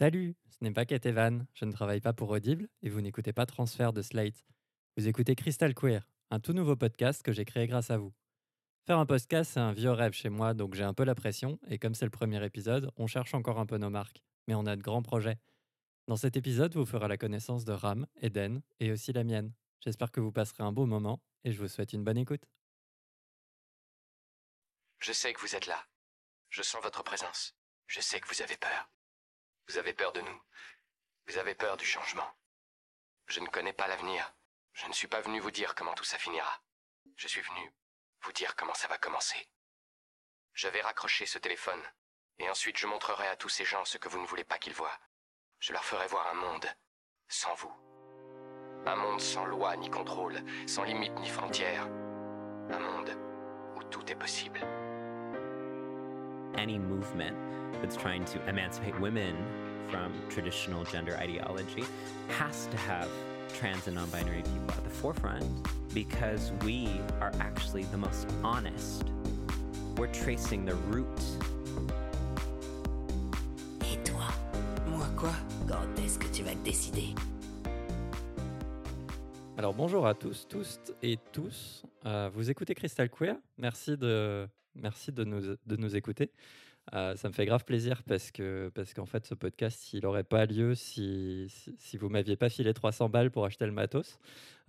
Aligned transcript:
Salut, 0.00 0.34
ce 0.48 0.56
n'est 0.62 0.72
pas 0.72 0.86
Kate 0.86 1.04
Evan, 1.04 1.46
je 1.52 1.66
ne 1.66 1.72
travaille 1.72 2.00
pas 2.00 2.14
pour 2.14 2.30
Audible 2.30 2.70
et 2.80 2.88
vous 2.88 3.02
n'écoutez 3.02 3.34
pas 3.34 3.44
Transfert 3.44 3.92
de 3.92 4.00
Slate. 4.00 4.46
Vous 4.96 5.08
écoutez 5.08 5.34
Crystal 5.34 5.74
Queer, 5.74 6.08
un 6.30 6.40
tout 6.40 6.54
nouveau 6.54 6.74
podcast 6.74 7.22
que 7.22 7.32
j'ai 7.32 7.44
créé 7.44 7.66
grâce 7.66 7.90
à 7.90 7.98
vous. 7.98 8.14
Faire 8.86 8.98
un 8.98 9.04
podcast, 9.04 9.50
c'est 9.52 9.60
un 9.60 9.74
vieux 9.74 9.90
rêve 9.90 10.14
chez 10.14 10.30
moi, 10.30 10.54
donc 10.54 10.74
j'ai 10.74 10.84
un 10.84 10.94
peu 10.94 11.04
la 11.04 11.14
pression, 11.14 11.58
et 11.68 11.78
comme 11.78 11.94
c'est 11.94 12.06
le 12.06 12.10
premier 12.10 12.42
épisode, 12.42 12.90
on 12.96 13.06
cherche 13.06 13.34
encore 13.34 13.58
un 13.58 13.66
peu 13.66 13.76
nos 13.76 13.90
marques. 13.90 14.22
Mais 14.48 14.54
on 14.54 14.64
a 14.64 14.74
de 14.74 14.80
grands 14.80 15.02
projets. 15.02 15.36
Dans 16.08 16.16
cet 16.16 16.34
épisode, 16.34 16.74
vous 16.74 16.86
ferez 16.86 17.06
la 17.06 17.18
connaissance 17.18 17.66
de 17.66 17.72
Ram, 17.72 18.06
Eden 18.22 18.62
et 18.78 18.92
aussi 18.92 19.12
la 19.12 19.22
mienne. 19.22 19.52
J'espère 19.80 20.10
que 20.12 20.20
vous 20.20 20.32
passerez 20.32 20.62
un 20.62 20.72
beau 20.72 20.86
moment, 20.86 21.20
et 21.44 21.52
je 21.52 21.60
vous 21.60 21.68
souhaite 21.68 21.92
une 21.92 22.04
bonne 22.04 22.16
écoute. 22.16 22.48
Je 25.00 25.12
sais 25.12 25.34
que 25.34 25.40
vous 25.42 25.54
êtes 25.54 25.66
là. 25.66 25.84
Je 26.48 26.62
sens 26.62 26.82
votre 26.82 27.04
présence. 27.04 27.54
Je 27.86 28.00
sais 28.00 28.18
que 28.18 28.34
vous 28.34 28.40
avez 28.40 28.56
peur. 28.56 28.90
Vous 29.70 29.78
avez 29.78 29.92
peur 29.92 30.10
de 30.12 30.20
nous. 30.20 30.42
Vous 31.28 31.38
avez 31.38 31.54
peur 31.54 31.76
du 31.76 31.84
changement. 31.84 32.28
Je 33.28 33.38
ne 33.38 33.46
connais 33.46 33.72
pas 33.72 33.86
l'avenir. 33.86 34.34
Je 34.72 34.88
ne 34.88 34.92
suis 34.92 35.06
pas 35.06 35.20
venu 35.20 35.38
vous 35.38 35.52
dire 35.52 35.76
comment 35.76 35.94
tout 35.94 36.02
ça 36.02 36.18
finira. 36.18 36.60
Je 37.14 37.28
suis 37.28 37.40
venu 37.40 37.72
vous 38.22 38.32
dire 38.32 38.56
comment 38.56 38.74
ça 38.74 38.88
va 38.88 38.98
commencer. 38.98 39.48
Je 40.54 40.66
vais 40.66 40.80
raccrocher 40.80 41.24
ce 41.24 41.38
téléphone, 41.38 41.80
et 42.40 42.50
ensuite 42.50 42.78
je 42.78 42.88
montrerai 42.88 43.28
à 43.28 43.36
tous 43.36 43.48
ces 43.48 43.64
gens 43.64 43.84
ce 43.84 43.96
que 43.96 44.08
vous 44.08 44.18
ne 44.18 44.26
voulez 44.26 44.42
pas 44.42 44.58
qu'ils 44.58 44.74
voient. 44.74 44.98
Je 45.60 45.72
leur 45.72 45.84
ferai 45.84 46.08
voir 46.08 46.26
un 46.26 46.34
monde 46.34 46.66
sans 47.28 47.54
vous. 47.54 47.72
Un 48.86 48.96
monde 48.96 49.20
sans 49.20 49.44
loi 49.44 49.76
ni 49.76 49.88
contrôle, 49.88 50.42
sans 50.66 50.82
limite 50.82 51.16
ni 51.20 51.28
frontières. 51.28 51.84
Un 51.84 52.80
monde 52.80 53.16
où 53.76 53.84
tout 53.84 54.10
est 54.10 54.18
possible. 54.18 54.66
Any 56.56 56.78
movement 56.78 57.36
that's 57.80 57.96
trying 57.96 58.24
to 58.26 58.48
emancipate 58.48 58.98
women 59.00 59.36
from 59.90 60.12
traditional 60.28 60.84
gender 60.84 61.16
ideology 61.16 61.84
has 62.38 62.66
to 62.66 62.76
have 62.76 63.08
trans 63.54 63.86
and 63.86 63.96
non 63.96 64.08
binary 64.10 64.42
people 64.42 64.70
at 64.70 64.84
the 64.84 64.90
forefront 64.90 65.44
because 65.92 66.52
we 66.64 66.88
are 67.20 67.32
actually 67.40 67.84
the 67.84 67.96
most 67.96 68.28
honest. 68.42 69.04
We're 69.96 70.12
tracing 70.12 70.64
the 70.64 70.76
root. 70.90 71.06
Et 73.82 73.98
toi 74.04 74.28
Moi 74.88 75.06
quoi 75.16 75.32
Quand 75.68 76.02
est-ce 76.04 76.18
que 76.18 76.28
tu 76.32 76.42
vas 76.42 76.52
te 76.52 76.64
décider 76.64 77.14
Alors 79.58 79.74
bonjour 79.74 80.06
à 80.06 80.14
tous, 80.14 80.46
tous 80.48 80.80
et 81.02 81.18
tous. 81.32 81.82
Euh, 82.06 82.30
vous 82.32 82.48
écoutez 82.50 82.74
Crystal 82.74 83.10
Queer. 83.10 83.36
Merci 83.58 83.96
de, 83.96 84.48
merci 84.74 85.12
de, 85.12 85.24
nous, 85.24 85.40
de 85.40 85.76
nous 85.76 85.96
écouter. 85.96 86.32
Euh, 86.94 87.14
ça 87.14 87.28
me 87.28 87.32
fait 87.32 87.46
grave 87.46 87.64
plaisir 87.64 88.02
parce 88.02 88.32
que 88.32 88.70
parce 88.74 88.94
qu'en 88.94 89.06
fait 89.06 89.24
ce 89.24 89.34
podcast 89.34 89.92
il 89.92 90.02
n'aurait 90.02 90.24
pas 90.24 90.46
lieu 90.46 90.74
si, 90.74 91.46
si, 91.78 91.96
vous 91.96 92.08
m'aviez 92.08 92.36
pas 92.36 92.48
filé 92.48 92.74
300 92.74 93.08
balles 93.08 93.30
pour 93.30 93.44
acheter 93.44 93.66
le 93.66 93.72
matos. 93.72 94.18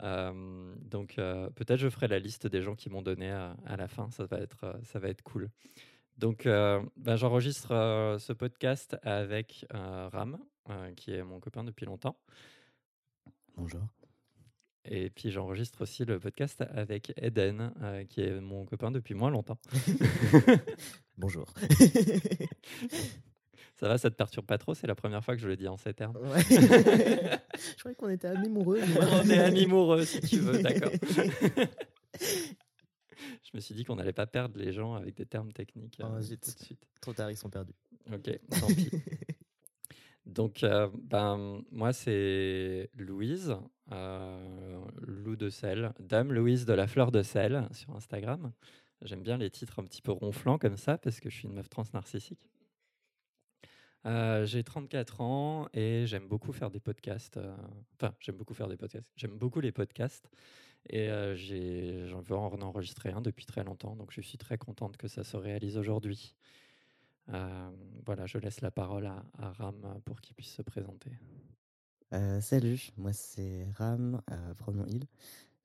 Euh, 0.04 0.76
donc 0.82 1.18
euh, 1.18 1.50
peut-être 1.52 1.80
je 1.80 1.90
ferai 1.90 2.08
la 2.08 2.20
liste 2.20 2.46
des 2.46 2.62
gens 2.62 2.76
qui 2.76 2.90
m'ont 2.90 3.02
donné 3.02 3.32
à, 3.32 3.56
à 3.66 3.76
la 3.76 3.88
fin. 3.88 4.12
Ça 4.12 4.26
va 4.26 4.38
être 4.38 4.80
ça 4.84 5.00
va 5.00 5.10
être 5.10 5.24
cool. 5.24 5.50
Donc 6.18 6.44
ben, 6.46 7.16
j'enregistre 7.16 7.70
ce 8.20 8.34
podcast 8.34 8.98
avec 9.02 9.66
Ram 9.72 10.38
qui 10.96 11.14
est 11.14 11.24
mon 11.24 11.40
copain 11.40 11.64
depuis 11.64 11.86
longtemps. 11.86 12.18
Bonjour. 13.58 13.82
Et 14.86 15.10
puis 15.10 15.32
j'enregistre 15.32 15.82
aussi 15.82 16.06
le 16.06 16.20
podcast 16.20 16.64
avec 16.74 17.14
Eden, 17.18 17.72
euh, 17.82 18.04
qui 18.06 18.22
est 18.22 18.42
mon 18.42 18.66
copain 18.66 18.90
depuis 18.92 19.14
moins 19.14 19.30
longtemps. 19.30 19.60
Bonjour. 21.18 21.54
Ça 23.76 23.88
va, 23.88 23.98
ça 23.98 24.12
te 24.12 24.16
perturbe 24.16 24.46
pas 24.46 24.60
trop? 24.60 24.76
C'est 24.76 24.86
la 24.86 24.94
première 24.94 25.26
fois 25.26 25.36
que 25.36 25.42
je 25.42 25.48
le 25.48 25.58
dis 25.58 25.68
en 25.68 25.76
ces 25.76 25.92
termes. 25.96 26.16
Ouais. 26.18 26.44
Je 26.50 27.80
croyais 27.80 27.96
qu'on 27.96 28.10
était 28.10 28.28
amis 28.28 28.46
amoureux. 28.46 28.80
On 29.12 29.28
est 29.28 29.64
amoureux 29.64 30.06
si 30.06 30.22
tu 30.22 30.38
veux, 30.38 30.62
d'accord. 30.62 30.92
je 32.20 33.50
me 33.56 33.60
suis 33.60 33.74
dit 33.74 33.84
qu'on 33.84 33.96
n'allait 33.96 34.14
pas 34.14 34.28
perdre 34.28 34.56
les 34.60 34.72
gens 34.72 34.94
avec 34.94 35.16
des 35.16 35.26
termes 35.26 35.52
techniques 35.52 36.00
euh, 36.00 36.22
Oh, 36.22 36.22
tout 36.24 36.52
de 36.52 36.60
suite. 36.64 36.88
Trop 37.02 37.14
tard, 37.14 37.32
ils 37.32 37.38
sont 37.38 37.50
perdus. 37.50 37.74
Ok, 38.14 38.30
tant 38.52 38.68
pis. 38.68 38.92
Donc, 40.26 40.64
euh, 40.64 40.90
ben, 40.96 41.64
moi, 41.72 41.94
c'est 41.94 42.90
Louise, 42.96 43.56
euh, 43.92 44.86
Lou 45.02 45.36
de 45.36 45.50
sel, 45.50 45.94
Dame 46.00 46.32
Louise 46.34 46.66
de 46.66 46.74
la 46.74 46.88
fleur 46.88 47.12
de 47.12 47.24
sel 47.24 47.68
sur 47.72 47.96
Instagram. 47.96 48.52
J'aime 49.02 49.24
bien 49.24 49.38
les 49.38 49.50
titres 49.50 49.80
un 49.80 49.84
petit 49.86 50.02
peu 50.02 50.12
ronflants 50.12 50.60
comme 50.60 50.78
ça 50.78 50.98
parce 50.98 51.20
que 51.20 51.30
je 51.30 51.36
suis 51.38 51.48
une 51.48 51.56
meuf 51.56 51.70
trans 51.70 51.84
narcissique. 51.94 52.40
Euh, 54.08 54.46
j'ai 54.46 54.64
34 54.64 55.22
ans 55.22 55.68
et 55.74 56.06
j'aime 56.08 56.28
beaucoup 56.28 56.54
faire 56.54 56.72
des 56.72 56.80
podcasts. 56.80 57.38
euh, 57.38 57.56
Enfin, 58.00 58.16
j'aime 58.20 58.36
beaucoup 58.38 58.54
faire 58.54 58.68
des 58.68 58.78
podcasts. 58.78 59.08
J'aime 59.16 59.38
beaucoup 59.38 59.60
les 59.60 59.72
podcasts 59.72 60.30
et 60.90 61.10
j'en 62.08 62.22
veux 62.22 62.36
en 62.36 62.62
enregistrer 62.62 63.12
un 63.12 63.22
depuis 63.22 63.46
très 63.46 63.64
longtemps. 63.64 63.96
Donc, 63.96 64.12
je 64.12 64.22
suis 64.22 64.38
très 64.38 64.58
contente 64.58 64.98
que 64.98 65.08
ça 65.08 65.24
se 65.24 65.38
réalise 65.38 65.78
aujourd'hui. 65.78 66.36
Euh, 67.30 67.72
voilà, 68.06 68.26
je 68.26 68.38
laisse 68.38 68.62
la 68.62 68.72
parole 68.72 69.06
à, 69.06 69.52
Ram 69.54 70.02
pour 70.06 70.22
qu'il 70.22 70.36
puisse 70.36 70.54
se 70.54 70.62
présenter. 70.62 71.12
Euh, 72.14 72.42
salut, 72.42 72.92
moi 72.98 73.14
c'est 73.14 73.68
Ram, 73.76 74.22
euh, 74.30 74.54
pronom 74.56 74.86
il. 74.88 75.08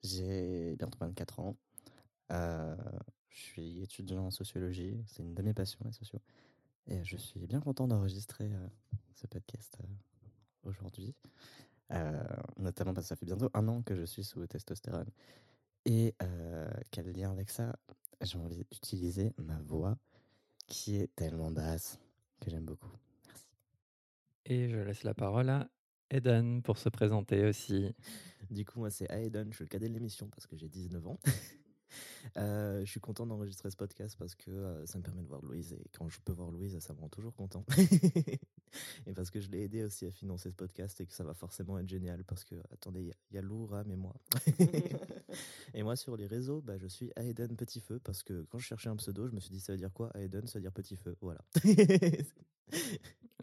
J'ai 0.03 0.75
bientôt 0.77 0.97
24 0.99 1.39
ans. 1.39 1.57
Je 2.29 2.75
suis 3.29 3.81
étudiant 3.81 4.25
en 4.25 4.31
sociologie. 4.31 5.03
C'est 5.07 5.23
une 5.23 5.33
de 5.33 5.41
mes 5.41 5.53
passions, 5.53 5.79
la 5.83 5.91
socio. 5.91 6.19
Et 6.87 7.03
je 7.03 7.17
suis 7.17 7.45
bien 7.45 7.59
content 7.59 7.87
d'enregistrer 7.87 8.49
ce 9.15 9.27
podcast 9.27 9.77
aujourd'hui. 10.63 11.13
Notamment 12.57 12.93
parce 12.93 13.05
que 13.05 13.09
ça 13.09 13.15
fait 13.15 13.25
bientôt 13.25 13.49
un 13.53 13.67
an 13.67 13.81
que 13.81 13.95
je 13.95 14.05
suis 14.05 14.23
sous 14.23 14.45
testostérone. 14.47 15.09
Et 15.85 16.15
quel 16.91 17.11
lien 17.11 17.31
avec 17.31 17.49
ça? 17.49 17.75
J'ai 18.21 18.37
envie 18.37 18.65
d'utiliser 18.71 19.33
ma 19.37 19.59
voix 19.59 19.97
qui 20.67 20.97
est 20.97 21.13
tellement 21.15 21.51
basse 21.51 21.99
que 22.39 22.49
j'aime 22.51 22.65
beaucoup. 22.65 22.91
Merci. 23.27 23.45
Et 24.45 24.69
je 24.69 24.77
laisse 24.77 25.03
la 25.03 25.13
parole 25.13 25.49
à 25.49 25.69
Eden 26.09 26.61
pour 26.61 26.77
se 26.77 26.89
présenter 26.89 27.45
aussi. 27.45 27.93
Du 28.49 28.63
coup, 28.65 28.79
moi, 28.79 28.89
c'est 28.89 29.11
Aiden, 29.11 29.49
je 29.51 29.55
suis 29.55 29.65
le 29.65 29.69
cadet 29.69 29.89
de 29.89 29.93
l'émission 29.93 30.27
parce 30.29 30.47
que 30.47 30.55
j'ai 30.55 30.69
19 30.69 31.07
ans. 31.07 31.19
Euh, 32.37 32.81
je 32.85 32.91
suis 32.91 32.99
content 32.99 33.25
d'enregistrer 33.25 33.69
ce 33.71 33.75
podcast 33.75 34.15
parce 34.19 34.35
que 34.35 34.51
euh, 34.51 34.85
ça 34.85 34.97
me 34.97 35.03
permet 35.03 35.21
de 35.21 35.27
voir 35.27 35.41
Louise 35.41 35.73
et 35.73 35.89
quand 35.97 36.09
je 36.09 36.19
peux 36.21 36.33
voir 36.33 36.51
Louise, 36.51 36.77
ça 36.79 36.93
me 36.93 36.99
rend 36.99 37.09
toujours 37.09 37.33
content. 37.35 37.65
et 39.07 39.13
parce 39.13 39.29
que 39.29 39.39
je 39.39 39.49
l'ai 39.49 39.63
aidé 39.63 39.83
aussi 39.83 40.05
à 40.05 40.11
financer 40.11 40.49
ce 40.49 40.55
podcast 40.55 40.99
et 41.01 41.05
que 41.05 41.13
ça 41.13 41.23
va 41.23 41.33
forcément 41.33 41.79
être 41.79 41.87
génial 41.87 42.23
parce 42.25 42.43
que, 42.43 42.55
attendez, 42.71 43.01
il 43.01 43.33
y 43.33 43.35
y, 43.35 43.37
a 43.37 43.41
Lou, 43.41 43.65
Ram 43.67 43.89
et 43.89 43.95
moi. 43.95 44.15
et 45.73 45.83
moi, 45.83 45.95
sur 45.95 46.17
les 46.17 46.27
réseaux, 46.27 46.61
bah, 46.61 46.77
je 46.77 46.87
suis 46.87 47.11
Aiden 47.15 47.55
Petit 47.55 47.79
Feu 47.79 47.99
parce 48.03 48.23
que 48.23 48.45
quand 48.49 48.59
je 48.59 48.65
cherchais 48.65 48.89
un 48.89 48.95
pseudo, 48.97 49.27
je 49.27 49.33
me 49.33 49.39
suis 49.39 49.51
dit, 49.51 49.59
ça 49.59 49.73
veut 49.73 49.77
dire 49.77 49.93
quoi 49.93 50.11
Aiden, 50.15 50.47
ça 50.47 50.59
veut 50.59 50.63
dire 50.63 50.73
Petit 50.73 50.95
Feu. 50.95 51.15
Voilà. 51.21 51.41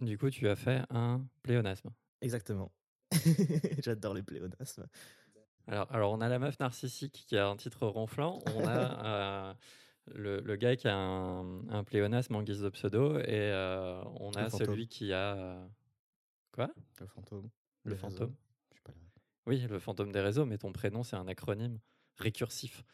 Du 0.01 0.19
coup, 0.19 0.31
tu 0.31 0.49
as 0.49 0.57
fait 0.57 0.83
un 0.91 1.25
pléonasme. 1.43 1.91
Exactement. 2.21 2.73
J'adore 3.83 4.15
les 4.15 4.23
pléonasmes. 4.23 4.87
Alors, 5.67 5.91
alors, 5.93 6.13
on 6.13 6.21
a 6.21 6.29
la 6.29 6.39
meuf 6.39 6.59
narcissique 6.61 7.25
qui 7.27 7.37
a 7.37 7.49
un 7.49 7.57
titre 7.57 7.87
ronflant. 7.87 8.39
On 8.55 8.67
a 8.67 9.05
euh, 9.51 9.55
le, 10.15 10.41
le 10.41 10.57
gars 10.57 10.77
qui 10.77 10.89
a 10.89 10.97
un, 10.97 11.69
un 11.71 11.85
pléonasme 11.85 12.35
en 12.35 12.43
guise 12.43 12.61
de 12.61 12.69
pseudo. 12.69 13.19
Et 13.19 13.25
euh, 13.31 14.03
on 14.21 14.31
a 14.33 14.49
celui 14.51 14.89
qui 14.89 15.13
a. 15.13 15.35
euh, 15.37 15.67
Quoi? 16.53 16.71
Le 17.01 17.07
fantôme. 17.07 17.49
Le 17.85 17.97
fantôme. 17.97 18.35
Je 18.73 18.77
sais 18.77 18.83
pas 18.85 18.93
là. 18.93 18.99
Oui, 19.47 19.61
le 19.69 19.79
fantôme 19.79 20.13
des 20.13 20.21
réseaux, 20.21 20.45
mais 20.47 20.59
ton 20.59 20.73
prénom, 20.73 21.03
c'est 21.03 21.17
un 21.17 21.27
acronyme 21.29 21.79
récursif 22.19 22.85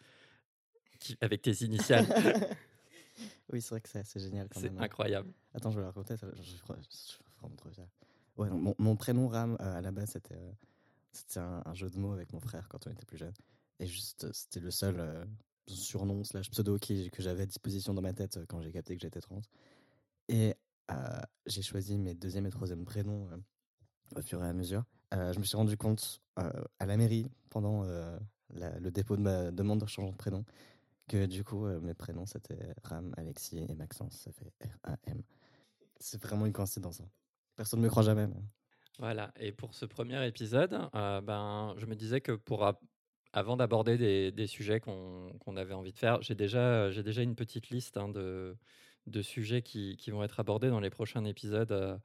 qui- 0.99 1.17
avec 1.21 1.43
tes 1.43 1.63
initiales. 1.65 2.07
oui, 3.53 3.61
c'est 3.61 3.71
vrai 3.71 3.81
que 3.81 3.89
c'est 3.89 3.99
assez 4.01 4.19
génial 4.21 4.49
quand 4.49 4.61
c'est 4.61 4.71
même. 4.71 4.79
hein. 4.79 4.85
incroyable. 4.85 5.33
Attends, 5.55 5.71
je 5.71 5.77
vais 5.77 5.83
la 5.83 5.89
raconter. 5.89 6.17
ça- 6.17 6.27
Je, 6.37 6.43
je, 6.43 6.57
je, 6.57 7.71
je. 7.73 7.83
Ouais, 8.37 8.49
non, 8.49 8.57
mon, 8.59 8.75
mon 8.79 8.97
prénom 8.97 9.29
Ram, 9.29 9.57
euh, 9.61 9.79
à 9.79 9.81
la 9.81 9.91
base, 9.91 10.11
c'était 10.11 10.35
euh, 10.37 10.53
c'était 11.13 11.41
un, 11.41 11.75
jeu 11.75 11.91
de 11.91 11.99
mots 11.99 12.13
avec 12.13 12.33
mon 12.33 12.41
frère 12.41 12.69
quand 12.69 12.87
on 12.87 12.91
était 12.91 13.07
plus 13.07 13.19
jeune. 13.19 13.35
Et 13.79 13.87
juste, 13.87 14.25
euh, 14.25 14.31
c'était 14.33 14.61
le 14.61 14.71
seul 14.71 15.01
euh, 15.01 15.25
surnom 15.67 16.23
slash 16.25 16.51
pseudo 16.51 16.79
qui, 16.79 17.11
que 17.11 17.23
j'avais 17.23 17.43
à 17.43 17.47
disposition 17.47 17.95
dans 17.95 18.03
ma 18.03 18.13
tête 18.13 18.37
euh, 18.37 18.47
quand 18.47 18.61
j'ai 18.61 18.73
capté 18.73 18.95
que 18.97 19.03
j'étais 19.03 19.21
trans. 19.21 19.41
Et 20.29 20.55
j'ai 21.47 21.63
choisi 21.63 21.97
mes 21.99 22.15
deuxième 22.15 22.47
et 22.47 22.51
troisième 22.51 22.85
prénoms 22.85 23.29
au 24.17 24.23
fur 24.23 24.43
et 24.43 24.49
à 24.49 24.53
mesure. 24.53 24.85
Je 25.13 25.39
me 25.39 25.45
suis 25.45 25.57
rendu 25.57 25.77
compte 25.77 26.21
à 26.35 26.87
la 26.87 26.97
mairie 26.97 27.31
pendant 27.49 27.85
le 27.85 28.91
dépôt 28.91 29.17
de 29.17 29.23
ma 29.23 29.53
demande 29.53 29.81
de 29.81 29.87
changement 29.87 30.11
de 30.11 30.17
prénom 30.17 30.45
que 31.07 31.27
du 31.27 31.45
coup 31.45 31.65
mes 31.81 31.95
prénoms 31.95 32.27
c'était 32.27 32.75
Ram, 32.83 33.15
Alexis 33.17 33.59
et 33.69 33.75
Maxence. 33.77 34.17
Ça 34.17 34.33
fait 34.33 34.53
R-A-M. 34.67 35.23
C'est 36.01 36.21
vraiment 36.21 36.47
une 36.47 36.53
coïncidence. 36.53 37.01
hein. 37.01 37.09
Personne 37.55 37.81
ne 37.81 37.85
me 37.85 37.91
croit 37.91 38.03
jamais. 38.03 38.27
mais- 38.27 38.43
Voilà, 39.01 39.33
et 39.41 39.51
pour 39.51 39.73
ce 39.75 39.87
premier 39.87 40.27
épisode, 40.27 40.79
euh, 40.95 41.23
ben, 41.23 41.75
je 41.79 41.87
me 41.87 41.95
disais 41.97 42.21
que 42.21 42.33
pour 42.33 42.65
a- 42.67 42.79
avant 43.33 43.57
d'aborder 43.57 43.97
des, 43.97 44.31
des 44.31 44.47
sujets 44.47 44.79
qu'on 44.81 45.33
qu'on 45.41 45.57
avait 45.57 45.73
envie 45.73 45.93
de 45.93 45.99
faire, 45.99 46.21
j'ai 46.21 46.35
déjà, 46.35 46.91
j'ai 46.91 47.03
déjà 47.03 47.23
une 47.23 47.35
petite 47.35 47.71
liste 47.71 47.97
hein, 47.97 48.11
de, 48.11 48.57
de 49.07 49.23
sujets 49.23 49.63
qui, 49.63 49.97
qui 49.97 50.11
vont 50.11 50.23
être 50.23 50.39
abordés 50.39 50.69
dans 50.69 50.81
les 50.81 50.91
prochains 50.91 51.25
épisodes. 51.25 51.73
euh, 51.73 51.97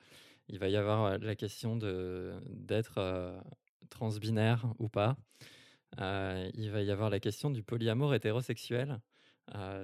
il 0.48 0.58
va 0.60 0.70
y 0.70 0.78
avoir 0.78 1.06
euh, 1.06 1.18
la 1.20 1.36
question 1.36 1.76
de 1.76 2.34
d'être 2.50 2.96
euh, 3.00 3.38
transbinaire 3.90 4.66
ou 4.80 4.88
pas. 4.90 5.18
Euh, 6.00 6.50
il 6.56 6.72
va 6.72 6.82
y 6.82 6.92
avoir 6.92 7.10
la 7.10 7.20
question 7.20 7.52
du 7.52 7.64
polyamour 7.64 8.14
hétérosexuel. 8.16 9.02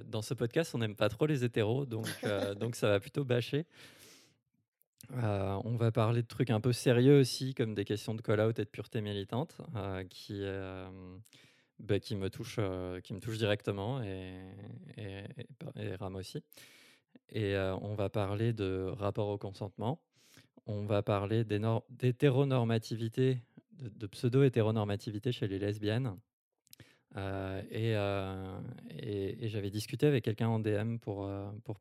Dans 0.06 0.22
ce 0.22 0.34
podcast, 0.34 0.74
on 0.74 0.78
n'aime 0.78 0.96
pas 0.96 1.08
trop 1.08 1.26
les 1.26 1.44
hétéros, 1.44 1.86
donc, 1.86 2.06
donc 2.58 2.74
ça 2.74 2.88
va 2.88 2.98
plutôt 3.00 3.24
bâcher. 3.24 3.64
Euh, 5.10 5.60
on 5.64 5.76
va 5.76 5.90
parler 5.92 6.22
de 6.22 6.26
trucs 6.26 6.50
un 6.50 6.60
peu 6.60 6.72
sérieux 6.72 7.20
aussi, 7.20 7.54
comme 7.54 7.74
des 7.74 7.84
questions 7.84 8.14
de 8.14 8.22
call-out 8.22 8.58
et 8.58 8.64
de 8.64 8.68
pureté 8.70 9.00
militante, 9.00 9.58
euh, 9.76 10.04
qui, 10.04 10.38
euh, 10.40 10.88
bah, 11.78 11.98
qui, 12.00 12.16
me 12.16 12.30
touchent, 12.30 12.60
qui 13.02 13.12
me 13.12 13.36
directement, 13.36 14.02
et, 14.02 14.38
et, 14.96 15.24
et- 15.76 15.94
Ram 15.96 16.16
aussi. 16.16 16.42
Et 17.30 17.56
on 17.56 17.94
va 17.94 18.08
parler 18.10 18.52
de 18.52 18.90
rapport 18.92 19.28
au 19.28 19.38
consentement. 19.38 20.00
On 20.66 20.84
va 20.84 21.02
parler 21.02 21.44
d'hétéronormativité, 21.44 23.42
de, 23.72 23.88
de 23.88 24.06
pseudo-hétéronormativité 24.06 25.32
chez 25.32 25.48
les 25.48 25.58
lesbiennes. 25.58 26.16
Et 27.70 27.94
j'avais 29.48 29.70
discuté 29.70 30.06
avec 30.06 30.24
quelqu'un 30.24 30.48
en 30.48 30.58
DM 30.58 30.98
pour 30.98 31.28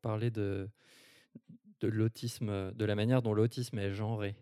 parler 0.02 0.32
de, 0.32 0.70
de 1.82 1.88
l'autisme, 1.88 2.72
de 2.72 2.86
la 2.86 2.96
manière 2.96 3.22
dont 3.22 3.34
l'autisme 3.34 3.78
est 3.80 3.92
genré 3.92 4.36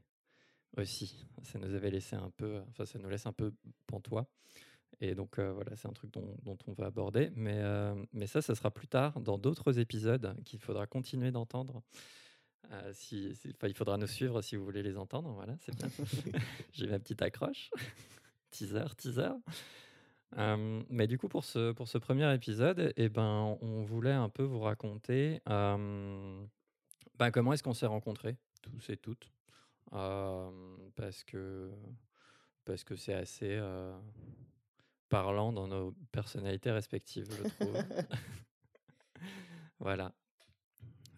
aussi. 0.77 1.25
Ça 1.44 1.57
nous 1.59 1.74
avait 1.74 1.89
laissé 1.89 2.15
un 2.15 2.30
peu, 2.38 2.62
enfin 2.69 2.86
ça 2.86 3.00
nous 3.00 3.09
laisse 3.09 3.25
un 3.25 3.33
peu 3.33 3.53
pantois. 3.88 4.27
Et 5.01 5.15
donc 5.15 5.39
euh, 5.39 5.53
voilà, 5.53 5.75
c'est 5.75 5.88
un 5.88 5.94
truc 5.94 6.12
dont, 6.12 6.36
dont 6.44 6.57
on 6.68 6.74
va 6.74 6.88
aborder. 6.88 7.31
Mais, 7.36 7.57
euh, 7.57 7.95
mais 8.13 8.27
ça, 8.27 8.41
ça 8.41 8.53
sera 8.56 8.69
plus 8.71 8.88
tard 8.88 9.19
dans 9.21 9.38
d'autres 9.38 9.80
épisodes 9.80 10.36
qu'il 10.45 10.59
faudra 10.59 10.86
continuer 10.88 11.31
d'entendre. 11.31 11.81
Euh, 12.71 12.91
si, 12.94 13.33
si- 13.36 13.53
enfin, 13.56 13.68
il 13.68 13.74
faudra 13.74 13.97
nous 13.97 14.06
suivre 14.07 14.41
si 14.41 14.56
vous 14.56 14.63
voulez 14.65 14.83
les 14.83 14.97
entendre. 14.97 15.31
Voilà, 15.31 15.56
c'est 15.62 15.74
bien. 15.75 15.88
J'ai 16.74 16.88
ma 16.88 17.00
petite 17.00 17.21
accroche. 17.21 17.71
teaser, 18.51 18.83
teaser. 18.97 19.31
Euh, 20.38 20.83
mais 20.89 21.07
du 21.07 21.18
coup, 21.18 21.27
pour 21.30 21.44
ce, 21.45 21.71
pour 21.71 21.88
ce 21.88 21.97
premier 21.97 22.31
épisode, 22.36 22.94
eh 22.97 23.09
ben, 23.09 23.57
on 23.62 23.81
voulait 23.83 24.12
un 24.12 24.30
peu 24.30 24.44
vous 24.44 24.59
raconter 24.59 25.39
ben, 27.19 27.31
comment 27.31 27.54
est-ce 27.54 27.63
qu'on 27.63 27.74
s'est 27.74 27.86
rencontrés, 27.86 28.38
tous 28.62 28.89
et 28.89 28.98
toutes? 28.98 29.31
Parce 29.92 31.24
que 31.25 31.71
parce 32.66 32.83
que 32.83 32.95
c'est 32.95 33.13
assez 33.13 33.60
parlant 35.10 35.51
dans 35.51 35.68
nos 35.68 35.92
personnalités 36.12 36.71
respectives, 36.71 37.27
je 37.31 37.44
trouve. 37.50 37.75
voilà. 39.80 40.13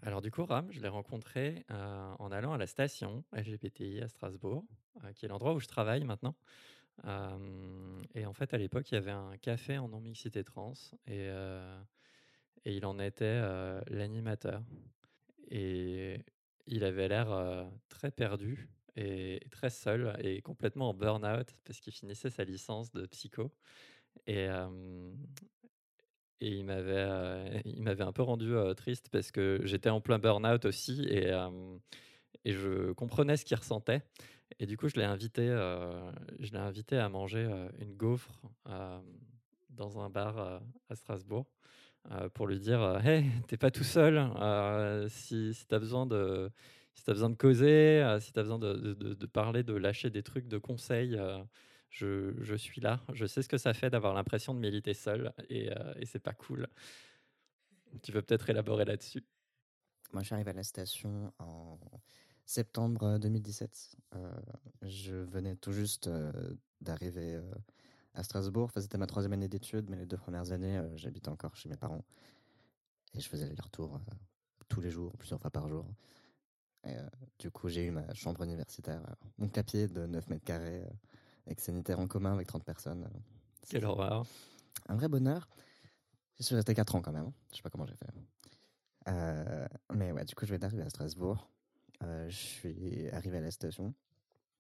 Alors 0.04 0.22
du 0.22 0.32
coup, 0.32 0.46
Ram, 0.46 0.68
je 0.72 0.80
l'ai 0.82 0.88
rencontré 0.88 1.64
euh, 1.70 2.14
en 2.18 2.32
allant 2.32 2.54
à 2.54 2.58
la 2.58 2.66
station 2.66 3.24
LGBTI 3.34 4.02
à 4.02 4.08
Strasbourg, 4.08 4.66
euh, 5.04 5.14
qui 5.14 5.26
est 5.26 5.30
l'endroit 5.30 5.54
où 5.54 5.60
je 5.60 5.68
travaille 5.68 6.04
maintenant. 6.04 6.36
Euh, 7.06 8.02
et 8.16 8.26
en 8.26 8.34
fait, 8.34 8.54
à 8.54 8.58
l'époque, 8.58 8.92
il 8.92 8.96
y 8.96 8.98
avait 8.98 9.12
un 9.12 9.38
café 9.38 9.78
en 9.78 9.90
non-mixité 9.90 10.44
trans 10.44 10.74
et, 11.08 11.28
et 12.66 12.76
il 12.76 12.86
en 12.86 13.00
était 13.00 13.42
l'animateur. 13.90 14.64
Et 15.52 16.18
il 16.66 16.84
avait 16.84 17.08
l'air 17.08 17.70
très 17.90 18.10
perdu 18.10 18.70
et 18.96 19.42
très 19.52 19.70
seul 19.70 20.16
et 20.20 20.42
complètement 20.42 20.90
en 20.90 20.94
burn-out 20.94 21.48
parce 21.66 21.80
qu'il 21.80 21.94
finissait 21.94 22.30
sa 22.30 22.44
licence 22.44 22.92
de 22.92 23.06
psycho. 23.06 23.52
Et, 24.28 24.48
et 26.40 26.48
il 26.50 26.64
m'avait 26.64 28.04
un 28.04 28.14
peu 28.14 28.22
rendu 28.22 28.54
triste 28.78 29.10
parce 29.10 29.32
que 29.32 29.60
j'étais 29.66 29.90
en 29.90 30.02
plein 30.02 30.20
burn-out 30.20 30.66
aussi 30.66 31.04
et, 31.04 31.32
et 32.46 32.52
je 32.54 32.94
comprenais 32.94 33.36
ce 33.38 33.46
qu'il 33.46 33.58
ressentait. 33.58 34.02
Et 34.60 34.66
du 34.66 34.78
coup, 34.78 34.88
je 34.88 34.96
l'ai 34.96 35.06
invité, 35.06 35.48
je 35.48 36.52
l'ai 36.52 36.60
invité 36.60 36.98
à 36.98 37.10
manger 37.10 37.50
une 37.80 37.96
gaufre 37.96 38.32
dans 39.70 40.00
un 40.00 40.10
bar 40.10 40.62
à 40.90 40.96
Strasbourg 40.96 41.46
pour 42.34 42.48
lui 42.48 42.60
dire 42.60 42.82
euh, 42.82 43.00
Hey, 43.00 43.26
t'es 43.48 43.58
pas 43.58 43.72
tout 43.72 43.84
seul. 43.84 44.18
euh, 44.18 45.08
si 45.10 45.54
si 45.54 45.66
tu 45.68 45.76
as 45.76 45.80
besoin 45.80 46.06
de. 46.06 46.50
Si 46.94 47.06
tu 47.06 47.12
besoin 47.12 47.30
de 47.30 47.36
causer, 47.38 48.02
euh, 48.04 48.20
si 48.20 48.34
tu 48.34 48.40
as 48.40 48.44
besoin 48.44 48.60
de, 48.60 48.74
de- 48.74 49.26
parler, 49.26 49.64
de 49.64 49.74
lâcher 49.74 50.10
des 50.10 50.24
trucs, 50.24 50.48
de 50.50 50.58
conseils, 50.58 51.16
euh, 51.16 51.42
je, 51.90 52.34
je 52.42 52.54
suis 52.56 52.82
là. 52.82 53.00
Je 53.14 53.26
sais 53.26 53.42
ce 53.42 53.48
que 53.48 53.58
ça 53.58 53.74
fait 53.74 53.90
d'avoir 53.90 54.14
l'impression 54.14 54.54
de 54.54 54.60
militer 54.60 54.94
seul 54.94 55.32
et, 55.50 55.72
euh, 55.72 55.94
et 55.96 56.06
c'est 56.06 56.20
pas 56.20 56.34
cool. 56.34 56.68
Tu 58.04 58.12
veux 58.12 58.22
peut-être 58.22 58.50
élaborer 58.50 58.84
là-dessus? 58.86 59.24
Moi, 60.14 60.24
arrivé 60.32 60.50
à 60.50 60.54
la 60.54 60.64
station 60.64 61.34
en 61.40 61.80
septembre 62.46 63.18
2017. 63.20 63.96
Euh, 64.16 64.32
je 64.82 65.16
venais 65.16 65.56
tout 65.56 65.72
juste 65.72 66.08
euh, 66.08 66.32
d'arriver 66.82 67.36
euh, 67.36 67.42
à 68.14 68.24
Strasbourg. 68.24 68.66
Enfin, 68.66 68.82
c'était 68.82 68.98
ma 68.98 69.08
troisième 69.08 69.34
année 69.34 69.48
d'études, 69.48 69.90
mais 69.90 69.98
les 69.98 70.06
deux 70.06 70.18
premières 70.18 70.52
années, 70.52 70.78
euh, 70.78 70.98
j'habitais 70.98 71.30
encore 71.30 71.56
chez 71.56 71.70
mes 71.70 71.78
parents. 71.78 72.04
Et 73.14 73.20
je 73.20 73.28
faisais 73.28 73.48
les 73.48 73.62
retours 73.62 73.96
euh, 73.96 74.14
tous 74.70 74.82
les 74.82 74.90
jours, 74.90 75.14
plusieurs 75.18 75.40
fois 75.40 75.52
par 75.52 75.68
jour. 75.68 75.86
Et, 76.86 76.96
euh, 76.96 77.02
du 77.40 77.52
coup, 77.52 77.70
j'ai 77.70 77.86
eu 77.86 77.92
ma 77.92 78.14
chambre 78.14 78.42
universitaire, 78.44 79.02
mon 79.38 79.48
clapier 79.50 79.88
de 79.88 80.06
9 80.06 80.28
mètres 80.30 80.44
carrés, 80.46 80.84
avec 81.46 81.60
sanitaire 81.60 82.00
en 82.00 82.08
commun 82.08 82.34
avec 82.34 82.48
30 82.48 82.64
personnes. 82.64 83.10
Quelle 83.70 83.86
horreur. 83.86 84.26
Un 84.88 84.96
vrai 84.96 85.08
bonheur. 85.08 85.48
J'y 86.38 86.44
suis 86.46 86.56
resté 86.56 86.74
4 86.74 86.96
ans 86.96 87.02
quand 87.02 87.12
même. 87.12 87.28
hein. 87.28 87.34
Je 87.52 87.58
sais 87.58 87.62
pas 87.62 87.70
comment 87.70 87.86
j'ai 87.86 87.96
fait. 87.96 88.08
Mais 89.94 90.12
ouais, 90.12 90.26
du 90.26 90.34
coup, 90.36 90.46
je 90.46 90.52
vais 90.52 90.58
d'arriver 90.60 90.84
à 90.84 90.90
Strasbourg. 90.90 91.48
Je 92.02 92.30
suis 92.36 93.10
arrivé 93.12 93.38
à 93.38 93.42
la 93.42 93.52
station 93.52 93.94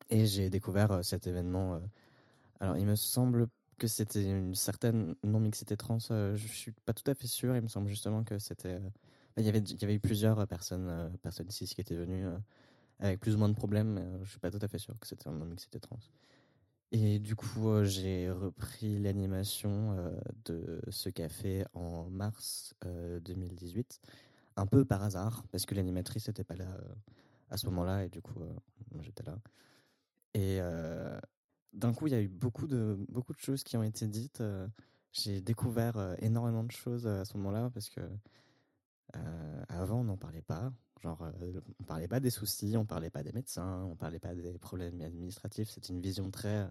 et 0.10 0.26
j'ai 0.28 0.50
découvert 0.50 1.04
cet 1.04 1.26
événement. 1.26 1.82
Alors, 2.62 2.78
il 2.78 2.86
me 2.86 2.96
semble 2.96 3.48
que 3.80 3.88
c'était 3.88 4.24
une 4.24 4.54
certaine 4.56 5.16
non-mixité 5.24 5.76
trans. 5.78 5.98
euh, 6.12 6.36
je 6.36 6.48
suis 6.48 6.72
pas 6.86 6.94
tout 6.94 7.10
à 7.10 7.16
fait 7.16 7.26
sûr. 7.28 7.56
Il 7.56 7.64
me 7.64 7.68
semble 7.68 7.90
justement 7.90 8.24
que 8.24 8.38
c'était. 8.40 8.76
euh, 8.76 8.90
il 9.38 9.46
y 9.46 9.50
avait, 9.50 9.60
il 9.60 9.82
y 9.82 9.84
avait 9.86 9.96
eu 9.96 10.00
plusieurs 10.00 10.48
personnes, 10.48 10.88
euh, 10.90 11.10
personnes 11.24 11.50
cis 11.50 11.66
qui 11.66 11.82
étaient 11.82 11.96
venues 11.96 12.26
avec 13.00 13.20
plus 13.20 13.36
ou 13.36 13.40
moins 13.40 13.50
de 13.50 13.56
problèmes. 13.56 13.94
Mais, 13.94 14.06
je 14.24 14.30
suis 14.32 14.40
pas 14.40 14.52
tout 14.52 14.60
à 14.62 14.68
fait 14.68 14.78
sûr 14.80 15.00
que 15.00 15.08
c'était 15.08 15.28
un 15.28 15.34
non-mixité 15.34 15.80
trans. 15.80 16.00
Et 16.92 17.20
du 17.20 17.36
coup, 17.36 17.84
j'ai 17.84 18.30
repris 18.32 19.00
l'animation 19.00 19.98
de 20.46 20.82
ce 20.90 21.10
café 21.10 21.66
en 21.74 22.10
mars 22.10 22.76
euh, 22.86 23.20
2018, 23.22 24.02
un 24.58 24.68
peu 24.68 24.86
par 24.86 25.04
hasard, 25.04 25.44
parce 25.52 25.66
que 25.66 25.76
l'animatrice 25.76 26.28
n'était 26.28 26.44
pas 26.44 26.56
là 26.56 26.68
à 27.50 27.58
ce 27.58 27.66
moment-là, 27.68 28.06
et 28.06 28.10
du 28.10 28.22
coup, 28.22 28.42
j'étais 29.02 29.24
là. 29.24 29.38
Et 30.34 30.60
d'un 31.74 31.94
coup, 31.94 32.08
il 32.08 32.14
y 32.14 32.16
a 32.16 32.22
eu 32.22 32.28
beaucoup 32.28 32.68
de, 32.68 32.98
beaucoup 33.10 33.34
de 33.34 33.40
choses 33.40 33.64
qui 33.64 33.78
ont 33.78 33.84
été 33.84 34.08
dites. 34.08 34.42
euh, 34.42 34.68
j'ai 35.14 35.42
découvert 35.42 35.98
euh, 35.98 36.16
énormément 36.20 36.64
de 36.64 36.72
choses 36.72 37.06
euh, 37.06 37.22
à 37.22 37.26
ce 37.26 37.36
moment-là, 37.38 37.70
parce 37.74 37.90
que 37.90 38.00
euh, 39.18 39.64
avant, 39.68 40.00
on 40.02 40.04
n'en 40.06 40.18
parlait 40.18 40.42
pas. 40.42 40.72
Genre, 41.02 41.22
euh, 41.22 41.60
on 41.80 41.84
parlait 41.84 42.08
pas 42.08 42.20
des 42.20 42.30
soucis, 42.30 42.78
on 42.78 42.86
parlait 42.86 43.10
pas 43.10 43.24
des 43.24 43.32
médecins, 43.34 43.84
on 43.84 43.96
parlait 43.96 44.20
pas 44.20 44.34
des 44.36 44.58
problèmes 44.58 45.02
administratifs. 45.02 45.70
C'était 45.70 45.90
une 45.90 46.02
vision 46.02 46.30
très, 46.32 46.70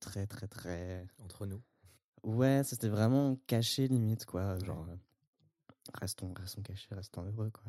très, 0.00 0.26
très, 0.26 0.46
très. 0.48 1.06
Entre 1.18 1.44
nous. 1.46 1.60
Ouais, 2.22 2.62
c'était 2.64 2.88
vraiment 2.88 3.36
caché 3.46 3.86
limite, 3.88 4.24
quoi. 4.24 4.58
Genre, 4.60 4.86
euh, 4.88 4.96
restons, 5.94 6.32
restons 6.34 6.62
cachés, 6.62 6.88
restons 6.94 7.22
heureux, 7.24 7.50
quoi. 7.50 7.64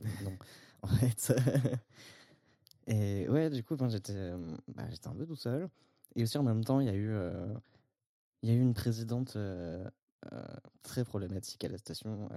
Ouais, 0.00 0.08
non, 0.24 0.36
en 0.82 0.88
fait. 0.88 1.32
Et 2.86 3.28
ouais, 3.28 3.50
du 3.50 3.62
coup, 3.62 3.76
ben, 3.76 3.88
j'étais, 3.88 4.32
bah, 4.68 4.84
un 5.06 5.14
peu 5.14 5.26
tout 5.26 5.36
seul. 5.36 5.68
Et 6.16 6.22
aussi, 6.22 6.38
en 6.38 6.42
même 6.42 6.64
temps, 6.64 6.80
il 6.80 6.86
y 6.86 6.90
a 6.90 6.94
eu, 6.94 7.10
euh, 7.10 7.54
il 8.42 8.50
y 8.50 8.52
a 8.52 8.56
eu 8.56 8.60
une 8.60 8.74
présidente 8.74 9.36
euh, 9.36 9.84
euh, 10.32 10.42
très 10.82 11.04
problématique 11.04 11.64
à 11.64 11.68
la 11.68 11.78
station. 11.78 12.28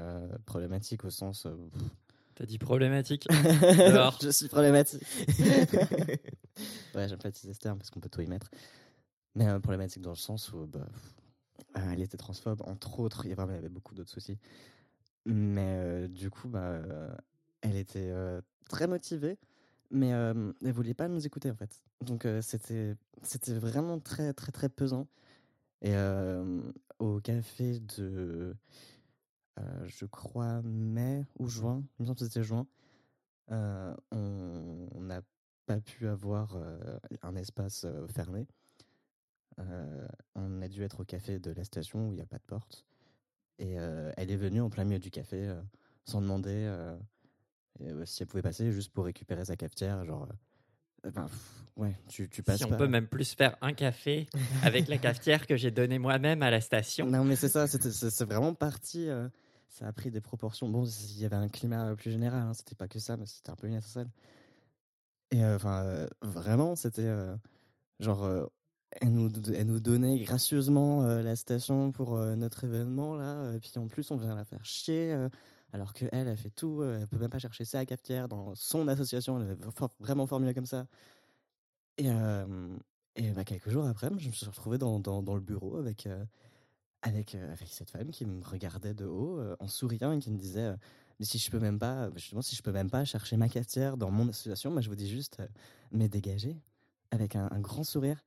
problématique 0.46 1.04
au 1.06 1.10
sens. 1.10 1.48
T'as 2.36 2.46
dit 2.46 2.58
problématique? 2.58 3.28
Je 3.32 4.30
suis 4.32 4.48
problématique. 4.48 5.04
ouais, 6.96 7.08
j'aime 7.08 7.20
pas 7.20 7.30
utiliser 7.30 7.54
ce 7.54 7.60
terme 7.60 7.78
parce 7.78 7.90
qu'on 7.90 8.00
peut 8.00 8.10
tout 8.10 8.22
y 8.22 8.28
mettre. 8.28 8.50
Mais 9.36 9.60
problématique 9.60 10.02
dans 10.02 10.12
le 10.12 10.16
sens 10.16 10.52
où 10.52 10.68
bah, 10.68 10.88
elle 11.76 12.02
était 12.02 12.18
transphobe, 12.18 12.62
entre 12.66 13.00
autres. 13.00 13.26
Il 13.26 13.32
y, 13.32 13.40
avait 13.40 13.70
beaucoup 13.70 13.96
d'autres 13.96 14.12
soucis. 14.12 14.38
Mais 15.26 16.08
du 16.10 16.30
coup, 16.30 16.50
bah, 16.50 16.82
elle 17.62 17.76
était 17.76 18.12
très 18.68 18.88
motivée, 18.88 19.38
mais 19.94 20.12
euh, 20.12 20.52
elle 20.66 20.74
voulait 20.74 20.94
pas 20.94 21.08
nous 21.08 21.26
écouter 21.26 21.50
en 21.50 21.56
fait. 21.56 21.82
Donc 22.02 22.28
c'était 22.42 22.96
c'était 23.22 23.54
vraiment 23.54 24.00
très 24.00 24.34
très 24.34 24.52
très 24.52 24.68
pesant. 24.68 25.08
Et 25.82 25.94
au 27.00 27.20
café 27.20 27.80
de, 27.98 28.56
je 29.86 30.06
crois 30.06 30.62
mai 30.62 31.26
ou 31.38 31.48
juin, 31.48 31.84
il 32.00 32.04
me 32.04 32.08
semble 32.08 32.20
que 32.20 32.26
c'était 32.26 32.44
juin, 32.44 32.66
on 33.50 35.02
n'a 35.02 35.22
pas 35.66 35.82
pu 35.82 36.08
avoir 36.08 36.58
un 37.22 37.36
espace 37.36 37.86
fermé. 38.08 38.48
On 40.36 40.62
a 40.62 40.68
dû 40.70 40.84
être 40.84 41.02
au 41.02 41.06
café 41.06 41.38
de 41.38 41.52
la 41.52 41.66
station 41.66 42.08
où 42.08 42.12
il 42.12 42.16
n'y 42.16 42.22
a 42.22 42.26
pas 42.26 42.38
de 42.38 42.46
porte. 42.48 42.86
Et 43.60 43.74
elle 43.74 44.32
est 44.32 44.38
venue 44.38 44.62
en 44.62 44.70
plein 44.70 44.86
milieu 44.86 45.00
du 45.00 45.12
café 45.12 45.54
sans 46.06 46.22
demander. 46.22 46.96
Et, 47.80 47.90
euh, 47.90 48.06
si 48.06 48.24
elle 48.24 48.28
pouvait 48.28 48.42
passer 48.44 48.72
juste 48.72 48.92
pour 48.94 49.06
récupérer 49.06 49.46
sa 49.46 49.56
cafetière, 49.56 50.04
genre. 50.06 50.28
euh, 51.06 51.12
ben, 51.12 51.24
pff, 51.24 51.64
ouais, 51.78 51.96
tu, 52.08 52.30
tu 52.30 52.44
passes 52.44 52.58
Si 52.60 52.66
on 52.66 52.70
pas. 52.70 52.78
peut 52.78 52.88
même 52.88 53.08
plus 53.08 53.34
faire 53.34 53.58
un 53.62 53.74
café 53.74 54.28
avec 54.64 54.88
la 54.88 54.98
cafetière 54.98 55.48
que 55.48 55.58
j'ai 55.58 55.72
donnée 55.72 56.00
moi-même 56.00 56.42
à 56.44 56.52
la 56.52 56.62
station. 56.62 57.06
Non, 57.08 57.24
mais 57.24 57.36
c'est 57.36 57.50
ça, 57.50 57.68
c'est 57.68 58.26
vraiment 58.26 58.54
parti. 58.54 59.10
euh, 59.10 59.28
ça 59.70 59.88
a 59.88 59.92
pris 59.92 60.12
des 60.12 60.22
proportions. 60.22 60.70
Bon, 60.70 60.86
il 60.86 61.20
y 61.20 61.26
avait 61.26 61.36
un 61.36 61.50
climat 61.50 61.96
plus 61.96 62.12
général, 62.12 62.42
hein, 62.44 62.54
c'était 62.54 62.76
pas 62.76 62.88
que 62.88 63.00
ça, 63.00 63.18
mais 63.18 63.26
c'était 63.26 63.50
un 63.50 63.56
peu 63.56 63.68
une 63.68 63.74
étincelle. 63.74 64.08
Et 65.32 65.44
euh, 65.44 65.56
enfin, 65.56 66.08
vraiment, 66.22 66.76
c'était 66.76 67.12
genre. 68.00 68.50
elle 69.02 69.12
nous, 69.12 69.32
elle 69.54 69.66
nous 69.66 69.80
donnait 69.80 70.20
gracieusement 70.20 71.04
euh, 71.04 71.24
la 71.24 71.36
station 71.36 71.92
pour 71.92 72.16
euh, 72.16 72.36
notre 72.36 72.64
événement, 72.66 73.16
là. 73.16 73.52
Et 73.56 73.60
puis 73.60 73.72
en 73.78 73.88
plus, 73.88 74.12
on 74.12 74.18
vient 74.18 74.36
la 74.36 74.46
faire 74.46 74.64
chier. 74.64 75.12
euh, 75.12 75.28
alors 75.74 75.94
que 75.94 76.06
elle, 76.14 76.28
elle 76.30 76.38
fait 76.38 76.50
tout. 76.52 76.82
euh, 76.82 77.00
elle 77.02 77.08
peut 77.08 77.18
même 77.18 77.30
pas 77.30 77.40
chercher 77.40 77.66
sa 77.66 77.86
cafetière 77.86 78.28
dans 78.30 78.56
son 78.56 78.88
association. 78.88 79.42
Elle 79.42 79.58
for- 79.76 79.90
vraiment 80.00 80.26
formulé 80.28 80.54
comme 80.54 80.66
ça. 80.66 80.88
Et, 81.98 82.10
euh, 82.10 82.78
et 83.16 83.32
bah, 83.32 83.44
quelques 83.44 83.70
jours 83.70 83.86
après, 83.86 84.10
je 84.18 84.28
me 84.28 84.34
suis 84.34 84.46
retrouvé 84.46 84.78
dans, 84.78 85.00
dans, 85.00 85.22
dans 85.22 85.36
le 85.36 85.42
bureau 85.42 85.78
avec, 85.78 86.08
euh, 86.08 86.24
avec, 87.02 87.36
euh, 87.36 87.52
avec 87.52 87.68
cette 87.70 87.90
femme 87.92 88.10
qui 88.12 88.26
me 88.26 88.44
regardait 88.44 88.94
de 88.94 89.06
haut 89.06 89.40
en 89.60 89.68
souriant 89.68 90.12
et 90.14 90.20
qui 90.20 90.32
me 90.32 90.38
disait 90.38 90.74
mais 91.20 91.26
si 91.26 91.38
je 91.38 91.52
peux 91.52 91.60
même 91.60 91.78
pas 91.78 92.10
justement 92.16 92.42
si 92.42 92.56
je 92.56 92.64
peux 92.64 92.72
même 92.72 92.90
pas 92.90 93.06
chercher 93.06 93.38
ma 93.38 93.48
cafetière 93.50 93.98
dans 93.98 94.10
mon 94.10 94.28
association 94.30 94.72
moi 94.72 94.82
je 94.82 94.90
vous 94.90 94.96
dis 94.96 95.08
juste 95.10 95.38
mais 95.92 96.10
dégagez 96.10 96.58
avec 97.12 97.36
un, 97.36 97.48
un 97.52 97.60
grand 97.60 97.84
sourire 97.84 98.24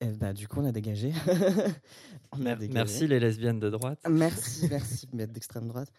et 0.00 0.06
bah 0.12 0.32
du 0.32 0.46
coup 0.46 0.60
on 0.60 0.64
a 0.64 0.70
dégagé 0.72 1.12
On 2.32 2.46
a 2.46 2.54
dégagé. 2.54 2.74
Merci 2.74 3.06
les 3.08 3.18
lesbiennes 3.18 3.58
de 3.58 3.70
droite. 3.70 3.98
merci 4.08 4.68
merci 4.70 5.08
mais 5.12 5.26
d'extrême 5.26 5.66
droite 5.66 5.90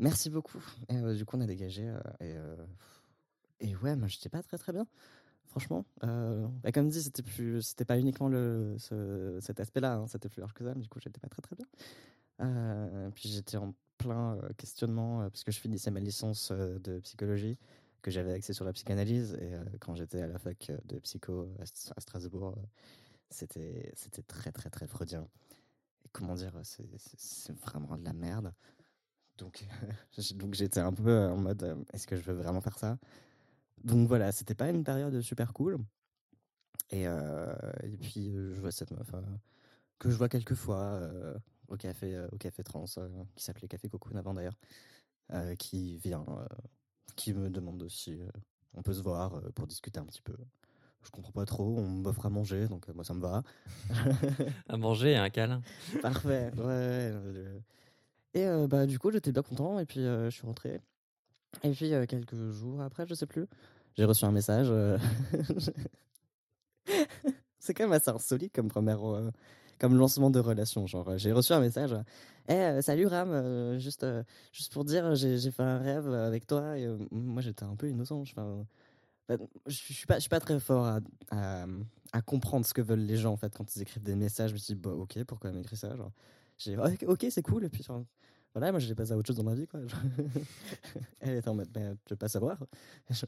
merci 0.00 0.30
beaucoup. 0.30 0.62
Et 0.88 0.96
euh, 0.96 1.14
du 1.14 1.24
coup 1.24 1.36
on 1.36 1.40
a 1.40 1.46
dégagé 1.46 1.88
euh, 1.88 2.00
et 2.20 2.36
euh, 2.36 2.56
et 3.60 3.76
ouais 3.76 3.94
moi 3.94 4.08
j'étais 4.08 4.28
pas 4.28 4.42
très 4.42 4.58
très 4.58 4.72
bien 4.72 4.86
franchement. 5.44 5.84
Euh, 6.04 6.46
bah, 6.62 6.72
comme 6.72 6.88
dit 6.88 7.02
c'était 7.02 7.22
plus 7.22 7.62
c'était 7.62 7.84
pas 7.84 7.98
uniquement 7.98 8.30
cet 8.78 9.60
aspect 9.60 9.80
là 9.80 10.04
c'était 10.08 10.28
plus 10.28 10.40
large 10.40 10.54
que 10.54 10.64
ça 10.64 10.74
mais 10.74 10.82
du 10.82 10.88
coup 10.88 10.98
j'étais 11.00 11.20
pas 11.20 11.28
très 11.28 11.42
très 11.42 11.56
bien. 11.56 11.66
Puis 13.14 13.28
j'étais 13.28 13.58
en 13.58 13.74
plein 13.98 14.38
questionnement 14.56 15.28
parce 15.28 15.44
que 15.44 15.52
je 15.52 15.60
finissais 15.60 15.90
ma 15.90 16.00
licence 16.00 16.50
de 16.52 16.98
psychologie 17.00 17.58
que 18.02 18.10
j'avais 18.10 18.32
axée 18.32 18.54
sur 18.54 18.64
la 18.64 18.72
psychanalyse 18.72 19.34
et 19.34 19.52
quand 19.78 19.94
j'étais 19.94 20.22
à 20.22 20.26
la 20.26 20.38
fac 20.38 20.72
de 20.86 20.98
psycho 21.00 21.48
à, 21.58 21.64
St- 21.64 21.92
à 21.94 22.00
Strasbourg 22.00 22.54
c'était 23.28 23.92
très 24.26 24.52
très 24.52 24.70
très 24.70 24.86
freudien. 24.86 25.28
Et 26.04 26.08
comment 26.12 26.34
dire 26.34 26.58
c'est 26.62 27.52
vraiment 27.60 27.98
de 27.98 28.04
la 28.04 28.14
merde 28.14 28.54
donc 29.40 29.64
donc 30.34 30.54
j'étais 30.54 30.80
un 30.80 30.92
peu 30.92 31.26
en 31.26 31.36
mode 31.36 31.62
euh, 31.62 31.74
est-ce 31.92 32.06
que 32.06 32.16
je 32.16 32.22
veux 32.22 32.34
vraiment 32.34 32.60
faire 32.60 32.78
ça? 32.78 32.98
Donc 33.84 34.06
voilà 34.08 34.30
c'était 34.32 34.54
pas 34.54 34.68
une 34.68 34.84
période 34.84 35.20
super 35.20 35.52
cool 35.52 35.78
et, 36.90 37.06
euh, 37.06 37.52
et 37.82 37.96
puis 37.96 38.30
euh, 38.30 38.54
je 38.54 38.60
vois 38.60 38.72
cette 38.72 38.90
meuf 38.90 39.12
euh, 39.14 39.20
que 39.98 40.10
je 40.10 40.16
vois 40.16 40.28
quelques 40.28 40.54
fois 40.54 40.82
euh, 40.82 41.36
au 41.68 41.76
café 41.76 42.26
au 42.32 42.36
café 42.36 42.62
trans 42.62 42.84
qui 43.36 43.44
s'appelait 43.44 43.68
Café 43.68 43.88
Cocoon 43.88 44.16
avant 44.16 44.34
d'ailleurs 44.34 44.56
qui 45.58 45.96
vient 45.98 46.26
qui 47.14 47.32
me 47.32 47.48
demande 47.48 47.88
si 47.88 48.18
on 48.74 48.82
peut 48.82 48.92
se 48.92 49.00
voir 49.02 49.40
pour 49.54 49.68
discuter 49.68 50.00
un 50.00 50.04
petit 50.04 50.22
peu 50.22 50.36
je 51.02 51.10
comprends 51.10 51.30
pas 51.30 51.46
trop 51.46 51.78
on 51.78 51.86
m'offre 51.86 52.26
à 52.26 52.30
manger 52.30 52.66
donc 52.66 52.88
moi 52.88 53.04
ça 53.04 53.14
me 53.14 53.20
va 53.20 53.44
À 54.68 54.76
manger 54.76 55.12
et 55.12 55.16
un 55.16 55.30
câlin. 55.30 55.62
Parfait. 56.02 56.50
Ouais, 56.56 57.12
ouais, 57.12 57.62
Et 58.34 58.46
bah 58.68 58.86
du 58.86 58.98
coup 58.98 59.10
j'étais 59.10 59.32
bien 59.32 59.42
content 59.42 59.78
et 59.78 59.86
puis 59.86 60.00
je 60.02 60.30
suis 60.30 60.46
rentré. 60.46 60.80
Et 61.64 61.70
puis 61.70 61.90
quelques 62.08 62.50
jours 62.50 62.80
après, 62.80 63.06
je 63.06 63.14
sais 63.14 63.26
plus, 63.26 63.46
j'ai 63.96 64.04
reçu 64.04 64.24
un 64.24 64.30
message. 64.30 64.72
C'est 67.58 67.74
quand 67.74 67.84
même 67.84 67.92
assez 67.92 68.10
insolite 68.10 68.54
comme 68.54 68.68
première, 68.68 69.00
comme 69.78 69.96
lancement 69.96 70.30
de 70.30 70.38
relation. 70.38 70.86
Genre, 70.86 71.18
j'ai 71.18 71.32
reçu 71.32 71.52
un 71.52 71.60
message. 71.60 71.94
Eh 72.48 72.52
euh, 72.52 72.82
salut 72.82 73.06
Ram, 73.06 73.78
juste 73.78 74.06
juste 74.52 74.72
pour 74.72 74.84
dire, 74.84 75.14
j'ai 75.14 75.50
fait 75.50 75.62
un 75.62 75.78
rêve 75.78 76.12
avec 76.12 76.46
toi 76.46 76.74
moi 77.10 77.42
j'étais 77.42 77.64
un 77.64 77.76
peu 77.76 77.88
innocent. 77.88 78.20
Enfin, 78.20 78.66
je 79.66 79.74
suis 79.74 80.06
pas 80.06 80.16
je 80.16 80.20
suis 80.20 80.28
pas 80.28 80.40
très 80.40 80.58
fort 80.58 80.98
à, 81.30 81.66
comprendre 82.22 82.66
ce 82.66 82.74
que 82.74 82.82
veulent 82.82 82.98
les 83.00 83.16
gens 83.16 83.32
en 83.32 83.36
fait 83.36 83.54
quand 83.54 83.76
ils 83.76 83.82
écrivent 83.82 84.02
des 84.02 84.16
messages. 84.16 84.50
Je 84.50 84.54
me 84.54 84.58
dis 84.58 84.74
bah 84.74 84.90
ok 84.90 85.22
pourquoi 85.24 85.50
elle 85.50 85.56
m'écrit 85.56 85.76
ça 85.76 85.94
j'ai 86.62 86.76
ok, 86.76 87.04
ok, 87.08 87.26
c'est 87.30 87.42
cool. 87.42 87.64
Et 87.64 87.68
puis 87.68 87.84
voilà 88.52 88.72
moi 88.72 88.80
j'ai 88.80 88.94
passé 88.96 89.12
à 89.12 89.16
autre 89.16 89.28
chose 89.28 89.36
dans 89.36 89.44
ma 89.44 89.54
vie 89.54 89.66
quoi. 89.66 89.80
Elle 91.20 91.36
était 91.38 91.48
en 91.48 91.54
mode 91.54 91.68
bah, 91.70 91.80
tu 92.04 92.14
veux 92.14 92.16
pas 92.16 92.28
savoir. 92.28 92.58
Je- 93.08 93.24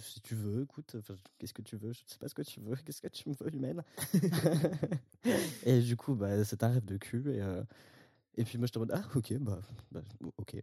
si 0.00 0.20
tu 0.20 0.34
veux 0.34 0.62
écoute 0.62 0.96
qu'est-ce 1.38 1.54
que 1.54 1.62
tu 1.62 1.76
veux? 1.76 1.92
Je 1.92 2.00
sais 2.06 2.18
pas 2.18 2.28
ce 2.28 2.34
que 2.34 2.42
tu 2.42 2.60
veux. 2.60 2.76
Qu'est-ce 2.76 3.00
que 3.00 3.08
tu 3.08 3.28
me 3.28 3.34
veux 3.40 3.54
humaine? 3.54 3.82
Et 5.64 5.80
du 5.80 5.96
coup 5.96 6.14
bah 6.14 6.44
c'est 6.44 6.62
un 6.62 6.68
rêve 6.68 6.84
de 6.84 6.96
cul 6.98 7.22
et 7.34 7.40
euh, 7.40 7.62
et 8.36 8.44
puis 8.44 8.58
moi 8.58 8.66
je 8.66 8.72
te 8.72 8.78
mode 8.78 8.92
ah 8.94 9.02
ok 9.14 9.34
bah, 9.38 9.58
bah, 9.90 10.02
ok. 10.38 10.56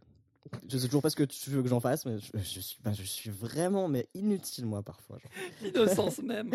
Je 0.68 0.78
sais 0.78 0.86
toujours 0.86 1.02
pas 1.02 1.10
ce 1.10 1.16
que 1.16 1.24
tu 1.24 1.50
veux 1.50 1.62
que 1.62 1.68
j'en 1.68 1.80
fasse 1.80 2.06
mais 2.06 2.18
je, 2.18 2.30
je 2.38 2.60
suis 2.60 2.78
bah, 2.82 2.92
je 2.92 3.02
suis 3.02 3.30
vraiment 3.30 3.88
mais 3.88 4.08
inutile 4.14 4.66
moi 4.66 4.82
parfois. 4.82 5.18
L'innocence 5.62 6.20
même. 6.22 6.50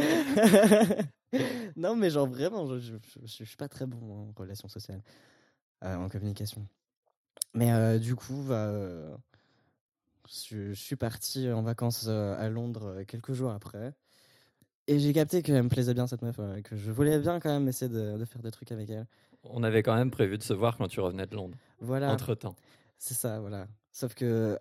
non, 1.75 1.95
mais 1.95 2.09
genre 2.09 2.27
vraiment, 2.27 2.67
je, 2.67 2.79
je, 2.79 2.93
je- 3.25 3.25
je 3.25 3.43
suis 3.43 3.57
pas 3.57 3.67
très 3.67 3.85
bon 3.85 3.97
en 4.29 4.33
relations 4.35 4.67
sociales, 4.67 5.01
en 5.81 6.09
communication. 6.09 6.65
Mais 7.53 7.71
euh, 7.71 7.97
du 7.99 8.15
coup, 8.15 8.43
bah, 8.47 8.67
euh, 8.67 9.15
je, 10.29 10.73
suis 10.73 10.95
parti 10.95 11.49
en 11.51 11.61
vacances 11.61 12.05
euh, 12.07 12.37
à 12.39 12.49
Londres 12.49 12.99
euh, 12.99 13.03
quelques 13.05 13.33
jours 13.33 13.51
après. 13.51 13.93
Et 14.87 14.99
j'ai 14.99 15.13
capté 15.13 15.41
qu'elle 15.41 15.61
me 15.63 15.69
plaisait 15.69 15.93
bien 15.93 16.07
cette 16.07 16.21
meuf, 16.21 16.37
euh, 16.39 16.61
que 16.61 16.75
je 16.75 16.91
voulais 16.91 17.19
bien 17.19 17.39
quand 17.39 17.49
même 17.49 17.67
essayer 17.67 17.91
de, 17.91 18.17
de 18.17 18.25
faire 18.25 18.41
des 18.41 18.51
trucs 18.51 18.71
avec 18.71 18.89
elle. 18.89 19.07
On 19.43 19.63
avait 19.63 19.83
quand 19.83 19.95
même 19.95 20.11
prévu 20.11 20.37
de 20.37 20.43
se 20.43 20.53
voir 20.53 20.77
quand 20.77 20.87
tu 20.87 20.99
revenais 20.99 21.25
de 21.25 21.35
Londres. 21.35 21.57
Voilà, 21.79 22.11
Entre 22.11 22.35
temps. 22.35 22.55
c'est 22.97 23.13
ça, 23.13 23.39
voilà. 23.39 23.67
Sauf 23.91 24.13
que, 24.13 24.57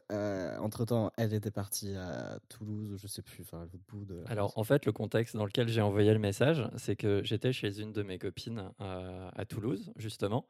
entre 0.58 0.84
temps, 0.86 1.12
elle 1.18 1.34
était 1.34 1.50
partie 1.50 1.94
à 1.94 2.38
Toulouse, 2.48 2.92
ou 2.92 2.96
je 2.96 3.06
sais 3.06 3.20
plus, 3.22 3.42
enfin, 3.42 3.60
l'autre 3.60 3.84
bout 3.88 4.04
de. 4.06 4.22
Alors, 4.26 4.56
en 4.56 4.64
fait, 4.64 4.86
le 4.86 4.92
contexte 4.92 5.36
dans 5.36 5.44
lequel 5.44 5.68
j'ai 5.68 5.82
envoyé 5.82 6.12
le 6.12 6.18
message, 6.18 6.66
c'est 6.76 6.96
que 6.96 7.20
j'étais 7.24 7.52
chez 7.52 7.80
une 7.80 7.92
de 7.92 8.02
mes 8.02 8.18
copines 8.18 8.70
euh, 8.80 9.28
à 9.36 9.44
Toulouse, 9.44 9.92
justement, 9.96 10.46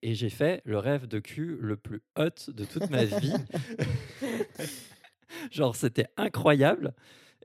et 0.00 0.14
j'ai 0.14 0.30
fait 0.30 0.62
le 0.64 0.78
rêve 0.78 1.06
de 1.06 1.18
cul 1.18 1.58
le 1.60 1.76
plus 1.76 2.02
hot 2.18 2.30
de 2.48 2.64
toute 2.64 2.88
ma 2.90 3.04
vie. 3.04 3.34
Genre, 5.50 5.76
c'était 5.76 6.06
incroyable. 6.16 6.94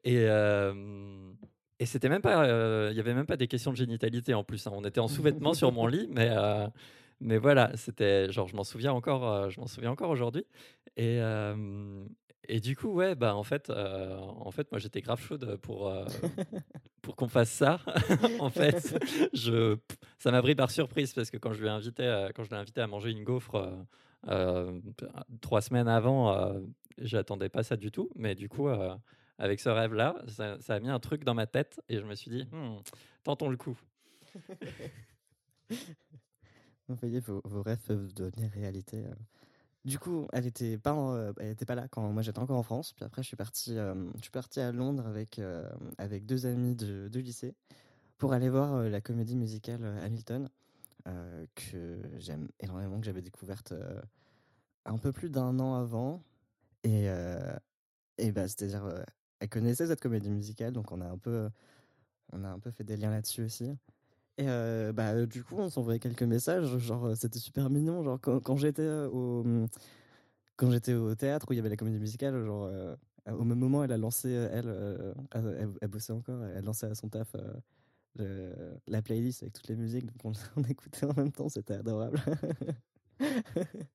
Et, 0.04 0.20
euh, 0.22 0.74
et 1.80 1.86
c'était 1.86 2.10
même 2.10 2.22
pas. 2.22 2.46
euh, 2.46 2.90
Il 2.92 2.98
y 2.98 3.00
avait 3.00 3.14
même 3.14 3.26
pas 3.26 3.38
des 3.38 3.48
questions 3.48 3.72
de 3.72 3.78
génitalité 3.78 4.34
en 4.34 4.44
plus. 4.44 4.66
hein. 4.68 4.72
On 4.74 4.84
était 4.86 5.00
en 5.00 5.08
sous-vêtements 5.08 5.54
sur 5.54 5.72
mon 5.72 5.86
lit, 5.88 6.08
mais. 6.12 6.30
euh, 6.32 6.68
mais 7.20 7.38
voilà, 7.38 7.72
c'était 7.76 8.32
genre 8.32 8.48
je 8.48 8.56
m'en 8.56 8.64
souviens 8.64 8.94
encore, 8.94 9.28
euh, 9.28 9.50
je 9.50 9.60
m'en 9.60 9.68
souviens 9.68 9.92
encore 9.92 10.10
aujourd'hui. 10.10 10.46
Et, 10.98 11.22
et 12.50 12.60
du 12.62 12.76
coup, 12.76 12.90
ouais, 12.90 13.16
bah 13.16 13.36
en 13.36 13.44
fait, 13.44 13.70
euh, 13.70 14.18
en 14.18 14.52
fait, 14.52 14.72
moi 14.72 14.80
j'étais 14.80 15.02
grave 15.02 15.22
chaude 15.22 15.58
pour 15.58 15.90
euh, 15.90 16.06
pour 17.02 17.16
qu'on 17.16 17.28
fasse 17.28 17.50
ça. 17.50 17.80
en 18.40 18.50
fait, 18.50 18.98
je, 19.34 19.78
ça 20.18 20.32
m'a 20.32 20.42
pris 20.42 20.56
par 20.56 20.72
surprise 20.72 21.14
parce 21.14 21.30
que 21.30 21.38
quand 21.38 21.52
je 21.54 21.62
lui 21.62 21.68
ai 21.68 21.72
invité, 21.72 22.30
quand 22.36 22.44
je 22.44 22.50
l'ai 22.50 22.56
invité 22.56 22.82
à 22.82 22.88
manger 22.88 23.12
une 23.12 23.24
gaufre 23.26 23.70
euh, 24.28 24.80
trois 25.42 25.62
semaines 25.62 25.90
avant, 25.90 26.54
j'attendais 26.98 27.50
pas 27.50 27.64
ça 27.64 27.76
du 27.76 27.92
tout. 27.92 28.10
Mais 28.16 28.34
du 28.34 28.48
coup, 28.48 28.70
avec 29.38 29.60
ce 29.60 29.70
rêve-là, 29.70 30.16
ça, 30.28 30.58
ça 30.62 30.76
a 30.76 30.80
mis 30.80 30.90
un 30.90 31.00
truc 31.00 31.26
dans 31.26 31.34
ma 31.34 31.48
tête 31.48 31.82
et 31.90 32.00
je 32.00 32.06
me 32.06 32.16
suis 32.16 32.32
dit, 32.32 32.48
Hmm, 32.52 32.78
tentons 33.24 33.50
le 33.50 33.58
coup. 33.58 33.78
Voyez, 36.90 37.20
vos, 37.20 37.42
vos 37.46 37.62
rêves 37.62 37.80
peuvent 37.86 38.14
devenir 38.14 38.52
réalité. 38.52 39.06
euh. 39.06 39.14
Du 39.86 40.00
coup, 40.00 40.28
elle 40.34 40.46
était 40.48 40.78
pas, 40.78 40.94
euh, 40.96 41.34
elle 41.40 41.52
était 41.52 41.66
pas 41.66 41.76
là 41.76 41.88
quand 41.90 42.12
moi 42.12 42.22
j'étais 42.22 42.40
encore 42.40 42.58
en 42.58 42.64
France. 42.64 42.94
Puis 42.94 43.06
après, 43.06 43.24
je 43.24 43.28
suis 43.28 43.38
parti, 43.38 43.78
euh, 43.78 43.96
je 44.18 44.24
suis 44.24 44.32
parti 44.32 44.60
à 44.60 44.72
Londres 44.72 45.08
avec 45.08 45.42
avec 45.98 46.26
deux 46.26 46.46
amis 46.46 46.76
de, 46.76 47.08
de 47.10 47.20
lycée 47.20 47.56
pour 48.18 48.34
aller 48.34 48.50
voir 48.50 48.84
la 48.84 49.02
comédie 49.02 49.36
musicale 49.38 49.86
Hamilton 50.04 50.50
que 51.56 52.00
j'aime 52.18 52.50
énormément, 52.60 53.00
que 53.00 53.06
j'avais 53.06 53.22
découverte 53.22 53.74
un 54.86 54.98
peu 54.98 55.12
plus 55.12 55.30
d'un 55.30 55.60
an 55.60 55.76
avant. 55.76 56.24
Et 56.84 57.08
et 58.18 58.32
bah, 58.32 58.48
c'est-à-dire, 58.48 59.06
elle 59.40 59.50
connaissait 59.50 59.88
cette 59.88 60.02
comédie 60.02 60.30
musicale, 60.32 60.74
donc 60.74 60.92
on 60.92 61.02
a 61.02 61.06
un 61.08 61.18
peu, 61.18 61.50
on 62.34 62.44
a 62.44 62.50
un 62.50 62.60
peu 62.60 62.72
fait 62.72 62.84
des 62.84 62.98
liens 62.98 63.12
là-dessus 63.12 63.44
aussi. 63.44 63.78
Et 64.38 64.48
euh, 64.48 64.94
bah, 64.94 65.14
euh, 65.14 65.26
du 65.26 65.44
coup, 65.44 65.56
on 65.58 65.70
s'envoyait 65.70 66.00
quelques 66.00 66.24
messages, 66.24 66.78
genre 66.78 67.06
euh, 67.06 67.16
c'était 67.16 67.40
super 67.40 67.70
mignon. 67.72 68.04
Genre 68.04 68.20
quand, 68.22 68.56
j'étais 68.58 68.88
au 68.88 69.44
quand 70.58 70.72
j'étais 70.72 70.94
au 70.94 71.16
théâtre 71.16 71.48
où 71.50 71.54
il 71.54 71.56
y 71.58 71.60
avait 71.60 71.70
la 71.70 71.76
comédie 71.76 72.00
musicale, 72.00 72.44
genre 72.44 72.70
au 73.28 73.44
même 73.44 73.60
moment, 73.60 73.84
elle 73.84 73.92
a 73.92 73.98
lancé 73.98 74.32
elle, 74.32 75.16
elle, 75.32 75.88
bossait 75.88 76.14
encore, 76.14 76.44
elle 76.46 76.64
lançait 76.66 76.88
à 76.88 76.96
son 76.96 77.10
taf 77.10 77.36
la 78.88 79.02
playlist 79.02 79.44
avec 79.44 79.54
toutes 79.54 79.68
les 79.68 79.76
musiques, 79.76 80.06
donc 80.06 80.36
on, 80.56 80.64
écoutait 80.70 81.06
en 81.06 81.14
même 81.14 81.32
temps, 81.32 81.50
c'était 81.50 81.76
adorable. 81.76 82.20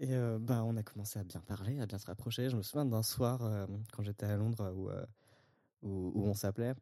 Et 0.00 0.14
bah, 0.40 0.62
on 0.64 0.76
a 0.76 0.82
commencé 0.82 1.18
à 1.18 1.24
bien 1.24 1.40
parler, 1.40 1.80
à 1.80 1.86
bien 1.86 1.98
se 1.98 2.06
rapprocher. 2.06 2.50
Je 2.50 2.56
me 2.56 2.62
souviens 2.62 2.84
d'un 2.84 3.02
soir, 3.02 3.66
quand 3.92 4.02
j'étais 4.02 4.26
à 4.26 4.36
Londres, 4.36 4.72
où, 4.76 4.90
où 5.82 6.24
on 6.24 6.34
s'appelait. 6.34 6.74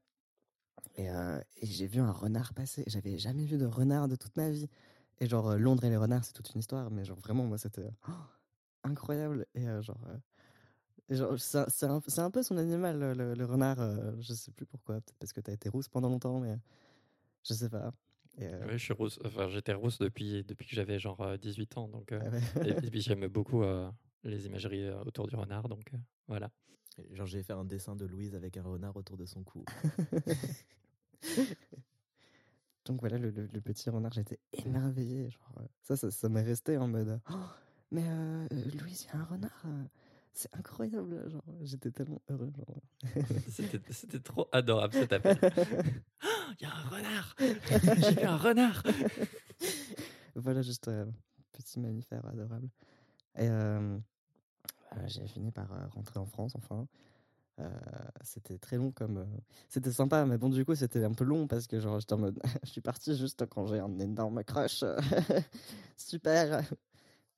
Et, 0.97 1.11
euh, 1.11 1.41
et 1.57 1.67
j'ai 1.67 1.87
vu 1.87 2.01
un 2.01 2.11
renard 2.13 2.55
passer. 2.55 2.85
J'avais 2.87 3.19
jamais 3.19 3.45
vu 3.45 3.59
de 3.59 3.67
renard 3.67 4.09
de 4.09 4.17
toute 4.17 4.37
ma 4.37 4.51
vie. 4.51 4.69
Et 5.21 5.27
genre, 5.27 5.57
Londres 5.57 5.85
et 5.85 5.91
les 5.91 5.97
renards, 5.97 6.25
c'est 6.25 6.33
toute 6.33 6.53
une 6.55 6.61
histoire. 6.61 6.91
Mais 6.91 7.05
genre, 7.05 7.19
vraiment, 7.19 7.45
moi, 7.45 7.59
c'était 7.59 7.91
oh, 8.09 8.13
incroyable. 8.85 9.47
Et 9.55 9.69
euh, 9.69 9.83
genre, 9.83 10.01
euh, 11.11 11.37
c'est 11.39 12.21
un, 12.21 12.31
peu 12.31 12.43
son 12.43 12.57
animal, 12.57 12.99
le, 12.99 13.15
le- 13.15 13.35
le 13.35 13.45
renard. 13.45 13.79
je 14.21 14.35
sais 14.35 14.51
plus 14.51 14.67
pourquoi. 14.67 14.97
Peut-être 14.97 15.19
parce 15.19 15.33
que 15.33 15.41
t'as 15.41 15.53
été 15.53 15.69
rousse 15.69 15.89
pendant 15.89 16.09
longtemps, 16.09 16.41
mais 16.41 16.59
je 17.45 17.55
sais 17.55 17.71
pas. 17.71 17.93
Euh, 18.41 18.67
Oui, 18.67 18.73
je 18.73 18.85
suis 18.85 18.93
rousse. 18.93 19.19
Enfin, 19.25 19.49
j'étais 19.49 19.73
rousse 19.73 19.99
depuis, 19.99 20.45
depuis 20.45 20.67
que 20.67 20.75
j'avais 20.75 20.99
genre 20.99 21.21
euh, 21.23 21.37
18 21.37 21.79
ans. 21.79 21.89
Donc, 21.89 22.13
euh, 22.13 22.21
ah 22.23 22.29
ouais. 22.61 22.77
et, 22.83 22.91
puis 22.91 23.01
j'aime 23.03 23.27
beaucoup 23.29 23.63
euh, 23.63 23.91
les 24.25 24.47
imageries 24.47 24.91
autour 24.91 25.27
du 25.27 25.37
renard. 25.37 25.69
Donc 25.69 25.91
voilà. 26.29 26.51
Genre, 27.13 27.27
j'ai 27.27 27.43
fait 27.43 27.53
un 27.53 27.65
dessin 27.65 27.95
de 27.97 28.07
Louise 28.07 28.35
avec 28.35 28.57
un 28.57 28.63
renard 28.63 28.97
autour 28.97 29.17
de 29.17 29.27
son 29.27 29.43
cou. 29.43 29.65
Donc 32.85 33.01
voilà, 33.01 33.19
le, 33.19 33.31
le- 33.31 33.49
le 33.53 33.61
petit 33.61 33.91
renard, 33.91 34.13
j'étais 34.13 34.39
émerveillé. 34.53 35.29
Genre, 35.31 35.53
euh, 35.61 35.65
ça, 35.83 35.97
ça, 35.97 36.11
ça 36.11 36.29
m'est 36.29 36.43
resté 36.43 36.77
en 36.77 36.87
mode 36.87 37.21
Oh, 37.31 37.35
Mais 37.91 38.05
euh, 38.07 38.47
Louise, 38.81 39.05
il 39.05 39.15
y 39.15 39.19
a 39.19 39.21
un 39.21 39.25
renard. 39.25 39.63
euh, 39.67 39.85
c'est 40.33 40.55
incroyable. 40.55 41.29
Genre, 41.29 41.43
j'étais 41.63 41.91
tellement 41.91 42.23
heureux. 42.29 42.53
Genre. 42.57 42.77
C'était 43.51 43.81
c'était 43.93 44.21
trop 44.21 44.49
adorable 44.53 44.93
cet 44.95 45.13
appel. 45.13 45.37
Il 46.61 46.63
y 46.63 46.67
a 46.67 46.75
un 46.75 46.89
renard 46.89 47.35
J'ai 47.39 48.15
vu 48.15 48.23
un 48.27 48.37
renard 48.37 48.83
voilà, 50.37 50.63
juste 50.63 50.87
un 50.89 51.09
petit 51.53 51.81
mammifère 51.81 52.25
adorable. 52.27 52.69
Et 53.37 53.49
euh, 53.49 53.99
j'ai 55.07 55.27
fini 55.27 55.51
par 55.51 55.73
euh, 55.73 55.87
rentrer 55.89 56.19
en 56.21 56.27
France, 56.27 56.55
enfin. 56.57 56.87
Euh, 57.59 57.71
c'était 58.23 58.59
très 58.59 58.77
long 58.77 58.93
comme. 58.93 59.17
euh, 59.17 59.25
C'était 59.71 59.91
sympa, 59.93 60.27
mais 60.27 60.37
bon, 60.37 60.51
du 60.51 60.65
coup, 60.67 60.75
c'était 60.75 61.03
un 61.05 61.13
peu 61.15 61.25
long 61.25 61.47
parce 61.47 61.67
que, 61.67 61.81
genre, 61.81 61.99
j'étais 61.99 62.13
en 62.13 62.19
mode. 62.19 62.39
je 62.65 62.69
suis 62.69 62.83
parti 62.83 63.17
juste 63.17 63.47
quand 63.47 63.67
j'ai 63.67 63.79
un 63.81 63.99
énorme 63.99 64.45
crush. 64.45 64.85
Super! 65.97 66.63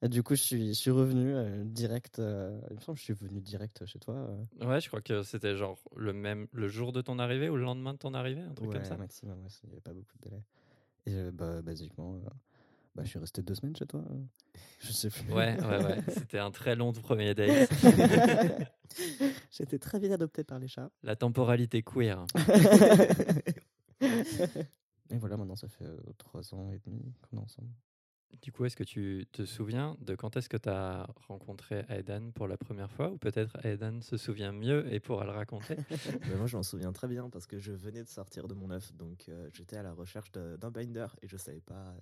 Et 0.02 0.08
du 0.08 0.22
coup, 0.22 0.34
je 0.36 0.42
suis, 0.42 0.68
je 0.68 0.72
suis 0.74 0.90
revenu 0.90 1.34
euh, 1.34 1.64
direct. 1.64 2.18
euh, 2.20 2.60
il 2.70 2.76
me 2.76 2.80
semble 2.80 2.96
que 2.96 3.00
je 3.00 3.04
suis 3.04 3.14
venu 3.14 3.40
direct 3.40 3.84
chez 3.86 3.98
toi. 3.98 4.14
euh, 4.14 4.66
Ouais, 4.66 4.80
je 4.80 4.88
crois 4.88 5.00
que 5.00 5.22
c'était 5.22 5.56
genre 5.56 5.76
le 5.96 6.12
même 6.12 6.46
le 6.52 6.68
jour 6.68 6.92
de 6.92 7.00
ton 7.00 7.18
arrivée 7.18 7.48
ou 7.48 7.56
le 7.56 7.62
lendemain 7.64 7.92
de 7.94 7.98
ton 7.98 8.14
arrivée, 8.14 8.42
un 8.42 8.54
truc 8.54 8.68
ouais, 8.68 8.76
comme 8.76 8.84
ça. 8.84 8.96
maximum, 8.96 9.40
ouais, 9.42 9.48
il 9.64 9.68
n'y 9.68 9.72
avait 9.74 9.80
pas 9.80 9.92
beaucoup 9.92 10.16
de 10.18 10.28
délai. 10.28 10.42
Et 11.06 11.14
euh, 11.14 11.30
bah, 11.32 11.62
basiquement, 11.62 12.14
euh, 12.14 12.28
bah, 12.98 13.04
je 13.04 13.10
suis 13.10 13.18
resté 13.20 13.42
deux 13.42 13.54
semaines 13.54 13.76
chez 13.76 13.86
toi. 13.86 14.02
euh. 14.10 14.24
Je 14.80 14.90
sais 14.90 15.08
plus. 15.08 15.32
Ouais, 15.32 15.56
ouais, 15.62 15.84
ouais. 15.84 15.98
C'était 16.08 16.38
un 16.40 16.50
très 16.50 16.74
long 16.74 16.92
premier 16.92 17.32
date. 17.32 17.70
Été 19.60 19.78
très 19.78 19.98
vite 20.00 20.12
adopté 20.12 20.42
par 20.44 20.58
les 20.58 20.66
chats. 20.68 20.90
La 21.04 21.14
temporalité 21.14 21.82
queer. 21.82 22.24
Et 25.10 25.16
voilà, 25.16 25.36
maintenant 25.36 25.56
ça 25.56 25.68
fait 25.68 25.84
euh, 25.84 25.96
trois 26.16 26.54
ans 26.54 26.70
et 26.72 26.80
demi 26.86 27.12
qu'on 27.22 27.38
est 27.38 27.40
ensemble. 27.42 27.70
Du 28.42 28.52
coup, 28.52 28.66
est-ce 28.66 28.76
que 28.76 28.84
tu 28.84 29.26
te 29.32 29.44
souviens 29.46 29.96
de 30.00 30.14
quand 30.14 30.36
est-ce 30.36 30.50
que 30.50 30.58
tu 30.58 30.68
as 30.68 31.08
rencontré 31.28 31.84
Aidan 31.88 32.30
pour 32.34 32.46
la 32.46 32.58
première 32.58 32.90
fois? 32.90 33.10
Ou 33.10 33.16
peut-être 33.16 33.56
Aidan 33.64 34.00
se 34.02 34.18
souvient 34.18 34.52
mieux 34.52 34.92
et 34.92 35.00
pourra 35.00 35.24
le 35.24 35.30
raconter? 35.32 35.76
Mais 36.28 36.36
moi, 36.36 36.46
je 36.46 36.56
m'en 36.56 36.62
souviens 36.62 36.92
très 36.92 37.08
bien 37.08 37.30
parce 37.30 37.46
que 37.46 37.58
je 37.58 37.72
venais 37.72 38.04
de 38.04 38.08
sortir 38.08 38.46
de 38.46 38.52
mon 38.54 38.70
œuf, 38.70 38.92
donc 38.94 39.24
euh, 39.30 39.48
j'étais 39.54 39.76
à 39.78 39.82
la 39.82 39.92
recherche 39.92 40.30
d'un 40.30 40.70
binder 40.70 41.06
et 41.22 41.26
je 41.26 41.36
savais 41.38 41.62
pas, 41.62 41.74
euh, 41.74 42.00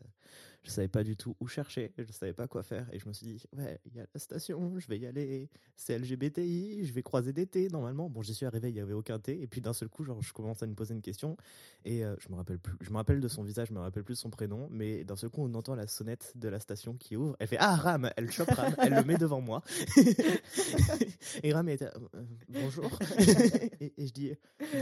je 0.66 0.72
savais 0.72 0.88
pas 0.88 1.04
du 1.04 1.16
tout 1.16 1.36
où 1.40 1.46
chercher, 1.46 1.92
je 1.96 2.12
savais 2.12 2.32
pas 2.32 2.48
quoi 2.48 2.62
faire 2.62 2.86
et 2.92 2.98
je 2.98 3.06
me 3.06 3.12
suis 3.12 3.26
dit 3.26 3.42
ouais, 3.56 3.80
il 3.86 3.94
y 3.94 4.00
a 4.00 4.06
la 4.12 4.20
station, 4.20 4.78
je 4.78 4.88
vais 4.88 4.98
y 4.98 5.06
aller, 5.06 5.48
c'est 5.76 5.96
LGBTI, 5.96 6.84
je 6.84 6.92
vais 6.92 7.02
croiser 7.02 7.32
des 7.32 7.46
T 7.46 7.68
normalement. 7.68 8.10
Bon, 8.10 8.22
j'y 8.22 8.34
suis 8.34 8.46
arrivé, 8.46 8.70
il 8.70 8.74
y 8.74 8.80
avait 8.80 8.92
aucun 8.92 9.18
T 9.18 9.40
et 9.40 9.46
puis 9.46 9.60
d'un 9.60 9.72
seul 9.72 9.88
coup, 9.88 10.04
genre, 10.04 10.20
je 10.22 10.32
commence 10.32 10.62
à 10.62 10.66
me 10.66 10.74
poser 10.74 10.94
une 10.94 11.02
question 11.02 11.36
et 11.84 12.04
euh, 12.04 12.16
je 12.18 12.28
me 12.30 12.34
rappelle 12.34 12.58
plus, 12.58 12.74
je 12.80 12.90
me 12.90 12.96
rappelle 12.96 13.20
de 13.20 13.28
son 13.28 13.44
visage, 13.44 13.68
je 13.68 13.74
me 13.74 13.78
rappelle 13.78 14.02
plus 14.02 14.14
de 14.14 14.18
son 14.18 14.30
prénom, 14.30 14.68
mais 14.70 15.04
d'un 15.04 15.16
seul 15.16 15.30
coup, 15.30 15.42
on 15.42 15.54
entend 15.54 15.76
la 15.76 15.86
sonnette 15.86 16.32
de 16.34 16.48
la 16.48 16.58
station 16.58 16.94
qui 16.94 17.16
ouvre. 17.16 17.36
Elle 17.38 17.46
fait 17.46 17.58
ah 17.60 17.76
Ram, 17.76 18.10
elle 18.16 18.30
chope 18.30 18.50
Ram, 18.50 18.74
elle 18.78 18.94
le 18.94 19.04
met 19.04 19.16
devant 19.16 19.40
moi 19.40 19.62
et 21.42 21.52
Ram 21.52 21.68
était 21.68 21.86
euh, 21.86 22.22
bonjour 22.48 22.98
et, 23.80 23.92
et 23.96 24.06
je 24.06 24.12
dis 24.12 24.32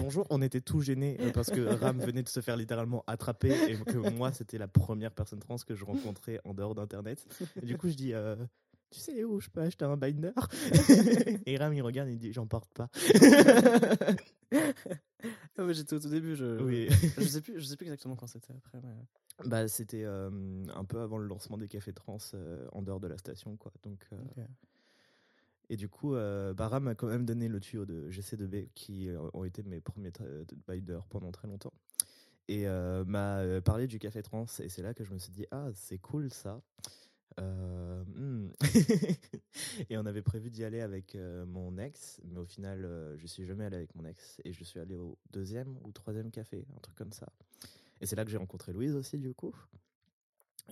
bonjour. 0.01 0.27
On 0.31 0.41
était 0.41 0.63
tout 0.63 0.81
gênés 0.81 1.19
euh, 1.21 1.31
parce 1.33 1.51
que 1.51 1.61
Ram 1.61 1.99
venait 2.01 2.23
de 2.23 2.29
se 2.29 2.41
faire 2.41 2.57
littéralement 2.57 3.05
attraper 3.07 3.53
et 3.69 3.77
que 3.77 3.99
moi 4.11 4.33
c'était 4.33 4.59
la 4.59 4.69
première 4.69 5.13
personne 5.13 5.41
trans 5.41 5.57
que 5.67 5.74
je 5.75 5.85
rencontrais 5.85 6.41
en 6.45 6.55
dehors 6.55 6.75
d'internet. 6.75 7.27
Et 7.63 7.67
du 7.67 7.77
coup 7.77 7.89
je 7.89 7.95
dis 7.95 8.15
euh, 8.15 8.37
tu 8.91 9.01
sais 9.01 9.25
où 9.25 9.41
je 9.41 9.51
peux 9.51 9.61
acheter 9.61 9.85
un 9.85 9.97
binder 9.97 10.33
Et 11.47 11.57
Ram 11.57 11.73
il 11.73 11.83
regarde 11.83 12.09
et 12.09 12.13
il 12.13 12.19
dit 12.19 12.33
j'en 12.33 12.47
porte 12.47 12.73
pas. 12.75 12.89
Ah, 15.57 15.73
j'étais 15.73 15.95
au 15.95 16.01
tout 16.01 16.11
début, 16.11 16.37
je, 16.37 16.63
Oui. 16.63 16.89
je 17.19 17.25
sais 17.25 17.41
plus, 17.41 17.59
je 17.61 17.65
sais 17.65 17.77
plus 17.77 17.87
exactement 17.87 18.17
quand 18.17 18.27
c'était 18.27 18.53
après. 18.53 18.81
Mais... 18.83 19.49
Bah 19.49 19.67
c'était 19.69 20.05
euh, 20.05 20.31
un 20.75 20.85
peu 20.85 21.01
avant 21.01 21.19
le 21.19 21.27
lancement 21.27 21.57
des 21.57 21.69
cafés 21.69 21.93
trans 21.93 22.19
euh, 22.35 22.67
en 22.73 22.83
dehors 22.83 23.01
de 23.01 23.09
la 23.09 23.19
station 23.19 23.57
quoi. 23.57 23.73
Donc 23.83 24.07
euh. 24.13 24.45
Et 25.71 25.77
du 25.77 25.89
coup, 25.89 26.15
euh, 26.15 26.53
bah, 26.53 26.69
Ram 26.69 26.85
m'a 26.85 26.95
quand 26.95 27.07
même 27.07 27.25
donné 27.25 27.49
le 27.49 27.59
tuyau 27.59 27.87
de 27.87 28.11
GC2B 28.11 28.69
qui 28.75 29.09
euh, 29.09 29.19
ont 29.33 29.45
été 29.45 29.63
mes 29.63 29.81
premiers 29.81 30.13
binders 30.67 31.05
pendant 31.07 31.33
très 31.33 31.49
longtemps. 31.49 31.73
Et 32.49 32.67
euh, 32.67 33.05
m'a 33.05 33.39
euh, 33.39 33.61
parlé 33.61 33.87
du 33.87 33.99
café 33.99 34.23
trans. 34.23 34.47
Et 34.61 34.69
c'est 34.69 34.83
là 34.83 34.95
que 34.95 35.05
je 35.05 35.13
me 35.13 35.19
suis 35.19 35.33
dit, 35.33 35.47
ah, 35.51 35.69
c'est 35.75 35.99
cool 35.99 36.31
ça. 36.31 36.61
Euh, 37.41 38.05
hmm. 38.05 38.51
et 39.91 39.97
on 39.97 40.07
avait 40.07 40.23
prévu 40.23 40.51
d'y 40.51 40.65
aller 40.65 40.81
avec 40.81 41.17
mon 41.47 41.79
ex, 41.79 42.21
mais 42.25 42.39
au 42.39 42.45
final, 42.45 43.17
je 43.17 43.27
suis 43.27 43.47
jamais 43.47 43.65
allé 43.65 43.77
avec 43.77 43.95
mon 43.95 44.05
ex. 44.05 44.41
Et 44.45 44.53
je 44.53 44.65
suis 44.65 44.81
allé 44.81 44.95
au 44.95 45.19
deuxième 45.33 45.77
ou 45.85 45.93
troisième 45.93 46.31
café, 46.31 46.67
un 46.77 46.81
truc 46.81 46.97
comme 46.97 47.13
ça. 47.13 47.29
Et 48.01 48.07
c'est 48.07 48.17
là 48.17 48.25
que 48.25 48.31
j'ai 48.31 48.37
rencontré 48.37 48.73
Louise 48.73 48.95
aussi, 48.95 49.19
du 49.19 49.35
coup. 49.35 49.55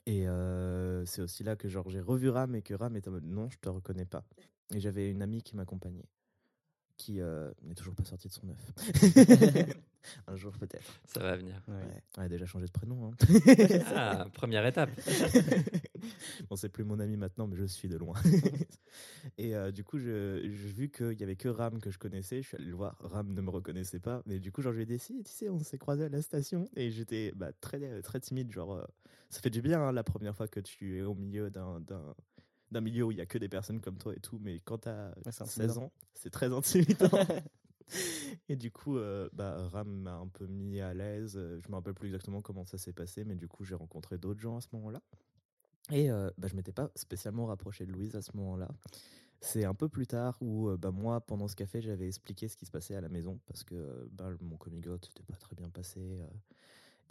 Et 0.07 0.27
c'est 1.07 1.23
aussi 1.23 1.43
là 1.43 1.57
que 1.57 1.69
j'ai 1.69 1.79
revu 2.01 2.29
Ram 2.29 2.55
et 2.55 2.63
que 2.63 2.75
Ram 2.75 2.97
est 2.97 3.09
en 3.09 3.13
mode 3.13 3.25
non, 3.25 3.49
je 3.51 3.59
te 3.59 3.69
reconnais 3.69 4.07
pas. 4.07 4.25
Et 4.75 4.81
j'avais 4.81 5.11
une 5.11 5.23
amie 5.23 5.43
qui 5.43 5.57
m'accompagnait, 5.57 6.09
qui 6.97 7.21
n'est 7.63 7.75
toujours 7.75 7.95
pas 7.95 8.05
sortie 8.05 8.29
de 8.29 8.35
son 8.35 8.49
œuf. 8.51 9.77
Un 10.27 10.37
jour 10.37 10.53
peut-être. 10.59 11.01
Ça 11.07 11.21
va 11.21 11.37
venir. 11.37 11.61
Ouais. 11.69 11.75
Ouais. 12.19 12.29
Déjà 12.29 12.47
changé 12.47 12.67
de 12.67 12.71
prénom. 12.73 13.07
Hein. 13.12 13.17
Ah, 13.95 14.27
première 14.35 14.65
étape. 14.67 14.91
bon, 16.51 16.57
c'est 16.57 16.69
plus 16.69 16.85
mon 16.85 16.99
ami 17.01 17.17
maintenant, 17.17 17.47
mais 17.47 17.57
je 17.57 17.65
suis 17.65 17.88
de 17.88 17.97
loin. 17.97 18.15
et 19.38 19.55
euh, 19.55 19.71
du 19.71 19.85
coup, 19.85 19.99
je- 19.99 20.41
j'ai 20.43 20.73
vu 20.73 20.88
qu'il 20.91 21.19
y 21.19 21.23
avait 21.23 21.37
que 21.37 21.49
Ram 21.49 21.81
que 21.81 21.91
je 21.91 21.99
connaissais. 21.99 22.43
Je 22.43 22.49
suis 22.49 22.57
allé 22.57 22.67
le 22.67 22.75
voir. 22.77 22.97
Ram 23.01 23.33
ne 23.33 23.41
me 23.41 23.51
reconnaissait 23.51 24.01
pas. 24.01 24.23
Mais 24.27 24.38
du 24.38 24.51
coup, 24.53 24.62
genre, 24.62 24.73
je 24.73 24.77
lui 24.79 24.83
ai 24.85 24.87
dit, 24.87 24.99
si, 24.99 25.23
tu 25.23 25.31
sais, 25.33 25.49
on 25.49 25.59
s'est 25.61 25.79
croisés 25.79 26.05
à 26.05 26.09
la 26.09 26.23
station. 26.23 26.69
Et 26.77 26.91
j'étais 26.91 27.33
bah, 27.37 27.51
très, 27.61 28.03
très 28.03 28.21
timide. 28.21 28.51
Genre, 28.51 28.73
euh, 28.75 28.85
ça 29.31 29.41
fait 29.41 29.51
du 29.51 29.62
bien 29.62 29.81
hein, 29.81 29.93
la 29.93 30.05
première 30.05 30.35
fois 30.37 30.49
que 30.49 30.61
tu 30.61 30.99
es 30.99 31.03
au 31.03 31.15
milieu 31.15 31.51
d'un. 31.51 31.81
d'un 31.81 32.15
d'un 32.71 32.81
milieu 32.81 33.05
où 33.05 33.11
il 33.12 33.19
y 33.19 33.21
a 33.21 33.27
que 33.27 33.37
des 33.37 33.51
personnes 33.51 33.83
comme 33.83 33.99
toi 33.99 34.15
et 34.17 34.21
tout, 34.21 34.38
mais 34.41 34.59
quand 34.65 34.79
t'as 34.79 35.09
Ouais, 35.11 35.15
c'est 35.31 35.45
16 35.45 35.59
intimidant. 35.73 35.83
ans, 35.83 35.93
c'est 36.15 36.31
très 36.31 36.51
intimidant. 36.51 37.11
et 38.48 38.57
du 38.57 38.70
coup, 38.70 38.96
euh, 38.98 39.28
bah, 39.33 39.68
Ram 39.68 39.88
m'a 39.88 40.14
un 40.14 40.28
peu 40.28 40.46
mis 40.46 40.81
à 40.81 40.94
l'aise. 40.94 41.35
Euh, 41.37 41.61
Je 41.62 41.68
me 41.68 41.74
rappelle 41.74 41.94
plus 41.94 42.09
exactement 42.09 42.42
comment 42.42 42.64
ça 42.64 42.78
s'est 42.78 42.92
passé, 42.92 43.24
mais 43.24 43.35
du 43.37 43.48
coup, 43.48 43.64
j'ai 43.64 43.74
rencontré 43.74 44.18
d'autres 44.18 44.40
gens 44.40 44.57
à 44.57 44.61
ce 44.61 44.68
moment-là. 44.72 45.02
Et 45.90 46.11
euh, 46.11 46.31
bah, 46.38 46.48
je 46.48 46.57
m'étais 46.57 46.72
pas 46.72 46.90
spécialement 46.94 47.46
rapproché 47.46 47.87
de 47.87 47.92
Louise 47.92 48.14
à 48.16 48.22
ce 48.22 48.37
moment-là. 48.37 48.68
C'est 49.40 49.64
un 49.64 49.74
peu 49.74 49.88
plus 49.88 50.07
tard 50.07 50.38
où 50.40 50.68
euh, 50.68 50.76
bah, 50.76 50.92
moi, 50.92 51.20
pendant 51.20 51.48
ce 51.48 51.57
café, 51.57 51.83
j'avais 51.83 52.07
expliqué 52.07 52.48
ce 52.48 52.57
qui 52.57 52.66
se 52.66 52.70
passait 52.70 52.94
à 52.94 53.00
la 53.00 53.09
maison 53.09 53.40
parce 53.46 53.64
que 53.64 54.09
bah, 54.12 54.31
mon 54.40 54.57
coming 54.57 54.87
out 54.88 55.09
n'était 55.09 55.24
pas 55.24 55.37
très 55.37 55.57
bien 55.57 55.68
passé. 55.70 56.20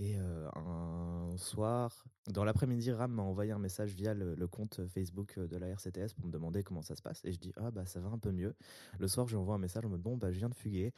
Euh. 0.01 0.05
et 0.05 0.15
euh, 0.17 0.49
un 0.55 1.37
soir, 1.37 2.05
dans 2.27 2.43
l'après-midi, 2.43 2.91
Ram 2.91 3.11
m'a 3.11 3.23
envoyé 3.23 3.51
un 3.51 3.59
message 3.59 3.93
via 3.93 4.13
le, 4.13 4.47
compte 4.47 4.81
Facebook 4.87 5.39
de 5.39 5.57
la 5.57 5.67
RCTS 5.67 6.13
pour 6.15 6.25
me 6.25 6.31
demander 6.31 6.63
comment 6.63 6.81
ça 6.81 6.95
se 6.95 7.01
passe. 7.01 7.21
Et 7.23 7.31
je 7.31 7.39
dis, 7.39 7.53
ah 7.57 7.71
bah 7.71 7.85
ça 7.85 7.99
va 7.99 8.09
un 8.09 8.17
peu 8.17 8.31
mieux. 8.31 8.55
Le 8.99 9.07
soir, 9.07 9.27
je 9.27 9.35
lui 9.35 9.41
envoie 9.41 9.55
un 9.55 9.59
message 9.59 9.85
en 9.85 9.89
mode, 9.89 10.01
bon, 10.01 10.17
bah 10.17 10.31
je 10.31 10.37
viens 10.37 10.49
de 10.49 10.55
fuguer. 10.55 10.93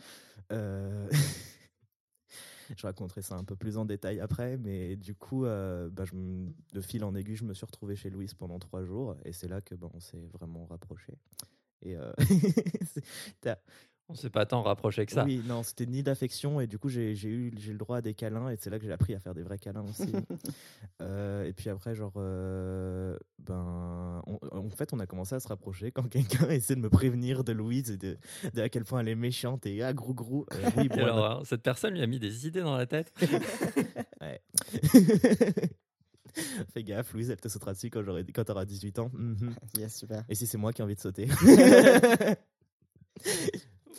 Euh, 0.52 1.10
je 2.78 2.86
raconterai 2.86 3.22
ça 3.22 3.36
un 3.36 3.44
peu 3.44 3.56
plus 3.56 3.78
en 3.78 3.86
détail 3.86 4.20
après, 4.20 4.58
mais 4.58 4.96
du 4.96 5.16
coup, 5.16 5.46
euh, 5.46 5.90
bah, 5.90 6.06
de 6.74 6.82
fil 6.82 7.04
en 7.04 7.16
aiguille, 7.16 7.36
je 7.36 7.46
me 7.46 7.54
suis 7.54 7.66
retrouvé 7.66 7.96
chez 7.96 8.10
Louise 8.10 8.34
pendant 8.34 8.60
trois 8.60 8.84
jours, 8.84 9.16
et 9.26 9.34
c'est 9.34 9.48
là 9.48 9.62
que 9.62 9.76
bah, 9.76 9.90
on 9.94 10.00
s'est 10.00 10.28
vraiment 10.34 10.66
rapprochés. 10.66 11.18
Et 11.82 11.98
euh, 11.98 12.14
On 14.10 14.16
s'est 14.16 14.30
pas 14.30 14.46
tant 14.46 14.62
rapproché 14.62 15.06
que 15.06 15.14
ça. 15.14 15.24
oui, 15.24 15.42
non, 15.48 15.64
c'était 15.64 15.86
ni 15.86 16.04
d'affection, 16.04 16.60
et 16.60 16.68
du 16.68 16.78
coup, 16.78 16.90
j'ai 16.90 17.14
eu 17.14 17.52
j'ai 17.58 17.72
le 17.72 17.78
droit 17.78 17.98
à 17.98 18.02
des 18.02 18.14
câlins, 18.14 18.50
et 18.50 18.58
c'est 18.58 18.70
là 18.70 18.78
que 18.78 18.86
j'ai 18.86 18.92
appris 18.92 19.16
à 19.16 19.20
faire 19.20 19.34
des 19.34 19.44
vrais 19.44 19.58
câlins 19.58 19.86
aussi. 19.90 20.12
Euh, 21.02 21.44
et 21.46 21.54
puis 21.54 21.70
après, 21.70 21.96
genre, 21.96 22.14
euh, 22.18 23.18
ben, 23.40 24.22
on- 24.28 24.40
en 24.52 24.70
fait, 24.70 24.94
on 24.94 25.00
a 25.00 25.06
commencé 25.08 25.36
à 25.36 25.40
se 25.42 25.48
rapprocher 25.48 25.92
quand 25.92 26.08
quelqu'un 26.08 26.48
essaie 26.50 26.76
de 26.76 26.80
me 26.82 26.90
prévenir 26.90 27.44
de 27.44 27.52
Louise 27.52 27.90
et 27.92 27.98
de, 27.98 28.18
de 28.54 28.62
à 28.62 28.70
quel 28.70 28.86
point 28.86 29.00
elle 29.02 29.10
est 29.10 29.16
méchante 29.16 29.66
et 29.66 29.82
ah, 29.84 29.92
grou 29.92 30.14
grou. 30.14 30.46
Euh, 30.54 30.56
oui, 30.78 30.88
bon, 30.88 31.02
horreur. 31.06 31.46
Cette 31.46 31.62
personne 31.64 31.94
lui 31.96 32.02
a 32.02 32.08
mis 32.08 32.20
des 32.20 32.48
idées 32.48 32.62
dans 32.62 32.78
la 32.78 32.86
tête. 32.86 33.12
Ouais. 34.22 34.40
Fais 36.74 36.84
gaffe, 36.84 37.12
Louise, 37.14 37.30
elle 37.30 37.42
te 37.42 37.50
sautera 37.50 37.74
dessus 37.74 37.90
quand, 37.90 38.04
j'aurai- 38.04 38.24
quand 38.34 38.46
t'auras 38.46 38.64
18 38.66 39.00
ans. 39.00 39.12
Mhm. 39.14 39.54
Yes, 39.78 39.98
super. 39.98 40.24
Et 40.30 40.36
si 40.36 40.48
c'est 40.48 40.58
moi 40.58 40.72
qui 40.72 40.82
ai 40.82 40.86
envie 40.86 40.96
de 40.96 41.02
sauter? 41.02 41.28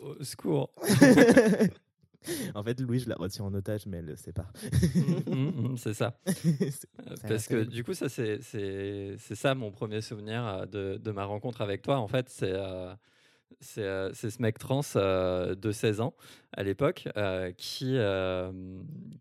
Au 0.05 0.23
secours. 0.23 0.69
En 2.55 2.63
fait, 2.63 2.79
Louise, 2.81 3.03
je 3.03 3.09
la 3.09 3.15
retiens 3.17 3.45
en 3.45 3.53
otage, 3.53 3.85
mais 3.85 3.97
elle 3.97 4.05
le 4.05 4.15
sait 4.15 4.31
pas. 4.33 4.47
Mm, 4.95 5.31
mm, 5.35 5.71
mm, 5.73 5.77
c'est 5.77 5.93
ça. 5.93 6.17
Euh, 6.27 7.15
Parce 7.27 7.47
que 7.47 7.63
du 7.63 7.83
coup, 7.83 7.93
ça, 7.93 8.09
c'est 8.09 8.41
c'est- 8.41 9.15
c'est 9.19 9.35
ça 9.35 9.53
mon 9.53 9.69
premier 9.69 10.01
souvenir 10.01 10.43
euh, 10.43 10.65
de, 10.65 10.97
de 10.97 11.11
ma 11.11 11.23
rencontre 11.25 11.61
avec 11.61 11.83
toi. 11.83 11.97
En 11.99 12.07
fait, 12.07 12.27
c'est 12.29 12.51
euh, 12.51 12.95
c'est 13.59 13.83
euh, 13.83 14.11
c'est 14.13 14.31
ce 14.31 14.41
mec 14.41 14.57
trans 14.57 14.81
euh, 14.95 15.53
de 15.53 15.71
16 15.71 16.01
ans 16.01 16.15
à 16.53 16.63
l'époque 16.63 17.07
qui, 17.57 17.95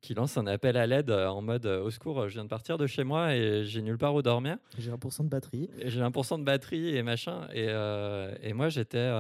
qui 0.01 0.15
lance 0.15 0.39
un 0.39 0.47
appel 0.47 0.79
à 0.79 0.87
l'aide 0.87 1.11
en 1.11 1.43
mode 1.43 1.67
au 1.67 1.91
secours, 1.91 2.27
je 2.31 2.35
viens 2.35 2.45
de 2.45 2.49
partir 2.49 2.79
de 2.79 2.87
chez 2.87 3.05
moi 3.05 3.35
et 3.35 3.67
j'ai 3.67 3.83
nulle 3.83 3.99
part 3.99 4.15
où 4.15 4.23
dormir. 4.23 4.57
J'ai 4.79 4.91
1% 4.91 5.25
de 5.25 5.29
batterie. 5.29 5.69
Et 5.79 5.91
J'ai 5.91 6.01
1% 6.01 6.39
de 6.39 6.45
batterie 6.45 6.97
et 6.97 7.03
machin. 7.03 7.49
Et, 7.53 7.67
et 8.49 8.53
moi, 8.55 8.71
j'étais. 8.71 9.11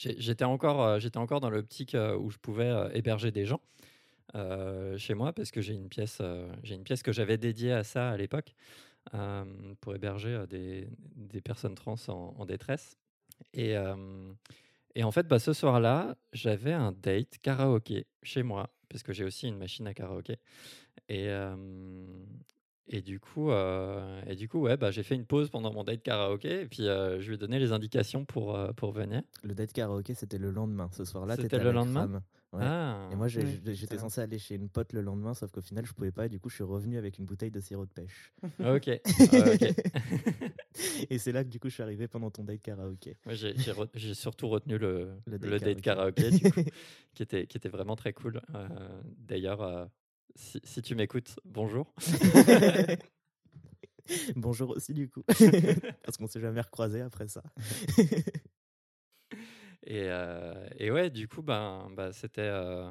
J'étais 0.00 0.44
encore, 0.44 0.82
euh, 0.82 0.98
j'étais 0.98 1.18
encore 1.18 1.40
dans 1.40 1.50
l'optique 1.50 1.94
euh, 1.94 2.16
où 2.16 2.30
je 2.30 2.38
pouvais 2.38 2.70
euh, 2.70 2.88
héberger 2.94 3.30
des 3.30 3.44
gens 3.44 3.60
chez 4.96 5.14
moi 5.14 5.32
parce 5.32 5.50
que 5.50 5.60
j'ai 5.60 5.74
une 5.74 5.88
pièce, 5.88 6.22
j'ai 6.62 6.76
une 6.76 6.84
pièce 6.84 7.02
que 7.02 7.10
j'avais 7.10 7.36
dédiée 7.36 7.72
à 7.72 7.82
ça 7.82 8.10
à 8.10 8.16
l'époque 8.16 8.54
pour 9.80 9.92
héberger 9.92 10.44
des, 10.48 10.88
des 11.16 11.40
personnes 11.40 11.74
trans 11.74 11.96
en, 12.06 12.46
détresse. 12.46 12.96
Et, 13.54 13.74
et 14.94 15.02
en 15.02 15.10
fait, 15.10 15.26
bah, 15.26 15.40
ce 15.40 15.52
soir-là, 15.52 16.16
j'avais 16.32 16.72
un 16.72 16.92
date 16.92 17.38
karaoké 17.42 18.06
chez 18.22 18.44
moi 18.44 18.70
parce 18.88 19.02
que 19.02 19.12
j'ai 19.12 19.24
aussi 19.24 19.48
une 19.48 19.58
machine 19.58 19.88
à 19.88 19.94
karaoké. 19.94 20.36
Et, 21.08 21.28
et 22.92 23.00
du 23.02 23.20
coup, 23.20 23.50
euh, 23.50 24.20
et 24.26 24.34
du 24.36 24.48
coup, 24.48 24.58
ouais, 24.60 24.76
bah, 24.76 24.90
j'ai 24.90 25.02
fait 25.02 25.14
une 25.14 25.24
pause 25.24 25.48
pendant 25.48 25.72
mon 25.72 25.84
date 25.84 26.02
karaoké 26.02 26.62
et 26.62 26.66
puis 26.66 26.88
euh, 26.88 27.20
je 27.20 27.28
lui 27.28 27.34
ai 27.36 27.38
donné 27.38 27.58
les 27.58 27.72
indications 27.72 28.24
pour, 28.24 28.54
euh, 28.56 28.72
pour 28.72 28.90
venir. 28.92 29.22
Le 29.42 29.54
date 29.54 29.72
karaoké, 29.72 30.14
c'était 30.14 30.38
le 30.38 30.50
lendemain. 30.50 30.88
Ce 30.92 31.04
soir-là, 31.04 31.36
C'était 31.36 31.56
le 31.58 31.62
avec 31.68 31.74
lendemain? 31.74 32.22
Ouais. 32.52 32.58
Ah, 32.62 33.08
Et 33.12 33.14
moi, 33.14 33.28
Oui, 33.36 33.60
j'étais 33.74 33.96
censé 33.96 34.20
aller 34.20 34.40
chez 34.40 34.56
une 34.56 34.68
pote 34.68 34.92
le 34.92 35.02
lendemain, 35.02 35.34
sauf 35.34 35.52
qu'au 35.52 35.60
final, 35.60 35.86
je 35.86 35.92
pouvais 35.92 36.10
pas. 36.10 36.26
Et 36.26 36.28
du 36.28 36.40
coup, 36.40 36.48
je 36.48 36.56
suis 36.56 36.64
revenu 36.64 36.98
avec 36.98 37.16
une 37.18 37.24
bouteille 37.24 37.52
de 37.52 37.60
sirop 37.60 37.86
de 37.86 37.92
pêche. 37.92 38.32
ok. 38.58 39.00
Ah, 39.32 39.52
ok. 39.54 39.74
et 41.10 41.18
c'est 41.18 41.30
là 41.32 41.44
que 41.44 41.48
du 41.48 41.60
coup, 41.60 41.68
je 41.68 41.74
suis 41.74 41.82
arrivé 41.84 42.08
pendant 42.08 42.30
ton 42.30 42.42
date 42.42 42.60
karaoké. 42.60 43.16
J'ai 43.28 43.52
re- 43.52 44.14
surtout 44.14 44.48
retenu 44.48 44.78
le, 44.78 45.10
Le 45.26 45.32
le 45.36 45.38
date 45.38 45.62
date, 45.62 45.80
karaoké. 45.80 46.30
du 46.30 46.50
coup, 46.50 46.60
qui, 47.14 47.22
était, 47.22 47.46
qui 47.46 47.56
était 47.56 47.68
vraiment 47.68 47.94
très 47.94 48.12
cool. 48.12 48.40
D'ailleurs, 49.18 49.88
si, 50.34 50.60
si 50.64 50.82
tu 50.82 50.94
m'écoutes, 50.94 51.38
bonjour. 51.44 51.94
Bonjour 54.34 54.70
aussi, 54.70 54.92
du 54.92 55.08
coup. 55.08 55.22
Parce 56.02 56.16
qu'on 56.18 56.26
s'est 56.26 56.40
jamais 56.40 56.60
recroisé 56.60 57.00
après 57.00 57.28
ça. 57.28 57.44
Et, 59.86 60.04
euh, 60.08 60.68
et 60.78 60.90
ouais, 60.90 61.10
du 61.10 61.28
coup, 61.28 61.42
ben, 61.42 61.88
bah, 61.96 62.12
c'était 62.12 62.42
euh, 62.42 62.90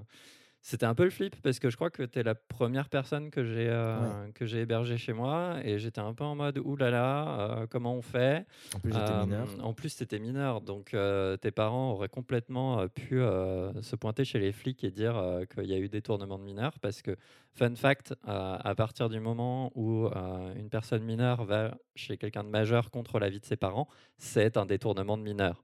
c'était 0.61 0.85
un 0.85 0.95
peu 0.95 1.05
le 1.05 1.09
flip 1.09 1.35
parce 1.41 1.59
que 1.59 1.69
je 1.69 1.75
crois 1.75 1.89
que 1.89 2.03
tu 2.03 2.19
es 2.19 2.23
la 2.23 2.35
première 2.35 2.89
personne 2.89 3.29
que 3.31 3.43
j'ai 3.43 3.69
euh, 3.69 4.29
que 4.33 4.45
j'ai 4.45 4.61
hébergée 4.61 4.97
chez 4.97 5.13
moi 5.13 5.57
et 5.63 5.79
j'étais 5.79 6.01
un 6.01 6.13
peu 6.13 6.23
en 6.23 6.35
mode 6.35 6.57
oulala, 6.57 6.91
là 6.91 6.97
là, 6.97 7.39
euh, 7.39 7.67
comment 7.67 7.95
on 7.95 8.01
fait? 8.01 8.45
En 8.75 8.79
plus, 8.79 8.91
j'étais 8.91 9.11
Euh, 9.11 9.23
mineur. 9.23 9.47
En 9.61 9.73
plus, 9.73 9.95
tu 9.95 10.03
étais 10.03 10.19
mineur, 10.19 10.61
donc 10.61 10.93
euh, 10.93 11.37
tes 11.37 11.51
parents 11.51 11.91
auraient 11.91 12.09
complètement 12.09 12.87
pu 12.89 13.19
se 13.19 13.95
pointer 13.95 14.25
chez 14.25 14.39
les 14.39 14.51
flics 14.51 14.83
et 14.83 14.91
dire 14.91 15.21
qu'il 15.53 15.65
y 15.65 15.73
a 15.73 15.77
eu 15.77 15.89
détournement 15.89 16.37
de 16.37 16.43
mineurs. 16.43 16.77
Parce 16.79 17.01
que, 17.01 17.15
fun 17.53 17.75
fact, 17.75 18.15
à 18.25 18.73
partir 18.75 19.09
du 19.09 19.19
moment 19.19 19.71
où 19.75 20.07
une 20.55 20.69
personne 20.69 21.03
mineure 21.03 21.45
va 21.45 21.77
chez 21.95 22.17
quelqu'un 22.17 22.43
de 22.43 22.49
majeur 22.49 22.91
contre 22.91 23.19
l'avis 23.19 23.39
de 23.39 23.45
ses 23.45 23.57
parents, 23.57 23.87
c'est 24.17 24.57
un 24.57 24.65
détournement 24.65 25.17
de 25.17 25.23
mineur. 25.23 25.63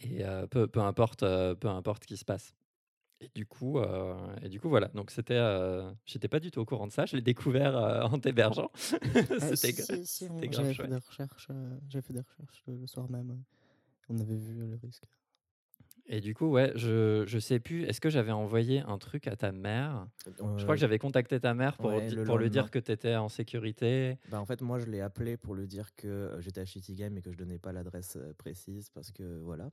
Et 0.00 0.24
euh, 0.24 0.46
peu, 0.46 0.66
peu 0.66 0.80
importe, 0.80 1.22
euh, 1.22 1.54
peu 1.54 1.68
importe 1.68 2.04
ce 2.04 2.08
qui 2.08 2.16
se 2.16 2.24
passe. 2.24 2.54
Et 3.20 3.30
du 3.34 3.46
coup, 3.46 3.78
euh, 3.78 4.14
et 4.42 4.48
du 4.48 4.60
coup 4.60 4.68
voilà. 4.68 4.88
Donc 4.94 5.10
c'était, 5.10 5.34
euh, 5.34 5.90
j'étais 6.06 6.28
pas 6.28 6.38
du 6.38 6.50
tout 6.50 6.60
au 6.60 6.64
courant 6.64 6.86
de 6.86 6.92
ça. 6.92 7.04
Je 7.04 7.16
l'ai 7.16 7.22
découvert 7.22 7.76
euh, 7.76 8.02
en 8.02 8.18
t'hébergeant. 8.18 8.70
Ah, 9.40 9.56
c'était 9.56 9.82
si, 9.82 10.06
si, 10.06 10.28
grave 10.28 10.50
J'avais 10.52 10.74
fait 10.74 10.88
des 10.88 10.96
recherches, 10.96 11.48
euh, 11.50 12.00
fait 12.02 12.12
des 12.12 12.20
recherches 12.20 12.62
le, 12.66 12.86
soir 12.86 13.10
même. 13.10 13.30
euh, 13.30 13.34
On 14.08 14.18
avait 14.18 14.36
vu 14.36 14.60
euh, 14.62 14.66
le 14.68 14.76
risque. 14.76 15.04
Et 16.10 16.20
du 16.20 16.34
coup, 16.34 16.46
ouais, 16.46 16.72
je, 16.74 17.24
je 17.26 17.38
sais 17.38 17.60
plus. 17.60 17.84
Est-ce 17.84 18.00
que 18.00 18.08
j'avais 18.08 18.32
envoyé 18.32 18.80
un 18.80 18.96
truc 18.96 19.26
à 19.26 19.36
ta 19.36 19.52
mère? 19.52 20.08
Je 20.56 20.62
crois 20.62 20.74
que 20.74 20.80
j'avais 20.80 20.98
contacté 20.98 21.38
ta 21.38 21.52
mère 21.52 21.76
pour, 21.76 21.90
ouais, 21.90 22.08
le 22.08 22.24
pour 22.24 22.38
lui 22.38 22.48
dire 22.48 22.70
que 22.70 22.78
tu 22.78 22.90
étais 22.92 23.14
en 23.16 23.28
sécurité. 23.28 24.16
Bah, 24.30 24.40
en 24.40 24.46
fait, 24.46 24.62
moi, 24.62 24.78
je 24.78 24.86
l'ai 24.86 25.02
appelé 25.02 25.36
pour 25.36 25.54
lui 25.54 25.66
dire 25.66 25.94
que 25.96 26.08
euh, 26.08 26.40
j'étais 26.40 26.62
à 26.62 26.64
Shitty 26.64 26.94
Game 26.94 27.18
et 27.18 27.22
que 27.22 27.30
je 27.30 27.36
donnais 27.36 27.58
pas 27.58 27.72
l'adresse 27.72 28.16
euh, 28.16 28.32
précise 28.38 28.88
parce 28.88 29.10
que 29.12 29.38
voilà. 29.42 29.70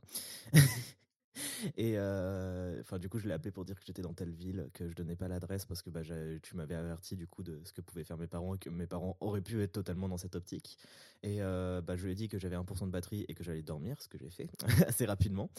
et 1.78 1.94
euh, 1.98 2.80
enfin, 2.82 3.00
du 3.00 3.10
coup, 3.10 3.20
je 3.20 3.28
l'ai 3.28 3.34
appelé 3.34 3.52
pour 3.52 3.66
dire 3.66 3.80
que 3.80 3.86
j'étais 3.86 4.02
dans 4.02 4.14
telle 4.14 4.32
ville, 4.32 4.70
que 4.74 4.88
je 4.88 4.96
donnais 4.96 5.16
pas 5.16 5.28
l'adresse 5.28 5.66
parce 5.66 5.82
que 5.82 5.90
bah, 5.90 6.02
tu 6.42 6.56
m'avais 6.56 6.76
averti 6.76 7.16
du 7.16 7.28
coup 7.28 7.44
de 7.44 7.60
ce 7.64 7.74
que 7.74 7.82
pouvaient 7.82 8.04
faire 8.04 8.18
mes 8.18 8.28
parents 8.28 8.56
et 8.56 8.58
que 8.58 8.70
mes 8.70 8.88
parents 8.88 9.18
auraient 9.20 9.42
pu 9.42 9.62
être 9.62 9.74
totalement 9.74 10.08
dans 10.08 10.18
cette 10.18 10.36
optique. 10.36 10.78
Et 11.24 11.42
euh, 11.42 11.82
bah, 11.82 11.96
je 11.96 12.06
lui 12.06 12.12
ai 12.12 12.16
dit 12.16 12.28
que 12.28 12.38
j'avais 12.38 12.56
1% 12.56 12.86
de 12.86 12.92
batterie 12.92 13.26
et 13.28 13.34
que 13.34 13.44
j'allais 13.44 13.64
dormir, 13.64 14.02
ce 14.02 14.08
que 14.08 14.18
j'ai 14.18 14.30
fait 14.30 14.48
assez 14.88 15.06
rapidement. 15.06 15.50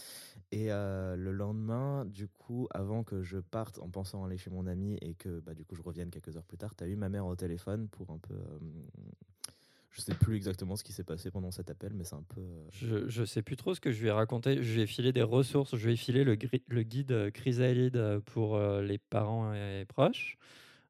Et 0.53 0.73
euh, 0.73 1.17
le 1.17 1.33
lendemain, 1.33 2.05
du 2.05 2.29
coup, 2.29 2.69
avant 2.71 3.03
que 3.03 3.23
je 3.23 3.39
parte 3.39 3.79
en 3.79 3.89
pensant 3.91 4.25
aller 4.25 4.39
chez 4.39 4.51
mon 4.51 4.67
ami 4.67 4.97
et 5.01 5.15
que 5.15 5.41
bah, 5.41 5.55
du 5.55 5.65
coup 5.65 5.75
je 5.75 5.83
revienne 5.83 6.11
quelques 6.11 6.37
heures 6.37 6.45
plus 6.45 6.59
tard, 6.59 6.75
tu 6.77 6.85
as 6.85 6.87
eu 6.87 6.97
ma 6.97 7.09
mère 7.09 7.27
au 7.27 7.37
téléphone 7.37 7.89
pour 7.89 8.11
un 8.11 8.19
peu. 8.19 8.37
Je 9.97 10.03
sais 10.03 10.15
plus 10.15 10.37
exactement 10.37 10.77
ce 10.77 10.85
qui 10.85 10.93
s'est 10.93 11.05
passé 11.05 11.31
pendant 11.31 11.51
cet 11.51 11.71
appel, 11.71 11.93
mais 11.95 12.05
c'est 12.05 12.17
un 12.17 12.25
peu. 12.35 12.43
euh, 12.43 12.69
Je, 12.71 13.09
je 13.09 13.25
sais 13.25 13.41
plus 13.41 13.57
trop 13.57 13.75
ce 13.75 13.81
que 13.81 13.91
je 13.91 14.03
lui 14.03 14.09
ai 14.09 14.11
raconté. 14.11 14.63
Je 14.63 14.75
lui 14.75 14.83
ai 14.83 14.87
filé 14.87 15.11
des 15.11 15.23
ressources. 15.23 15.75
Je 15.75 15.87
lui 15.87 15.95
ai 15.95 15.97
filé 15.97 16.23
le, 16.23 16.35
guide 16.35 17.13
euh, 17.13 17.31
Chrysalide 17.31 17.97
euh, 17.97 18.21
pour 18.21 18.61
les 18.61 18.99
parents 18.99 19.55
et 19.55 19.87
proches. 19.87 20.37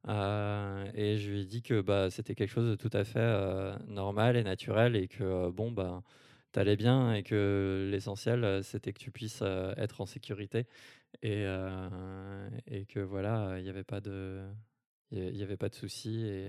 Et 0.09 1.19
je 1.19 1.31
lui 1.31 1.43
ai 1.43 1.45
dit 1.45 1.63
que 1.63 1.81
bah, 1.81 2.11
c'était 2.11 2.35
quelque 2.35 2.51
chose 2.51 2.69
de 2.69 2.75
tout 2.75 2.91
à 2.93 3.05
fait 3.05 3.77
normal 3.87 4.37
et 4.37 4.43
naturel 4.43 4.97
et 4.97 5.07
que 5.07 5.51
bon, 5.51 5.71
bah, 5.71 6.03
t'allais 6.51 6.77
bien 6.77 7.15
et 7.15 7.23
que 7.23 7.89
l'essentiel 7.93 8.63
c'était 8.63 8.93
que 8.93 9.01
tu 9.01 9.11
puisses 9.11 9.43
être 9.77 10.01
en 10.01 10.07
sécurité 10.07 10.67
et, 11.23 11.45
que 12.89 13.01
voilà, 13.01 13.59
il 13.59 13.65
n'y 13.65 13.71
avait 13.71 13.85
pas 13.85 14.01
de, 14.01 14.45
il 15.11 15.57
souci 15.73 16.49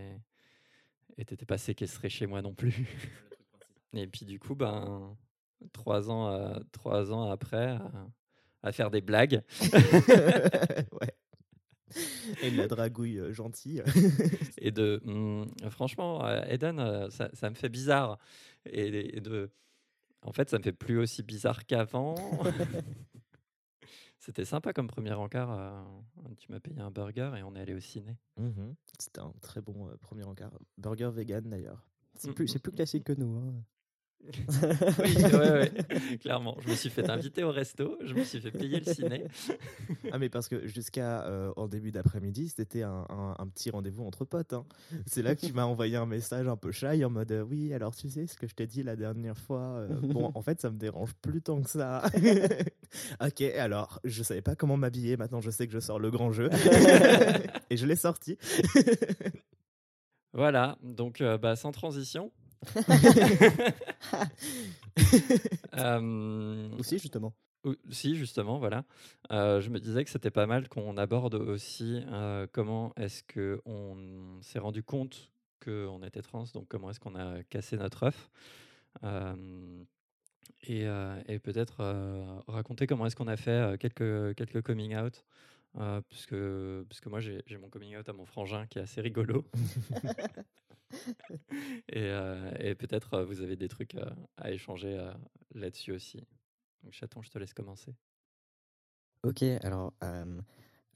et 1.18 1.26
t'étais 1.26 1.46
pas 1.46 1.58
séquestré 1.58 2.10
chez 2.10 2.26
moi 2.28 2.42
non 2.42 2.54
plus. 2.54 2.86
Et 3.94 4.08
puis 4.08 4.26
du 4.26 4.40
coup, 4.40 4.56
ben, 4.56 5.18
trois 5.74 6.10
ans, 6.10 6.30
euh, 6.30 6.60
trois 6.72 7.12
ans 7.12 7.30
après, 7.30 7.74
euh, 7.74 8.06
à 8.64 8.72
faire 8.72 8.92
des 8.92 9.02
blagues. 9.02 9.42
ouais. 9.62 11.16
Et 12.44 12.52
de 12.52 12.58
la 12.58 12.68
dragouille 12.68 13.20
euh, 13.20 13.32
gentille. 13.32 13.82
et 14.58 14.72
de, 14.72 15.02
hum, 15.06 15.48
franchement, 15.70 16.28
Eden, 16.44 17.10
ça, 17.10 17.30
ça 17.34 17.50
me 17.50 17.56
fait 17.56 17.70
bizarre. 17.70 18.20
Et, 18.66 19.18
et 19.18 19.22
de, 19.22 19.50
en 20.22 20.34
fait, 20.34 20.50
ça 20.50 20.58
me 20.58 20.64
fait 20.64 20.74
plus 20.74 21.00
aussi 21.00 21.24
bizarre 21.24 21.66
qu'avant. 21.66 22.16
C'était 24.28 24.44
sympa 24.44 24.74
comme 24.74 24.88
premier 24.88 25.14
encart. 25.14 25.50
euh, 25.54 25.82
tu 26.38 26.52
m'as 26.52 26.60
payé 26.60 26.82
un 26.82 26.92
burger 26.92 27.32
et 27.38 27.44
on 27.44 27.56
est 27.56 27.62
allé 27.62 27.74
au 27.74 27.80
ciné. 27.80 28.18
Mhm. 28.38 28.76
C'était 29.00 29.22
un 29.22 29.32
très 29.42 29.62
bon 29.62 29.88
euh, 29.88 29.96
premier 30.02 30.26
encart. 30.26 30.52
Burger 30.78 31.10
vegan 31.14 31.50
d'ailleurs. 31.50 31.82
C'est 32.16 32.34
plus, 32.34 32.46
c'est 32.50 32.60
plus 32.60 32.74
classique 32.74 33.06
que 33.06 33.14
nous. 33.14 33.38
hein. 33.38 33.54
oui, 35.04 35.16
ouais, 35.24 35.52
ouais, 35.52 35.72
clairement. 36.20 36.58
Je 36.62 36.70
me 36.70 36.76
suis 36.76 36.90
fait 36.90 37.10
inviter 37.10 37.44
au 37.44 37.52
resto, 37.52 37.98
je 38.04 38.14
me 38.14 38.24
suis 38.24 38.40
fait 38.42 38.52
payer 38.52 38.80
le 38.86 38.94
ciné. 38.94 39.24
Ah 40.12 40.20
mais 40.20 40.30
parce 40.30 40.48
que 40.48 40.68
jusqu'à 40.68 41.26
euh, 41.26 41.52
en 41.58 41.68
début 41.68 41.92
d'après-midi, 41.92 42.50
c'était 42.56 42.84
un, 42.84 43.06
un- 43.10 43.36
un 43.38 43.48
petit 43.48 43.70
rendez-vous 43.70 44.04
entre 44.06 44.26
potes. 44.26 44.54
hein. 44.54 44.66
C'est 45.06 45.22
là 45.22 45.36
que 45.36 45.46
tu 45.46 45.54
m'as 45.54 45.64
envoyé 45.66 45.96
un 45.98 46.06
message 46.06 46.48
un 46.48 46.56
peu 46.58 46.72
shy 46.72 47.04
en 47.04 47.10
mode 47.10 47.32
euh, 47.32 47.42
oui 47.44 47.74
alors 47.74 47.96
tu 47.96 48.10
sais 48.10 48.26
ce 48.28 48.38
que 48.38 48.48
je 48.48 48.56
t'ai 48.56 48.68
dit 48.68 48.84
la 48.84 48.96
dernière 48.96 49.38
fois. 49.38 49.60
euh, 49.80 49.88
bon 50.02 50.32
en 50.34 50.42
fait 50.42 50.62
ça 50.62 50.70
me 50.70 50.78
dérange 50.78 51.14
plus 51.22 51.42
tant 51.42 51.62
que 51.62 51.70
ça. 51.70 52.04
ok 53.22 53.42
alors 53.42 54.00
je 54.04 54.24
savais 54.24 54.42
pas 54.42 54.56
comment 54.56 54.78
m'habiller. 54.78 55.18
Maintenant 55.18 55.42
je 55.42 55.50
sais 55.52 55.68
que 55.68 55.74
je 55.74 55.80
sors 55.80 56.00
le 56.00 56.10
grand 56.12 56.32
jeu 56.32 56.50
et 57.70 57.78
je 57.78 57.86
l'ai 57.86 57.96
sorti. 57.98 58.38
Voilà, 60.34 60.78
donc 60.84 61.22
euh, 61.22 61.38
bah, 61.38 61.56
sans 61.56 61.72
transition. 61.72 62.32
Euh, 65.78 66.70
Aussi, 66.80 66.98
justement. 66.98 67.34
si, 67.92 68.16
justement, 68.16 68.58
voilà. 68.58 68.84
Euh, 69.32 69.62
je 69.62 69.70
me 69.70 69.80
disais 69.80 70.04
que 70.04 70.10
c'était 70.10 70.32
pas 70.32 70.48
mal 70.48 70.68
qu'on 70.70 70.98
aborde 70.98 71.36
aussi 71.36 72.02
euh, 72.12 72.48
comment 72.52 72.94
est-ce 72.96 73.22
qu'on 73.24 74.40
s'est 74.42 74.58
rendu 74.60 74.82
compte 74.84 75.32
qu'on 75.64 76.02
était 76.04 76.22
trans, 76.22 76.46
donc 76.54 76.68
comment 76.68 76.90
est-ce 76.90 77.00
qu'on 77.00 77.16
a 77.16 77.44
cassé 77.44 77.78
notre 77.78 78.04
œuf. 78.04 78.30
Euh, 79.04 79.84
et, 80.64 80.88
euh, 80.88 81.22
et 81.28 81.38
peut-être 81.40 81.82
euh, 81.82 82.40
raconter 82.48 82.88
comment 82.88 83.06
est-ce 83.06 83.16
qu'on 83.16 83.28
a 83.28 83.38
fait 83.38 83.52
euh, 83.52 83.78
quelques, 83.78 84.36
quelques 84.36 84.62
coming 84.64 84.96
out 84.98 85.24
euh, 85.78 86.02
puisque, 86.10 86.36
puisque 86.90 87.06
moi 87.08 87.20
j'ai 87.20 87.44
j'ai 87.46 87.58
mon 87.58 87.70
coming 87.70 87.96
out 87.98 88.10
à 88.10 88.14
mon 88.14 88.26
frangin 88.26 88.66
qui 88.66 88.80
est 88.80 88.82
assez 88.82 89.02
rigolo. 89.02 89.46
et 91.90 92.10
euh, 92.10 92.52
et 92.60 92.76
peut-être 92.76 93.16
euh, 93.16 93.26
vous 93.26 93.42
avez 93.42 93.56
des 93.56 93.68
trucs 93.68 93.96
euh, 93.96 94.10
à 94.38 94.52
échanger 94.52 94.98
là-dessus 95.54 95.92
aussi. 95.92 96.24
Donc 96.84 96.94
chaton, 96.94 97.22
je 97.22 97.30
te 97.30 97.38
laisse 97.38 97.54
commencer. 97.54 97.94
Ok, 99.24 99.44
alors, 99.64 99.94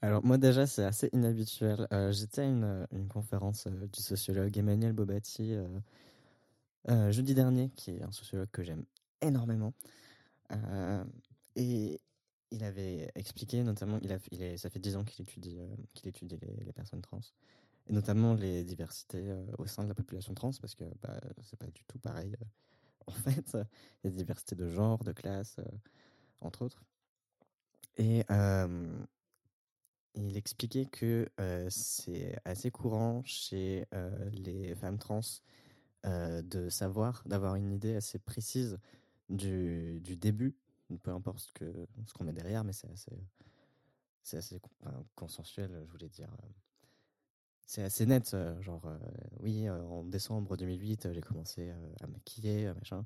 alors 0.02 0.24
moi 0.24 0.38
déjà 0.38 0.68
c'est 0.68 0.84
assez 0.84 1.10
inhabituel. 1.12 1.88
J'étais 2.12 2.42
à 2.42 2.46
une, 2.46 3.08
conférence 3.10 3.68
du 3.68 4.02
sociologue 4.02 4.56
Emmanuel 4.58 4.96
euh, 6.90 7.12
jeudi 7.12 7.34
dernier, 7.34 7.70
qui 7.76 7.92
est 7.92 8.04
un 8.04 8.12
sociologue 8.12 8.50
que 8.52 8.64
j'aime 8.64 8.86
énormément. 9.22 9.74
Et 11.56 12.00
il 12.52 12.64
avait 12.64 13.12
expliqué 13.16 13.64
notamment, 13.64 14.00
il 14.02 14.14
a, 14.14 14.58
ça 14.58 14.70
fait 14.70 14.80
10 14.80 14.98
ans 14.98 15.04
qu'il 15.04 15.24
étudie, 15.24 15.60
qu'il 15.94 16.10
étudie 16.10 16.38
les 16.66 16.74
personnes 16.74 17.02
trans, 17.02 17.22
notamment 17.92 18.34
les 18.34 18.64
diversités 18.64 19.30
euh, 19.30 19.46
au 19.58 19.68
sein 19.68 19.84
de 19.84 19.90
la 19.90 19.94
population 19.94 20.34
trans, 20.34 20.52
parce 20.60 20.76
que 20.76 20.86
bah, 21.02 21.20
c'est 21.44 21.60
pas 21.60 21.68
du 21.68 21.84
tout 21.86 22.00
pareil. 22.00 22.36
euh, 22.42 22.46
en 23.08 23.12
fait, 23.12 23.58
il 24.04 24.12
diversités 24.12 24.56
de 24.56 24.68
genre, 24.68 25.04
de 25.04 25.12
classe, 25.12 25.58
euh, 25.60 25.64
entre 26.40 26.64
autres. 26.64 26.84
Et 27.98 28.24
il 30.16 30.38
expliquait 30.38 30.86
que 30.86 31.30
c'est 31.70 32.38
assez 32.46 32.72
courant 32.72 33.22
chez 33.24 33.86
les 34.32 34.74
femmes 34.76 34.98
trans 34.98 35.22
de 36.04 36.70
savoir, 36.70 37.22
d'avoir 37.26 37.56
une 37.56 37.72
idée 37.72 37.96
assez 37.96 38.18
précise 38.18 38.80
du, 39.30 40.00
du 40.02 40.16
début, 40.16 40.56
peu 41.04 41.12
importe 41.12 41.40
ce 41.40 41.52
que 41.52 41.88
ce 42.06 42.14
qu'on 42.14 42.24
met 42.24 42.34
derrière, 42.34 42.64
mais 42.64 42.74
c'est 42.74 42.90
assez, 42.90 44.38
assez 44.38 44.62
consensuel, 45.16 45.72
je 45.86 45.92
voulais 45.92 46.10
dire. 46.10 46.30
C'est 47.72 47.84
assez 47.84 48.06
net, 48.06 48.34
euh, 48.34 48.62
genre, 48.62 48.82
euh, 48.86 48.98
oui, 49.40 49.70
euh, 49.70 49.82
en 49.86 50.04
décembre 50.04 50.58
2008, 50.58 51.06
euh, 51.06 51.14
j'ai 51.14 51.22
commencé 51.22 51.72
à 52.02 52.08
maquiller, 52.08 52.70
machin. 52.74 53.06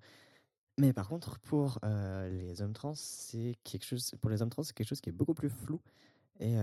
Mais 0.80 0.92
par 0.92 1.08
contre, 1.08 1.38
pour 1.38 1.78
les 1.84 2.64
hommes 2.64 2.74
trans, 2.74 2.96
c'est 2.96 3.58
quelque 3.64 3.86
chose. 3.86 4.16
Pour 4.20 4.32
les 4.32 4.42
hommes 4.42 4.50
trans, 4.50 4.64
c'est 4.64 4.74
quelque 4.74 4.88
chose 4.88 5.02
qui 5.02 5.10
est 5.10 5.14
beaucoup 5.14 5.36
plus 5.36 5.52
flou. 5.52 5.80
Et 6.40 6.56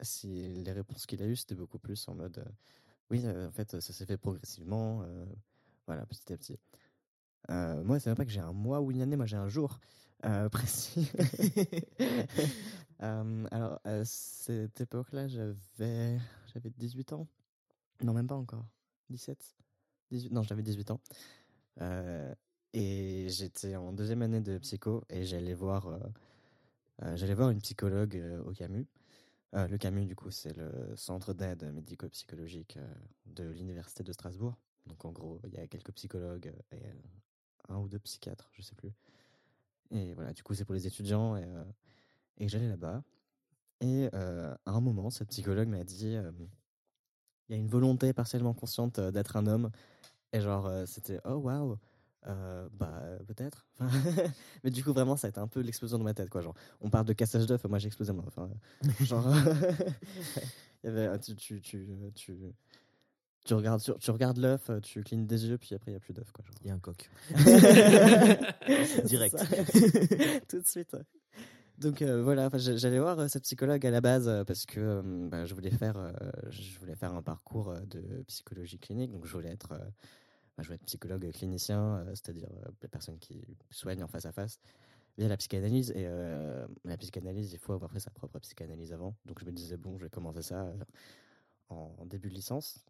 si 0.00 0.48
les 0.48 0.72
réponses 0.72 1.06
qu'il 1.06 1.20
a 1.20 1.26
eues, 1.26 1.34
c'était 1.36 1.56
beaucoup 1.56 1.80
plus 1.80 2.06
en 2.08 2.14
mode, 2.14 2.44
oui, 3.10 3.26
en 3.28 3.50
fait, 3.50 3.80
ça 3.80 3.92
s'est 3.92 4.06
fait 4.06 4.16
progressivement, 4.16 5.04
voilà, 5.86 6.06
petit 6.06 6.32
à 6.32 6.36
petit. 6.38 6.56
Moi, 7.48 7.98
c'est 7.98 8.08
même 8.10 8.16
pas 8.16 8.24
que 8.24 8.30
j'ai 8.30 8.40
un 8.40 8.52
mois 8.52 8.80
ou 8.80 8.92
une 8.92 9.02
année, 9.02 9.16
moi 9.16 9.26
j'ai 9.26 9.36
un 9.36 9.48
jour 9.48 9.78
précis. 10.52 11.10
Alors, 13.00 13.80
à 13.84 14.04
cette 14.04 14.80
époque-là, 14.80 15.28
j'avais 15.28 16.18
j'avais 16.52 16.70
18 16.70 17.12
ans. 17.12 17.26
Non, 18.02 18.12
même 18.12 18.26
pas 18.26 18.34
encore. 18.36 18.64
17 19.10 19.56
18, 20.10 20.32
Non, 20.32 20.42
j'avais 20.42 20.62
18 20.62 20.90
ans. 20.90 21.00
Et 22.74 23.26
j'étais 23.28 23.76
en 23.76 23.92
deuxième 23.92 24.22
année 24.22 24.40
de 24.40 24.58
psycho 24.58 25.02
et 25.08 25.24
j'allais 25.24 25.54
voir, 25.54 25.86
euh, 25.86 25.98
euh, 27.02 27.16
j'allais 27.16 27.34
voir 27.34 27.50
une 27.50 27.60
psychologue 27.60 28.16
euh, 28.16 28.42
au 28.44 28.52
Camus. 28.52 28.86
Le 29.54 29.78
Camus, 29.78 30.04
du 30.04 30.14
coup, 30.14 30.30
c'est 30.30 30.54
le 30.54 30.94
centre 30.94 31.32
d'aide 31.32 31.72
médico-psychologique 31.72 32.78
de 33.24 33.44
l'université 33.44 34.04
de 34.04 34.12
Strasbourg. 34.12 34.54
Donc, 34.86 35.06
en 35.06 35.10
gros, 35.10 35.40
il 35.44 35.54
y 35.54 35.56
a 35.56 35.66
quelques 35.66 35.92
psychologues 35.92 36.52
et 36.70 36.82
un 37.70 37.78
ou 37.78 37.88
deux 37.88 37.98
psychiatres, 37.98 38.50
je 38.52 38.60
sais 38.60 38.74
plus. 38.74 38.92
Et 39.90 40.12
voilà, 40.12 40.34
du 40.34 40.42
coup, 40.42 40.52
c'est 40.52 40.66
pour 40.66 40.74
les 40.74 40.86
étudiants 40.86 41.38
et, 41.38 41.46
et 42.38 42.48
j'allais 42.48 42.68
là-bas. 42.68 43.02
Et 43.80 44.08
euh, 44.14 44.54
à 44.66 44.72
un 44.72 44.80
moment, 44.80 45.10
cette 45.10 45.28
psychologue 45.28 45.68
m'a 45.68 45.84
dit 45.84 46.16
euh, 46.16 46.32
il 47.48 47.52
y 47.52 47.54
a 47.54 47.60
une 47.60 47.68
volonté 47.68 48.12
partiellement 48.12 48.54
consciente 48.54 48.98
euh, 48.98 49.10
d'être 49.10 49.36
un 49.36 49.46
homme. 49.46 49.70
Et 50.32 50.40
genre, 50.40 50.70
c'était 50.86 51.20
oh 51.24 51.36
waouh, 51.36 51.78
bah 52.26 53.02
peut-être? 53.26 53.66
Mais 54.64 54.70
du 54.70 54.84
coup, 54.84 54.92
vraiment, 54.92 55.16
ça 55.16 55.28
a 55.28 55.30
été 55.30 55.38
un 55.38 55.46
peu 55.46 55.60
l'explosion 55.60 55.96
dans 55.96 56.04
ma 56.04 56.12
tête, 56.12 56.28
quoi. 56.28 56.42
Genre, 56.42 56.54
on 56.82 56.90
parle 56.90 57.06
de 57.06 57.14
cassage 57.14 57.46
d'œuf, 57.46 57.64
moi 57.64 57.78
j'ai 57.78 57.86
explosé 57.86 58.12
moi. 58.12 58.24
Enfin, 58.26 58.50
genre, 59.00 59.26
il 60.84 60.86
y 60.86 60.88
avait, 60.88 61.06
euh, 61.06 61.16
tu, 61.16 61.34
tu, 61.34 61.62
tu, 61.62 61.88
tu, 62.14 62.36
tu 63.46 63.54
regardes, 63.54 63.80
tu, 63.80 63.92
tu 63.98 64.10
regardes 64.10 64.36
l'œuf, 64.36 64.70
tu 64.82 65.02
clignes 65.02 65.26
des 65.26 65.46
yeux, 65.46 65.56
puis 65.56 65.74
après 65.74 65.92
il 65.92 65.94
y 65.94 65.96
a 65.96 66.00
plus 66.00 66.12
d'œuf. 66.12 66.30
Il 66.60 66.66
y 66.66 66.70
a 66.70 66.74
un 66.74 66.78
coq. 66.78 67.10
Direct. 69.06 69.36
Tout 70.46 70.60
de 70.60 70.66
suite. 70.66 70.94
Donc 71.78 72.02
euh, 72.02 72.22
voilà, 72.22 72.50
j'allais 72.54 72.98
voir 72.98 73.20
euh, 73.20 73.28
cette 73.28 73.44
psychologue 73.44 73.86
à 73.86 73.90
la 73.90 74.00
base 74.00 74.26
euh, 74.26 74.42
parce 74.42 74.66
que 74.66 74.80
euh, 74.80 75.28
bah, 75.28 75.44
je 75.44 75.54
voulais 75.54 75.70
faire, 75.70 76.12
je 76.50 76.76
voulais 76.80 76.96
faire 76.96 77.14
un 77.14 77.22
parcours 77.22 77.72
de 77.86 78.24
psychologie 78.26 78.80
clinique. 78.80 79.12
Donc 79.12 79.26
je 79.26 79.32
voulais 79.32 79.50
être, 79.50 79.68
bah, 79.68 79.84
je 80.58 80.64
voulais 80.64 80.74
être 80.74 80.86
psychologue 80.86 81.30
clinicien, 81.32 82.04
c'est-à-dire 82.08 82.50
la 82.82 82.88
personne 82.88 83.18
qui 83.18 83.44
soigne 83.70 84.02
en 84.02 84.08
face 84.08 84.26
à 84.26 84.32
face 84.32 84.58
via 85.16 85.28
la 85.28 85.36
psychanalyse. 85.36 85.92
Et 85.92 86.08
la 86.84 86.96
psychanalyse, 86.96 87.52
il 87.52 87.58
faut 87.60 87.74
avoir 87.74 87.92
fait 87.92 88.00
sa 88.00 88.10
propre 88.10 88.40
psychanalyse 88.40 88.92
avant. 88.92 89.14
Donc 89.24 89.38
je 89.40 89.44
me 89.44 89.52
disais 89.52 89.76
bon, 89.76 89.98
je 89.98 90.04
vais 90.04 90.10
commencer 90.10 90.42
ça 90.42 90.72
en, 91.68 92.04
début 92.06 92.28
de 92.28 92.34
licence. 92.34 92.84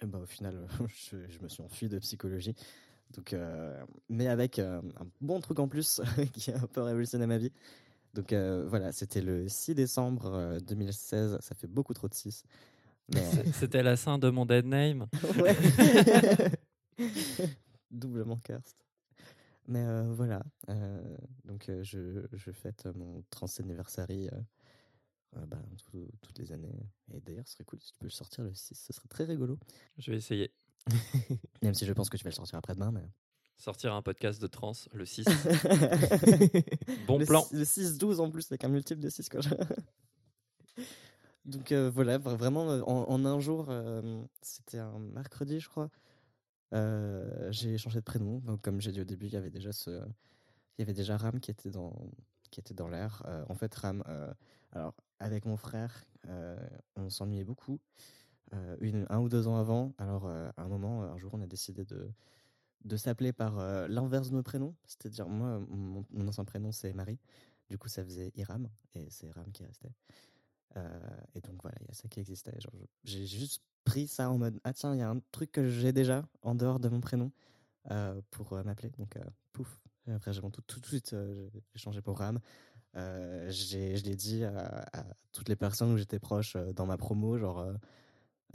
Et 0.00 0.06
bah, 0.06 0.18
au 0.18 0.26
final, 0.26 0.68
je 1.10 1.38
me 1.40 1.48
suis 1.48 1.62
enfui 1.62 1.88
de 1.88 1.98
psychologie. 1.98 2.54
Donc, 3.14 3.32
euh, 3.32 3.82
mais 4.08 4.28
avec 4.28 4.58
euh, 4.58 4.80
un 4.98 5.06
bon 5.20 5.40
truc 5.40 5.58
en 5.58 5.68
plus 5.68 6.00
qui 6.32 6.52
a 6.52 6.56
un 6.62 6.66
peu 6.66 6.80
révolutionné 6.82 7.26
ma 7.26 7.38
vie. 7.38 7.52
Donc 8.14 8.32
euh, 8.32 8.64
voilà, 8.68 8.92
c'était 8.92 9.20
le 9.20 9.48
6 9.48 9.74
décembre 9.74 10.26
euh, 10.32 10.58
2016. 10.60 11.38
Ça 11.40 11.54
fait 11.54 11.66
beaucoup 11.66 11.94
trop 11.94 12.08
de 12.08 12.14
6. 12.14 12.44
Mais, 13.12 13.22
C'est- 13.24 13.52
C'était 13.52 13.82
la 13.82 13.96
fin 13.96 14.18
de 14.18 14.30
mon 14.30 14.46
dead 14.46 14.66
name. 14.66 15.06
Ouais. 15.40 15.56
Doublement 17.90 18.36
cursed. 18.38 18.76
Mais 19.66 19.84
voilà. 20.08 20.42
donc 21.44 21.70
je, 21.82 22.26
je 22.32 22.50
fête 22.50 22.86
mon 22.94 23.22
30 23.30 23.60
anniversary 23.60 24.28
euh, 24.28 24.40
euh, 25.36 25.46
bah, 25.46 25.62
tout- 25.90 26.08
toutes 26.22 26.38
les 26.38 26.52
années. 26.52 26.74
Et 27.12 27.20
d'ailleurs, 27.20 27.46
ce 27.46 27.52
serait 27.54 27.64
cool 27.64 27.80
si 27.80 27.92
tu 27.92 27.98
peux 27.98 28.06
le 28.06 28.10
sortir 28.10 28.42
le 28.44 28.52
6. 28.54 28.74
Ce 28.86 28.92
serait 28.92 29.08
très 29.08 29.24
rigolo. 29.24 29.58
Je 29.98 30.10
vais 30.10 30.16
essayer. 30.16 30.52
Même 31.62 31.74
si 31.74 31.86
je 31.86 31.92
pense 31.92 32.08
que 32.10 32.16
tu 32.16 32.24
vas 32.24 32.30
le 32.30 32.34
sortir 32.34 32.58
après-demain. 32.58 32.90
Mais... 32.92 33.06
Sortir 33.56 33.92
un 33.94 34.02
podcast 34.02 34.40
de 34.40 34.46
trans 34.46 34.72
le 34.92 35.04
6. 35.04 35.24
Bon 37.06 37.18
le, 37.18 37.26
plan. 37.26 37.46
Le 37.52 37.64
6-12 37.64 38.18
en 38.20 38.30
plus, 38.30 38.50
avec 38.50 38.64
un 38.64 38.68
multiple 38.68 39.00
de 39.00 39.08
6. 39.10 39.28
Quoi. 39.28 39.40
Donc 41.44 41.72
euh, 41.72 41.90
voilà, 41.90 42.18
vra- 42.18 42.36
vraiment, 42.36 42.70
euh, 42.70 42.82
en, 42.82 43.04
en 43.08 43.24
un 43.24 43.40
jour, 43.40 43.66
euh, 43.70 44.22
c'était 44.42 44.78
un 44.78 44.98
mercredi, 44.98 45.58
je 45.60 45.68
crois. 45.68 45.90
euh, 46.74 47.50
j'ai 47.50 47.76
changé 47.78 47.98
de 47.98 48.04
prénom. 48.04 48.38
Donc, 48.40 48.60
comme 48.62 48.80
j'ai 48.80 48.92
dit 48.92 49.00
au 49.00 49.04
début, 49.04 49.26
il 49.26 49.32
y 49.32 49.36
avait 49.36 49.50
déjà 49.50 49.72
ce, 49.72 49.90
il 49.90 50.80
y 50.80 50.82
avait 50.82 50.92
déjà 50.94 51.16
Ram 51.16 51.40
qui 51.40 51.50
était 51.50 51.70
dans, 51.70 51.94
qui 52.50 52.60
était 52.60 52.74
dans 52.74 52.88
l'air. 52.88 53.22
En 53.48 53.54
fait, 53.54 53.74
Ram, 53.74 54.04
alors 54.72 54.94
avec 55.18 55.44
mon 55.44 55.56
frère, 55.56 56.04
on 56.96 57.08
s'ennuyait 57.10 57.44
beaucoup. 57.44 57.80
Euh, 58.54 59.04
un 59.08 59.20
ou 59.20 59.28
deux 59.28 59.46
ans 59.46 59.56
avant, 59.56 59.94
alors 59.98 60.26
euh, 60.26 60.50
à 60.56 60.62
un 60.62 60.68
moment, 60.68 61.02
un 61.02 61.16
jour, 61.18 61.32
on 61.34 61.40
a 61.40 61.46
décidé 61.46 61.84
de, 61.84 62.10
de 62.84 62.96
s'appeler 62.96 63.32
par 63.32 63.58
euh, 63.58 63.86
l'inverse 63.88 64.30
de 64.30 64.34
nos 64.34 64.42
prénoms. 64.42 64.74
C'est-à-dire, 64.86 65.28
moi, 65.28 65.60
mon, 65.68 66.04
ancien 66.26 66.44
prénom, 66.44 66.72
c'est 66.72 66.92
Marie. 66.92 67.18
Du 67.68 67.78
coup, 67.78 67.88
ça 67.88 68.04
faisait 68.04 68.32
Iram, 68.34 68.68
et 68.94 69.08
c'est 69.10 69.30
Ram 69.30 69.50
qui 69.52 69.64
restait. 69.64 69.92
Et 71.34 71.40
donc, 71.40 71.62
voilà, 71.62 71.76
il 71.80 71.88
y 71.88 71.90
a 71.90 71.94
ça 71.94 72.08
qui 72.08 72.20
existait. 72.20 72.56
J'ai 73.04 73.26
juste 73.26 73.62
pris 73.84 74.06
ça 74.06 74.30
en 74.30 74.38
mode, 74.38 74.60
ah 74.64 74.72
tiens, 74.72 74.94
il 74.94 74.98
y 74.98 75.02
a 75.02 75.10
un 75.10 75.20
truc 75.32 75.52
que 75.52 75.68
j'ai 75.68 75.92
déjà 75.92 76.28
en 76.42 76.54
dehors 76.54 76.78
de 76.80 76.88
mon 76.88 77.00
prénom 77.00 77.30
pour 78.30 78.54
m'appeler. 78.64 78.90
Donc, 78.98 79.16
pouf. 79.52 79.80
Après, 80.08 80.32
j'ai 80.32 80.40
tout, 80.40 80.62
tout 80.62 80.80
de 80.80 80.86
suite, 80.86 81.14
j'ai 81.74 81.78
changé 81.80 82.02
pour 82.02 82.18
Ram. 82.18 82.40
Je 82.94 84.04
l'ai 84.04 84.16
dit 84.16 84.44
à, 84.44 85.06
toutes 85.32 85.48
les 85.48 85.56
personnes 85.56 85.92
où 85.92 85.96
j'étais 85.96 86.18
proche 86.18 86.56
dans 86.74 86.86
ma 86.86 86.96
promo, 86.96 87.38
genre... 87.38 87.64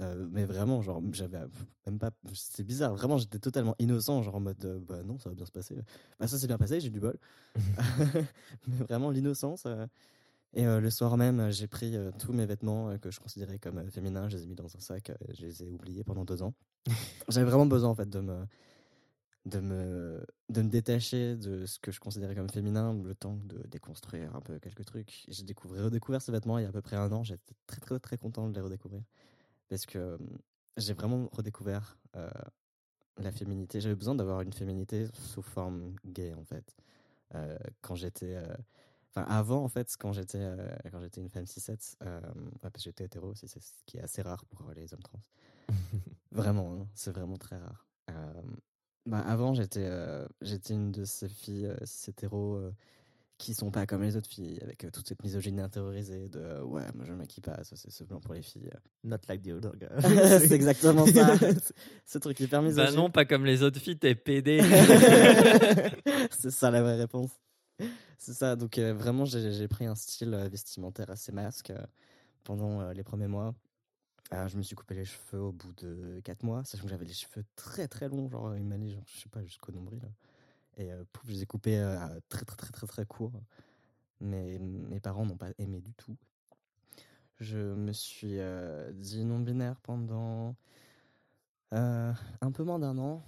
euh, 0.01 0.27
mais 0.31 0.45
vraiment, 0.45 0.81
genre, 0.81 1.01
j'avais 1.11 1.39
même 1.85 1.99
pas. 1.99 2.11
C'est 2.33 2.63
bizarre, 2.63 2.95
vraiment, 2.95 3.17
j'étais 3.17 3.39
totalement 3.39 3.75
innocent, 3.79 4.21
genre 4.23 4.35
en 4.35 4.39
mode, 4.39 4.63
euh, 4.65 4.79
bah 4.79 5.03
non, 5.03 5.17
ça 5.19 5.29
va 5.29 5.35
bien 5.35 5.45
se 5.45 5.51
passer. 5.51 5.75
Bah 6.19 6.27
ça 6.27 6.37
s'est 6.37 6.47
bien 6.47 6.57
passé, 6.57 6.79
j'ai 6.79 6.89
du 6.89 6.99
bol. 6.99 7.17
mais 8.67 8.77
vraiment, 8.87 9.09
l'innocence. 9.11 9.63
euh. 9.65 9.87
Et 10.53 10.63
le 10.63 10.89
soir 10.89 11.17
même, 11.17 11.51
j'ai 11.51 11.67
pris 11.67 11.97
tous 12.17 12.31
mes 12.31 12.45
vêtements 12.45 12.97
que 12.99 13.11
je 13.11 13.19
considérais 13.19 13.59
comme 13.59 13.91
féminins, 13.91 14.29
je 14.29 14.37
les 14.37 14.43
ai 14.43 14.47
mis 14.47 14.55
dans 14.55 14.73
un 14.73 14.79
sac, 14.79 15.11
je 15.33 15.45
les 15.45 15.63
ai 15.63 15.69
oubliés 15.69 16.05
pendant 16.05 16.23
deux 16.23 16.43
ans. 16.43 16.53
J'avais 17.27 17.45
vraiment 17.45 17.65
besoin, 17.65 17.89
en 17.89 17.95
fait, 17.95 18.09
de 18.09 18.21
me, 18.21 18.45
de, 19.45 19.59
me, 19.59 20.25
de 20.47 20.61
me 20.61 20.69
détacher 20.69 21.35
de 21.35 21.65
ce 21.65 21.77
que 21.77 21.91
je 21.91 21.99
considérais 21.99 22.35
comme 22.35 22.49
féminin, 22.49 22.93
le 23.03 23.13
temps 23.13 23.37
de 23.43 23.67
déconstruire 23.67 24.33
un 24.33 24.39
peu 24.39 24.57
quelques 24.59 24.85
trucs. 24.85 25.25
J'ai 25.27 25.43
découvert, 25.43 25.83
redécouvert 25.83 26.21
ces 26.21 26.31
vêtements 26.31 26.57
il 26.57 26.61
y 26.61 26.65
a 26.65 26.69
à 26.69 26.71
peu 26.71 26.81
près 26.81 26.95
un 26.95 27.11
an, 27.11 27.25
j'étais 27.25 27.53
très, 27.67 27.81
très, 27.81 27.99
très 27.99 28.17
content 28.17 28.47
de 28.47 28.55
les 28.55 28.61
redécouvrir 28.61 29.01
parce 29.69 29.85
que 29.85 29.97
euh, 29.97 30.17
j'ai 30.77 30.93
vraiment 30.93 31.29
redécouvert 31.31 31.97
euh, 32.15 32.29
la 33.17 33.31
féminité. 33.31 33.81
J'avais 33.81 33.95
besoin 33.95 34.15
d'avoir 34.15 34.41
une 34.41 34.53
féminité 34.53 35.07
sous 35.13 35.41
forme 35.41 35.95
gay 36.05 36.33
en 36.33 36.43
fait. 36.43 36.75
Euh, 37.33 37.57
quand 37.81 37.95
j'étais, 37.95 38.35
euh, 38.35 38.55
Enfin, 39.17 39.27
avant, 39.29 39.63
en 39.63 39.69
fait, 39.69 39.95
quand 39.97 40.11
j'étais 40.11 40.45
quand 40.91 40.99
j'étais 40.99 41.21
une 41.21 41.29
femme 41.29 41.45
6-7, 41.45 41.95
euh, 42.03 42.19
ouais, 42.19 42.69
parce 42.69 42.73
que 42.73 42.81
j'étais 42.81 43.05
hétéro 43.05 43.29
aussi, 43.29 43.47
c'est 43.47 43.61
ce 43.61 43.71
qui 43.85 43.95
est 43.95 44.01
assez 44.01 44.21
rare 44.21 44.43
pour 44.43 44.69
les 44.75 44.93
hommes 44.93 45.03
trans. 45.03 45.21
vraiment, 46.33 46.73
hein, 46.73 46.87
c'est 46.95 47.11
vraiment 47.11 47.37
très 47.37 47.55
rare. 47.55 47.87
Bah, 49.05 49.21
avant, 49.21 49.53
j'étais 49.53 49.89
j'étais 50.41 50.73
une 50.73 50.91
de 50.91 51.05
ces 51.05 51.29
filles 51.29 51.73
hétéro 52.09 52.59
qui 53.37 53.53
sont 53.53 53.69
pas 53.69 53.85
comme 53.85 54.01
les 54.01 54.15
autres 54.15 54.29
filles, 54.29 54.59
avec 54.61 54.85
euh, 54.85 54.91
toute 54.91 55.07
cette 55.07 55.21
misogynie 55.23 55.59
intériorisée 55.61 56.29
de 56.29 56.39
euh, 56.39 56.63
ouais, 56.63 56.83
moi 56.95 57.03
je 57.05 57.11
me 57.11 57.17
maquille 57.17 57.41
pas, 57.43 57.63
ça 57.63 57.75
c'est 57.75 58.07
blanc 58.07 58.19
pour 58.21 58.33
les 58.33 58.41
filles. 58.41 58.69
Not 59.03 59.17
like 59.27 59.41
the 59.41 59.49
other 59.51 59.73
c'est 60.39 60.51
exactement 60.53 61.05
ça. 61.05 61.35
Ce 62.05 62.17
truc 62.17 62.39
hyper 62.39 62.61
Bah 62.61 62.67
misogyne. 62.67 62.95
non, 62.95 63.09
pas 63.11 63.25
comme 63.25 63.45
les 63.45 63.61
autres 63.63 63.79
filles, 63.79 63.97
t'es 63.97 64.15
pédé. 64.15 64.61
c'est 66.31 66.51
ça 66.51 66.71
la 66.71 66.81
vraie 66.81 66.95
réponse. 66.95 67.31
C'est 68.17 68.33
ça. 68.33 68.55
Donc 68.55 68.77
euh, 68.77 68.93
vraiment, 68.93 69.25
j'ai 69.25 69.67
pris 69.67 69.85
un 69.85 69.95
style 69.95 70.33
euh, 70.33 70.47
vestimentaire 70.47 71.09
assez 71.09 71.31
masque 71.31 71.71
euh, 71.71 71.85
pendant 72.43 72.81
euh, 72.81 72.93
les 72.93 73.03
premiers 73.03 73.27
mois. 73.27 73.53
Euh, 74.33 74.47
je 74.47 74.57
me 74.57 74.63
suis 74.63 74.75
coupé 74.75 74.95
les 74.95 75.05
cheveux 75.05 75.41
au 75.41 75.51
bout 75.51 75.73
de 75.73 76.19
4 76.23 76.43
mois, 76.43 76.63
sachant 76.63 76.83
que 76.85 76.89
j'avais 76.89 77.05
les 77.05 77.13
cheveux 77.13 77.43
très 77.55 77.87
très 77.87 78.07
longs, 78.07 78.27
genre 78.29 78.53
une 78.53 78.67
manie, 78.67 78.93
genre, 78.93 79.03
je 79.13 79.21
sais 79.21 79.29
pas, 79.29 79.43
jusqu'au 79.43 79.71
nombril. 79.71 80.01
Et 80.77 80.89
je 81.23 81.31
les 81.31 81.43
ai 81.43 81.45
coupés 81.45 81.79
très 82.29 82.45
très 82.45 82.57
très 82.57 82.71
très 82.71 82.87
très 82.87 83.05
courts. 83.05 83.41
Mais 84.21 84.59
mes 84.59 84.99
parents 84.99 85.25
n'ont 85.25 85.37
pas 85.37 85.51
aimé 85.57 85.79
du 85.81 85.93
tout. 85.93 86.17
Je 87.39 87.57
me 87.57 87.91
suis 87.91 88.39
dit 88.93 89.23
non-binaire 89.25 89.79
pendant 89.81 90.55
un 91.71 92.51
peu 92.53 92.63
moins 92.63 92.79
d'un 92.79 92.97
an. 92.97 93.23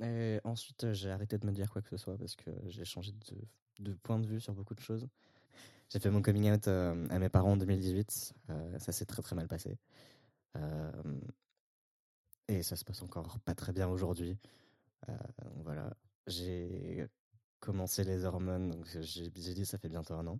Et 0.00 0.40
ensuite, 0.44 0.92
j'ai 0.92 1.10
arrêté 1.10 1.38
de 1.38 1.46
me 1.46 1.52
dire 1.52 1.70
quoi 1.70 1.82
que 1.82 1.88
ce 1.88 1.96
soit 1.96 2.16
parce 2.16 2.36
que 2.36 2.50
j'ai 2.66 2.84
changé 2.84 3.12
de, 3.80 3.92
point 3.94 4.18
de 4.18 4.26
vue 4.26 4.40
sur 4.40 4.54
beaucoup 4.54 4.74
de 4.74 4.80
choses. 4.80 5.08
J'ai 5.88 5.98
fait 5.98 6.10
mon 6.10 6.22
coming 6.22 6.52
out 6.52 6.68
à 6.68 7.18
mes 7.18 7.28
parents 7.28 7.52
en 7.52 7.56
2018. 7.56 8.34
Euh, 8.50 8.78
ça 8.78 8.92
s'est 8.92 9.06
très 9.06 9.22
très 9.22 9.34
mal 9.34 9.48
passé. 9.48 9.76
Et 12.48 12.62
ça 12.62 12.76
se 12.76 12.84
passe 12.84 13.02
encore 13.02 13.38
pas 13.40 13.54
très 13.54 13.72
bien 13.72 13.88
aujourd'hui. 13.88 14.36
Voilà. 15.64 15.94
J'ai 16.28 17.06
commencé 17.60 18.04
les 18.04 18.24
hormones, 18.24 18.70
donc 18.70 18.86
j'ai 19.00 19.30
dit 19.30 19.66
ça 19.66 19.78
fait 19.78 19.88
bientôt 19.88 20.14
un 20.14 20.26
an. 20.26 20.38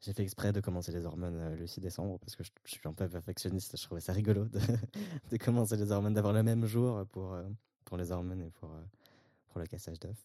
J'ai 0.00 0.14
fait 0.14 0.22
exprès 0.22 0.52
de 0.52 0.60
commencer 0.60 0.92
les 0.92 1.04
hormones 1.04 1.36
euh, 1.36 1.56
le 1.56 1.66
6 1.66 1.80
décembre 1.80 2.18
parce 2.20 2.34
que 2.34 2.42
je, 2.42 2.50
suis 2.64 2.80
un 2.88 2.94
peu 2.94 3.06
perfectionniste. 3.06 3.76
Je 3.76 3.82
trouvais 3.82 4.00
ça 4.00 4.14
rigolo 4.14 4.46
de, 5.30 5.36
commencer 5.36 5.76
les 5.76 5.92
hormones, 5.92 6.14
d'avoir 6.14 6.32
le 6.32 6.42
même 6.42 6.64
jour 6.64 7.04
pour, 7.08 7.34
euh, 7.34 7.42
pour 7.84 7.98
les 7.98 8.10
hormones 8.10 8.40
et 8.40 8.50
pour, 8.50 8.70
euh, 8.70 8.82
pour 9.48 9.60
le 9.60 9.66
cassage 9.66 9.98
d'œufs. 10.00 10.16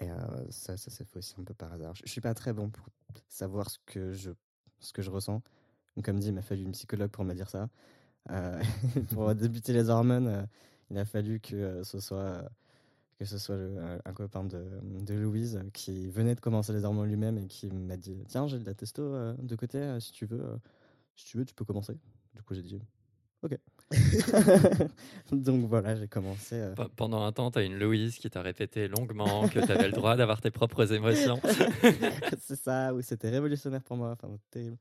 Et 0.00 0.08
ça, 0.50 0.76
ça 0.76 0.90
s'est 0.92 1.04
fait 1.04 1.18
aussi 1.18 1.34
un 1.40 1.42
peu 1.42 1.54
par 1.54 1.72
hasard. 1.72 1.92
Je, 1.96 2.02
je 2.06 2.10
suis 2.10 2.20
pas 2.20 2.32
très 2.32 2.52
bon 2.52 2.70
pour 2.70 2.86
savoir 3.28 3.68
ce 3.68 3.78
que 3.84 4.12
je, 4.12 4.30
ce 4.78 4.92
que 4.92 5.02
je 5.02 5.10
ressens. 5.10 5.42
Donc, 5.96 6.04
comme 6.04 6.20
dit, 6.20 6.28
il 6.28 6.34
m'a 6.34 6.42
fallu 6.42 6.62
une 6.62 6.70
psychologue 6.70 7.10
pour 7.10 7.24
me 7.24 7.34
dire 7.34 7.50
ça. 7.50 7.68
Pour 9.10 9.34
débuter 9.34 9.72
les 9.72 9.88
hormones, 9.88 10.46
il 10.90 10.98
a 10.98 11.06
fallu 11.06 11.40
que 11.40 11.82
ce 11.82 11.98
soit, 11.98 12.44
que 13.18 13.24
ce 13.24 13.36
soit 13.38 13.56
le- 13.56 13.78
un, 13.78 13.98
un 14.04 14.12
copain 14.12 14.44
de, 14.44 14.64
de 14.82 15.14
Louise 15.14 15.56
euh, 15.56 15.68
qui 15.72 16.08
venait 16.08 16.34
de 16.34 16.40
commencer 16.40 16.72
les 16.72 16.84
hormones 16.84 17.08
lui-même 17.08 17.36
et 17.38 17.46
qui 17.46 17.68
m'a 17.70 17.96
dit 17.96 18.16
Tiens, 18.28 18.46
j'ai 18.46 18.58
de 18.58 18.64
la 18.64 18.74
testo 18.74 19.02
euh, 19.02 19.34
de 19.38 19.56
côté, 19.56 19.78
euh, 19.78 20.00
si 20.00 20.12
tu 20.12 20.24
veux, 20.26 20.40
euh, 20.40 20.56
si 21.16 21.24
tu 21.26 21.36
veux, 21.38 21.44
tu 21.44 21.54
peux 21.54 21.64
commencer. 21.64 21.94
Du 22.34 22.42
coup, 22.42 22.54
j'ai 22.54 22.62
dit 22.62 22.80
Ok. 23.42 23.56
Donc 25.32 25.66
voilà, 25.68 25.96
j'ai 25.96 26.08
commencé. 26.08 26.54
euh, 26.56 26.74
Pe- 26.74 26.88
Pendant 26.96 27.22
un 27.24 27.32
temps, 27.32 27.50
t'as 27.50 27.64
une 27.64 27.78
Louise 27.78 28.16
qui 28.18 28.28
t'a 28.30 28.42
répété 28.42 28.88
longuement 28.88 29.48
que 29.48 29.58
t'avais 29.60 29.86
le 29.88 29.92
droit 29.92 30.16
d'avoir 30.16 30.40
tes 30.40 30.50
propres 30.50 30.92
émotions. 30.92 31.40
c'est 32.40 32.56
ça, 32.60 32.94
oui, 32.94 33.02
c'était 33.02 33.30
révolutionnaire 33.30 33.82
pour 33.82 33.96
moi, 33.96 34.10
enfin, 34.12 34.28
terrible. 34.50 34.76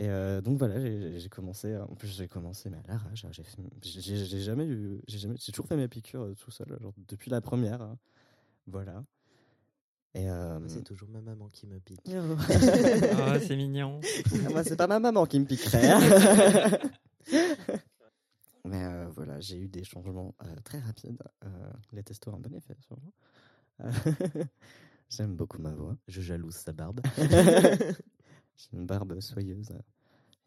Et 0.00 0.08
euh, 0.08 0.40
donc 0.40 0.56
voilà, 0.56 0.80
j'ai 0.80 1.28
commencé, 1.28 1.76
en 1.76 1.94
plus 1.94 2.08
j'ai 2.08 2.26
commencé 2.26 2.70
mais 2.70 2.78
à 2.78 2.92
l'arrache, 2.94 3.26
hein, 3.26 3.30
j'ai 3.82 4.40
jamais 4.40 4.64
eu, 4.64 4.98
j'ai 5.06 5.18
jamais, 5.18 5.34
j'ai 5.36 5.52
toujours 5.52 5.66
fait 5.66 5.76
mes 5.76 5.88
piqûres 5.88 6.22
euh, 6.22 6.34
tout 6.34 6.50
seul, 6.50 6.74
genre 6.80 6.94
depuis 7.06 7.30
la 7.30 7.42
première, 7.42 7.82
hein. 7.82 7.98
voilà. 8.66 9.04
Et 10.14 10.30
euh, 10.30 10.58
C'est 10.68 10.84
toujours 10.84 11.10
ma 11.10 11.20
maman 11.20 11.50
qui 11.50 11.66
me 11.66 11.78
pique. 11.80 12.00
oh, 12.08 12.36
c'est 13.46 13.56
mignon. 13.56 14.00
moi 14.50 14.64
c'est 14.64 14.76
pas 14.76 14.86
ma 14.86 15.00
maman 15.00 15.26
qui 15.26 15.38
me 15.38 15.44
piquerait. 15.44 15.90
hein. 15.90 16.00
mais 18.64 18.82
euh, 18.82 19.06
voilà, 19.14 19.38
j'ai 19.40 19.58
eu 19.58 19.68
des 19.68 19.84
changements 19.84 20.34
euh, 20.42 20.46
très 20.64 20.78
rapides. 20.78 21.22
Euh, 21.44 21.48
les 21.92 22.02
testos 22.02 22.30
ont 22.30 22.36
un 22.36 22.40
bon 22.40 22.54
effet 22.54 22.74
sur 22.80 22.96
moi. 23.02 23.92
J'aime 25.10 25.36
beaucoup 25.36 25.60
ma 25.60 25.72
voix. 25.74 25.94
Je 26.08 26.22
jalouse 26.22 26.54
sa 26.54 26.72
barbe. 26.72 27.02
J'ai 28.60 28.76
une 28.76 28.86
barbe 28.86 29.18
soyeuse 29.20 29.72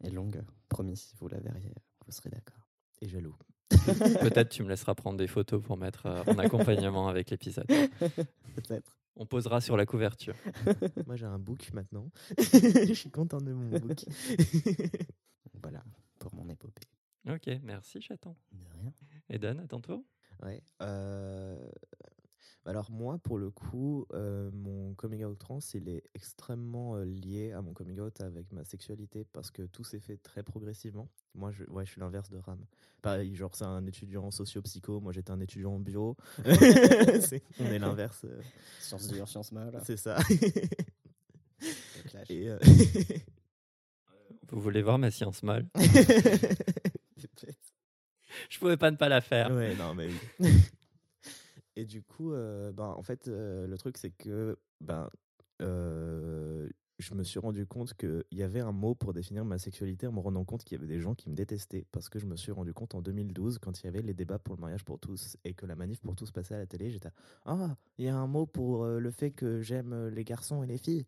et 0.02 0.10
longue. 0.10 0.42
Promis, 0.68 0.96
si 0.96 1.14
vous 1.16 1.28
la 1.28 1.40
verriez, 1.40 1.74
vous 2.06 2.12
serez 2.12 2.30
d'accord. 2.30 2.68
Et 3.00 3.08
jaloux. 3.08 3.36
Peut-être 3.70 4.50
tu 4.50 4.62
me 4.62 4.68
laisseras 4.68 4.94
prendre 4.94 5.18
des 5.18 5.26
photos 5.26 5.62
pour 5.62 5.76
mettre 5.76 6.06
euh, 6.06 6.22
en 6.26 6.38
accompagnement 6.38 7.08
avec 7.08 7.30
l'épisode. 7.30 7.66
Peut-être. 8.54 8.98
On 9.16 9.26
posera 9.26 9.60
sur 9.60 9.76
la 9.76 9.86
couverture. 9.86 10.34
Moi 11.06 11.16
j'ai 11.16 11.26
un 11.26 11.38
book 11.38 11.72
maintenant. 11.72 12.10
Je 12.38 12.92
suis 12.94 13.10
content 13.10 13.38
de 13.38 13.52
mon 13.52 13.78
book. 13.78 14.04
Voilà, 15.62 15.82
pour 16.18 16.34
mon 16.34 16.48
épopée. 16.48 16.82
Ok, 17.28 17.48
merci 17.62 18.00
chaton. 18.02 18.36
De 18.52 18.66
rien. 18.80 18.92
Eden, 19.30 19.60
à 19.60 19.66
ton 19.66 19.80
tour 19.80 20.02
Ouais. 20.42 20.60
euh, 20.82 21.56
Alors 22.66 22.90
moi, 22.90 23.18
pour 23.18 23.36
le 23.38 23.50
coup, 23.50 24.06
euh, 24.14 24.50
mon 24.52 24.94
coming 24.94 25.22
out 25.24 25.38
trans, 25.38 25.58
il 25.74 25.88
est 25.90 26.02
extrêmement 26.14 26.96
euh, 26.96 27.04
lié 27.04 27.52
à 27.52 27.60
mon 27.60 27.74
coming 27.74 28.00
out 28.00 28.18
avec 28.22 28.50
ma 28.52 28.64
sexualité 28.64 29.24
parce 29.32 29.50
que 29.50 29.62
tout 29.62 29.84
s'est 29.84 30.00
fait 30.00 30.16
très 30.16 30.42
progressivement. 30.42 31.10
Moi, 31.34 31.50
je, 31.52 31.64
ouais, 31.64 31.84
je 31.84 31.90
suis 31.90 32.00
l'inverse 32.00 32.30
de 32.30 32.38
Ram. 32.38 32.64
Pareil, 33.02 33.34
genre 33.34 33.54
c'est 33.54 33.64
un 33.66 33.84
étudiant 33.86 34.24
en 34.24 34.30
socio-psycho, 34.30 35.00
moi 35.00 35.12
j'étais 35.12 35.30
un 35.30 35.40
étudiant 35.40 35.74
en 35.74 35.78
bio. 35.78 36.16
On 37.58 37.66
est 37.66 37.78
l'inverse. 37.78 38.22
euh, 38.24 38.40
Science 38.80 39.08
dure, 39.08 39.28
science 39.28 39.52
molle. 39.52 39.78
C'est 39.84 39.98
ça. 39.98 40.16
Et, 42.30 42.48
euh, 42.48 42.58
Vous 44.48 44.60
voulez 44.60 44.82
voir 44.82 44.98
ma 44.98 45.10
science 45.10 45.40
Peut-être. 45.42 45.68
Je 48.48 48.58
pouvais 48.58 48.76
pas 48.76 48.90
ne 48.90 48.96
pas 48.96 49.08
la 49.08 49.20
faire. 49.20 49.50
Ouais, 49.50 49.74
non, 49.74 49.94
mais 49.94 50.08
oui. 50.40 50.48
Et 51.76 51.84
du 51.84 52.02
coup, 52.02 52.32
euh, 52.32 52.72
ben, 52.72 52.94
en 52.96 53.02
fait, 53.02 53.28
euh, 53.28 53.66
le 53.66 53.78
truc, 53.78 53.98
c'est 53.98 54.10
que 54.10 54.56
ben, 54.80 55.08
euh, 55.62 56.68
je 56.98 57.14
me 57.14 57.24
suis 57.24 57.40
rendu 57.40 57.66
compte 57.66 57.94
qu'il 57.94 58.24
y 58.30 58.42
avait 58.42 58.60
un 58.60 58.72
mot 58.72 58.94
pour 58.94 59.12
définir 59.12 59.44
ma 59.44 59.58
sexualité 59.58 60.06
en 60.06 60.12
me 60.12 60.20
rendant 60.20 60.44
compte 60.44 60.64
qu'il 60.64 60.78
y 60.78 60.80
avait 60.80 60.92
des 60.92 61.00
gens 61.00 61.14
qui 61.14 61.28
me 61.28 61.34
détestaient. 61.34 61.86
Parce 61.90 62.08
que 62.08 62.18
je 62.18 62.26
me 62.26 62.36
suis 62.36 62.52
rendu 62.52 62.72
compte 62.72 62.94
en 62.94 63.02
2012, 63.02 63.58
quand 63.58 63.80
il 63.80 63.86
y 63.86 63.88
avait 63.88 64.02
les 64.02 64.14
débats 64.14 64.38
pour 64.38 64.54
le 64.54 64.60
mariage 64.60 64.84
pour 64.84 64.98
tous 65.00 65.36
et 65.44 65.54
que 65.54 65.66
la 65.66 65.74
manif 65.74 66.00
pour 66.00 66.14
tous 66.14 66.30
passait 66.30 66.54
à 66.54 66.58
la 66.58 66.66
télé, 66.66 66.90
j'étais 66.90 67.10
Ah, 67.44 67.76
il 67.98 68.04
y 68.04 68.08
a 68.08 68.16
un 68.16 68.26
mot 68.26 68.46
pour 68.46 68.84
euh, 68.84 69.00
le 69.00 69.10
fait 69.10 69.30
que 69.30 69.60
j'aime 69.60 70.08
les 70.08 70.24
garçons 70.24 70.62
et 70.62 70.66
les 70.66 70.78
filles. 70.78 71.06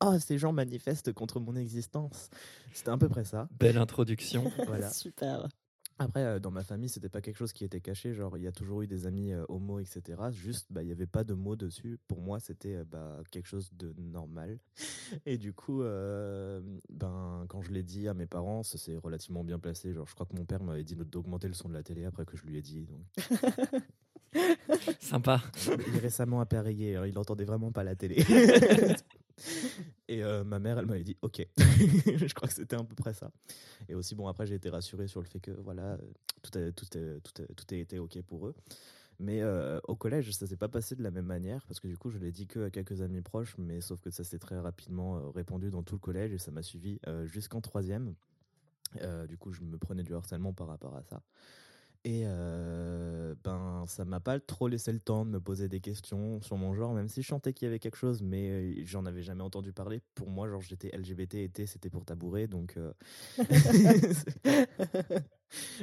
Ah, 0.00 0.18
ces 0.20 0.38
gens 0.38 0.52
manifestent 0.52 1.12
contre 1.12 1.40
mon 1.40 1.56
existence. 1.56 2.30
C'était 2.72 2.90
à 2.90 2.98
peu 2.98 3.08
près 3.08 3.24
ça. 3.24 3.48
Belle 3.58 3.78
introduction. 3.78 4.50
Voilà. 4.66 4.90
Super. 4.92 5.48
Après, 6.00 6.22
euh, 6.22 6.38
dans 6.38 6.52
ma 6.52 6.62
famille, 6.62 6.88
c'était 6.88 7.08
pas 7.08 7.20
quelque 7.20 7.36
chose 7.36 7.52
qui 7.52 7.64
était 7.64 7.80
caché. 7.80 8.14
Genre, 8.14 8.36
il 8.36 8.44
y 8.44 8.46
a 8.46 8.52
toujours 8.52 8.82
eu 8.82 8.86
des 8.86 9.06
amis 9.06 9.32
euh, 9.32 9.44
homo, 9.48 9.80
etc. 9.80 10.02
Juste, 10.30 10.68
bah, 10.70 10.82
il 10.82 10.88
y 10.88 10.92
avait 10.92 11.06
pas 11.06 11.24
de 11.24 11.34
mots 11.34 11.56
dessus. 11.56 11.98
Pour 12.06 12.20
moi, 12.20 12.38
c'était 12.38 12.76
euh, 12.76 12.84
bah, 12.84 13.18
quelque 13.32 13.46
chose 13.46 13.70
de 13.74 13.92
normal. 13.98 14.58
Et 15.26 15.38
du 15.38 15.52
coup, 15.52 15.82
euh, 15.82 16.60
ben, 16.88 17.44
quand 17.48 17.62
je 17.62 17.72
l'ai 17.72 17.82
dit 17.82 18.06
à 18.06 18.14
mes 18.14 18.26
parents, 18.26 18.62
ça 18.62 18.78
s'est 18.78 18.96
relativement 18.96 19.42
bien 19.42 19.58
placé. 19.58 19.92
Genre, 19.92 20.06
je 20.06 20.14
crois 20.14 20.26
que 20.26 20.36
mon 20.36 20.44
père 20.44 20.62
m'avait 20.62 20.84
dit 20.84 20.94
d'augmenter 20.94 21.48
le 21.48 21.54
son 21.54 21.68
de 21.68 21.74
la 21.74 21.82
télé 21.82 22.04
après 22.04 22.24
que 22.24 22.36
je 22.36 22.44
lui 22.44 22.56
ai 22.58 22.62
dit. 22.62 22.86
Donc, 22.86 23.02
Sympa. 25.00 25.42
il 25.88 25.96
est 25.96 26.00
récemment 26.00 26.40
appareillé. 26.40 26.96
hein, 26.96 27.06
il 27.06 27.18
entendait 27.18 27.44
vraiment 27.46 27.72
pas 27.72 27.82
la 27.82 27.96
télé. 27.96 28.24
Et 30.08 30.22
euh, 30.22 30.44
ma 30.44 30.58
mère, 30.58 30.78
elle 30.78 30.86
m'avait 30.86 31.04
dit 31.04 31.16
OK. 31.22 31.46
je 31.58 32.34
crois 32.34 32.48
que 32.48 32.54
c'était 32.54 32.76
à 32.76 32.82
peu 32.84 32.94
près 32.94 33.12
ça. 33.14 33.30
Et 33.88 33.94
aussi, 33.94 34.14
bon, 34.14 34.26
après, 34.28 34.46
j'ai 34.46 34.54
été 34.54 34.70
rassuré 34.70 35.08
sur 35.08 35.20
le 35.20 35.26
fait 35.26 35.40
que 35.40 35.50
voilà, 35.50 35.92
euh, 35.92 35.98
tout 36.42 36.58
a, 36.58 36.72
tout 36.72 36.86
a- 36.98 37.20
tout 37.20 37.42
a- 37.42 37.54
tout 37.54 37.66
a 37.70 37.76
été 37.76 37.98
OK 37.98 38.20
pour 38.22 38.46
eux. 38.46 38.54
Mais 39.20 39.42
euh, 39.42 39.80
au 39.88 39.96
collège, 39.96 40.30
ça 40.32 40.46
s'est 40.46 40.56
pas 40.56 40.68
passé 40.68 40.94
de 40.94 41.02
la 41.02 41.10
même 41.10 41.26
manière 41.26 41.66
parce 41.66 41.80
que 41.80 41.88
du 41.88 41.96
coup, 41.98 42.10
je 42.10 42.18
l'ai 42.18 42.30
dit 42.30 42.46
que 42.46 42.66
à 42.66 42.70
quelques 42.70 43.02
amis 43.02 43.20
proches, 43.20 43.56
mais 43.58 43.80
sauf 43.80 44.00
que 44.00 44.10
ça 44.10 44.22
s'est 44.24 44.38
très 44.38 44.58
rapidement 44.58 45.30
répandu 45.32 45.70
dans 45.70 45.82
tout 45.82 45.96
le 45.96 46.00
collège 46.00 46.32
et 46.32 46.38
ça 46.38 46.52
m'a 46.52 46.62
suivi 46.62 47.00
jusqu'en 47.24 47.60
troisième. 47.60 48.14
Du 49.28 49.36
coup, 49.36 49.50
je 49.50 49.62
me 49.62 49.76
prenais 49.76 50.04
du 50.04 50.14
harcèlement 50.14 50.52
par 50.52 50.68
rapport 50.68 50.94
à 50.94 51.02
ça. 51.02 51.22
Et 52.04 52.22
euh, 52.24 53.34
ben, 53.42 53.84
ça 53.86 54.04
m'a 54.04 54.20
pas 54.20 54.38
trop 54.40 54.68
laissé 54.68 54.92
le 54.92 55.00
temps 55.00 55.24
de 55.26 55.30
me 55.30 55.40
poser 55.40 55.68
des 55.68 55.80
questions 55.80 56.40
sur 56.42 56.56
mon 56.56 56.72
genre, 56.72 56.94
même 56.94 57.08
si 57.08 57.22
je 57.22 57.26
chantais 57.26 57.52
qu'il 57.52 57.66
y 57.66 57.68
avait 57.68 57.80
quelque 57.80 57.96
chose, 57.96 58.22
mais 58.22 58.84
j'en 58.84 59.04
avais 59.04 59.22
jamais 59.22 59.42
entendu 59.42 59.72
parler. 59.72 60.00
Pour 60.14 60.30
moi, 60.30 60.48
genre, 60.48 60.60
j'étais 60.62 60.96
LGBT 60.96 61.34
et 61.34 61.48
T, 61.48 61.66
c'était 61.66 61.90
pour 61.90 62.04
tabouret, 62.04 62.46
donc. 62.46 62.76
euh, 62.76 62.92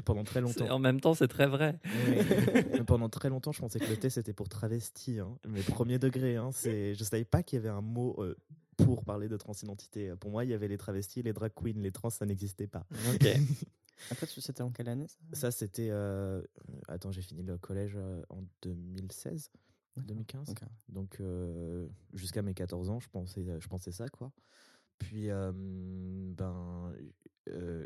Pendant 0.06 0.24
très 0.24 0.42
longtemps. 0.42 0.70
En 0.70 0.80
même 0.80 1.02
temps, 1.02 1.16
c'est 1.16 1.28
très 1.28 1.48
vrai. 1.48 1.80
Pendant 2.88 3.10
très 3.10 3.30
longtemps, 3.30 3.52
je 3.52 3.60
pensais 3.60 3.80
que 3.80 3.90
le 3.90 3.98
T 3.98 4.10
c'était 4.10 4.34
pour 4.34 4.48
travesti, 4.48 5.20
hein. 5.20 5.38
mais 5.48 5.62
premier 5.62 6.00
degré. 6.00 6.36
Hein, 6.38 6.50
c'est, 6.54 6.94
je 6.96 7.04
savais 7.04 7.26
pas 7.26 7.44
qu'il 7.44 7.58
y 7.58 7.60
avait 7.60 7.70
un 7.70 7.82
mot 7.82 8.16
euh, 8.20 8.36
pour 8.78 9.04
parler 9.04 9.28
de 9.28 9.38
transidentité. 9.38 10.14
Pour 10.20 10.32
moi, 10.32 10.44
il 10.46 10.52
y 10.52 10.54
avait 10.54 10.68
les 10.68 10.78
travestis, 10.78 11.24
les 11.24 11.34
drag 11.34 11.52
queens, 11.56 11.74
les 11.82 11.92
trans, 11.92 12.10
ça 12.10 12.26
n'existait 12.26 12.68
pas. 12.68 12.86
Ok. 13.14 13.28
Après, 14.12 14.26
c'était 14.28 14.62
en 14.62 14.72
quelle 14.72 14.90
année 14.90 15.08
ça? 15.08 15.18
Ça, 15.34 15.52
c'était. 15.52 15.90
euh, 15.92 16.42
Attends, 16.88 17.12
j'ai 17.12 17.22
fini 17.22 17.44
le 17.44 17.58
collège 17.58 17.96
euh, 17.96 18.22
en 18.30 18.44
2016, 18.62 19.52
2015. 19.98 20.50
Ok. 20.50 20.62
Donc, 20.90 21.18
euh, 21.20 21.88
jusqu'à 22.14 22.42
mes 22.42 22.54
14 22.54 22.90
ans, 22.90 23.00
je 23.00 23.10
pensais, 23.10 23.46
je 23.60 23.68
pensais 23.68 23.92
ça, 23.92 24.08
quoi. 24.10 24.32
Puis, 24.98 25.30
euh, 25.30 25.52
ben, 25.54 26.94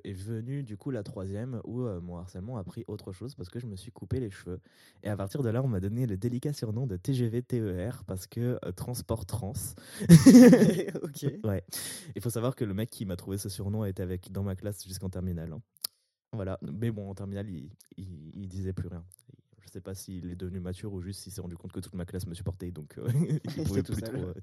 est 0.05 0.14
venue 0.14 0.64
du 0.64 0.78
coup 0.78 0.89
la 0.89 1.03
troisième 1.03 1.60
où 1.66 1.82
mon 1.82 2.18
harcèlement 2.18 2.57
a 2.57 2.64
pris 2.64 2.86
autre 2.88 3.12
chose 3.12 3.36
parce 3.36 3.49
que 3.49 3.60
je 3.60 3.66
me 3.68 3.76
suis 3.76 3.91
coupé 3.91 4.20
les 4.22 4.30
cheveux. 4.30 4.62
Et 5.03 5.10
à 5.10 5.18
partir 5.18 5.43
de 5.43 5.49
là, 5.49 5.62
on 5.62 5.68
m'a 5.68 5.82
donné 5.82 6.05
le 6.05 6.16
délicat 6.18 6.53
surnom 6.53 6.88
de 6.88 6.95
TGV 6.95 7.41
TER 7.43 8.03
parce 8.05 8.26
que 8.26 8.57
transport 8.78 9.26
trans. 9.26 9.51
ok. 11.03 11.26
Ouais. 11.43 11.64
Il 12.16 12.22
faut 12.22 12.30
savoir 12.30 12.55
que 12.55 12.64
le 12.64 12.74
mec 12.74 12.89
qui 12.89 13.05
m'a 13.05 13.18
trouvé 13.18 13.38
ce 13.38 13.49
surnom 13.49 13.84
était 13.84 14.03
avec 14.03 14.32
dans 14.32 14.43
ma 14.43 14.55
classe 14.55 14.86
jusqu'en 14.88 15.10
terminale. 15.10 15.53
Voilà. 16.32 16.60
Mais 16.62 16.92
bon, 16.92 17.10
en 17.10 17.16
terminale, 17.16 17.50
il, 17.50 17.70
il, 17.98 18.32
il 18.36 18.48
disait 18.48 18.74
plus 18.74 18.88
rien. 18.88 19.04
Je 19.62 19.74
sais 19.74 19.82
pas 19.82 19.94
s'il 19.94 20.32
est 20.32 20.36
devenu 20.36 20.60
mature 20.60 20.92
ou 20.94 21.02
juste 21.02 21.22
s'il 21.22 21.32
s'est 21.32 21.42
rendu 21.42 21.56
compte 21.56 21.72
que 21.72 21.80
toute 21.80 21.94
ma 21.94 22.04
classe 22.06 22.26
me 22.26 22.34
supportait, 22.34 22.72
donc 22.72 22.98
euh, 22.98 23.08
il 23.58 23.64
pouvait 23.64 23.84
tout 23.84 23.94
plus 23.94 24.02
trop. 24.02 24.16
euh, 24.18 24.34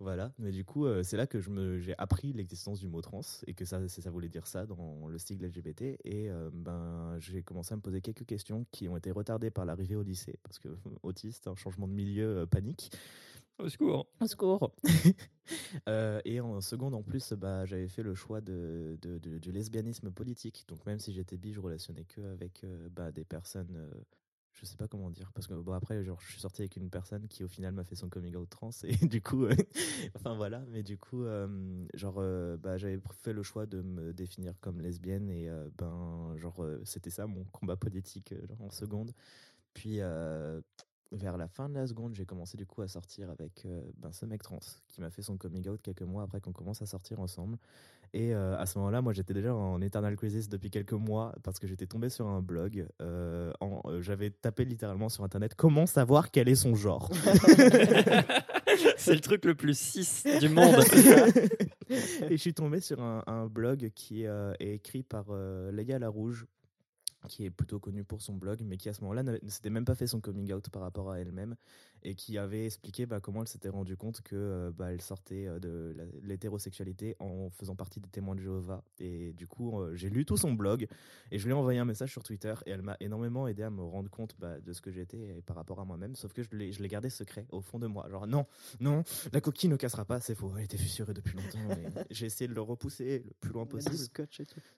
voilà. 0.00 0.32
Mais 0.40 0.50
du 0.50 0.64
coup, 0.64 0.86
euh, 0.86 1.04
c'est 1.04 1.16
là 1.16 1.28
que 1.28 1.38
je 1.40 1.50
me, 1.50 1.78
j'ai 1.78 1.94
appris 1.98 2.32
l'existence 2.32 2.80
du 2.80 2.88
mot 2.88 3.00
trans 3.00 3.20
et 3.46 3.54
que 3.54 3.64
ça, 3.64 3.86
ça 3.88 4.10
voulait 4.10 4.28
dire 4.28 4.48
ça 4.48 4.66
dans 4.66 5.06
le 5.08 5.18
sigle 5.18 5.46
LGBT. 5.46 5.82
Et 6.04 6.28
euh, 6.30 6.50
ben, 6.52 7.16
j'ai 7.20 7.42
commencé 7.42 7.74
à 7.74 7.76
me 7.76 7.80
poser 7.80 8.00
quelques 8.00 8.26
questions 8.26 8.66
qui 8.72 8.88
ont 8.88 8.96
été 8.96 9.12
retardées 9.12 9.50
par 9.50 9.66
l'arrivée 9.66 9.94
au 9.94 10.02
lycée 10.02 10.36
parce 10.42 10.58
que 10.58 10.68
autiste, 11.04 11.46
un 11.46 11.54
changement 11.54 11.86
de 11.86 11.92
milieu, 11.92 12.44
panique. 12.50 12.90
Au 13.58 13.68
secours. 13.68 14.06
Au 14.20 14.26
secours. 14.26 14.74
Euh, 15.88 16.20
Et 16.24 16.40
en 16.40 16.60
seconde, 16.60 16.94
en 16.94 17.02
plus, 17.04 17.32
bah, 17.34 17.64
j'avais 17.66 17.86
fait 17.86 18.02
le 18.02 18.16
choix 18.16 18.40
de, 18.40 18.98
de- 19.00 19.18
de- 19.18 19.38
du 19.38 19.52
lesbianisme 19.52 20.10
politique. 20.10 20.64
Donc 20.68 20.84
même 20.86 20.98
si 20.98 21.12
j'étais 21.12 21.36
bi, 21.36 21.52
je 21.52 21.60
relationnais 21.60 22.04
que 22.04 22.20
avec 22.32 22.64
euh, 22.64 22.88
bah, 22.90 23.12
des 23.12 23.24
personnes... 23.24 23.76
euh, 23.76 23.90
je 24.52 24.66
sais 24.66 24.76
pas 24.76 24.88
comment 24.88 25.10
dire. 25.10 25.30
Parce 25.34 25.46
que 25.46 25.54
bon 25.54 25.72
après 25.72 26.02
genre 26.04 26.20
je 26.20 26.32
suis 26.32 26.40
sorti 26.40 26.62
avec 26.62 26.76
une 26.76 26.90
personne 26.90 27.28
qui 27.28 27.44
au 27.44 27.48
final 27.48 27.74
m'a 27.74 27.84
fait 27.84 27.94
son 27.94 28.08
coming 28.08 28.34
out 28.36 28.48
trans. 28.50 28.70
Et 28.84 28.96
du 29.06 29.20
coup 29.22 29.44
euh, 29.44 29.54
enfin 30.16 30.34
voilà. 30.34 30.64
Mais 30.70 30.82
du 30.82 30.98
coup 30.98 31.24
euh, 31.24 31.86
genre 31.94 32.16
euh, 32.18 32.56
bah 32.56 32.78
j'avais 32.78 32.98
fait 33.22 33.32
le 33.34 33.42
choix 33.44 33.66
de 33.66 33.82
me 33.82 34.12
définir 34.14 34.58
comme 34.60 34.80
lesbienne. 34.80 35.30
Et 35.30 35.48
euh, 35.48 35.68
ben 35.78 36.34
genre 36.38 36.64
euh, 36.64 36.80
c'était 36.84 37.10
ça 37.10 37.26
mon 37.28 37.44
combat 37.52 37.76
politique 37.76 38.34
genre 38.48 38.62
en 38.62 38.70
seconde. 38.70 39.12
Puis 39.74 40.00
euh, 40.00 40.60
vers 41.12 41.36
la 41.36 41.48
fin 41.48 41.68
de 41.68 41.74
la 41.74 41.86
seconde, 41.86 42.14
j'ai 42.14 42.24
commencé 42.26 42.56
du 42.56 42.66
coup 42.66 42.82
à 42.82 42.88
sortir 42.88 43.30
avec 43.30 43.64
euh, 43.64 43.80
ben, 43.98 44.12
ce 44.12 44.26
mec 44.26 44.42
trans 44.42 44.58
qui 44.88 45.00
m'a 45.00 45.10
fait 45.10 45.22
son 45.22 45.36
coming 45.36 45.68
out 45.68 45.80
quelques 45.82 46.02
mois 46.02 46.24
après 46.24 46.40
qu'on 46.40 46.52
commence 46.52 46.82
à 46.82 46.86
sortir 46.86 47.20
ensemble. 47.20 47.58
Et 48.12 48.34
euh, 48.34 48.56
à 48.58 48.66
ce 48.66 48.78
moment-là, 48.78 49.02
moi 49.02 49.12
j'étais 49.12 49.34
déjà 49.34 49.54
en 49.54 49.80
eternal 49.80 50.16
crisis 50.16 50.48
depuis 50.48 50.70
quelques 50.70 50.92
mois 50.92 51.34
parce 51.42 51.58
que 51.58 51.66
j'étais 51.66 51.86
tombé 51.86 52.08
sur 52.08 52.26
un 52.26 52.40
blog. 52.40 52.86
euh, 53.02 53.52
J'avais 54.00 54.30
tapé 54.30 54.64
littéralement 54.64 55.08
sur 55.08 55.24
internet 55.24 55.54
comment 55.54 55.86
savoir 55.86 56.30
quel 56.30 56.48
est 56.48 56.54
son 56.54 56.74
genre. 56.74 57.10
C'est 58.96 59.14
le 59.14 59.20
truc 59.20 59.44
le 59.44 59.54
plus 59.54 59.78
6 59.78 60.26
du 60.40 60.48
monde. 60.48 60.76
et 61.90 62.30
je 62.30 62.36
suis 62.36 62.54
tombé 62.54 62.80
sur 62.80 63.00
un, 63.00 63.22
un 63.26 63.46
blog 63.46 63.90
qui 63.94 64.24
est 64.24 64.28
écrit 64.60 65.02
par 65.02 65.32
Leia 65.72 65.98
Larouge, 65.98 66.46
qui 67.26 67.44
est 67.44 67.50
plutôt 67.50 67.78
connue 67.78 68.04
pour 68.04 68.22
son 68.22 68.34
blog, 68.34 68.60
mais 68.64 68.76
qui 68.76 68.88
à 68.88 68.92
ce 68.92 69.00
moment-là 69.02 69.22
ne 69.22 69.38
s'était 69.48 69.70
même 69.70 69.84
pas 69.84 69.94
fait 69.94 70.06
son 70.06 70.20
coming 70.20 70.52
out 70.52 70.68
par 70.70 70.82
rapport 70.82 71.10
à 71.10 71.20
elle-même, 71.20 71.56
et 72.06 72.14
qui 72.14 72.38
avait 72.38 72.66
expliqué 72.66 73.04
bah, 73.04 73.18
comment 73.20 73.42
elle 73.42 73.48
s'était 73.48 73.68
rendue 73.68 73.96
compte 73.96 74.20
que 74.22 74.36
euh, 74.36 74.70
bah, 74.70 74.92
elle 74.92 75.00
sortait 75.00 75.48
euh, 75.48 75.58
de 75.58 75.94
l'hétérosexualité 76.22 77.16
en 77.18 77.50
faisant 77.50 77.74
partie 77.74 77.98
des 77.98 78.08
témoins 78.08 78.36
de 78.36 78.40
Jéhovah. 78.40 78.84
Et 79.00 79.32
du 79.32 79.48
coup, 79.48 79.80
euh, 79.80 79.96
j'ai 79.96 80.08
lu 80.08 80.24
tout 80.24 80.36
son 80.36 80.52
blog, 80.52 80.86
et 81.32 81.38
je 81.38 81.44
lui 81.44 81.50
ai 81.50 81.54
envoyé 81.54 81.80
un 81.80 81.84
message 81.84 82.12
sur 82.12 82.22
Twitter, 82.22 82.54
et 82.64 82.70
elle 82.70 82.82
m'a 82.82 82.96
énormément 83.00 83.48
aidé 83.48 83.64
à 83.64 83.70
me 83.70 83.82
rendre 83.82 84.08
compte 84.08 84.36
bah, 84.38 84.60
de 84.60 84.72
ce 84.72 84.80
que 84.80 84.92
j'étais 84.92 85.42
par 85.46 85.56
rapport 85.56 85.80
à 85.80 85.84
moi-même, 85.84 86.14
sauf 86.14 86.32
que 86.32 86.44
je 86.44 86.50
l'ai 86.54 86.88
gardé 86.88 87.10
secret 87.10 87.44
au 87.50 87.60
fond 87.60 87.80
de 87.80 87.88
moi. 87.88 88.08
Genre, 88.08 88.28
non, 88.28 88.46
non, 88.78 89.02
la 89.32 89.40
coquille 89.40 89.68
ne 89.68 89.76
cassera 89.76 90.04
pas, 90.04 90.20
c'est 90.20 90.36
faux, 90.36 90.52
elle 90.56 90.64
était 90.64 90.78
fissurée 90.78 91.12
depuis 91.12 91.36
longtemps. 91.36 91.58
J'ai 92.10 92.26
essayé 92.26 92.46
de 92.46 92.54
le 92.54 92.62
repousser 92.62 93.24
le 93.26 93.32
plus 93.40 93.50
loin 93.50 93.66
possible. 93.66 93.96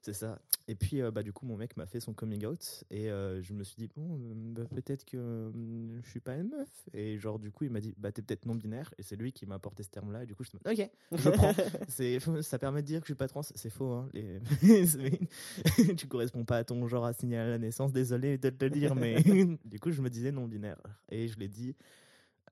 C'est 0.00 0.14
ça. 0.14 0.40
Et 0.66 0.74
puis, 0.74 1.02
bah, 1.12 1.22
du 1.22 1.32
coup, 1.32 1.44
mon 1.46 1.56
mec 1.56 1.76
m'a 1.76 1.86
fait 1.86 2.00
son 2.00 2.14
coming 2.14 2.46
out. 2.46 2.84
Et 2.90 3.10
euh, 3.10 3.42
je 3.42 3.52
me 3.52 3.64
suis 3.64 3.76
dit, 3.76 3.88
bon, 3.96 4.18
bah, 4.54 4.62
peut-être 4.70 5.04
que 5.04 5.16
euh, 5.16 6.00
je 6.02 6.10
suis 6.10 6.20
pas 6.20 6.36
une 6.36 6.48
meuf. 6.48 6.68
Et 6.92 7.17
genre, 7.18 7.38
du 7.38 7.50
coup, 7.50 7.64
il 7.64 7.70
m'a 7.70 7.80
dit, 7.80 7.94
bah, 7.96 8.12
t'es 8.12 8.22
peut-être 8.22 8.46
non-binaire. 8.46 8.92
Et 8.98 9.02
c'est 9.02 9.16
lui 9.16 9.32
qui 9.32 9.46
m'a 9.46 9.56
apporté 9.56 9.82
ce 9.82 9.90
terme-là. 9.90 10.22
Et 10.22 10.26
du 10.26 10.34
coup, 10.34 10.44
je 10.44 10.50
me 10.54 10.72
ok, 10.72 10.90
je 11.12 11.30
prends. 11.30 12.42
Ça 12.42 12.58
permet 12.58 12.82
de 12.82 12.86
dire 12.86 13.00
que 13.00 13.06
je 13.06 13.12
suis 13.12 13.18
pas 13.18 13.28
trans. 13.28 13.42
C'est 13.42 13.70
faux, 13.70 13.90
hein. 13.92 14.08
Les... 14.12 14.40
tu 15.96 16.06
corresponds 16.06 16.44
pas 16.44 16.58
à 16.58 16.64
ton 16.64 16.86
genre 16.86 17.04
assigné 17.04 17.38
à 17.38 17.46
la 17.46 17.58
naissance. 17.58 17.92
Désolé 17.92 18.38
de 18.38 18.50
te 18.50 18.64
le 18.64 18.70
dire, 18.70 18.94
mais 18.94 19.22
du 19.64 19.78
coup, 19.80 19.90
je 19.90 20.02
me 20.02 20.10
disais 20.10 20.32
non-binaire. 20.32 20.78
Et 21.10 21.28
je 21.28 21.38
l'ai 21.38 21.48
dit. 21.48 21.74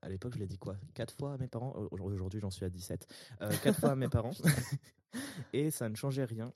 À 0.01 0.09
l'époque, 0.09 0.33
je 0.35 0.39
l'ai 0.39 0.47
dit 0.47 0.59
quoi? 0.59 0.77
Quatre 0.93 1.15
fois 1.15 1.33
à 1.33 1.37
mes 1.37 1.47
parents? 1.47 1.73
Aujourd'hui, 1.91 2.39
j'en 2.39 2.51
suis 2.51 2.65
à 2.65 2.69
17. 2.69 3.07
Euh, 3.41 3.51
quatre 3.63 3.79
fois 3.79 3.91
à 3.91 3.95
mes 3.95 4.07
parents. 4.07 4.31
Et 5.53 5.71
ça 5.71 5.89
ne 5.89 5.95
changeait 5.95 6.25
rien. 6.25 6.53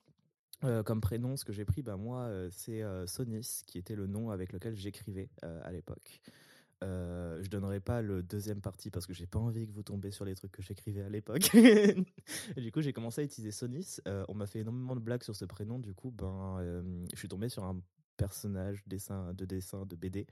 Euh, 0.63 0.83
comme 0.83 1.01
prénom, 1.01 1.35
ce 1.37 1.45
que 1.45 1.53
j'ai 1.53 1.65
pris, 1.65 1.81
bah, 1.81 1.97
moi, 1.97 2.21
euh, 2.21 2.49
c'est 2.51 2.83
euh, 2.83 3.07
Sonis, 3.07 3.63
qui 3.65 3.77
était 3.77 3.95
le 3.95 4.05
nom 4.05 4.29
avec 4.29 4.53
lequel 4.53 4.75
j'écrivais 4.75 5.29
euh, 5.43 5.59
à 5.63 5.71
l'époque. 5.71 6.21
Euh, 6.83 7.41
je 7.43 7.49
donnerai 7.49 7.79
pas 7.79 8.01
le 8.01 8.23
deuxième 8.23 8.59
parti 8.59 8.89
parce 8.89 9.05
que 9.05 9.13
j'ai 9.13 9.27
pas 9.27 9.37
envie 9.37 9.67
que 9.67 9.71
vous 9.71 9.83
tombiez 9.83 10.11
sur 10.11 10.25
les 10.25 10.33
trucs 10.35 10.51
que 10.51 10.61
j'écrivais 10.61 11.01
à 11.01 11.09
l'époque. 11.09 11.51
Du 12.57 12.71
coup, 12.71 12.81
j'ai 12.81 12.93
commencé 12.93 13.21
à 13.21 13.23
utiliser 13.23 13.51
Sonis. 13.51 13.97
Euh, 14.07 14.25
on 14.27 14.33
m'a 14.33 14.47
fait 14.47 14.59
énormément 14.59 14.95
de 14.95 14.99
blagues 14.99 15.23
sur 15.23 15.35
ce 15.35 15.45
prénom. 15.45 15.79
Du 15.79 15.93
coup, 15.93 16.11
ben, 16.11 16.57
euh, 16.59 17.05
je 17.13 17.17
suis 17.17 17.27
tombé 17.27 17.49
sur 17.49 17.63
un 17.63 17.79
personnage 18.17 18.83
dessin, 18.87 19.33
de 19.33 19.45
dessin 19.45 19.85
de 19.85 19.95
BD 19.95 20.27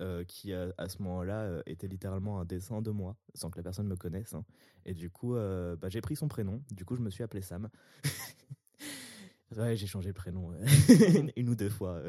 euh, 0.00 0.24
qui 0.24 0.52
à, 0.52 0.88
ce 0.88 1.02
moment-là 1.02 1.62
était 1.66 1.88
littéralement 1.88 2.40
un 2.40 2.44
dessin 2.44 2.82
de 2.82 2.90
moi 2.90 3.16
sans 3.34 3.50
que 3.50 3.56
la 3.58 3.62
personne 3.62 3.86
me 3.86 3.96
connaisse. 3.96 4.34
hein. 4.34 4.44
Et 4.84 4.94
du 4.94 5.10
coup, 5.10 5.34
bah, 5.34 5.88
j'ai 5.88 6.00
pris 6.00 6.16
son 6.16 6.28
prénom. 6.28 6.62
Du 6.70 6.84
coup, 6.84 6.96
je 6.96 7.02
me 7.02 7.10
suis 7.10 7.22
appelé 7.22 7.42
Sam. 7.42 7.68
Ouais, 9.56 9.74
j'ai 9.74 9.88
changé 9.88 10.10
le 10.10 10.14
prénom 10.14 10.52
une 11.36 11.48
ou 11.48 11.56
deux 11.56 11.68
fois. 11.68 12.02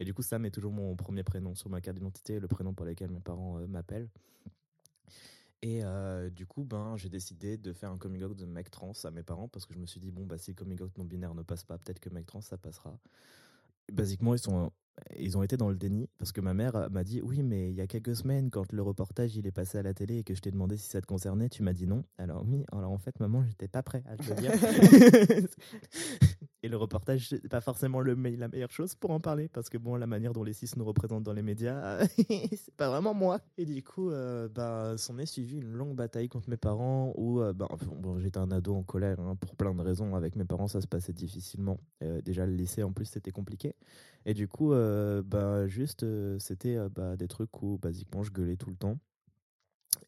Et 0.00 0.04
du 0.04 0.14
coup, 0.14 0.22
Sam 0.22 0.44
est 0.44 0.50
toujours 0.50 0.72
mon 0.72 0.96
premier 0.96 1.22
prénom 1.22 1.54
sur 1.54 1.70
ma 1.70 1.80
carte 1.80 1.96
d'identité, 1.96 2.40
le 2.40 2.48
prénom 2.48 2.74
pour 2.74 2.86
lequel 2.86 3.10
mes 3.10 3.20
parents 3.20 3.58
euh, 3.58 3.66
m'appellent. 3.66 4.08
Et 5.60 5.80
euh, 5.82 6.30
du 6.30 6.46
coup, 6.46 6.62
ben, 6.62 6.96
j'ai 6.96 7.08
décidé 7.08 7.56
de 7.56 7.72
faire 7.72 7.90
un 7.90 7.98
coming 7.98 8.22
out 8.22 8.36
de 8.36 8.46
mec 8.46 8.70
trans 8.70 8.92
à 9.02 9.10
mes 9.10 9.24
parents 9.24 9.48
parce 9.48 9.66
que 9.66 9.74
je 9.74 9.78
me 9.78 9.86
suis 9.86 10.00
dit, 10.00 10.10
bon, 10.10 10.24
bah, 10.24 10.38
si 10.38 10.52
le 10.52 10.54
coming 10.54 10.80
out 10.80 10.96
non 10.96 11.04
binaire 11.04 11.34
ne 11.34 11.42
passe 11.42 11.64
pas, 11.64 11.78
peut-être 11.78 11.98
que 11.98 12.10
mec 12.10 12.26
trans, 12.26 12.40
ça 12.40 12.56
passera. 12.56 12.96
Basiquement, 13.92 14.34
ils, 14.34 14.38
sont, 14.38 14.70
ils 15.18 15.36
ont 15.38 15.42
été 15.42 15.56
dans 15.56 15.68
le 15.68 15.76
déni 15.76 16.08
parce 16.18 16.32
que 16.32 16.40
ma 16.40 16.54
mère 16.54 16.88
m'a 16.90 17.04
dit, 17.04 17.20
oui, 17.22 17.42
mais 17.42 17.70
il 17.70 17.74
y 17.76 17.80
a 17.80 17.86
quelques 17.86 18.16
semaines, 18.16 18.50
quand 18.50 18.72
le 18.72 18.82
reportage 18.82 19.36
il 19.36 19.46
est 19.46 19.52
passé 19.52 19.78
à 19.78 19.82
la 19.82 19.94
télé 19.94 20.18
et 20.18 20.24
que 20.24 20.34
je 20.34 20.40
t'ai 20.40 20.50
demandé 20.50 20.76
si 20.76 20.88
ça 20.88 21.00
te 21.00 21.06
concernait, 21.06 21.48
tu 21.48 21.62
m'as 21.62 21.72
dit 21.72 21.86
non. 21.86 22.04
Alors, 22.18 22.44
oui, 22.46 22.64
alors 22.72 22.90
en 22.92 22.98
fait, 22.98 23.18
maman, 23.20 23.44
j'étais 23.48 23.68
pas 23.68 23.82
prêt 23.82 24.02
à 24.06 24.16
te 24.16 24.28
le 24.28 24.36
dire. 24.36 24.52
Et 26.64 26.68
le 26.68 26.76
reportage, 26.76 27.28
c'est 27.28 27.48
pas 27.48 27.60
forcément 27.60 28.00
le 28.00 28.16
me- 28.16 28.34
la 28.34 28.48
meilleure 28.48 28.72
chose 28.72 28.96
pour 28.96 29.12
en 29.12 29.20
parler, 29.20 29.48
parce 29.48 29.68
que 29.68 29.78
bon, 29.78 29.94
la 29.94 30.08
manière 30.08 30.32
dont 30.32 30.42
les 30.42 30.52
cis 30.52 30.68
nous 30.76 30.84
représentent 30.84 31.22
dans 31.22 31.32
les 31.32 31.42
médias, 31.42 32.04
c'est 32.16 32.74
pas 32.76 32.90
vraiment 32.90 33.14
moi. 33.14 33.38
Et 33.58 33.64
du 33.64 33.80
coup, 33.84 34.10
euh, 34.10 34.48
bah, 34.48 34.94
s'en 34.98 35.18
est 35.18 35.26
suivi 35.26 35.58
une 35.58 35.72
longue 35.72 35.94
bataille 35.94 36.28
contre 36.28 36.50
mes 36.50 36.56
parents, 36.56 37.12
où 37.16 37.40
euh, 37.40 37.52
bah, 37.52 37.68
bon, 38.00 38.18
j'étais 38.18 38.38
un 38.38 38.50
ado 38.50 38.74
en 38.74 38.82
colère, 38.82 39.20
hein, 39.20 39.36
pour 39.36 39.54
plein 39.54 39.72
de 39.72 39.80
raisons. 39.82 40.16
Avec 40.16 40.34
mes 40.34 40.44
parents, 40.44 40.66
ça 40.66 40.80
se 40.80 40.88
passait 40.88 41.12
difficilement. 41.12 41.78
Euh, 42.02 42.20
déjà, 42.22 42.44
le 42.44 42.54
lycée, 42.54 42.82
en 42.82 42.90
plus, 42.92 43.04
c'était 43.04 43.30
compliqué. 43.30 43.76
Et 44.26 44.34
du 44.34 44.48
coup, 44.48 44.72
euh, 44.72 44.87
bah, 45.22 45.66
juste, 45.66 46.02
euh, 46.02 46.38
c'était 46.38 46.76
euh, 46.76 46.88
bah, 46.88 47.16
des 47.16 47.28
trucs 47.28 47.62
où, 47.62 47.78
basiquement, 47.78 48.22
je 48.22 48.30
gueulais 48.30 48.56
tout 48.56 48.70
le 48.70 48.76
temps. 48.76 48.98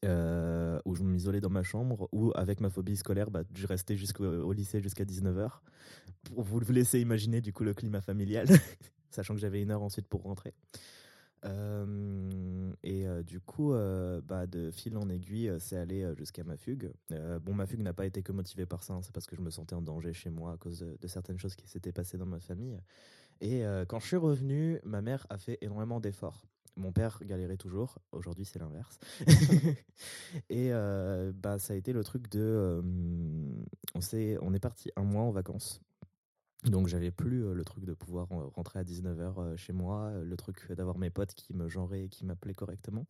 Euh, 0.04 0.80
où 0.84 0.94
je 0.94 1.02
m'isolais 1.02 1.40
dans 1.40 1.50
ma 1.50 1.62
chambre, 1.62 2.08
ou 2.12 2.32
avec 2.34 2.60
ma 2.60 2.70
phobie 2.70 2.96
scolaire, 2.96 3.30
bah, 3.30 3.42
je 3.54 3.66
restais 3.66 3.96
jusqu'au 3.96 4.24
au 4.24 4.52
lycée 4.52 4.80
jusqu'à 4.80 5.04
19h. 5.04 5.60
Pour 6.24 6.42
vous 6.42 6.60
laisser 6.60 7.00
imaginer 7.00 7.40
du 7.40 7.52
coup 7.52 7.64
le 7.64 7.74
climat 7.74 8.00
familial, 8.00 8.46
sachant 9.10 9.34
que 9.34 9.40
j'avais 9.40 9.62
une 9.62 9.70
heure 9.70 9.82
ensuite 9.82 10.06
pour 10.06 10.22
rentrer. 10.22 10.54
Euh, 11.44 12.72
et 12.82 13.06
euh, 13.06 13.22
du 13.22 13.40
coup, 13.40 13.72
euh, 13.72 14.20
de 14.46 14.70
fil 14.70 14.96
en 14.96 15.08
aiguille, 15.08 15.48
euh, 15.48 15.58
c'est 15.58 15.76
allé 15.76 16.02
euh, 16.02 16.14
jusqu'à 16.14 16.44
ma 16.44 16.56
fugue. 16.56 16.92
Euh, 17.12 17.38
bon, 17.38 17.54
ma 17.54 17.66
fugue 17.66 17.80
n'a 17.80 17.92
pas 17.92 18.06
été 18.06 18.22
que 18.22 18.32
motivée 18.32 18.66
par 18.66 18.82
ça, 18.82 18.94
hein, 18.94 19.00
c'est 19.02 19.12
parce 19.12 19.26
que 19.26 19.36
je 19.36 19.40
me 19.40 19.50
sentais 19.50 19.74
en 19.74 19.82
danger 19.82 20.12
chez 20.12 20.30
moi 20.30 20.52
à 20.52 20.56
cause 20.56 20.80
de 21.00 21.08
certaines 21.08 21.38
choses 21.38 21.54
qui 21.54 21.66
s'étaient 21.66 21.92
passées 21.92 22.18
dans 22.18 22.26
ma 22.26 22.40
famille. 22.40 22.78
Et 23.40 23.64
euh, 23.64 23.84
quand 23.86 24.00
je 24.00 24.06
suis 24.06 24.16
revenu, 24.16 24.80
ma 24.84 25.00
mère 25.00 25.26
a 25.30 25.38
fait 25.38 25.58
énormément 25.62 26.00
d'efforts. 26.00 26.46
Mon 26.76 26.92
père 26.92 27.18
galérait 27.24 27.56
toujours. 27.56 27.98
Aujourd'hui, 28.12 28.44
c'est 28.44 28.58
l'inverse. 28.58 28.98
et 30.48 30.72
euh, 30.72 31.32
bah, 31.34 31.58
ça 31.58 31.72
a 31.72 31.76
été 31.76 31.92
le 31.92 32.04
truc 32.04 32.28
de. 32.30 32.82
on, 33.94 34.00
s'est- 34.00 34.38
on 34.42 34.54
est 34.54 34.60
parti 34.60 34.90
un 34.96 35.02
mois 35.02 35.22
en 35.22 35.30
vacances. 35.30 35.80
Donc 36.64 36.88
j'avais 36.88 37.10
plus 37.10 37.44
euh, 37.44 37.54
le 37.54 37.64
truc 37.64 37.84
de 37.86 37.94
pouvoir 37.94 38.28
rentrer 38.54 38.78
à 38.80 38.84
19h 38.84 39.56
chez 39.56 39.72
moi, 39.72 40.12
le 40.22 40.36
truc 40.36 40.70
d'avoir 40.72 40.98
mes 40.98 41.10
potes 41.10 41.34
qui 41.34 41.54
me 41.54 41.68
genraient 41.68 42.04
et 42.04 42.08
qui 42.08 42.24
m'appelaient 42.26 42.54
correctement. 42.54 43.06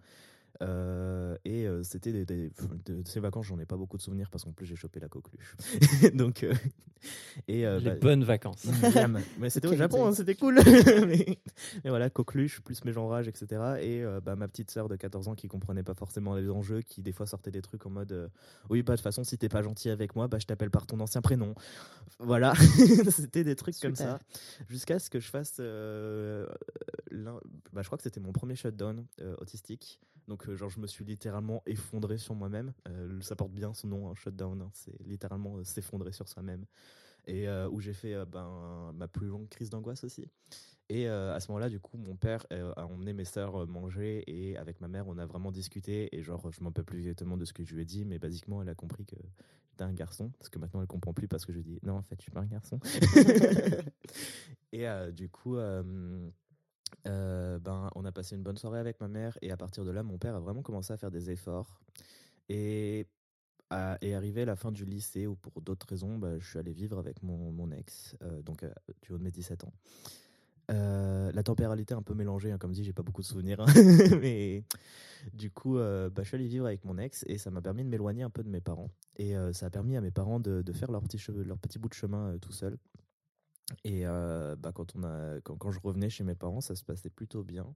Euh, 0.62 1.36
et 1.44 1.66
euh, 1.66 1.82
c'était 1.82 2.12
des, 2.12 2.26
des- 2.26 2.50
de, 2.84 3.02
de 3.02 3.08
ces 3.08 3.20
vacances, 3.20 3.46
j'en 3.46 3.58
ai 3.58 3.66
pas 3.66 3.76
beaucoup 3.76 3.96
de 3.96 4.02
souvenirs 4.02 4.28
parce 4.30 4.44
qu'en 4.44 4.52
plus 4.52 4.66
j'ai 4.66 4.76
chopé 4.76 5.00
la 5.00 5.08
coqueluche. 5.08 5.56
Donc, 6.14 6.42
euh, 6.42 6.52
et 7.48 7.66
euh, 7.66 7.78
Les 7.78 7.90
bah, 7.90 7.96
bonnes 7.96 8.24
vacances. 8.24 8.66
Miam. 8.94 9.20
Mais 9.38 9.48
c'était 9.48 9.68
au 9.68 9.74
Japon, 9.76 10.06
hein, 10.06 10.12
c'était 10.12 10.34
cool. 10.34 10.56
mais, 11.06 11.38
mais 11.82 11.90
voilà, 11.90 12.10
coqueluche, 12.10 12.60
plus 12.60 12.84
mes 12.84 12.92
rage, 12.92 13.28
etc. 13.28 13.46
Et 13.80 14.02
euh, 14.04 14.20
bah, 14.20 14.36
ma 14.36 14.48
petite 14.48 14.70
sœur 14.70 14.88
de 14.88 14.96
14 14.96 15.28
ans 15.28 15.34
qui 15.34 15.48
comprenait 15.48 15.82
pas 15.82 15.94
forcément 15.94 16.34
les 16.34 16.50
enjeux, 16.50 16.82
qui 16.82 17.00
des 17.02 17.12
fois 17.12 17.26
sortait 17.26 17.50
des 17.50 17.62
trucs 17.62 17.86
en 17.86 17.90
mode 17.90 18.12
euh, 18.12 18.28
Oui, 18.68 18.82
bah 18.82 18.92
de 18.92 18.96
toute 18.98 19.04
façon, 19.04 19.24
si 19.24 19.38
t'es 19.38 19.48
pas 19.48 19.62
gentil 19.62 19.88
avec 19.88 20.14
moi, 20.14 20.28
bah 20.28 20.38
je 20.38 20.46
t'appelle 20.46 20.70
par 20.70 20.86
ton 20.86 21.00
ancien 21.00 21.22
prénom. 21.22 21.54
Voilà, 22.18 22.52
c'était 23.10 23.44
des 23.44 23.56
trucs 23.56 23.78
comme 23.80 23.96
ça. 23.96 24.18
Jusqu'à 24.68 24.98
ce 24.98 25.08
que 25.08 25.20
je 25.20 25.28
fasse. 25.28 25.56
euh, 25.60 26.46
l'un- 27.10 27.40
bah, 27.72 27.80
je 27.82 27.86
crois 27.86 27.96
que 27.96 28.04
c'était 28.04 28.20
mon 28.20 28.32
premier 28.32 28.56
shutdown 28.56 29.06
euh, 29.22 29.34
autistique. 29.38 30.00
Donc, 30.28 30.39
euh, 30.48 30.56
genre, 30.56 30.70
je 30.70 30.80
me 30.80 30.86
suis 30.86 31.04
littéralement 31.04 31.62
effondré 31.66 32.18
sur 32.18 32.34
moi-même. 32.34 32.72
Euh, 32.88 33.20
ça 33.20 33.36
porte 33.36 33.52
bien 33.52 33.74
son 33.74 33.88
nom, 33.88 34.10
un 34.10 34.14
shutdown. 34.14 34.60
hein. 34.62 34.70
C'est 34.72 34.98
littéralement 35.06 35.56
euh, 35.56 35.64
s'effondrer 35.64 36.12
sur 36.12 36.28
soi-même. 36.28 36.64
Et 37.26 37.46
où 37.70 37.80
j'ai 37.80 37.92
fait 37.92 38.16
ben, 38.26 38.92
ma 38.94 39.06
plus 39.06 39.28
longue 39.28 39.48
crise 39.48 39.70
d'angoisse 39.70 40.02
aussi. 40.02 40.26
Et 40.90 41.08
euh, 41.08 41.32
à 41.32 41.38
ce 41.38 41.46
moment-là, 41.52 41.68
du 41.68 41.78
coup, 41.78 41.96
mon 41.96 42.16
père 42.16 42.44
euh, 42.52 42.72
a 42.76 42.84
emmené 42.84 43.12
mes 43.12 43.24
sœurs 43.24 43.64
manger 43.68 44.24
et 44.26 44.56
avec 44.56 44.80
ma 44.80 44.88
mère, 44.88 45.06
on 45.06 45.18
a 45.18 45.24
vraiment 45.24 45.52
discuté. 45.52 46.08
Et 46.16 46.24
genre, 46.24 46.50
je 46.50 46.64
m'en 46.64 46.72
peux 46.72 46.82
plus 46.82 46.98
exactement 46.98 47.36
de 47.36 47.44
ce 47.44 47.52
que 47.52 47.62
je 47.62 47.76
lui 47.76 47.82
ai 47.82 47.84
dit, 47.84 48.04
mais 48.04 48.18
basiquement, 48.18 48.60
elle 48.60 48.68
a 48.68 48.74
compris 48.74 49.04
que 49.04 49.14
j'étais 49.70 49.84
un 49.84 49.92
garçon. 49.92 50.32
Parce 50.40 50.48
que 50.48 50.58
maintenant, 50.58 50.80
elle 50.80 50.88
comprend 50.88 51.14
plus 51.14 51.28
parce 51.28 51.46
que 51.46 51.52
je 51.52 51.58
lui 51.58 51.64
dis 51.64 51.78
non, 51.84 51.94
en 51.94 52.02
fait, 52.02 52.16
je 52.18 52.22
suis 52.22 52.32
pas 52.32 52.40
un 52.40 52.46
garçon. 52.46 52.80
et 54.72 54.88
euh, 54.88 55.12
du 55.12 55.28
coup, 55.28 55.58
euh, 57.06 57.58
ben, 57.58 57.90
on 57.94 58.04
a 58.04 58.12
passé 58.12 58.36
une 58.36 58.42
bonne 58.42 58.56
soirée 58.58 58.78
avec 58.78 59.00
ma 59.00 59.08
mère. 59.08 59.36
Et 59.42 59.50
à 59.50 59.56
partir 59.56 59.84
de 59.84 59.90
là, 59.90 60.02
mon 60.02 60.18
père 60.18 60.34
a 60.34 60.40
vraiment 60.40 60.62
commencé 60.62 60.92
à 60.92 60.96
faire 60.96 61.10
des 61.10 61.30
efforts. 61.30 61.80
Et 62.48 63.06
à- 63.70 63.98
arrivé 64.14 64.44
la 64.44 64.56
fin 64.56 64.72
du 64.72 64.84
lycée 64.84 65.26
où 65.26 65.36
pour 65.36 65.60
d'autres 65.62 65.86
raisons, 65.88 66.18
bah, 66.18 66.38
je 66.38 66.48
suis 66.48 66.58
allé 66.58 66.72
vivre 66.72 66.98
avec 66.98 67.22
mon, 67.22 67.52
mon 67.52 67.70
ex, 67.70 68.16
euh, 68.22 68.42
donc 68.42 68.62
euh, 68.64 68.70
du 69.02 69.12
haut 69.12 69.18
de 69.18 69.22
mes 69.22 69.30
17 69.30 69.64
ans. 69.64 69.72
Euh, 70.70 71.32
la 71.32 71.42
temporalité 71.42 71.94
est 71.94 71.96
un 71.96 72.02
peu 72.02 72.14
mélangée, 72.14 72.52
hein, 72.52 72.58
comme 72.58 72.72
dit, 72.72 72.84
j'ai 72.84 72.92
pas 72.92 73.02
beaucoup 73.02 73.22
de 73.22 73.26
souvenirs. 73.26 73.60
hein. 73.60 73.66
Mais 74.20 74.62
du 75.34 75.50
coup, 75.50 75.74
bah, 75.76 76.10
je 76.18 76.22
suis 76.22 76.36
allé 76.36 76.46
vivre 76.46 76.66
avec 76.66 76.84
mon 76.84 76.96
ex 76.98 77.24
et 77.28 77.38
ça 77.38 77.50
m'a 77.50 77.60
permis 77.60 77.82
de 77.84 77.88
m'éloigner 77.88 78.22
un 78.22 78.30
peu 78.30 78.42
de 78.42 78.48
mes 78.48 78.60
parents. 78.60 78.90
Et 79.16 79.34
ça 79.52 79.66
a 79.66 79.70
permis 79.70 79.96
à 79.96 80.00
mes 80.00 80.10
parents 80.12 80.40
de, 80.40 80.62
de 80.62 80.72
faire 80.72 80.90
leur 80.90 81.02
petit, 81.02 81.18
cheveu, 81.18 81.42
leur 81.42 81.58
petit 81.58 81.78
bout 81.78 81.88
de 81.88 81.94
chemin 81.94 82.36
tout 82.38 82.52
seul. 82.52 82.76
Et 83.84 84.06
euh, 84.06 84.56
bah, 84.56 84.72
quand, 84.72 84.94
on 84.96 85.04
a, 85.04 85.40
quand, 85.42 85.56
quand 85.56 85.70
je 85.70 85.80
revenais 85.80 86.10
chez 86.10 86.24
mes 86.24 86.34
parents, 86.34 86.60
ça 86.60 86.74
se 86.74 86.84
passait 86.84 87.10
plutôt 87.10 87.42
bien. 87.42 87.66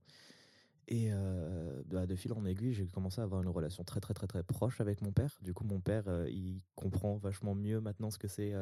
Et 0.87 1.09
euh, 1.11 1.81
bah, 1.87 2.05
de 2.05 2.15
fil 2.15 2.31
en 2.33 2.45
aiguille, 2.45 2.73
j'ai 2.73 2.85
commencé 2.85 3.19
à 3.19 3.23
avoir 3.23 3.41
une 3.41 3.49
relation 3.49 3.83
très 3.83 3.99
très 3.99 4.13
très 4.13 4.27
très 4.27 4.43
proche 4.43 4.81
avec 4.81 5.01
mon 5.01 5.11
père. 5.11 5.35
Du 5.41 5.53
coup, 5.53 5.63
mon 5.63 5.79
père, 5.79 6.03
euh, 6.07 6.29
il 6.29 6.61
comprend 6.75 7.17
vachement 7.17 7.55
mieux 7.55 7.81
maintenant 7.81 8.11
ce 8.11 8.19
que 8.19 8.27
c'est 8.27 8.53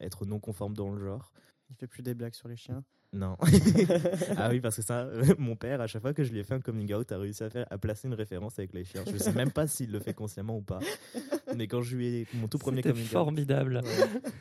être 0.00 0.26
non 0.26 0.40
conforme 0.40 0.74
dans 0.74 0.90
le 0.90 0.98
genre. 0.98 1.32
Il 1.70 1.76
fait 1.76 1.86
plus 1.86 2.02
des 2.02 2.14
blagues 2.14 2.34
sur 2.34 2.48
les 2.48 2.56
chiens. 2.56 2.82
Non. 3.12 3.36
ah 4.36 4.50
oui, 4.50 4.60
parce 4.60 4.76
que 4.76 4.82
ça, 4.82 5.04
euh, 5.04 5.24
mon 5.38 5.56
père, 5.56 5.80
à 5.80 5.86
chaque 5.86 6.02
fois 6.02 6.12
que 6.12 6.24
je 6.24 6.30
lui 6.32 6.40
ai 6.40 6.44
fait 6.44 6.54
un 6.54 6.60
coming 6.60 6.92
out, 6.92 7.10
a 7.10 7.18
réussi 7.18 7.42
à, 7.42 7.48
faire, 7.48 7.66
à 7.70 7.78
placer 7.78 8.06
une 8.06 8.12
référence 8.14 8.58
avec 8.58 8.74
les 8.74 8.84
chiens. 8.84 9.02
Je 9.10 9.16
sais 9.16 9.32
même 9.32 9.50
pas 9.50 9.66
s'il 9.66 9.90
le 9.92 9.98
fait 9.98 10.12
consciemment 10.12 10.56
ou 10.58 10.60
pas. 10.62 10.78
Mais 11.56 11.66
quand 11.68 11.80
je 11.80 11.96
lui 11.96 12.06
ai 12.06 12.26
mon 12.34 12.48
tout 12.48 12.58
premier 12.58 12.82
coming 12.82 13.04
out, 13.04 13.10
formidable. 13.10 13.80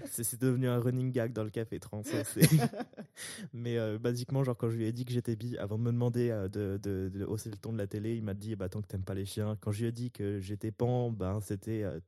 c'est 0.06 0.24
c'est 0.26 0.40
devenu 0.42 0.68
un 0.68 0.80
running 0.80 1.12
gag 1.12 1.32
dans 1.32 1.46
le 1.46 1.50
café 1.50 1.80
trans. 1.80 2.02
Mais 3.54 3.78
euh, 3.78 3.98
basiquement, 3.98 4.44
genre 4.44 4.58
quand 4.58 4.70
je 4.70 4.78
lui 4.78 4.86
ai 4.86 4.92
dit 4.92 5.06
que 5.06 5.12
j'étais 5.14 5.36
bi, 5.36 5.58
avant 5.58 5.78
de 5.78 5.84
me 5.84 5.92
demander 5.92 6.30
euh, 6.30 6.48
de, 6.50 6.78
de- 6.82 7.10
de 7.14 7.26
hausser 7.26 7.50
le 7.50 7.58
ton 7.58 7.72
de 7.74 7.78
la 7.78 7.88
télé, 7.88 8.16
il 8.16 8.24
m'a 8.24 8.34
dit 8.34 8.56
bah 8.56 8.70
tant 8.70 8.82
que 8.82 8.88
t'aimes 8.88 9.04
pas 9.04 9.14
les 9.14 9.26
chiens. 9.26 9.58
Quand 9.62 9.72
je 9.72 9.82
lui 9.82 9.88
ai 9.88 9.92
dit 9.92 10.12
que 10.12 10.40
j'étais 10.40 10.72
pan, 10.72 11.12
ben 11.12 11.40
c'était 11.42 11.84
euh, 11.84 12.00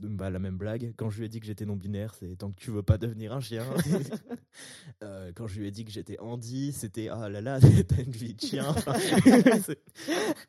bah, 0.00 0.30
la 0.30 0.38
même 0.38 0.56
blague. 0.56 0.92
Quand 0.96 1.10
je 1.10 1.18
lui 1.18 1.26
ai 1.26 1.28
dit 1.28 1.40
que 1.40 1.46
j'étais 1.46 1.64
non 1.64 1.76
binaire, 1.76 2.14
c'est 2.14 2.36
tant 2.36 2.50
que 2.50 2.60
tu 2.60 2.70
veux 2.70 2.82
pas 2.82 2.98
devenir 2.98 3.32
un 3.32 3.40
chien. 3.40 3.64
Euh, 5.02 5.32
quand 5.34 5.46
je 5.46 5.58
lui 5.58 5.66
ai 5.66 5.70
dit 5.70 5.86
que 5.86 5.90
j'étais 5.90 6.18
Andy, 6.20 6.72
c'était 6.72 7.08
ah 7.08 7.30
là 7.30 7.40
là, 7.40 7.58
t'as 7.88 8.02
une 8.02 8.12
vie 8.12 8.34
de 8.34 8.40
chien. 8.40 8.74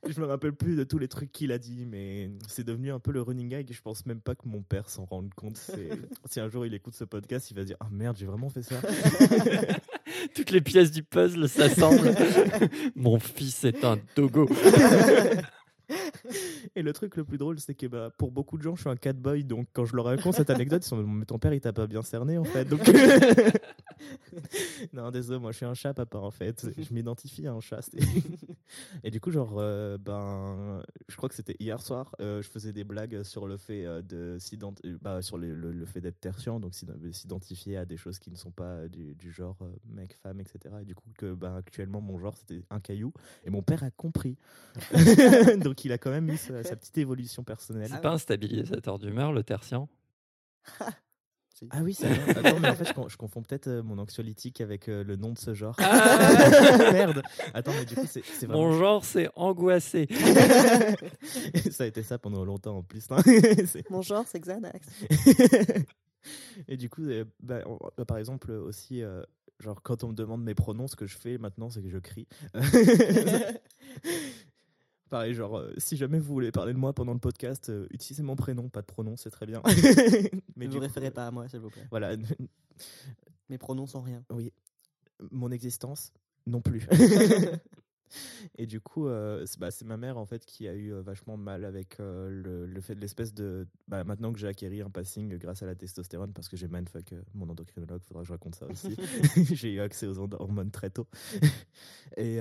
Je 0.08 0.20
me 0.20 0.26
rappelle 0.26 0.52
plus 0.54 0.76
de 0.76 0.84
tous 0.84 1.00
les 1.00 1.08
trucs 1.08 1.32
qu'il 1.32 1.54
a 1.54 1.58
dit, 1.58 1.86
mais 1.86 2.30
c'est 2.50 2.66
devenu 2.66 2.92
un 2.92 3.00
peu 3.00 3.14
le 3.14 3.22
running 3.22 3.48
gag. 3.48 3.72
Je 3.72 3.82
pense 3.82 4.06
même 4.06 4.20
pas 4.20 4.36
que 4.36 4.46
mon 4.46 4.62
père 4.62 4.90
s'en 4.90 5.06
rende 5.06 5.34
compte. 5.34 5.58
Si 6.30 6.40
un 6.42 6.50
jour 6.50 6.66
il 6.66 6.74
écoute 6.74 6.96
ce 6.96 7.06
podcast, 7.06 7.50
il 7.52 7.56
va 7.56 7.64
dire 7.64 7.78
ah 7.80 7.88
merde, 7.92 8.18
j'ai 8.20 8.26
vraiment 8.26 8.50
fait 8.50 8.62
ça. 8.62 8.76
Toutes 10.36 10.52
les 10.52 10.62
pièces 10.62 10.92
du 10.92 11.02
puzzle 11.02 11.48
s'assemblent. 11.48 12.14
Mon 12.96 13.20
fils 13.20 13.64
est 13.64 13.86
un 13.86 13.98
dogo. 14.16 14.50
Et 16.76 16.82
le 16.82 16.94
truc 16.94 17.16
le 17.16 17.24
plus 17.24 17.38
drôle, 17.38 17.60
c'est 17.60 17.74
que 17.74 17.88
bah, 17.88 18.12
pour 18.18 18.32
beaucoup 18.32 18.58
de 18.58 18.64
gens, 18.64 18.76
je 18.76 18.82
suis 18.82 18.90
un 18.90 18.96
cat 18.96 19.14
boy. 19.14 19.44
Donc 19.44 19.68
quand 19.74 19.86
je 19.86 19.96
leur 19.96 20.06
raconte 20.06 20.36
cette 20.36 20.50
anecdote, 20.50 20.86
ils 20.86 20.88
sont 20.88 21.04
mais 21.04 21.26
ton 21.26 21.40
père 21.40 21.54
il 21.54 21.62
t'a 21.62 21.74
pas 21.74 21.88
bien 21.88 22.02
cerné 22.02 22.38
en 22.38 22.44
fait. 22.44 22.66
Donc 22.66 22.82
non, 24.94 25.12
désolé, 25.12 25.40
moi 25.40 25.52
je 25.52 25.58
suis 25.58 25.66
un 25.66 25.74
chat 25.74 25.94
papa 25.94 26.18
en 26.18 26.32
fait. 26.32 26.66
Je 26.78 26.94
m'identifie 26.94 27.48
à 27.48 27.54
un 27.54 27.60
chat. 27.62 27.90
Et 29.04 29.12
du 29.12 29.20
coup, 29.20 29.32
genre, 29.32 29.56
euh, 29.58 29.98
ben, 29.98 30.82
je 31.08 31.16
crois 31.16 31.30
que 31.30 31.36
c'était 31.36 31.56
hier 31.60 31.82
soir, 31.82 32.16
euh, 32.20 32.42
je 32.42 32.50
faisais 32.50 32.74
des 32.74 32.84
blagues 32.84 33.24
sur 33.24 33.48
le 33.48 33.58
fait 33.58 33.86
euh, 33.86 34.02
de 34.02 34.38
s'ident- 34.40 34.82
bah, 35.02 35.22
sur 35.22 35.38
le, 35.38 35.54
le- 35.54 35.72
le 35.72 35.86
fait 35.86 36.02
d'être 36.02 36.20
tertian, 36.20 36.60
donc 36.60 36.74
s'id- 36.76 37.12
s'identifier 37.14 37.78
à 37.78 37.86
des 37.86 37.98
choses 37.98 38.20
qui 38.20 38.32
ne 38.32 38.36
sont 38.36 38.52
pas 38.52 38.88
du, 38.88 39.16
du 39.16 39.32
genre 39.32 39.58
euh, 39.62 39.68
mec, 39.90 40.14
femme, 40.16 40.40
etc. 40.40 40.76
Et 40.82 40.86
du 40.86 40.96
coup, 40.96 41.10
que 41.18 41.34
ben, 41.34 41.56
actuellement 41.56 42.02
mon 42.02 42.18
genre 42.20 42.36
c'était 42.38 42.64
un 42.70 42.80
caillou. 42.80 43.14
Et 43.46 43.50
mon 43.50 43.62
père 43.62 43.84
a 43.84 43.92
compris. 43.92 44.38
donc 45.64 45.86
il 45.86 45.92
a 45.92 45.98
quand 45.98 46.12
même 46.12 46.30
eu 46.30 46.38
sa, 46.38 46.64
sa 46.64 46.76
petite 46.76 46.98
évolution 46.98 47.44
personnelle. 47.44 47.90
C'est 47.92 48.02
pas 48.02 48.12
un 48.14 48.18
stabilisateur 48.18 49.00
d'humeur, 49.00 49.32
le 49.34 49.44
Ah 51.72 51.82
oui, 51.82 51.94
c'est 51.94 52.08
vrai. 52.08 52.38
Attends, 52.46 52.60
mais 52.60 52.70
en 52.70 52.76
fait, 52.76 52.86
je, 52.88 52.94
con- 52.94 53.08
je 53.10 53.18
confonds 53.18 53.42
peut-être 53.42 53.68
euh, 53.68 53.84
mon 53.84 53.98
anxiolytique 53.98 54.62
avec 54.62 54.88
euh, 54.90 55.04
le 55.04 55.16
nom 55.16 55.32
de 55.34 55.38
ce 55.38 55.54
genre. 55.54 55.76
Merde. 55.80 57.22
Attends, 57.54 57.72
mais 57.78 57.86
du 57.86 57.96
coup, 57.96 58.06
c'est 58.10 58.24
c'est 58.26 58.46
vraiment. 58.46 58.68
Mon 58.70 58.78
genre, 58.78 59.06
c'est 59.06 59.30
angoissé. 59.36 60.08
ça 61.72 61.84
a 61.84 61.88
été 61.88 62.04
ça 62.04 62.18
pendant 62.18 62.44
longtemps 62.46 62.78
en 62.78 62.84
plus. 62.84 63.06
hein. 63.12 63.18
C'est- 63.66 63.90
Mon 63.90 64.02
genre, 64.02 64.26
c'est 64.28 64.40
Xanax. 64.40 64.88
Et 66.68 66.78
du 66.78 66.90
coup, 66.90 67.04
euh, 67.04 67.26
bah, 67.42 67.60
on- 67.66 67.80
euh, 68.00 68.06
par 68.06 68.18
exemple, 68.18 68.52
euh, 68.52 68.62
aussi, 68.62 69.02
euh, 69.02 69.22
genre, 69.60 69.82
quand 69.84 70.04
on 70.04 70.10
me 70.10 70.14
demande 70.16 70.44
mes 70.44 70.56
pronoms, 70.56 70.88
ce 70.88 70.96
que 70.96 71.06
je 71.08 71.18
fais 71.18 71.38
maintenant, 71.38 71.70
c'est 71.70 71.82
que 71.82 71.90
je 71.90 71.98
crie. 72.00 72.28
Pareil, 75.14 75.36
genre, 75.36 75.60
euh, 75.60 75.72
si 75.78 75.96
jamais 75.96 76.18
vous 76.18 76.34
voulez 76.34 76.52
parler 76.52 76.74
de 76.74 76.80
moi 76.80 76.92
pendant 76.92 77.14
le 77.14 77.20
podcast, 77.20 77.70
euh, 77.70 77.86
utilisez 77.92 78.24
mon 78.24 78.36
prénom, 78.36 78.68
pas 78.68 78.82
de 78.82 78.88
pronom, 78.88 79.16
c'est 79.16 79.30
très 79.30 79.46
bien. 79.46 79.62
Mais 80.56 80.66
du 80.66 80.72
vous 80.72 80.78
coup, 80.78 80.80
référez 80.80 81.10
euh, 81.10 81.12
pas 81.12 81.28
à 81.28 81.30
moi, 81.30 81.48
s'il 81.48 81.60
vous 81.60 81.70
plaît. 81.70 81.86
Voilà, 81.92 82.16
Mes 83.50 83.60
pronoms 83.60 83.86
sont 83.86 84.02
rien. 84.02 84.26
Oui. 84.32 84.52
Mon 85.30 85.52
existence, 85.52 86.12
non 86.48 86.62
plus. 86.62 86.88
Et 88.58 88.66
du 88.66 88.82
coup, 88.82 89.08
euh, 89.08 89.46
c'est 89.46 89.60
bah, 89.60 89.70
c'est 89.70 89.86
ma 89.86 89.98
mère 89.98 90.18
en 90.18 90.26
fait 90.26 90.48
qui 90.48 90.68
a 90.68 90.74
eu 90.74 90.92
euh, 90.94 91.02
vachement 91.04 91.38
mal 91.38 91.64
avec 91.64 92.00
euh, 92.00 92.30
le, 92.32 92.66
le 92.66 92.82
fait 92.82 92.96
de 92.96 93.00
l'espèce 93.00 93.36
de. 93.36 93.68
Bah, 93.88 94.04
maintenant 94.04 94.34
que 94.34 94.40
j'ai 94.40 94.48
acquéri 94.48 94.82
un 94.82 94.90
passing 94.90 95.38
grâce 95.38 95.62
à 95.62 95.68
la 95.68 95.76
testostérone, 95.76 96.34
parce 96.34 96.50
que 96.50 96.58
j'ai 96.58 96.68
mindfuck 96.68 97.14
euh, 97.14 97.22
mon 97.36 97.48
endocrinologue, 97.50 98.02
faudra 98.04 98.24
que 98.24 98.28
je 98.30 98.34
raconte 98.34 98.56
ça 98.56 98.66
aussi. 98.66 98.96
j'ai 99.54 99.74
eu 99.74 99.80
accès 99.80 100.08
aux 100.08 100.18
hor- 100.18 100.42
hormones 100.42 100.72
très 100.72 100.90
tôt. 100.90 101.06
Et. 102.18 102.40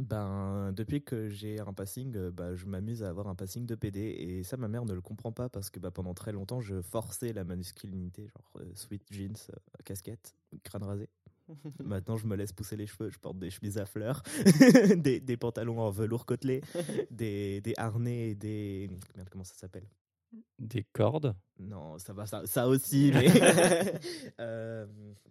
Ben, 0.00 0.72
depuis 0.72 1.02
que 1.02 1.28
j'ai 1.28 1.60
un 1.60 1.72
passing, 1.72 2.30
bah, 2.30 2.54
je 2.54 2.66
m'amuse 2.66 3.02
à 3.02 3.08
avoir 3.08 3.28
un 3.28 3.34
passing 3.34 3.66
de 3.66 3.74
PD 3.74 4.00
et 4.00 4.42
ça, 4.44 4.56
ma 4.56 4.68
mère 4.68 4.84
ne 4.84 4.92
le 4.92 5.00
comprend 5.00 5.32
pas 5.32 5.48
parce 5.48 5.70
que 5.70 5.80
bah, 5.80 5.90
pendant 5.90 6.14
très 6.14 6.32
longtemps, 6.32 6.60
je 6.60 6.80
forçais 6.82 7.32
la 7.32 7.44
masculinité, 7.44 8.28
genre 8.28 8.50
euh, 8.60 8.70
sweat 8.74 9.02
jeans, 9.10 9.36
euh, 9.50 9.56
casquette, 9.84 10.34
crâne 10.62 10.84
rasé. 10.84 11.08
Maintenant, 11.84 12.16
je 12.16 12.26
me 12.26 12.36
laisse 12.36 12.52
pousser 12.52 12.76
les 12.76 12.86
cheveux, 12.86 13.10
je 13.10 13.18
porte 13.18 13.38
des 13.38 13.50
chemises 13.50 13.78
à 13.78 13.86
fleurs, 13.86 14.22
des, 14.96 15.20
des 15.20 15.36
pantalons 15.36 15.80
en 15.80 15.90
velours 15.90 16.26
côtelé, 16.26 16.62
des, 17.10 17.60
des 17.60 17.74
harnais 17.76 18.30
et 18.30 18.34
des. 18.34 18.90
Merde, 19.16 19.28
comment 19.30 19.44
ça 19.44 19.54
s'appelle? 19.54 19.88
Des 20.58 20.84
cordes. 20.92 21.34
Non, 21.58 21.98
ça 21.98 22.12
va, 22.12 22.26
ça, 22.26 22.44
ça 22.44 22.68
aussi, 22.68 23.10
mais. 23.14 23.28
Euh, 24.40 24.86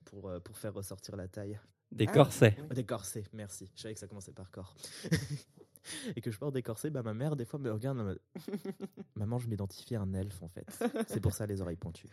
pour, 0.06 0.32
pour 0.44 0.58
faire 0.58 0.74
ressortir 0.74 1.16
la 1.16 1.28
taille. 1.28 1.60
Des 1.92 2.06
Ah, 2.08 2.12
corsets. 2.14 2.56
oui. 2.70 2.76
Des 2.76 2.84
corsets, 2.86 3.24
merci. 3.34 3.72
Je 3.76 3.82
savais 3.82 3.94
que 3.94 4.00
ça 4.00 4.08
commençait 4.08 4.34
par 4.34 4.52
corps. 4.52 4.76
et 6.16 6.22
que 6.22 6.32
je 6.32 6.38
porte 6.38 6.54
des 6.54 6.62
corsets, 6.64 6.90
bah, 6.90 7.02
ma 7.02 7.14
mère, 7.14 7.36
des 7.36 7.46
fois, 7.46 7.60
me 7.60 7.72
regarde 7.72 8.00
en 8.00 8.04
mode 8.04 8.20
Maman, 9.16 9.40
je 9.40 9.48
m'identifie 9.48 9.96
à 9.96 10.02
un 10.02 10.14
elfe, 10.14 10.44
en 10.44 10.48
fait. 10.50 10.68
C'est 11.08 11.22
pour 11.22 11.34
ça 11.34 11.46
les 11.46 11.62
oreilles 11.62 11.78
pointues. 11.78 12.10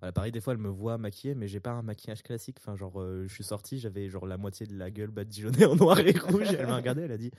Voilà, 0.00 0.12
pareil, 0.12 0.32
des 0.32 0.40
fois, 0.40 0.54
elle 0.54 0.58
me 0.58 0.68
voit 0.70 0.96
maquillée, 0.98 1.34
mais 1.34 1.46
j'ai 1.46 1.60
pas 1.60 1.70
un 1.72 1.82
maquillage 1.82 2.22
classique. 2.22 2.56
Enfin, 2.58 2.74
genre, 2.74 3.00
euh, 3.00 3.26
je 3.28 3.34
suis 3.34 3.44
sorti, 3.44 3.78
j'avais 3.78 4.08
genre 4.08 4.26
la 4.26 4.36
moitié 4.38 4.66
de 4.66 4.74
la 4.76 4.90
gueule 4.90 5.10
badigeonnée 5.10 5.66
en 5.66 5.76
noir 5.76 6.00
et 6.00 6.12
rouge. 6.12 6.50
Et 6.52 6.56
elle 6.56 6.66
m'a 6.66 6.76
regardé, 6.76 7.02
elle 7.02 7.12
a 7.12 7.18
dit 7.18 7.30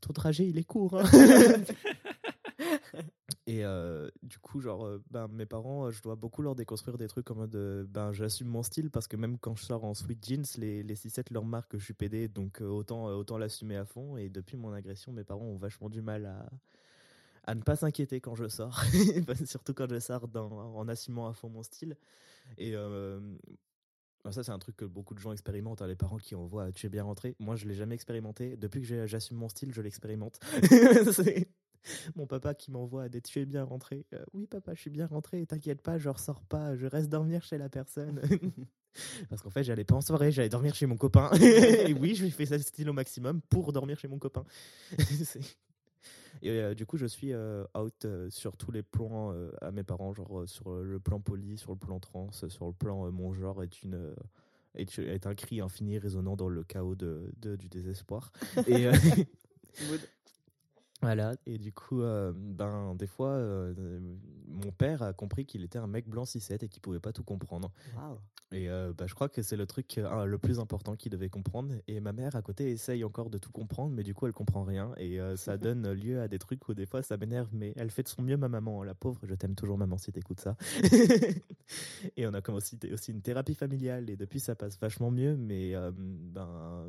Ton 0.00 0.12
trajet, 0.12 0.46
il 0.48 0.56
est 0.58 0.64
court. 0.64 0.98
hein. 0.98 1.04
Et 3.46 3.64
euh, 3.64 4.08
du 4.22 4.38
coup, 4.38 4.60
genre, 4.60 4.84
euh, 4.84 5.02
ben, 5.10 5.28
mes 5.28 5.46
parents, 5.46 5.86
euh, 5.86 5.90
je 5.90 6.02
dois 6.02 6.16
beaucoup 6.16 6.42
leur 6.42 6.54
déconstruire 6.54 6.98
des 6.98 7.08
trucs 7.08 7.30
en 7.30 7.34
mode, 7.34 7.86
ben, 7.88 8.12
j'assume 8.12 8.48
mon 8.48 8.62
style 8.62 8.90
parce 8.90 9.06
que 9.08 9.16
même 9.16 9.38
quand 9.38 9.56
je 9.56 9.64
sors 9.64 9.84
en 9.84 9.94
sweet 9.94 10.24
jeans, 10.24 10.44
les, 10.58 10.82
les 10.82 10.94
6-7 10.94 11.32
leur 11.32 11.44
marquent 11.44 11.72
que 11.72 11.78
je 11.78 11.84
suis 11.84 11.94
pédé, 11.94 12.28
donc 12.28 12.60
autant, 12.60 13.06
autant 13.06 13.38
l'assumer 13.38 13.76
à 13.76 13.84
fond. 13.84 14.16
Et 14.16 14.28
depuis 14.28 14.56
mon 14.56 14.72
agression, 14.72 15.12
mes 15.12 15.24
parents 15.24 15.44
ont 15.44 15.56
vachement 15.58 15.88
du 15.88 16.02
mal 16.02 16.26
à, 16.26 16.48
à 17.44 17.54
ne 17.54 17.62
pas 17.62 17.76
s'inquiéter 17.76 18.20
quand 18.20 18.34
je 18.34 18.48
sors, 18.48 18.82
surtout 19.46 19.74
quand 19.74 19.90
je 19.90 19.98
sors 19.98 20.28
dans, 20.28 20.50
en 20.76 20.88
assumant 20.88 21.28
à 21.28 21.32
fond 21.32 21.48
mon 21.48 21.62
style. 21.62 21.96
Et 22.58 22.74
ben, 24.24 24.32
ça, 24.32 24.42
c'est 24.42 24.52
un 24.52 24.58
truc 24.58 24.76
que 24.76 24.84
beaucoup 24.84 25.14
de 25.14 25.18
gens 25.18 25.32
expérimentent, 25.32 25.80
hein, 25.82 25.86
les 25.86 25.96
parents 25.96 26.18
qui 26.18 26.34
envoient 26.34 26.72
Tu 26.72 26.86
es 26.86 26.88
bien 26.90 27.04
rentré. 27.04 27.36
Moi, 27.38 27.56
je 27.56 27.66
l'ai 27.66 27.74
jamais 27.74 27.94
expérimenté. 27.94 28.56
Depuis 28.56 28.82
que 28.82 29.06
j'assume 29.06 29.38
mon 29.38 29.48
style, 29.48 29.72
je 29.72 29.80
l'expérimente. 29.80 30.38
mon 32.16 32.26
papa 32.26 32.54
qui 32.54 32.70
m'envoie 32.70 33.08
des 33.08 33.20
tu 33.20 33.40
es 33.40 33.46
bien 33.46 33.64
rentré. 33.64 34.04
Euh, 34.14 34.24
oui, 34.32 34.46
papa, 34.46 34.74
je 34.74 34.80
suis 34.80 34.90
bien 34.90 35.06
rentré. 35.06 35.44
T'inquiète 35.46 35.82
pas, 35.82 35.98
je 35.98 36.08
ressors 36.08 36.42
pas. 36.42 36.76
Je 36.76 36.86
reste 36.86 37.08
dormir 37.08 37.42
chez 37.42 37.58
la 37.58 37.68
personne. 37.68 38.20
Parce 39.28 39.40
qu'en 39.42 39.50
fait, 39.50 39.62
j'allais 39.62 39.84
pas 39.84 39.94
en 39.94 40.00
soirée, 40.00 40.32
j'allais 40.32 40.48
dormir 40.48 40.74
chez 40.74 40.86
mon 40.86 40.96
copain. 40.96 41.30
Et 41.40 41.92
oui, 41.94 42.14
je 42.16 42.24
lui 42.24 42.30
fais 42.32 42.46
ça 42.46 42.58
style 42.58 42.90
au 42.90 42.92
maximum 42.92 43.40
pour 43.42 43.72
dormir 43.72 43.98
chez 43.98 44.08
mon 44.08 44.18
copain. 44.18 44.44
C'est- 44.98 45.56
Et 46.42 46.50
euh, 46.50 46.74
du 46.74 46.86
coup, 46.86 46.96
je 46.96 47.06
suis 47.06 47.32
euh, 47.32 47.64
out 47.78 48.06
sur 48.30 48.56
tous 48.56 48.72
les 48.72 48.82
plans 48.82 49.32
à 49.60 49.70
mes 49.70 49.84
parents, 49.84 50.12
genre 50.12 50.42
sur 50.46 50.70
le 50.82 50.98
plan 50.98 51.20
poli, 51.20 51.56
sur 51.56 51.70
le 51.72 51.78
plan 51.78 52.00
trans, 52.00 52.30
sur 52.32 52.66
le 52.66 52.72
plan 52.72 53.10
mon 53.12 53.32
genre 53.32 53.62
est 53.62 53.82
une 53.82 54.12
est, 54.74 55.26
un 55.26 55.34
cri 55.34 55.60
infini 55.60 55.98
résonnant 55.98 56.36
dans 56.36 56.48
le 56.48 56.62
chaos 56.64 56.94
de, 56.94 57.32
de- 57.38 57.56
du 57.56 57.68
désespoir. 57.68 58.32
Et 58.66 58.86
voilà. 61.02 61.34
Et 61.46 61.58
du 61.58 61.72
coup, 61.72 62.02
euh, 62.02 62.32
ben 62.34 62.94
des 62.94 63.06
fois, 63.06 63.30
euh, 63.30 64.00
mon 64.46 64.70
père 64.72 65.02
a 65.02 65.12
compris 65.12 65.46
qu'il 65.46 65.64
était 65.64 65.78
un 65.78 65.86
mec 65.86 66.08
blanc 66.08 66.24
6-7 66.24 66.64
et 66.64 66.68
qu'il 66.68 66.82
pouvait 66.82 67.00
pas 67.00 67.12
tout 67.12 67.24
comprendre. 67.24 67.70
Et 68.52 68.68
euh, 68.68 68.92
bah, 68.96 69.06
je 69.06 69.14
crois 69.14 69.28
que 69.28 69.42
c'est 69.42 69.56
le 69.56 69.66
truc 69.66 69.96
euh, 69.98 70.24
le 70.24 70.38
plus 70.38 70.58
important 70.58 70.96
qu'il 70.96 71.12
devait 71.12 71.28
comprendre. 71.28 71.74
Et 71.86 72.00
ma 72.00 72.12
mère, 72.12 72.34
à 72.34 72.42
côté, 72.42 72.70
essaye 72.70 73.04
encore 73.04 73.30
de 73.30 73.38
tout 73.38 73.52
comprendre, 73.52 73.94
mais 73.94 74.02
du 74.02 74.12
coup, 74.12 74.26
elle 74.26 74.32
comprend 74.32 74.64
rien. 74.64 74.92
Et 74.96 75.20
euh, 75.20 75.36
ça 75.36 75.56
donne 75.58 75.92
lieu 75.92 76.20
à 76.20 76.26
des 76.26 76.38
trucs 76.38 76.68
où 76.68 76.74
des 76.74 76.86
fois, 76.86 77.02
ça 77.02 77.16
m'énerve. 77.16 77.48
Mais 77.52 77.72
elle 77.76 77.90
fait 77.90 78.02
de 78.02 78.08
son 78.08 78.22
mieux, 78.22 78.36
ma 78.36 78.48
maman. 78.48 78.82
La 78.82 78.94
pauvre, 78.94 79.20
je 79.22 79.34
t'aime 79.34 79.54
toujours, 79.54 79.78
maman, 79.78 79.98
si 79.98 80.10
t'écoutes 80.10 80.40
ça. 80.40 80.56
et 82.16 82.26
on 82.26 82.34
a 82.34 82.40
comme 82.40 82.56
aussi, 82.56 82.76
aussi 82.92 83.12
une 83.12 83.22
thérapie 83.22 83.54
familiale. 83.54 84.10
Et 84.10 84.16
depuis, 84.16 84.40
ça 84.40 84.56
passe 84.56 84.78
vachement 84.80 85.12
mieux. 85.12 85.36
Mais 85.36 85.74
euh, 85.76 85.92
ben. 85.94 86.86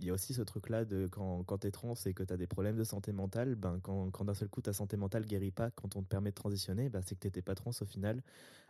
Il 0.00 0.06
y 0.06 0.10
a 0.10 0.12
aussi 0.12 0.32
ce 0.34 0.42
truc-là 0.42 0.84
de 0.84 1.08
quand, 1.10 1.42
quand 1.44 1.58
t'es 1.58 1.70
trans 1.70 1.94
et 2.06 2.14
que 2.14 2.22
t'as 2.22 2.36
des 2.36 2.46
problèmes 2.46 2.76
de 2.76 2.84
santé 2.84 3.12
mentale, 3.12 3.54
ben 3.56 3.80
quand, 3.82 4.10
quand 4.10 4.24
d'un 4.24 4.34
seul 4.34 4.48
coup 4.48 4.60
ta 4.60 4.72
santé 4.72 4.96
mentale 4.96 5.24
guérit 5.26 5.50
pas, 5.50 5.70
quand 5.70 5.96
on 5.96 6.02
te 6.02 6.08
permet 6.08 6.30
de 6.30 6.34
transitionner, 6.36 6.88
ben 6.88 7.00
c'est 7.04 7.14
que 7.16 7.20
t'étais 7.20 7.42
pas 7.42 7.54
trans 7.54 7.70
au 7.80 7.84
final. 7.84 8.22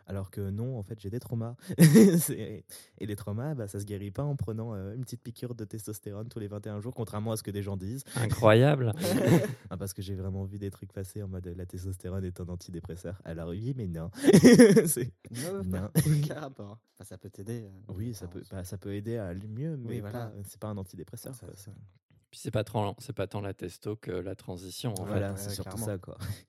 Alors 0.07 0.31
que 0.31 0.41
non, 0.49 0.79
en 0.79 0.81
fait, 0.81 0.99
j'ai 0.99 1.11
des 1.11 1.19
traumas. 1.19 1.55
Et 1.77 3.05
les 3.05 3.15
traumas, 3.15 3.53
bah, 3.53 3.67
ça 3.67 3.79
se 3.79 3.85
guérit 3.85 4.09
pas 4.09 4.23
en 4.23 4.35
prenant 4.35 4.73
euh, 4.73 4.95
une 4.95 5.01
petite 5.01 5.21
piqûre 5.21 5.53
de 5.53 5.65
testostérone 5.65 6.27
tous 6.29 6.39
les 6.39 6.47
21 6.47 6.79
jours, 6.79 6.95
contrairement 6.95 7.31
à 7.31 7.37
ce 7.37 7.43
que 7.43 7.51
des 7.51 7.61
gens 7.61 7.77
disent. 7.77 8.03
Incroyable. 8.15 8.91
Ah, 9.71 9.77
parce 9.77 9.93
que 9.93 10.01
j'ai 10.01 10.15
vraiment 10.15 10.45
vu 10.45 10.57
des 10.57 10.71
trucs 10.71 10.91
passer 10.91 11.21
en 11.21 11.27
mode 11.27 11.45
la 11.55 11.65
testostérone 11.67 12.25
est 12.25 12.41
un 12.41 12.47
antidépresseur. 12.49 13.21
Alors 13.23 13.49
oui, 13.49 13.73
mais 13.77 13.85
non. 13.85 14.09
C'est- 14.87 15.11
Non, 15.29 15.63
Non. 15.63 15.89
aucun 15.95 16.39
rapport. 16.39 16.79
Enfin, 16.95 17.03
ça 17.03 17.17
peut 17.19 17.29
t'aider. 17.29 17.65
euh, 17.65 17.93
Oui, 17.95 18.15
ça 18.15 18.27
peut, 18.27 18.41
bah, 18.49 18.63
ça 18.63 18.79
peut 18.79 18.93
aider 18.95 19.17
à 19.17 19.27
aller 19.27 19.47
mieux, 19.47 19.77
mais 19.77 19.89
Oui, 19.89 19.99
voilà. 19.99 20.27
pas- 20.27 20.33
c'est 20.43 20.59
pas 20.59 20.69
un 20.69 20.77
antidépresseur. 20.77 21.18
Ça- 21.19 21.31
quoi. 21.31 21.49
ça- 21.55 21.71
Puis 22.31 22.39
c'est 22.39 22.51
pas, 22.51 22.63
tant- 22.63 22.95
c'est 22.99 23.13
pas 23.13 23.27
tant 23.27 23.41
la 23.41 23.53
testo 23.53 23.95
que 23.95 24.11
la 24.11 24.35
transition. 24.35 24.91
en 24.93 24.95
fait. 24.97 25.03
Voilà, 25.05 25.31
ouais, 25.31 25.37
c'est 25.37 25.49
surtout 25.51 25.69
clairement. 25.77 25.85
ça, 25.85 25.97
quoi. 25.97 26.17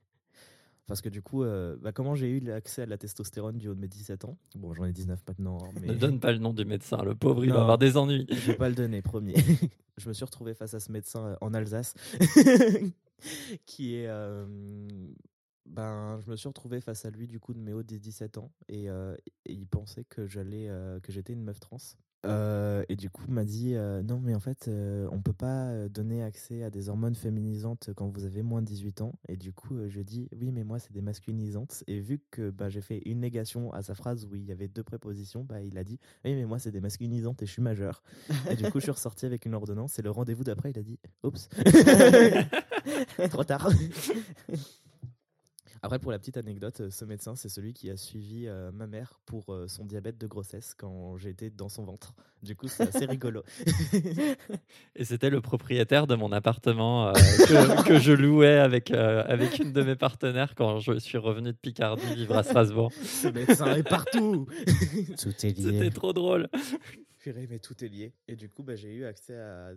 Parce 0.87 1.01
que 1.03 1.09
du 1.09 1.23
coup, 1.23 1.45
euh, 1.45 1.77
bah, 1.81 1.93
comment 1.93 2.17
j'ai 2.17 2.29
eu 2.29 2.41
l'accès 2.41 2.83
à 2.83 2.87
la 2.87 2.99
testostérone 2.99 3.59
du 3.59 3.69
haut 3.69 3.75
de 3.77 3.81
mes 3.81 3.87
17 3.87 4.25
ans? 4.25 4.37
Bon, 4.57 4.75
j'en 4.75 4.85
ai 4.87 4.93
19 4.93 5.23
maintenant, 5.29 5.59
hein, 5.65 5.69
mais 5.81 5.87
Ne 5.87 5.95
donne 5.95 6.19
pas 6.19 6.33
le 6.33 6.39
nom 6.39 6.53
du 6.53 6.65
médecin, 6.65 7.03
le 7.05 7.15
pauvre, 7.15 7.45
il 7.45 7.53
va 7.53 7.61
avoir 7.61 7.79
des 7.79 7.97
ennuis. 7.97 8.27
je 8.29 8.35
vais 8.51 8.57
pas 8.57 8.69
le 8.69 8.75
donner, 8.75 9.01
promis. 9.01 9.35
je 9.99 10.09
me 10.09 10.13
suis 10.13 10.25
retrouvé 10.25 10.53
face 10.53 10.75
à 10.75 10.81
ce 10.81 10.91
médecin 10.91 11.25
euh, 11.27 11.37
en 11.41 11.55
Alsace, 11.55 11.95
qui 13.67 13.95
est... 13.97 14.07
euh, 14.09 14.45
ben, 15.67 16.19
je 16.25 16.31
me 16.31 16.37
suis 16.37 16.49
retrouvé 16.49 16.81
face 16.81 17.05
à 17.05 17.11
lui 17.11 17.29
du 17.29 17.39
coup 17.39 17.55
de 17.55 17.61
mes 17.61 17.73
hauts 17.73 17.85
des 17.85 18.01
17 18.01 18.39
ans 18.39 18.51
et, 18.69 18.91
euh, 18.91 19.15
et 19.45 19.53
il 19.53 19.67
pensait 19.69 20.03
que 20.05 20.27
j'allais 20.27 20.69
euh, 20.69 20.99
que 20.99 21.13
j'étais 21.13 21.33
une 21.33 21.45
meuf 21.45 21.61
trans. 21.61 21.77
Euh, 22.27 22.85
et 22.89 22.97
du 22.97 23.09
coup, 23.09 23.23
il 23.29 23.35
m'a 23.35 23.45
dit 23.45 23.75
euh, 23.75 24.03
non, 24.03 24.21
mais 24.23 24.35
en 24.35 24.41
fait, 24.41 24.69
euh, 24.69 25.09
on 25.11 25.21
peut 25.21 25.33
pas 25.33 25.69
euh, 25.69 25.89
donner 25.89 26.23
accès 26.23 26.63
à 26.63 26.71
des 26.71 26.89
hormones 26.89 27.15
féminisantes 27.15 27.91
quand 27.97 28.09
vous 28.09 28.25
avez 28.25 28.43
moins 28.43 28.61
de 28.61 28.67
18 28.67 29.01
ans. 29.01 29.13
Et 29.29 29.37
du 29.37 29.53
coup, 29.53 29.77
je 29.89 30.01
dis 30.01 30.29
oui, 30.39 30.51
mais 30.53 30.65
moi, 30.65 30.79
c'est 30.79 30.93
des 30.93 31.01
masculinisantes. 31.01 31.83
Et 31.87 32.01
vu 32.01 32.21
que 32.31 32.51
bah, 32.51 32.69
j'ai 32.69 32.83
fait 32.83 33.01
une 33.07 33.21
négation 33.21 33.73
à 33.73 33.83
sa 33.83 33.95
phrase 33.95 34.27
où 34.27 34.35
il 34.35 34.45
y 34.45 34.53
avait 34.53 34.69
deux 34.69 34.83
prépositions, 34.83 35.45
bah, 35.45 35.63
il 35.63 35.79
a 35.79 35.85
dit 35.85 35.99
oui, 36.25 36.35
mais 36.35 36.45
moi, 36.45 36.59
c'est 36.59 36.73
des 36.73 36.81
masculinisantes 36.81 37.43
et 37.43 37.47
je 37.47 37.53
suis 37.53 37.63
majeur. 37.63 38.03
et 38.51 38.57
du 38.57 38.65
coup, 38.71 38.81
je 38.81 38.85
suis 38.85 38.93
ressorti 38.93 39.25
avec 39.27 39.47
une 39.47 39.55
ordonnance. 39.55 39.99
Et 39.99 40.03
le 40.03 40.11
rendez-vous 40.11 40.45
d'après, 40.45 40.71
il 40.71 40.79
a 40.79 40.83
dit 40.83 40.99
oups, 41.23 41.49
trop 43.31 43.45
tard. 43.45 43.71
Après, 45.83 45.99
pour 45.99 46.13
la 46.13 46.19
petite 46.19 46.37
anecdote, 46.37 46.81
euh, 46.81 46.91
ce 46.91 47.05
médecin, 47.05 47.37
c'est 47.37 47.49
celui 47.49 47.73
qui 47.73 47.91
a 47.91 47.97
suivi 47.97 48.47
euh, 48.47 48.71
ma 48.73 48.87
mère 48.87 49.19
pour 49.25 49.53
euh, 49.53 49.67
son 49.67 49.85
diabète 49.87 50.19
de 50.19 50.27
grossesse 50.27 50.75
quand 50.77 51.17
j'étais 51.17 51.51
dans 51.51 51.69
son 51.69 51.85
ventre. 51.85 52.15
Du 52.43 52.57
coup, 52.57 52.69
c'est 52.69 52.83
assez 52.95 53.05
rigolo. 53.07 53.43
Et 54.97 55.05
c'était 55.05 55.31
le 55.31 55.41
propriétaire 55.41 56.07
de 56.07 56.15
mon 56.15 56.33
appartement 56.33 57.09
euh, 57.09 57.13
que, 57.47 57.87
que 57.87 57.99
je 57.99 58.13
louais 58.13 58.59
avec, 58.59 58.91
euh, 58.91 59.23
avec 59.27 59.59
une 59.59 59.73
de 59.73 59.83
mes 59.83 59.97
partenaires 59.97 60.55
quand 60.55 60.79
je 60.81 60.99
suis 60.99 61.19
revenu 61.19 61.53
de 61.53 61.57
Picardie 61.57 62.15
vivre 62.15 62.37
à 62.37 62.43
Strasbourg. 62.43 62.93
ce 63.03 63.29
médecin 63.29 63.75
est 63.75 63.89
partout. 63.89 64.47
Tout 65.19 65.47
est 65.47 65.59
lié. 65.59 65.73
C'était 65.73 65.91
trop 65.91 66.13
drôle. 66.13 66.49
Purée, 67.19 67.47
mais 67.51 67.59
tout 67.59 67.85
est 67.85 67.89
lié. 67.89 68.15
Et 68.29 68.37
du 68.37 68.49
coup, 68.49 68.63
bah, 68.63 68.75
j'ai 68.75 68.93
eu 68.93 69.05
accès 69.05 69.37
à 69.37 69.73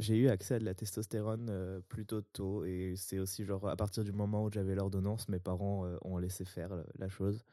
j'ai 0.00 0.16
eu 0.16 0.28
accès 0.28 0.54
à 0.54 0.58
de 0.58 0.64
la 0.64 0.74
testostérone 0.74 1.48
euh, 1.50 1.80
plutôt 1.88 2.20
tôt 2.20 2.64
et 2.64 2.94
c'est 2.96 3.18
aussi 3.18 3.44
genre 3.44 3.68
à 3.68 3.76
partir 3.76 4.04
du 4.04 4.12
moment 4.12 4.44
où 4.44 4.50
j'avais 4.50 4.74
l'ordonnance, 4.74 5.28
mes 5.28 5.38
parents 5.38 5.86
euh, 5.86 5.96
ont 6.02 6.18
laissé 6.18 6.44
faire 6.44 6.70
la 6.98 7.08
chose, 7.08 7.44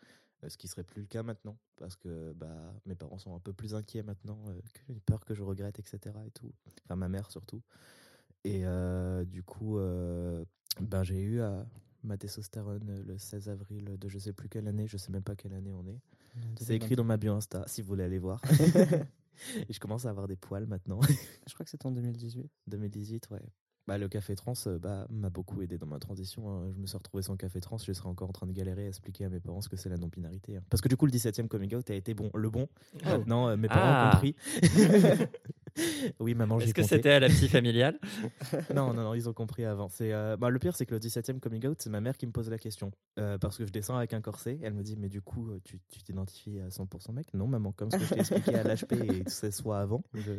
euh, 0.44 0.50
ce 0.50 0.58
qui 0.58 0.68
serait 0.68 0.84
plus 0.84 1.02
le 1.02 1.08
cas 1.08 1.24
maintenant 1.24 1.58
parce 1.78 1.96
que 1.96 2.34
bah 2.34 2.74
mes 2.86 2.96
parents 2.96 3.18
sont 3.18 3.36
un 3.36 3.40
peu 3.40 3.54
plus 3.54 3.76
inquiets 3.76 4.04
maintenant, 4.04 4.44
j'ai 4.88 5.00
peur 5.06 5.26
que 5.26 5.34
je 5.34 5.44
regrette 5.44 5.80
etc 5.80 6.16
et 6.26 6.32
tout. 6.32 6.52
Enfin 6.86 6.96
ma 6.96 7.10
mère 7.10 7.30
surtout. 7.32 7.62
Et 8.44 8.62
euh, 8.64 9.26
du 9.26 9.44
coup, 9.44 9.78
euh, 9.78 10.46
ben 10.80 11.04
j'ai 11.04 11.22
eu 11.22 11.42
ma 12.04 12.18
testostérone 12.18 13.04
le 13.06 13.18
16 13.18 13.50
avril 13.50 13.98
de 14.00 14.08
je 14.10 14.18
sais 14.20 14.32
plus 14.32 14.48
quelle 14.48 14.68
année, 14.68 14.88
je 14.88 14.98
sais 14.98 15.12
même 15.12 15.24
pas 15.24 15.36
quelle 15.36 15.54
année 15.54 15.74
on 15.74 15.86
est. 15.88 16.00
C'est 16.60 16.76
écrit 16.76 16.96
dans 16.96 17.04
ma 17.04 17.18
bio 17.18 17.34
Insta 17.34 17.64
si 17.68 17.82
vous 17.82 17.90
voulez 17.90 18.04
aller 18.04 18.20
voir. 18.20 18.42
Et 19.70 19.74
je 19.74 19.80
commence 19.80 20.06
à 20.06 20.10
avoir 20.10 20.28
des 20.28 20.36
poils 20.36 20.66
maintenant. 20.68 21.00
Je 21.48 21.54
crois 21.54 21.64
que 21.64 21.70
c'était 21.70 21.86
en 21.86 21.92
2018. 21.92 22.50
2018, 22.68 23.28
ouais. 23.32 23.42
Bah, 23.88 23.98
le 23.98 24.10
café 24.10 24.36
trans 24.36 24.52
euh, 24.68 24.78
bah, 24.78 25.08
m'a 25.10 25.30
beaucoup 25.30 25.62
aidé 25.62 25.78
dans 25.78 25.86
ma 25.86 25.98
transition. 25.98 26.50
hein. 26.50 26.72
Je 26.76 26.78
me 26.82 26.86
suis 26.88 26.98
retrouvé 26.98 27.24
sans 27.24 27.38
café 27.38 27.62
trans, 27.62 27.78
je 27.78 27.94
serais 27.94 28.10
encore 28.10 28.28
en 28.28 28.34
train 28.34 28.46
de 28.46 28.52
galérer 28.52 28.84
à 28.84 28.88
expliquer 28.90 29.24
à 29.24 29.30
mes 29.30 29.40
parents 29.40 29.62
ce 29.62 29.70
que 29.70 29.78
c'est 29.78 29.88
la 29.88 29.96
non-binarité. 29.96 30.58
hein. 30.58 30.64
Parce 30.70 30.82
que 30.82 30.90
du 30.90 30.98
coup, 30.98 31.06
le 31.06 31.12
17e 31.14 31.48
coming 31.48 31.74
out 31.74 31.90
a 31.90 31.94
été 31.96 32.14
bon, 32.14 32.30
le 32.36 32.50
bon. 32.50 32.68
Maintenant, 33.06 33.48
euh, 33.48 33.56
mes 33.56 33.70
parents 33.70 33.82
Ah. 33.84 34.10
ont 34.10 34.12
compris. 34.12 34.36
oui, 36.20 36.34
maman, 36.36 36.60
j'ai 36.60 36.66
Est-ce 36.66 36.74
que 36.74 36.84
c'était 36.84 37.12
à 37.12 37.20
la 37.20 37.30
psy 37.30 37.48
familiale? 37.48 38.00
Non, 38.74 38.94
non, 38.94 39.04
non, 39.04 39.14
ils 39.14 39.30
ont 39.30 39.34
compris 39.34 39.66
avant. 39.66 39.90
C'est, 39.90 40.14
euh, 40.14 40.38
bah, 40.38 40.50
le 40.50 40.60
pire, 40.60 40.76
c'est 40.76 40.86
que 40.86 40.94
le 40.94 41.00
17e 41.00 41.40
coming 41.40 41.66
out, 41.68 41.78
c'est 41.82 41.90
ma 41.90 42.02
mère 42.02 42.18
qui 42.18 42.28
me 42.28 42.32
pose 42.32 42.50
la 42.50 42.58
question. 42.58 42.92
Euh, 43.20 43.38
parce 43.38 43.58
que 43.58 43.66
je 43.66 43.72
descends 43.72 43.98
avec 43.98 44.14
un 44.14 44.22
corset. 44.22 44.60
Elle 44.62 44.74
me 44.74 44.84
dit, 44.84 44.96
mais 44.98 45.10
du 45.10 45.22
coup, 45.22 45.50
euh, 45.50 45.60
tu 45.64 45.80
tu 45.90 46.02
t'identifies 46.02 46.60
à 46.60 46.70
100% 46.70 47.14
mec? 47.14 47.34
Non, 47.34 47.48
maman, 47.48 47.72
comme 47.72 47.92
ce 47.92 47.98
que 47.98 48.04
je 48.04 48.14
t'ai 48.14 48.20
expliqué 48.20 48.56
à 48.56 48.64
l'HP 48.64 48.94
et 48.94 49.24
que 49.24 49.32
ce 49.32 49.52
soit 49.52 49.80
avant, 49.80 50.04
je, 50.14 50.32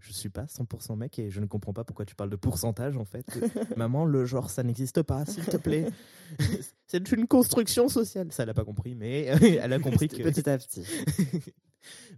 je 0.00 0.12
suis 0.12 0.28
pas 0.28 0.44
100% 0.44 0.96
mec 0.96 1.18
et 1.18 1.30
je 1.30 1.40
ne 1.40 1.46
comprends 1.46 1.72
pas 1.72 1.84
pourquoi 1.84 2.04
tu 2.04 2.14
parles 2.14 2.30
de 2.30 2.36
pourcentage 2.36 2.96
en 2.96 3.04
fait. 3.04 3.26
maman, 3.76 4.04
le 4.04 4.24
genre, 4.24 4.50
ça 4.50 4.62
n'existe 4.62 5.02
pas, 5.02 5.24
s'il 5.24 5.44
te 5.44 5.56
plaît. 5.56 5.86
c'est 6.86 7.10
une 7.12 7.26
construction 7.26 7.88
sociale. 7.88 8.32
Ça, 8.32 8.42
elle 8.42 8.48
n'a 8.48 8.54
pas 8.54 8.64
compris, 8.64 8.94
mais 8.94 9.22
elle 9.60 9.72
a 9.72 9.78
compris 9.78 10.08
que. 10.08 10.22
Petit 10.22 10.48
à 10.48 10.58
petit. 10.58 10.84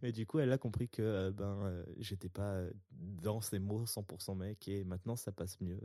Mais 0.03 0.13
du 0.13 0.27
coup, 0.27 0.39
elle 0.39 0.53
a 0.53 0.59
compris 0.59 0.89
que 0.89 1.03
euh, 1.03 1.33
ben, 1.33 1.59
euh, 1.65 1.85
j'étais 1.99 2.29
pas 2.29 2.55
euh, 2.55 2.71
dans 2.93 3.41
ces 3.41 3.59
mots 3.59 3.85
100% 3.85 4.37
mec 4.37 4.69
et 4.69 4.85
maintenant 4.85 5.17
ça 5.17 5.33
passe 5.33 5.61
mieux. 5.61 5.81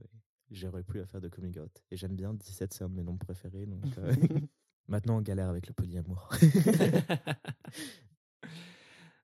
J'aurais 0.52 0.84
plus 0.84 1.00
à 1.02 1.06
faire 1.06 1.22
de 1.22 1.30
coming 1.30 1.58
out. 1.60 1.72
Et 1.92 1.98
j'aime 1.98 2.16
bien 2.16 2.34
17, 2.34 2.74
c'est 2.74 2.84
un 2.84 2.90
de 2.90 2.96
mes 2.96 3.04
noms 3.04 3.18
préférés. 3.18 3.66
Donc 3.66 3.86
euh, 3.98 4.14
maintenant, 4.88 5.18
on 5.18 5.22
galère 5.22 5.50
avec 5.50 5.68
le 5.68 5.74
polyamour. 5.74 6.30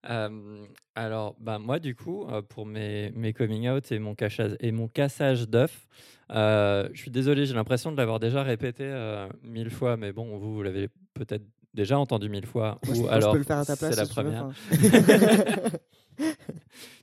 Euh, 0.09 0.65
alors, 0.95 1.35
bah, 1.39 1.59
moi, 1.59 1.79
du 1.79 1.95
coup, 1.95 2.25
euh, 2.29 2.41
pour 2.41 2.65
mes, 2.65 3.11
mes 3.11 3.33
coming 3.33 3.67
out 3.69 3.91
et 3.91 3.99
mon, 3.99 4.15
cachage, 4.15 4.55
et 4.59 4.71
mon 4.71 4.87
cassage 4.87 5.47
d'œufs, 5.49 5.87
euh, 6.31 6.87
je 6.93 6.99
suis 7.01 7.11
désolé, 7.11 7.45
j'ai 7.45 7.53
l'impression 7.53 7.91
de 7.91 7.97
l'avoir 7.97 8.19
déjà 8.19 8.41
répété 8.43 8.83
euh, 8.85 9.27
mille 9.43 9.69
fois, 9.69 9.97
mais 9.97 10.11
bon, 10.13 10.37
vous, 10.37 10.53
vous 10.55 10.63
l'avez 10.63 10.89
peut-être 11.13 11.43
déjà 11.73 11.99
entendu 11.99 12.29
mille 12.29 12.45
fois. 12.45 12.79
Je- 12.83 12.91
ou 12.93 13.07
alors, 13.09 13.29
je 13.29 13.31
peux 13.33 13.37
le 13.39 13.43
faire 13.43 13.57
à 13.59 13.65
ta 13.65 13.75
place 13.75 13.95
c'est 13.95 13.99
la 14.01 14.05
si 14.07 14.13
tu 14.13 14.21
veux, 14.23 14.31
première. 14.31 15.71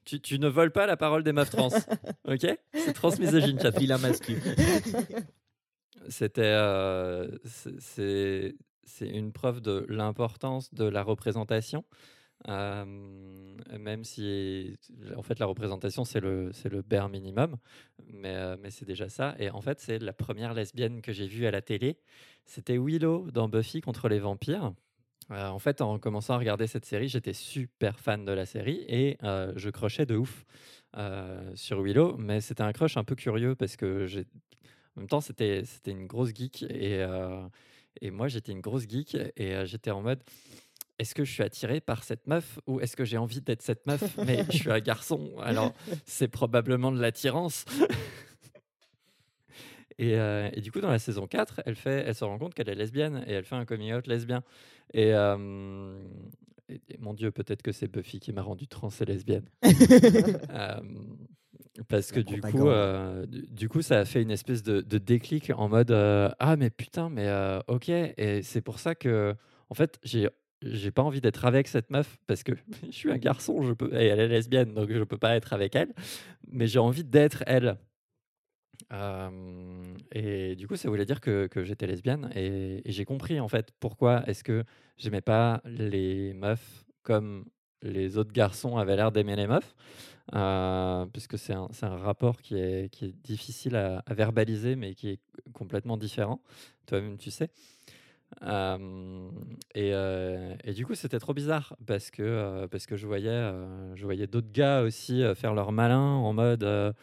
Tu, 0.04 0.20
tu 0.20 0.38
ne 0.38 0.48
voles 0.48 0.70
pas 0.72 0.86
la 0.86 0.96
parole 0.98 1.22
des 1.22 1.32
meufs 1.32 1.48
trans, 1.50 1.68
ok? 2.28 2.46
C'est 2.74 2.92
transmisogyne, 2.92 3.58
chat. 3.60 3.70
Vilain 3.70 3.96
mascu. 3.98 4.36
c'était 6.08 6.42
euh, 6.44 7.28
c'est- 7.44 7.80
c'est 7.80 8.54
c'est 8.86 9.08
une 9.08 9.32
preuve 9.32 9.62
de 9.62 9.86
l'importance 9.88 10.74
de 10.74 10.84
la 10.84 11.02
représentation. 11.02 11.84
Euh, 12.48 12.84
même 13.78 14.04
si 14.04 14.76
en 15.16 15.22
fait 15.22 15.38
la 15.38 15.46
représentation 15.46 16.04
c'est 16.04 16.20
le 16.20 16.50
c'est 16.52 16.70
bare 16.86 17.08
minimum, 17.08 17.56
mais 18.12 18.34
euh, 18.34 18.56
mais 18.60 18.70
c'est 18.70 18.84
déjà 18.84 19.08
ça. 19.08 19.34
Et 19.38 19.50
en 19.50 19.60
fait 19.60 19.80
c'est 19.80 19.98
la 19.98 20.12
première 20.12 20.52
lesbienne 20.52 21.00
que 21.00 21.12
j'ai 21.12 21.26
vue 21.26 21.46
à 21.46 21.50
la 21.50 21.62
télé. 21.62 21.98
C'était 22.44 22.76
Willow 22.76 23.30
dans 23.30 23.48
Buffy 23.48 23.80
contre 23.80 24.08
les 24.08 24.18
vampires. 24.18 24.74
Euh, 25.30 25.48
en 25.48 25.58
fait, 25.58 25.80
en 25.80 25.98
commençant 25.98 26.34
à 26.34 26.38
regarder 26.38 26.66
cette 26.66 26.84
série, 26.84 27.08
j'étais 27.08 27.32
super 27.32 27.98
fan 27.98 28.26
de 28.26 28.32
la 28.32 28.44
série 28.44 28.84
et 28.88 29.16
je 29.22 29.70
crochais 29.70 30.04
de 30.04 30.16
ouf 30.16 30.44
sur 31.54 31.80
Willow, 31.80 32.16
mais 32.18 32.40
c'était 32.42 32.62
un 32.62 32.72
crush 32.72 32.98
un 32.98 33.04
peu 33.04 33.14
curieux 33.14 33.54
parce 33.54 33.76
que 33.76 34.06
j'ai 34.06 34.26
en 34.96 35.00
même 35.00 35.08
temps, 35.08 35.20
c'était 35.20 35.64
une 35.86 36.06
grosse 36.06 36.32
geek 36.34 36.62
et, 36.64 38.10
moi, 38.10 38.28
j'étais 38.28 38.52
une 38.52 38.60
grosse 38.60 38.86
geek 38.86 39.16
et 39.36 39.64
j'étais 39.64 39.90
en 39.90 40.02
mode 40.02 40.22
est-ce 40.98 41.14
que 41.14 41.24
je 41.24 41.32
suis 41.32 41.42
attiré 41.42 41.80
par 41.80 42.04
cette 42.04 42.26
meuf 42.26 42.58
ou 42.66 42.80
est-ce 42.80 42.96
que 42.96 43.04
j'ai 43.04 43.16
envie 43.18 43.40
d'être 43.40 43.62
cette 43.62 43.86
meuf? 43.86 44.16
Mais 44.24 44.44
je 44.50 44.56
suis 44.56 44.70
un 44.70 44.80
garçon, 44.80 45.30
alors 45.42 45.72
c'est 46.06 46.28
probablement 46.28 46.92
de 46.92 47.00
l'attirance. 47.00 47.64
Et, 49.98 50.18
euh, 50.18 50.50
et 50.52 50.60
du 50.60 50.72
coup, 50.72 50.80
dans 50.80 50.90
la 50.90 50.98
saison 50.98 51.28
4, 51.28 51.60
elle, 51.66 51.76
fait, 51.76 52.02
elle 52.04 52.14
se 52.16 52.24
rend 52.24 52.36
compte 52.36 52.52
qu'elle 52.54 52.68
est 52.68 52.74
lesbienne 52.74 53.22
et 53.28 53.32
elle 53.32 53.44
fait 53.44 53.54
un 53.54 53.64
coming 53.64 53.92
out 53.94 54.08
lesbien. 54.08 54.42
Et, 54.92 55.14
euh, 55.14 55.96
et- 56.68 56.80
et 56.88 56.98
mon 56.98 57.14
Dieu, 57.14 57.30
peut-être 57.30 57.62
que 57.62 57.70
c'est 57.70 57.86
Buffy 57.86 58.18
qui 58.18 58.32
m'a 58.32 58.42
rendu 58.42 58.66
trans 58.66 58.88
et 59.00 59.04
lesbienne. 59.04 59.44
Euh, 60.50 60.80
parce 61.88 62.10
que 62.12 62.18
du 62.20 62.40
coup, 62.40 62.68
du, 63.26 63.46
du 63.48 63.68
coup, 63.68 63.82
ça 63.82 64.00
a 64.00 64.04
fait 64.04 64.20
une 64.22 64.30
espèce 64.32 64.62
de, 64.64 64.80
de 64.80 64.98
déclic 64.98 65.52
en 65.56 65.68
mode 65.68 65.90
ah 65.92 66.56
mais 66.56 66.70
putain 66.70 67.08
mais 67.10 67.28
ok 67.68 67.88
et 67.88 68.42
c'est 68.42 68.60
pour 68.60 68.78
ça 68.78 68.94
que 68.94 69.34
en 69.70 69.74
fait 69.74 69.98
j'ai 70.04 70.28
j'ai 70.62 70.90
pas 70.90 71.02
envie 71.02 71.20
d'être 71.20 71.44
avec 71.44 71.68
cette 71.68 71.90
meuf 71.90 72.18
parce 72.26 72.42
que 72.42 72.52
je 72.86 72.92
suis 72.92 73.10
un 73.10 73.18
garçon 73.18 73.62
je 73.62 73.72
peux 73.72 73.92
et 73.94 74.06
elle 74.06 74.20
est 74.20 74.28
lesbienne 74.28 74.74
donc 74.74 74.90
je 74.90 75.02
peux 75.02 75.18
pas 75.18 75.36
être 75.36 75.52
avec 75.52 75.76
elle 75.76 75.92
mais 76.48 76.66
j'ai 76.66 76.78
envie 76.78 77.04
d'être 77.04 77.42
elle 77.46 77.78
et 80.12 80.54
du 80.56 80.68
coup 80.68 80.76
ça 80.76 80.88
voulait 80.88 81.04
dire 81.04 81.20
que, 81.20 81.48
que 81.48 81.64
j'étais 81.64 81.86
lesbienne 81.86 82.30
et, 82.36 82.82
j'ai 82.84 83.04
compris 83.04 83.40
en 83.40 83.48
fait 83.48 83.72
pourquoi 83.80 84.22
est-ce 84.28 84.44
que 84.44 84.62
j'aimais 84.98 85.20
pas 85.20 85.60
les 85.64 86.32
meufs 86.34 86.84
comme 87.02 87.44
les 87.82 88.18
autres 88.18 88.32
garçons 88.32 88.76
avaient 88.76 88.94
l'air 88.96 89.10
d'aimer 89.10 89.36
les 89.36 89.46
meufs 89.48 89.74
euh, 90.32 91.04
puisque 91.06 91.38
c'est 91.38 91.52
un, 91.52 91.68
un 91.82 91.96
rapport 91.96 92.40
qui 92.40 92.56
est, 92.56 92.88
qui 92.90 93.06
est 93.06 93.14
difficile 93.22 93.76
à 93.76 94.02
verbaliser, 94.14 94.74
mais 94.74 94.94
qui 94.94 95.10
est 95.10 95.20
complètement 95.52 95.98
différent. 95.98 96.40
Toi-même, 96.86 97.18
tu 97.18 97.30
sais. 97.30 97.50
Euh, 98.42 99.28
et, 99.74 99.90
euh, 99.92 100.54
et 100.64 100.72
du 100.72 100.84
coup, 100.86 100.94
c'était 100.94 101.18
trop 101.18 101.34
bizarre 101.34 101.76
parce 101.86 102.10
que, 102.10 102.22
euh, 102.22 102.68
parce 102.68 102.86
que 102.86 102.96
je 102.96 103.06
voyais, 103.06 103.52
je 103.94 104.04
voyais 104.04 104.26
d'autres 104.26 104.52
gars 104.52 104.82
aussi 104.82 105.22
faire 105.34 105.54
leur 105.54 105.72
malin 105.72 106.00
en 106.00 106.32
mode 106.32 106.94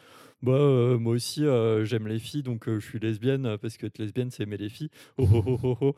bah, 0.42 0.98
moi 1.00 1.14
aussi, 1.14 1.46
j'aime 1.84 2.08
les 2.08 2.20
filles, 2.20 2.44
donc 2.44 2.68
je 2.68 2.80
suis 2.80 3.00
lesbienne 3.00 3.58
parce 3.62 3.78
que 3.78 3.86
être 3.86 4.00
lesbienne, 4.00 4.32
c'est 4.32 4.44
aimer 4.44 4.58
les 4.58 4.70
filles. 4.70 4.90
Oh, 5.18 5.28
oh, 5.64 5.78
oh, 5.82 5.96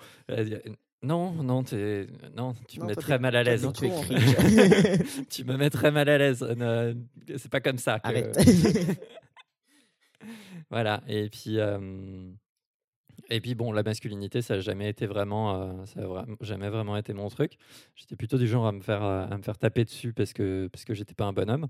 Non, 1.02 1.32
non, 1.44 1.64
t'es- 1.64 2.08
non, 2.36 2.54
tu 2.68 2.80
Non, 2.80 2.86
me 2.86 2.90
mets 2.90 2.96
très 2.96 3.20
mal 3.20 3.36
à 3.36 3.44
l'aise. 3.44 3.68
tu 3.74 3.86
es 3.86 3.92
hein. 3.92 4.98
tu 5.30 5.46
me 5.46 5.56
mets 5.56 5.70
très 5.70 5.92
mal 5.92 6.10
à 6.10 6.18
l'aise. 6.18 6.46
C'est 7.38 7.52
pas 7.52 7.62
comme 7.62 7.78
ça. 7.78 8.00
Que... 8.00 8.08
Arrête. 8.08 8.38
Voilà. 10.70 11.04
Et 11.08 11.30
puis, 11.30 11.60
et 13.36 13.42
puis 13.42 13.56
bon, 13.56 13.72
la 13.72 13.84
masculinité, 13.84 14.42
ça 14.42 14.56
n'a 14.56 14.60
jamais 14.62 14.90
été 14.90 15.06
vraiment, 15.06 15.62
euh, 15.62 15.86
ça 15.86 16.02
a 16.02 16.04
vra- 16.04 16.26
jamais 16.42 16.70
vraiment 16.70 16.96
été 16.98 17.14
mon 17.14 17.30
truc. 17.30 17.58
J'étais 17.96 18.16
plutôt 18.16 18.38
du 18.38 18.48
genre 18.48 18.66
à 18.68 18.72
me 18.72 18.82
faire, 18.82 19.04
euh, 19.04 19.26
à 19.30 19.38
me 19.38 19.44
faire 19.44 19.58
taper 19.58 19.86
dessus 19.86 20.14
parce 20.14 20.34
que 20.34 20.68
parce 20.72 20.86
que 20.86 20.94
j'étais 20.94 21.14
pas 21.14 21.26
un 21.26 21.34
bonhomme. 21.34 21.68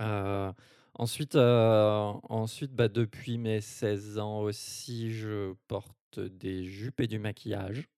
Euh, 0.00 0.52
ensuite, 0.94 1.34
euh, 1.36 2.12
ensuite, 2.28 2.72
bah, 2.72 2.88
depuis 2.88 3.38
mes 3.38 3.60
16 3.60 4.18
ans 4.18 4.40
aussi, 4.40 5.12
je 5.12 5.54
porte 5.68 6.18
des 6.20 6.64
jupes 6.64 7.00
et 7.00 7.06
du 7.06 7.18
maquillage. 7.18 7.88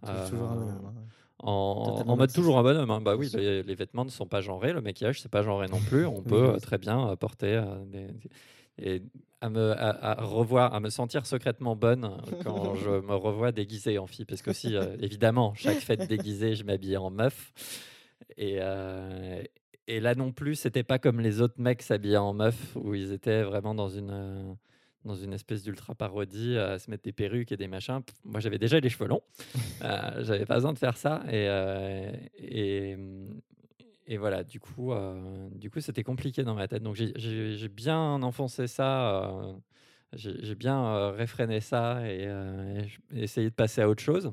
Toujours- 0.00 0.28
Toujours 0.30 0.48
un 0.50 0.56
bonhomme. 0.56 0.86
hein. 0.98 1.02
En, 1.40 2.16
mode 2.16 2.32
toujours 2.32 2.58
un 2.58 2.62
bonhomme. 2.64 2.90
hein. 2.90 3.00
Bah 3.00 3.14
oui, 3.14 3.28
sûr. 3.28 3.38
les, 3.38 3.62
les 3.62 3.74
vêtements 3.76 4.04
ne 4.04 4.10
sont 4.10 4.26
pas 4.26 4.40
genrés, 4.40 4.72
le 4.72 4.80
maquillage 4.80 5.20
c'est 5.20 5.30
pas 5.30 5.42
genré 5.42 5.68
non 5.68 5.78
plus. 5.80 6.04
On 6.04 6.20
peut 6.56 6.58
très 6.60 6.78
bien 6.78 7.14
porter 7.16 7.62
des, 7.86 8.08
des- 8.08 8.30
et 8.78 9.02
à 9.40 9.50
me 9.50 9.72
à, 9.72 10.20
à 10.20 10.24
revoir, 10.24 10.74
à 10.74 10.80
me 10.80 10.90
sentir 10.90 11.26
secrètement 11.26 11.76
bonne 11.76 12.04
euh, 12.04 12.42
quand 12.42 12.74
je 12.84 12.90
me 12.90 13.14
revois 13.14 13.52
déguisée 13.52 13.98
en 13.98 14.06
fille, 14.06 14.24
parce 14.24 14.42
que 14.42 14.52
si 14.52 14.74
évidemment 15.00 15.54
chaque 15.54 15.78
fête 15.78 16.08
déguisée, 16.08 16.54
je 16.54 16.64
m'habillais 16.64 16.96
en 16.96 17.10
meuf. 17.10 17.52
Et 18.36 18.56
euh, 18.60 19.42
et 19.88 20.00
là 20.00 20.14
non 20.14 20.32
plus, 20.32 20.54
c'était 20.54 20.82
pas 20.82 20.98
comme 20.98 21.18
les 21.18 21.40
autres 21.40 21.58
mecs 21.58 21.80
s'habillaient 21.80 22.18
en 22.18 22.34
meuf, 22.34 22.76
où 22.76 22.94
ils 22.94 23.10
étaient 23.10 23.42
vraiment 23.42 23.74
dans 23.74 23.88
une 23.88 24.10
euh, 24.10 24.52
dans 25.04 25.14
une 25.14 25.32
espèce 25.32 25.62
d'ultra 25.62 25.94
parodie, 25.94 26.58
à 26.58 26.78
se 26.78 26.90
mettre 26.90 27.04
des 27.04 27.12
perruques 27.12 27.52
et 27.52 27.56
des 27.56 27.68
machins. 27.68 28.00
Moi, 28.24 28.40
j'avais 28.40 28.58
déjà 28.58 28.78
les 28.78 28.90
cheveux 28.90 29.08
longs. 29.08 29.22
Euh, 29.82 30.22
j'avais 30.24 30.44
pas 30.44 30.56
besoin 30.56 30.74
de 30.74 30.78
faire 30.78 30.98
ça. 30.98 31.22
Et, 31.28 31.46
euh, 31.48 32.12
et, 32.36 32.96
et 34.10 34.16
voilà, 34.16 34.42
du 34.42 34.58
coup, 34.58 34.92
euh, 34.92 35.50
du 35.50 35.70
coup, 35.70 35.80
c'était 35.80 36.02
compliqué 36.02 36.42
dans 36.42 36.54
ma 36.54 36.66
tête. 36.66 36.82
Donc, 36.82 36.96
j'ai- 36.96 37.68
bien 37.68 38.22
enfoncé 38.22 38.66
ça. 38.66 39.22
euh, 39.30 39.52
j'ai 40.14 40.54
bien 40.54 40.82
euh, 40.86 41.10
réfréné 41.10 41.60
ça 41.60 42.00
et, 42.08 42.24
euh, 42.26 42.82
et 43.12 43.24
essayé 43.24 43.50
de 43.50 43.54
passer 43.54 43.82
à 43.82 43.88
autre 43.88 44.02
chose. 44.02 44.32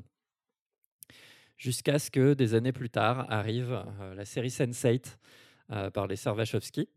Jusqu'à 1.58 1.98
ce 1.98 2.10
que 2.10 2.32
des 2.32 2.54
années 2.54 2.72
plus 2.72 2.88
tard 2.88 3.26
arrive 3.30 3.84
la 4.14 4.24
série 4.24 4.48
Sense8 4.48 5.18
euh, 5.72 5.90
par 5.90 6.06
les 6.06 6.16
sœurs 6.16 6.36
Wachowski. 6.36 6.88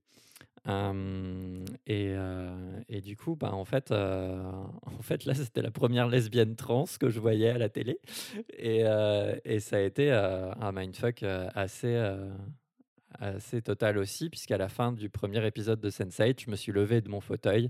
Euh, 0.68 1.66
et, 1.88 3.02
du 3.02 3.18
coup, 3.18 3.36
bah, 3.36 3.52
en, 3.54 3.66
fait, 3.66 3.92
en 3.92 5.02
fait, 5.02 5.26
là, 5.26 5.34
c'était 5.34 5.62
la 5.62 5.72
première 5.72 6.08
lesbienne 6.08 6.56
trans 6.56 6.86
que 7.00 7.10
je 7.10 7.20
voyais 7.20 7.50
à 7.50 7.58
la 7.58 7.68
télé. 7.68 8.00
Et, 8.58 8.84
ça 9.60 9.78
a 9.78 9.80
été 9.82 10.12
un 10.12 10.72
mindfuck 10.72 11.24
assez, 11.56 11.98
assez 13.18 13.62
total 13.62 13.98
aussi, 13.98 14.30
puisqu'à 14.30 14.58
la 14.58 14.70
fin 14.70 14.92
du 14.92 15.10
premier 15.10 15.46
épisode 15.46 15.80
de 15.80 15.90
Sense8, 15.90 16.44
je 16.46 16.52
me 16.52 16.56
suis 16.56 16.72
levé 16.72 17.02
de 17.02 17.10
mon 17.10 17.22
fauteuil 17.22 17.70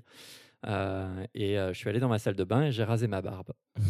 euh, 0.65 1.25
et 1.33 1.57
euh, 1.57 1.73
je 1.73 1.77
suis 1.77 1.89
allé 1.89 1.99
dans 1.99 2.09
ma 2.09 2.19
salle 2.19 2.35
de 2.35 2.43
bain 2.43 2.63
et 2.63 2.71
j'ai 2.71 2.83
rasé 2.83 3.07
ma 3.07 3.21
barbe. 3.21 3.53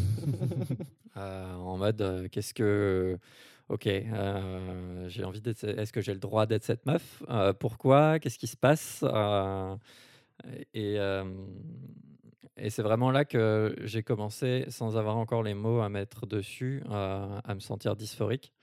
Euh, 1.18 1.54
en 1.56 1.76
mode, 1.76 2.30
qu'est-ce 2.32 2.54
que. 2.54 3.18
Ok, 3.68 3.88
euh, 3.88 5.10
j'ai 5.10 5.26
envie 5.26 5.42
d'être. 5.42 5.66
Est-ce 5.66 5.92
que 5.92 6.00
j'ai 6.00 6.14
le 6.14 6.20
droit 6.20 6.46
d'être 6.46 6.64
cette 6.64 6.86
meuf? 6.86 7.22
Pourquoi? 7.60 8.20
Qu'est-ce 8.20 8.38
qui 8.40 8.48
se 8.48 8.56
passe? 8.56 9.04
Et, 10.74 10.98
et 12.56 12.70
c'est 12.70 12.84
vraiment 12.84 13.12
là 13.12 13.26
que 13.26 13.76
j'ai 13.84 14.02
commencé, 14.02 14.64
sans 14.70 14.96
avoir 14.96 15.18
encore 15.18 15.44
les 15.44 15.56
mots 15.56 15.82
à 15.82 15.90
mettre 15.90 16.26
dessus, 16.26 16.84
à 16.90 17.54
me 17.54 17.60
sentir 17.60 17.98
dysphorique 17.98 18.54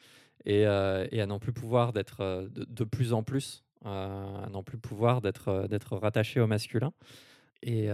et, 0.46 0.66
euh, 0.66 1.06
et 1.10 1.20
à 1.20 1.26
non 1.26 1.38
plus 1.38 1.52
pouvoir 1.52 1.92
d'être 1.92 2.20
euh, 2.20 2.48
de, 2.50 2.84
plus 2.84 3.12
en 3.12 3.22
plus, 3.22 3.64
euh, 3.84 4.44
à 4.44 4.48
non 4.48 4.62
plus 4.62 4.78
pouvoir 4.78 5.20
d'être 5.20 5.66
d'être 5.68 5.96
rattaché 5.96 6.40
au 6.40 6.46
masculin. 6.46 6.92
Et, 7.62 7.88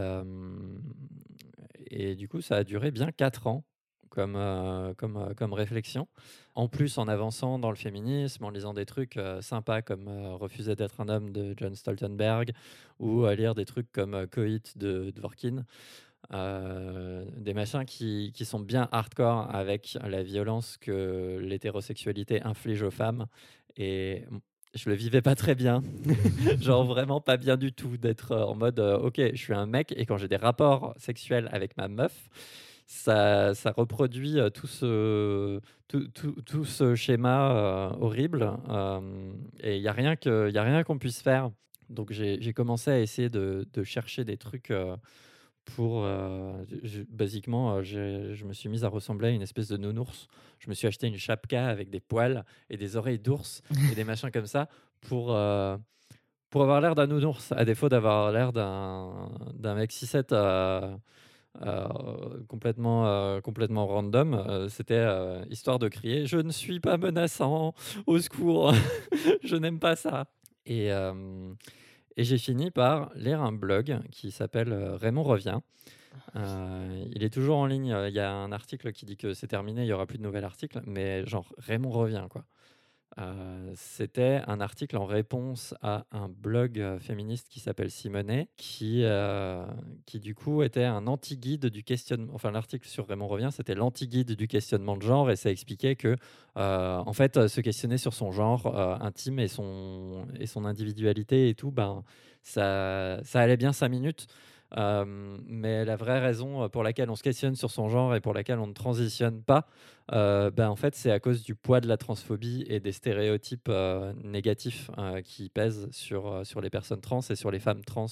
et 1.86 2.14
du 2.14 2.28
coup, 2.28 2.42
ça 2.42 2.56
a 2.56 2.64
duré 2.64 2.90
bien 2.90 3.10
quatre 3.10 3.46
ans 3.46 3.64
comme, 4.10 4.36
comme, 4.98 5.34
comme 5.34 5.52
réflexion. 5.54 6.08
En 6.54 6.68
plus, 6.68 6.98
en 6.98 7.08
avançant 7.08 7.58
dans 7.58 7.70
le 7.70 7.76
féminisme, 7.76 8.44
en 8.44 8.50
lisant 8.50 8.74
des 8.74 8.84
trucs 8.84 9.18
sympas 9.40 9.80
comme 9.80 10.08
Refuser 10.08 10.74
d'être 10.74 11.00
un 11.00 11.08
homme 11.08 11.30
de 11.30 11.54
John 11.56 11.74
Stoltenberg 11.74 12.52
ou 12.98 13.24
à 13.24 13.34
lire 13.34 13.54
des 13.54 13.64
trucs 13.64 13.90
comme 13.92 14.26
Coït 14.26 14.76
de 14.76 15.10
Dworkin. 15.12 15.64
Euh, 16.32 17.24
des 17.36 17.52
machins 17.52 17.84
qui, 17.84 18.32
qui 18.34 18.44
sont 18.44 18.60
bien 18.60 18.88
hardcore 18.92 19.54
avec 19.54 19.98
la 20.02 20.22
violence 20.22 20.78
que 20.78 21.38
l'hétérosexualité 21.42 22.42
inflige 22.42 22.82
aux 22.82 22.90
femmes. 22.90 23.26
Et 23.76 24.24
je 24.74 24.88
le 24.88 24.94
vivais 24.94 25.20
pas 25.20 25.34
très 25.34 25.54
bien. 25.54 25.82
Genre 26.60 26.84
vraiment 26.84 27.20
pas 27.20 27.36
bien 27.36 27.56
du 27.56 27.72
tout 27.72 27.98
d'être 27.98 28.32
euh, 28.32 28.44
en 28.44 28.54
mode 28.54 28.80
euh, 28.80 28.98
ok, 28.98 29.20
je 29.34 29.36
suis 29.36 29.52
un 29.52 29.66
mec 29.66 29.92
et 29.96 30.06
quand 30.06 30.16
j'ai 30.16 30.28
des 30.28 30.36
rapports 30.36 30.94
sexuels 30.96 31.48
avec 31.52 31.76
ma 31.76 31.88
meuf, 31.88 32.30
ça, 32.86 33.54
ça 33.54 33.72
reproduit 33.72 34.36
tout 34.54 34.66
ce, 34.66 35.60
tout, 35.88 36.08
tout- 36.08 36.40
tout 36.42 36.64
ce 36.64 36.94
schéma 36.94 37.92
horrible 38.00 38.52
et 39.62 39.76
il 39.76 39.80
n'y 39.82 39.88
a 39.88 39.92
rien 39.92 40.82
qu'on 40.84 40.98
puisse 40.98 41.20
faire. 41.22 41.50
Donc 41.90 42.12
j'ai 42.12 42.52
commencé 42.52 42.90
à 42.90 43.00
essayer 43.00 43.28
de, 43.28 43.66
de 43.72 43.82
chercher 43.82 44.24
des 44.24 44.36
trucs 44.36 44.72
pour... 45.64 46.04
euh, 46.04 46.52
basiquement, 47.08 47.76
euh, 47.76 47.82
je 47.82 48.44
me 48.44 48.52
suis 48.52 48.68
mise 48.68 48.84
à 48.84 48.88
ressembler 48.88 49.28
à 49.28 49.30
une 49.30 49.42
espèce 49.42 49.68
de 49.68 49.76
nounours. 49.76 50.28
Je 50.58 50.68
me 50.68 50.74
suis 50.74 50.86
acheté 50.86 51.06
une 51.06 51.16
chapka 51.16 51.66
avec 51.66 51.90
des 51.90 52.00
poils 52.00 52.44
et 52.70 52.76
des 52.76 52.96
oreilles 52.96 53.18
d'ours 53.18 53.62
et 53.90 53.94
des 53.94 54.04
machins 54.04 54.30
comme 54.30 54.46
ça 54.46 54.68
pour... 55.00 55.34
euh, 55.34 55.76
pour 56.50 56.62
avoir 56.62 56.82
l'air 56.82 56.94
d'un 56.94 57.06
nounours, 57.06 57.50
à 57.52 57.64
défaut 57.64 57.88
d'avoir 57.88 58.30
l'air 58.30 58.52
d'un 58.52 59.30
d'un 59.54 59.74
mec 59.74 59.90
6-7 59.90 60.26
euh, 60.32 60.94
euh, 61.64 61.88
complètement, 62.46 63.40
complètement 63.40 63.86
random. 63.86 64.66
C'était 64.68 65.02
histoire 65.48 65.78
de 65.78 65.88
crier 65.88 66.26
Je 66.26 66.36
ne 66.36 66.50
suis 66.50 66.78
pas 66.78 66.98
menaçant, 66.98 67.72
au 68.06 68.18
secours, 68.18 68.74
je 69.42 69.56
n'aime 69.56 69.78
pas 69.78 69.96
ça. 69.96 70.26
Et, 70.66 70.90
et 72.16 72.24
j'ai 72.24 72.38
fini 72.38 72.70
par 72.70 73.10
lire 73.14 73.42
un 73.42 73.52
blog 73.52 73.98
qui 74.10 74.30
s'appelle 74.30 74.72
euh, 74.72 74.96
Raymond 74.96 75.22
Revient. 75.22 75.60
Euh, 76.36 77.04
il 77.14 77.22
est 77.22 77.30
toujours 77.30 77.56
en 77.56 77.66
ligne. 77.66 77.94
Il 78.08 78.14
y 78.14 78.20
a 78.20 78.32
un 78.32 78.52
article 78.52 78.92
qui 78.92 79.06
dit 79.06 79.16
que 79.16 79.34
c'est 79.34 79.46
terminé, 79.46 79.82
il 79.82 79.86
n'y 79.86 79.92
aura 79.92 80.06
plus 80.06 80.18
de 80.18 80.22
nouvel 80.22 80.44
article, 80.44 80.80
mais 80.86 81.26
genre 81.26 81.52
Raymond 81.58 81.90
revient 81.90 82.26
quoi. 82.30 82.44
Euh, 83.18 83.72
C'était 83.74 84.40
un 84.46 84.60
article 84.60 84.96
en 84.96 85.04
réponse 85.04 85.74
à 85.82 86.06
un 86.12 86.28
blog 86.28 86.80
euh, 86.80 86.98
féministe 86.98 87.48
qui 87.50 87.60
s'appelle 87.60 87.90
Simonet, 87.90 88.48
qui, 88.56 89.02
euh, 89.04 89.66
qui 90.06 90.18
du 90.18 90.34
coup 90.34 90.62
était 90.62 90.84
un 90.84 91.06
anti-guide 91.06 91.66
du 91.66 91.82
questionnement. 91.82 92.32
Enfin, 92.34 92.50
l'article 92.50 92.88
sur 92.88 93.06
Raymond 93.06 93.28
revient, 93.28 93.50
c'était 93.52 93.74
l'anti-guide 93.74 94.32
du 94.34 94.48
questionnement 94.48 94.96
de 94.96 95.02
genre 95.02 95.30
et 95.30 95.36
ça 95.36 95.50
expliquait 95.50 95.96
que, 95.96 96.16
en 96.54 97.12
fait, 97.12 97.48
se 97.48 97.60
questionner 97.60 97.98
sur 97.98 98.14
son 98.14 98.32
genre 98.32 98.66
intime 99.02 99.38
et 99.38 99.48
son, 99.48 100.26
et 100.38 100.46
son 100.46 100.64
individualité 100.64 101.48
et 101.48 101.54
tout, 101.54 101.70
ben, 101.70 102.04
ça, 102.42 103.22
ça 103.24 103.40
allait 103.40 103.56
bien 103.56 103.72
cinq 103.72 103.88
minutes. 103.90 104.26
Mais 104.76 105.84
la 105.84 105.96
vraie 105.96 106.20
raison 106.20 106.68
pour 106.70 106.82
laquelle 106.82 107.10
on 107.10 107.16
se 107.16 107.22
questionne 107.22 107.56
sur 107.56 107.70
son 107.70 107.88
genre 107.88 108.14
et 108.14 108.20
pour 108.20 108.32
laquelle 108.32 108.58
on 108.58 108.66
ne 108.66 108.72
transitionne 108.72 109.42
pas, 109.42 109.66
euh, 110.12 110.50
ben, 110.50 110.68
en 110.68 110.76
fait, 110.76 110.94
c'est 110.94 111.10
à 111.10 111.20
cause 111.20 111.42
du 111.42 111.54
poids 111.54 111.80
de 111.80 111.88
la 111.88 111.96
transphobie 111.96 112.64
et 112.68 112.80
des 112.80 112.92
stéréotypes 112.92 113.68
euh, 113.68 114.12
négatifs 114.22 114.90
euh, 114.98 115.22
qui 115.22 115.48
pèsent 115.48 115.88
sur, 115.90 116.26
euh, 116.26 116.44
sur 116.44 116.60
les 116.60 116.70
personnes 116.70 117.00
trans 117.00 117.20
et 117.30 117.36
sur 117.36 117.50
les 117.50 117.60
femmes 117.60 117.84
trans. 117.84 118.06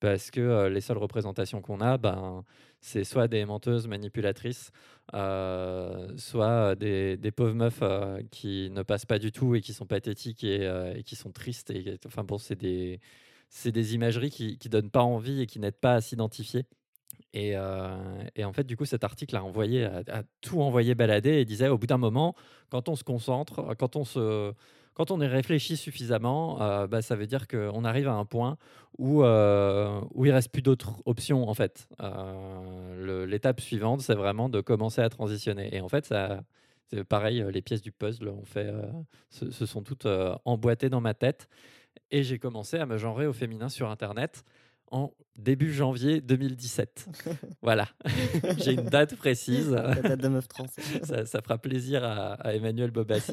Parce 0.00 0.30
que 0.30 0.66
les 0.68 0.82
seules 0.82 0.98
représentations 0.98 1.62
qu'on 1.62 1.80
a, 1.80 1.96
ben, 1.96 2.44
c'est 2.80 3.04
soit 3.04 3.26
des 3.26 3.46
menteuses 3.46 3.88
manipulatrices, 3.88 4.70
soit 5.12 6.74
des, 6.74 7.16
des 7.16 7.30
pauvres 7.30 7.54
meufs 7.54 7.82
qui 8.30 8.68
ne 8.70 8.82
passent 8.82 9.06
pas 9.06 9.18
du 9.18 9.32
tout 9.32 9.54
et 9.54 9.62
qui 9.62 9.72
sont 9.72 9.86
pathétiques 9.86 10.44
et, 10.44 11.02
qui 11.06 11.16
sont 11.16 11.30
tristes. 11.32 11.72
Enfin 12.04 12.22
bon, 12.22 12.36
c'est 12.36 12.56
des, 12.56 13.00
des 13.64 13.94
imageries 13.94 14.30
qui, 14.30 14.58
qui 14.58 14.68
donnent 14.68 14.90
pas 14.90 15.02
envie 15.02 15.40
et 15.40 15.46
qui 15.46 15.58
n'aident 15.58 15.80
pas 15.80 15.94
à 15.94 16.00
s'identifier. 16.02 16.66
Et, 17.34 17.56
euh, 17.56 17.96
et 18.36 18.44
en 18.44 18.52
fait, 18.52 18.64
du 18.64 18.76
coup, 18.76 18.84
cet 18.84 19.02
article 19.04 19.36
a, 19.36 19.44
envoyé, 19.44 19.84
a, 19.84 20.22
tout 20.40 20.62
envoyé 20.62 20.94
balader 20.94 21.32
et 21.32 21.44
disait 21.44 21.68
au 21.68 21.76
bout 21.76 21.88
d'un 21.88 21.98
moment, 21.98 22.34
quand 22.70 22.88
on 22.88 22.94
se 22.94 23.02
concentre, 23.02 23.74
quand 23.76 23.96
on, 23.96 24.04
se, 24.04 24.52
quand 24.94 25.10
on 25.10 25.20
y 25.20 25.26
réfléchit 25.26 25.76
suffisamment, 25.76 26.62
euh, 26.62 26.86
bah, 26.86 27.02
ça 27.02 27.16
veut 27.16 27.26
dire 27.26 27.48
qu'on 27.48 27.84
arrive 27.84 28.06
à 28.06 28.14
un 28.14 28.24
point 28.24 28.56
où, 28.98 29.24
euh, 29.24 30.00
où 30.12 30.24
il 30.24 30.30
reste 30.30 30.52
plus 30.52 30.62
d'autres 30.62 31.02
options, 31.04 31.48
en 31.48 31.54
fait. 31.54 31.88
Euh, 32.00 33.26
L'étape 33.26 33.60
suivante, 33.60 34.00
c'est 34.00 34.14
vraiment 34.14 34.48
de 34.48 34.60
commencer 34.60 35.02
à 35.02 35.08
transitionner. 35.08 35.74
Et 35.74 35.80
en 35.80 35.88
fait, 35.88 36.06
c'est 36.06 37.02
pareil, 37.02 37.42
euh, 37.42 37.50
les 37.50 37.62
pièces 37.62 37.82
du 37.82 37.90
puzzle 37.90 38.28
ont 38.28 38.44
fait, 38.44 38.66
euh, 38.66 38.82
se, 39.30 39.66
sont 39.66 39.82
toutes 39.82 40.06
euh, 40.06 40.36
emboîtées 40.44 40.88
dans 40.88 41.00
ma 41.00 41.14
tête. 41.14 41.48
Et 42.10 42.22
j'ai 42.22 42.38
commencé 42.38 42.78
à 42.78 42.86
me 42.86 42.96
genrer 42.96 43.26
au 43.26 43.32
féminin 43.32 43.68
sur 43.68 43.90
Internet 43.90 44.44
en 44.94 45.12
début 45.34 45.72
janvier 45.72 46.20
2017. 46.20 47.08
voilà, 47.62 47.88
j'ai 48.58 48.74
une 48.74 48.84
date 48.84 49.16
précise. 49.16 49.72
La 49.72 49.94
date 49.96 50.20
de 50.20 50.28
meuf 50.28 50.46
trans. 50.46 50.66
Ça, 51.02 51.26
ça 51.26 51.42
fera 51.42 51.58
plaisir 51.58 52.04
à, 52.04 52.34
à 52.34 52.54
Emmanuel 52.54 52.92
Bobassi. 52.92 53.32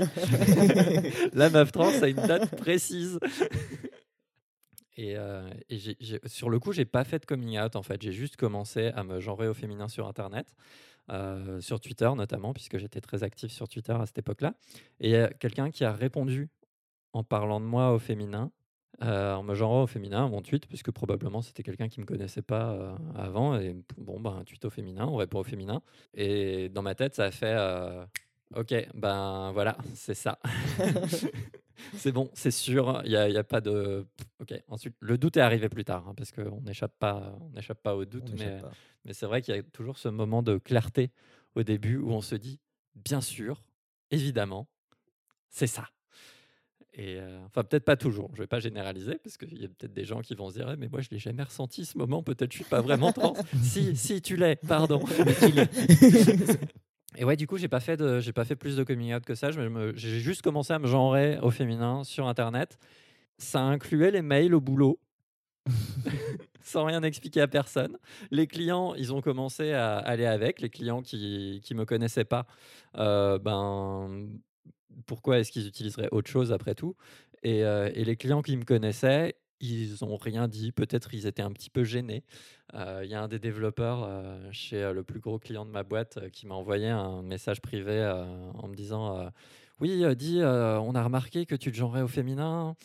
La 1.33 1.51
meuf 1.51 1.71
trans 1.71 2.01
a 2.01 2.07
une 2.07 2.15
date 2.15 2.55
précise. 2.55 3.19
Et, 4.97 5.15
euh, 5.15 5.47
et 5.69 5.77
sur 6.25 6.49
le 6.49 6.59
coup, 6.59 6.71
j'ai 6.73 6.85
pas 6.85 7.03
fait 7.03 7.19
de 7.19 7.25
coming 7.25 7.59
out 7.59 7.75
en 7.75 7.83
fait. 7.83 8.01
J'ai 8.01 8.11
juste 8.11 8.37
commencé 8.37 8.87
à 8.87 9.03
me 9.03 9.19
genrer 9.19 9.47
au 9.47 9.53
féminin 9.53 9.87
sur 9.87 10.07
Internet, 10.07 10.47
euh, 11.11 11.61
sur 11.61 11.79
Twitter 11.79 12.09
notamment, 12.15 12.53
puisque 12.53 12.79
j'étais 12.79 13.01
très 13.01 13.21
actif 13.21 13.51
sur 13.51 13.69
Twitter 13.69 13.93
à 13.93 14.07
cette 14.07 14.17
époque-là. 14.17 14.55
Et 14.99 15.09
il 15.09 15.11
y 15.11 15.15
a 15.15 15.27
quelqu'un 15.29 15.69
qui 15.69 15.85
a 15.85 15.93
répondu 15.93 16.49
en 17.13 17.23
parlant 17.23 17.59
de 17.59 17.65
moi 17.65 17.93
au 17.93 17.99
féminin, 17.99 18.51
euh, 19.03 19.33
en 19.33 19.43
me 19.43 19.55
genrant 19.55 19.83
au 19.83 19.87
féminin 19.87 20.27
mon 20.27 20.41
tweet, 20.41 20.67
puisque 20.67 20.91
probablement 20.91 21.41
c'était 21.41 21.63
quelqu'un 21.63 21.89
qui 21.89 21.99
me 21.99 22.05
connaissait 22.05 22.43
pas 22.43 22.71
euh, 22.73 22.95
avant. 23.15 23.59
Et 23.59 23.75
bon, 23.97 24.19
ben, 24.19 24.37
un 24.37 24.43
tweet 24.43 24.63
au 24.65 24.69
féminin, 24.69 25.07
on 25.07 25.15
répond 25.15 25.39
au 25.39 25.43
féminin. 25.43 25.81
Et 26.13 26.69
dans 26.69 26.83
ma 26.83 26.93
tête, 26.93 27.15
ça 27.15 27.25
a 27.25 27.31
fait 27.31 27.55
euh, 27.57 28.05
Ok, 28.55 28.73
ben 28.93 29.51
voilà, 29.53 29.77
c'est 29.95 30.13
ça. 30.13 30.37
c'est 31.93 32.11
bon, 32.11 32.29
c'est 32.33 32.51
sûr, 32.51 33.01
il 33.05 33.09
n'y 33.09 33.15
a, 33.15 33.29
y 33.29 33.37
a 33.37 33.43
pas 33.43 33.61
de. 33.61 34.05
Ok, 34.39 34.53
ensuite, 34.67 34.95
le 34.99 35.17
doute 35.17 35.37
est 35.37 35.41
arrivé 35.41 35.69
plus 35.69 35.85
tard, 35.85 36.07
hein, 36.07 36.13
parce 36.15 36.31
qu'on 36.31 36.61
n'échappe 36.61 36.93
pas, 36.99 37.37
on 37.41 37.49
n'échappe 37.51 37.81
pas 37.81 37.95
au 37.95 38.05
doute, 38.05 38.29
On 38.33 38.37
mais, 38.37 38.61
mais 39.05 39.13
c'est 39.13 39.25
vrai 39.25 39.41
qu'il 39.41 39.55
y 39.55 39.57
a 39.57 39.63
toujours 39.63 39.97
ce 39.97 40.09
moment 40.09 40.43
de 40.43 40.57
clarté 40.57 41.11
au 41.55 41.63
début 41.63 41.97
où 41.97 42.11
on 42.11 42.21
se 42.21 42.35
dit 42.35 42.59
Bien 42.95 43.21
sûr, 43.21 43.63
évidemment, 44.11 44.67
c'est 45.49 45.67
ça. 45.67 45.87
Et 46.93 47.15
euh, 47.17 47.45
enfin, 47.45 47.63
peut-être 47.63 47.85
pas 47.85 47.95
toujours, 47.95 48.31
je 48.33 48.41
vais 48.41 48.47
pas 48.47 48.59
généraliser, 48.59 49.17
parce 49.23 49.37
qu'il 49.37 49.61
y 49.61 49.65
a 49.65 49.69
peut-être 49.69 49.93
des 49.93 50.03
gens 50.03 50.19
qui 50.19 50.35
vont 50.35 50.49
se 50.49 50.55
dire 50.55 50.69
Eh, 50.71 50.75
Mais 50.75 50.89
moi, 50.89 50.99
je 50.99 51.09
l'ai 51.09 51.19
jamais 51.19 51.43
ressenti 51.43 51.85
ce 51.85 51.97
moment, 51.97 52.21
peut-être 52.21 52.51
je 52.51 52.57
suis 52.57 52.65
pas 52.65 52.81
vraiment 52.81 53.13
trans. 53.13 53.33
si, 53.63 53.95
si, 53.95 54.21
tu 54.21 54.35
l'es, 54.35 54.57
pardon. 54.57 55.01
Et 57.17 57.23
ouais, 57.23 57.37
du 57.37 57.47
coup, 57.47 57.57
j'ai 57.57 57.69
pas 57.69 57.79
fait 57.79 57.95
de, 57.95 58.19
j'ai 58.19 58.33
pas 58.33 58.45
fait 58.45 58.57
plus 58.57 58.75
de 58.75 58.83
coming 58.83 59.13
out 59.13 59.23
que 59.23 59.35
ça. 59.35 59.51
J'ai 59.51 60.19
juste 60.19 60.41
commencé 60.41 60.73
à 60.73 60.79
me 60.79 60.87
genrer 60.87 61.39
au 61.41 61.49
féminin 61.49 62.03
sur 62.03 62.27
Internet. 62.27 62.77
Ça 63.37 63.61
incluait 63.61 64.11
les 64.11 64.21
mails 64.21 64.53
au 64.53 64.61
boulot, 64.61 64.99
sans 66.61 66.85
rien 66.85 67.03
expliquer 67.03 67.41
à 67.41 67.47
personne. 67.47 67.97
Les 68.31 68.47
clients, 68.47 68.95
ils 68.95 69.13
ont 69.13 69.21
commencé 69.21 69.71
à 69.71 69.97
aller 69.97 70.25
avec. 70.25 70.61
Les 70.61 70.69
clients 70.69 71.01
qui 71.01 71.61
qui 71.63 71.73
me 71.73 71.85
connaissaient 71.85 72.25
pas, 72.25 72.45
euh, 72.97 73.39
ben 73.39 74.27
pourquoi 75.05 75.39
est-ce 75.39 75.51
qu'ils 75.51 75.67
utiliseraient 75.67 76.09
autre 76.11 76.29
chose 76.29 76.51
après 76.51 76.75
tout? 76.75 76.95
Et, 77.43 77.63
euh, 77.63 77.89
les 77.89 78.15
clients 78.15 78.41
qui 78.41 78.55
me 78.57 78.63
connaissaient, 78.63 79.35
ils 79.59 80.03
ont 80.03 80.17
rien 80.17 80.47
dit. 80.47 80.71
Peut-être 80.71 81.13
ils 81.13 81.27
étaient 81.27 81.41
un 81.41 81.51
petit 81.51 81.69
peu 81.69 81.83
gênés. 81.83 82.23
Euh, 82.73 83.01
Il 83.03 83.09
y 83.09 83.13
a 83.15 83.21
un 83.21 83.27
des 83.27 83.39
développeurs 83.39 84.03
euh, 84.03 84.49
chez 84.51 84.91
le 84.93 85.03
plus 85.03 85.19
gros 85.19 85.39
client 85.39 85.65
de 85.65 85.71
ma 85.71 85.83
boîte 85.83 86.29
qui 86.31 86.47
m'a 86.47 86.55
envoyé 86.55 86.87
un 86.87 87.21
message 87.21 87.61
privé 87.61 88.03
en 88.55 88.67
me 88.67 88.75
disant 88.75 89.31
Oui, 89.79 90.03
dis, 90.15 90.39
on 90.43 90.95
a 90.95 91.03
remarqué 91.03 91.45
que 91.45 91.55
tu 91.55 91.71
te 91.71 91.77
genrais 91.77 92.01
au 92.01 92.07
féminin. 92.07 92.75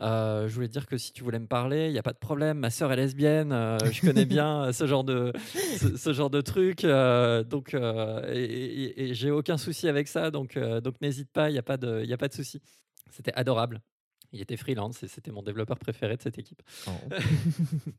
Euh, 0.00 0.48
je 0.48 0.54
voulais 0.54 0.68
te 0.68 0.72
dire 0.72 0.86
que 0.86 0.96
si 0.96 1.12
tu 1.12 1.22
voulais 1.22 1.38
me 1.38 1.46
parler, 1.46 1.86
il 1.88 1.92
n'y 1.92 1.98
a 1.98 2.02
pas 2.02 2.12
de 2.14 2.18
problème. 2.18 2.58
Ma 2.58 2.70
sœur 2.70 2.90
est 2.92 2.96
lesbienne, 2.96 3.52
euh, 3.52 3.78
je 3.92 4.00
connais 4.00 4.24
bien 4.24 4.64
euh, 4.68 4.72
ce 4.72 4.86
genre 4.86 5.04
de, 5.04 5.32
ce, 5.78 5.96
ce 5.96 6.12
genre 6.12 6.30
de 6.30 6.40
truc. 6.40 6.84
euh, 6.84 7.44
donc, 7.44 7.74
et, 7.74 7.78
et- 8.42 9.02
et 9.10 9.14
j'ai 9.14 9.30
aucun 9.30 9.58
souci 9.58 9.88
avec 9.88 10.08
ça. 10.08 10.30
Donc, 10.30 10.58
donc 10.58 11.00
n'hésite 11.00 11.30
pas, 11.30 11.50
il 11.50 11.52
n'y 11.52 11.58
a 11.58 11.62
pas 11.62 11.76
de, 11.76 12.02
il 12.04 12.12
a 12.12 12.16
pas 12.16 12.28
de 12.28 12.34
souci. 12.34 12.62
C'était 13.10 13.32
adorable. 13.34 13.80
Il 14.32 14.40
était 14.40 14.56
freelance 14.56 15.02
et 15.02 15.08
c'était 15.08 15.30
mon 15.30 15.42
développeur 15.42 15.78
préféré 15.78 16.16
de 16.16 16.22
cette 16.22 16.38
équipe. 16.38 16.62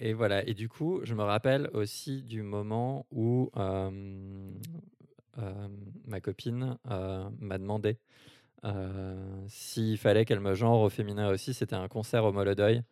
Et 0.00 0.12
voilà. 0.12 0.46
Et 0.46 0.54
du 0.54 0.68
coup, 0.68 1.00
je 1.02 1.12
me 1.14 1.22
rappelle 1.24 1.68
aussi 1.74 2.22
du 2.22 2.42
moment 2.42 3.06
où 3.10 3.50
ma 6.06 6.20
copine 6.20 6.78
m'a 6.84 7.58
demandé 7.58 7.98
euh, 8.64 9.44
s'il 9.48 9.98
fallait 9.98 10.24
qu'elle 10.24 10.40
me 10.40 10.54
genre 10.54 10.80
au 10.82 10.88
féminin 10.88 11.30
aussi. 11.30 11.54
C'était 11.54 11.76
un 11.76 11.88
concert 11.88 12.24
au 12.24 12.32
Molodeuil. 12.32 12.82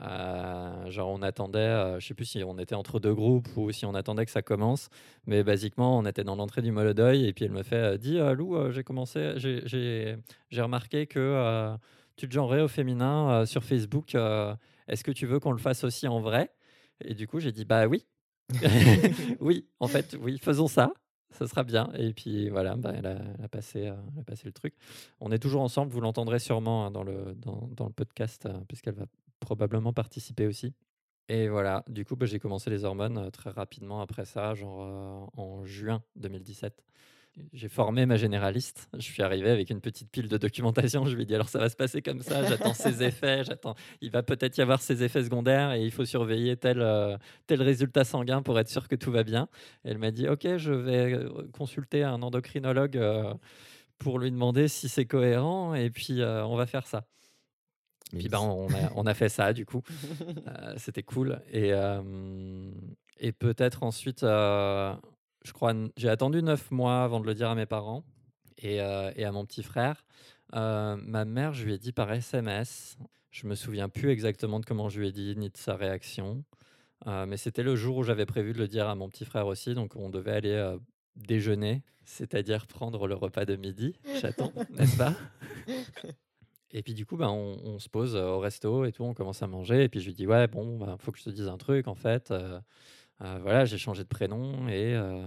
Euh, 0.00 0.90
genre, 0.90 1.10
on 1.10 1.20
attendait, 1.20 1.58
euh, 1.58 2.00
je 2.00 2.06
sais 2.06 2.14
plus 2.14 2.24
si 2.24 2.42
on 2.44 2.58
était 2.58 2.74
entre 2.74 2.98
deux 2.98 3.14
groupes 3.14 3.48
ou 3.56 3.70
si 3.72 3.84
on 3.84 3.94
attendait 3.94 4.24
que 4.24 4.30
ça 4.30 4.40
commence, 4.40 4.88
mais 5.26 5.42
basiquement, 5.42 5.98
on 5.98 6.06
était 6.06 6.24
dans 6.24 6.34
l'entrée 6.36 6.62
du 6.62 6.72
Molodeuil 6.72 7.26
et 7.26 7.34
puis 7.34 7.44
elle 7.44 7.50
me 7.52 7.62
fait 7.62 7.76
euh, 7.76 7.96
Dis, 7.98 8.18
euh, 8.18 8.32
Lou, 8.32 8.70
j'ai 8.72 8.84
commencé, 8.84 9.34
j'ai- 9.36 10.16
remarqué 10.62 11.06
que 11.06 11.76
tu 12.16 12.26
te 12.28 12.32
genrais 12.32 12.62
au 12.62 12.68
féminin 12.68 13.44
sur 13.44 13.64
Facebook. 13.64 14.14
est-ce 14.14 15.04
que 15.04 15.10
tu 15.12 15.26
veux 15.26 15.40
qu'on 15.40 15.52
le 15.52 15.58
fasse 15.58 15.84
aussi 15.84 16.08
en 16.08 16.20
vrai? 16.20 16.50
Et 17.04 17.14
du 17.14 17.26
coup, 17.26 17.40
j'ai 17.40 17.52
dit 17.52 17.64
bah 17.64 17.86
oui. 17.86 18.06
oui, 19.40 19.66
en 19.80 19.88
fait, 19.88 20.16
oui, 20.20 20.38
faisons 20.38 20.68
ça. 20.68 20.92
Ça 21.32 21.46
sera 21.46 21.64
bien. 21.64 21.90
Et 21.94 22.12
puis 22.12 22.48
voilà, 22.50 22.76
bah, 22.76 22.92
elle, 22.94 23.06
a, 23.06 23.16
elle 23.38 23.44
a 23.44 23.48
passé, 23.48 23.88
euh, 23.88 23.94
elle 24.14 24.20
a 24.20 24.24
passé 24.24 24.42
le 24.44 24.52
truc. 24.52 24.74
On 25.20 25.32
est 25.32 25.38
toujours 25.38 25.62
ensemble, 25.62 25.92
vous 25.92 26.00
l'entendrez 26.00 26.38
sûrement 26.38 26.86
hein, 26.86 26.90
dans, 26.90 27.02
le, 27.02 27.34
podcast, 27.94 28.46
euh, 28.46 28.60
puisqu'elle 28.68 28.94
va 28.94 29.06
probablement 29.40 29.92
participer 29.92 30.46
aussi. 30.46 30.74
Et 31.28 31.48
voilà, 31.48 31.84
du 31.88 32.04
coup, 32.04 32.16
bah, 32.16 32.26
j'ai 32.26 32.38
commencé 32.38 32.68
les 32.70 32.84
hormones 32.84 33.18
euh, 33.18 33.30
très 33.30 33.50
rapidement 33.50 34.00
après 34.00 34.24
ça, 34.24 34.54
genre 34.54 35.30
en 35.36 35.64
juin 35.64 36.02
2017. 36.16 36.82
J'ai 37.52 37.68
formé 37.68 38.04
ma 38.04 38.16
généraliste. 38.16 38.88
Je 38.94 39.00
suis 39.00 39.22
arrivé 39.22 39.50
avec 39.50 39.70
une 39.70 39.80
petite 39.80 40.10
pile 40.10 40.28
de 40.28 40.36
documentation. 40.36 41.06
Je 41.06 41.16
lui 41.16 41.22
ai 41.22 41.26
dit 41.26 41.34
alors 41.34 41.48
ça 41.48 41.58
va 41.58 41.68
se 41.68 41.76
passer 41.76 42.02
comme 42.02 42.20
ça. 42.20 42.44
J'attends 42.44 42.74
ses 42.74 43.02
effets. 43.04 43.42
J'attends. 43.44 43.74
Il 44.00 44.10
va 44.10 44.22
peut-être 44.22 44.58
y 44.58 44.60
avoir 44.60 44.82
ses 44.82 45.02
effets 45.02 45.24
secondaires 45.24 45.72
et 45.72 45.82
il 45.82 45.90
faut 45.90 46.04
surveiller 46.04 46.56
tel 46.56 46.80
euh, 46.82 47.16
tel 47.46 47.62
résultat 47.62 48.04
sanguin 48.04 48.42
pour 48.42 48.58
être 48.58 48.68
sûr 48.68 48.86
que 48.86 48.96
tout 48.96 49.10
va 49.10 49.22
bien. 49.22 49.48
Et 49.84 49.90
elle 49.90 49.98
m'a 49.98 50.10
dit 50.10 50.28
ok, 50.28 50.56
je 50.58 50.72
vais 50.72 51.14
euh, 51.14 51.48
consulter 51.52 52.02
un 52.02 52.22
endocrinologue 52.22 52.98
euh, 52.98 53.32
pour 53.98 54.18
lui 54.18 54.30
demander 54.30 54.68
si 54.68 54.88
c'est 54.88 55.06
cohérent 55.06 55.74
et 55.74 55.88
puis 55.90 56.22
on 56.22 56.56
va 56.56 56.66
faire 56.66 56.86
ça. 56.86 57.04
Puis 58.18 58.28
bah, 58.28 58.40
on, 58.40 58.68
a, 58.68 58.92
on 58.94 59.06
a 59.06 59.14
fait 59.14 59.28
ça 59.28 59.52
du 59.52 59.66
coup. 59.66 59.82
Euh, 60.46 60.74
C'était 60.76 61.02
cool. 61.02 61.40
Et, 61.52 61.72
euh, 61.72 62.02
et 63.18 63.32
peut-être 63.32 63.82
ensuite, 63.82 64.22
euh, 64.22 64.94
je 65.44 65.52
crois, 65.52 65.74
j'ai 65.96 66.08
attendu 66.08 66.42
neuf 66.42 66.70
mois 66.70 67.02
avant 67.02 67.20
de 67.20 67.26
le 67.26 67.34
dire 67.34 67.50
à 67.50 67.54
mes 67.54 67.66
parents 67.66 68.04
et, 68.58 68.80
euh, 68.80 69.10
et 69.16 69.24
à 69.24 69.32
mon 69.32 69.44
petit 69.44 69.62
frère. 69.62 70.04
Euh, 70.54 70.96
ma 70.96 71.24
mère, 71.24 71.52
je 71.52 71.64
lui 71.64 71.74
ai 71.74 71.78
dit 71.78 71.92
par 71.92 72.12
SMS. 72.12 72.96
Je 73.30 73.46
me 73.46 73.54
souviens 73.54 73.88
plus 73.88 74.10
exactement 74.10 74.60
de 74.60 74.66
comment 74.66 74.88
je 74.88 75.00
lui 75.00 75.08
ai 75.08 75.12
dit 75.12 75.34
ni 75.36 75.48
de 75.48 75.56
sa 75.56 75.74
réaction. 75.74 76.44
Euh, 77.06 77.26
mais 77.26 77.36
c'était 77.36 77.62
le 77.62 77.74
jour 77.74 77.96
où 77.96 78.02
j'avais 78.02 78.26
prévu 78.26 78.52
de 78.52 78.58
le 78.58 78.68
dire 78.68 78.88
à 78.88 78.94
mon 78.94 79.08
petit 79.08 79.24
frère 79.24 79.46
aussi. 79.46 79.74
Donc 79.74 79.96
on 79.96 80.10
devait 80.10 80.32
aller 80.32 80.76
déjeuner, 81.16 81.82
c'est-à-dire 82.04 82.66
prendre 82.66 83.06
le 83.06 83.14
repas 83.14 83.44
de 83.44 83.56
midi, 83.56 83.96
chaton, 84.20 84.52
n'est-ce 84.70 84.96
pas? 84.96 85.14
Et 86.74 86.82
puis 86.82 86.94
du 86.94 87.04
coup, 87.04 87.16
ben, 87.16 87.28
on, 87.28 87.58
on 87.64 87.78
se 87.78 87.88
pose 87.88 88.16
au 88.16 88.38
resto 88.38 88.84
et 88.84 88.92
tout, 88.92 89.02
on 89.04 89.14
commence 89.14 89.42
à 89.42 89.46
manger. 89.46 89.84
Et 89.84 89.88
puis 89.88 90.00
je 90.00 90.06
lui 90.06 90.14
dis, 90.14 90.26
ouais, 90.26 90.46
bon, 90.46 90.78
il 90.80 90.98
faut 90.98 91.10
que 91.10 91.18
je 91.18 91.24
te 91.24 91.30
dise 91.30 91.48
un 91.48 91.58
truc, 91.58 91.88
en 91.88 91.94
fait. 91.94 92.32
Euh, 93.22 93.38
voilà, 93.42 93.64
j'ai 93.64 93.78
changé 93.78 94.02
de 94.02 94.08
prénom 94.08 94.66
et, 94.68 94.94
euh, 94.94 95.24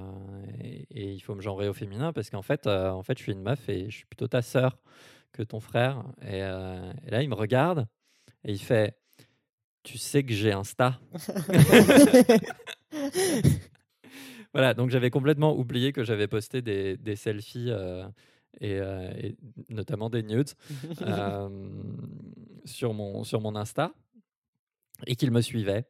et, 0.62 0.86
et 0.89 1.14
il 1.14 1.20
faut 1.22 1.34
me 1.34 1.41
genrer 1.41 1.70
au 1.70 1.74
féminin 1.74 2.12
parce 2.12 2.30
qu'en 2.30 2.41
fait, 2.41 2.68
euh, 2.68 2.89
en 2.89 3.04
fait, 3.04 3.18
je 3.18 3.24
suis 3.24 3.32
une 3.32 3.41
meuf 3.41 3.70
et 3.70 3.89
je 3.89 3.96
suis 3.98 4.06
plutôt 4.06 4.28
ta 4.28 4.41
sœur 4.41 4.78
que 5.32 5.43
ton 5.43 5.62
frère. 5.62 6.04
Et, 6.22 6.39
et 6.39 7.12
là, 7.12 7.22
il 7.22 7.30
me 7.30 7.36
regarde 7.36 7.88
et 8.43 8.52
il 8.52 8.60
fait, 8.60 8.98
tu 9.84 9.98
sais 9.98 10.24
que 10.24 10.34
j'ai 10.34 10.52
Insta? 10.52 11.00
Voilà, 14.54 14.74
donc 14.74 14.89
j'avais 14.89 15.10
complètement 15.10 15.54
oublié 15.54 15.91
que 15.91 16.06
j'avais 16.06 16.30
posté 16.30 16.62
des, 16.62 16.96
des 16.96 17.18
selfies 17.18 17.72
et, 18.62 18.78
et 18.78 19.36
notamment 19.68 20.10
des 20.10 20.24
nudes 20.24 20.52
sur, 22.66 22.93
mon, 22.93 23.26
sur 23.26 23.41
mon 23.41 23.58
Insta 23.58 23.91
et 25.08 25.18
qu'il 25.18 25.32
me 25.32 25.41
suivait. 25.41 25.86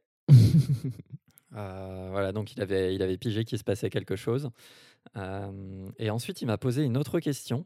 Euh, 1.56 2.10
voilà, 2.12 2.32
donc 2.32 2.54
il 2.54 2.62
avait, 2.62 2.94
il 2.94 3.02
avait 3.02 3.18
pigé 3.18 3.46
qu'il 3.46 3.58
se 3.58 3.64
passait 3.64 3.90
quelque 3.90 4.16
chose. 4.16 4.50
Euh, 5.18 5.90
et 5.98 6.10
ensuite, 6.10 6.42
il 6.42 6.46
m'a 6.46 6.58
posé 6.58 6.84
une 6.84 6.98
autre 6.98 7.20
question 7.20 7.66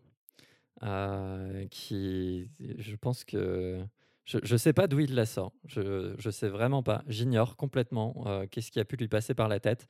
euh, 0.83 1.65
qui, 1.67 2.49
je 2.59 2.95
pense 2.95 3.23
que. 3.23 3.83
Je 4.25 4.53
ne 4.53 4.57
sais 4.59 4.73
pas 4.73 4.85
d'où 4.85 4.99
il 4.99 5.15
la 5.15 5.25
sort. 5.25 5.53
Je 5.65 6.13
ne 6.23 6.31
sais 6.31 6.49
vraiment 6.49 6.83
pas. 6.83 7.03
J'ignore 7.07 7.55
complètement 7.55 8.25
euh, 8.27 8.45
qu'est-ce 8.45 8.69
qui 8.69 8.79
a 8.79 8.85
pu 8.85 8.95
lui 8.95 9.07
passer 9.07 9.33
par 9.33 9.47
la 9.47 9.59
tête. 9.59 9.87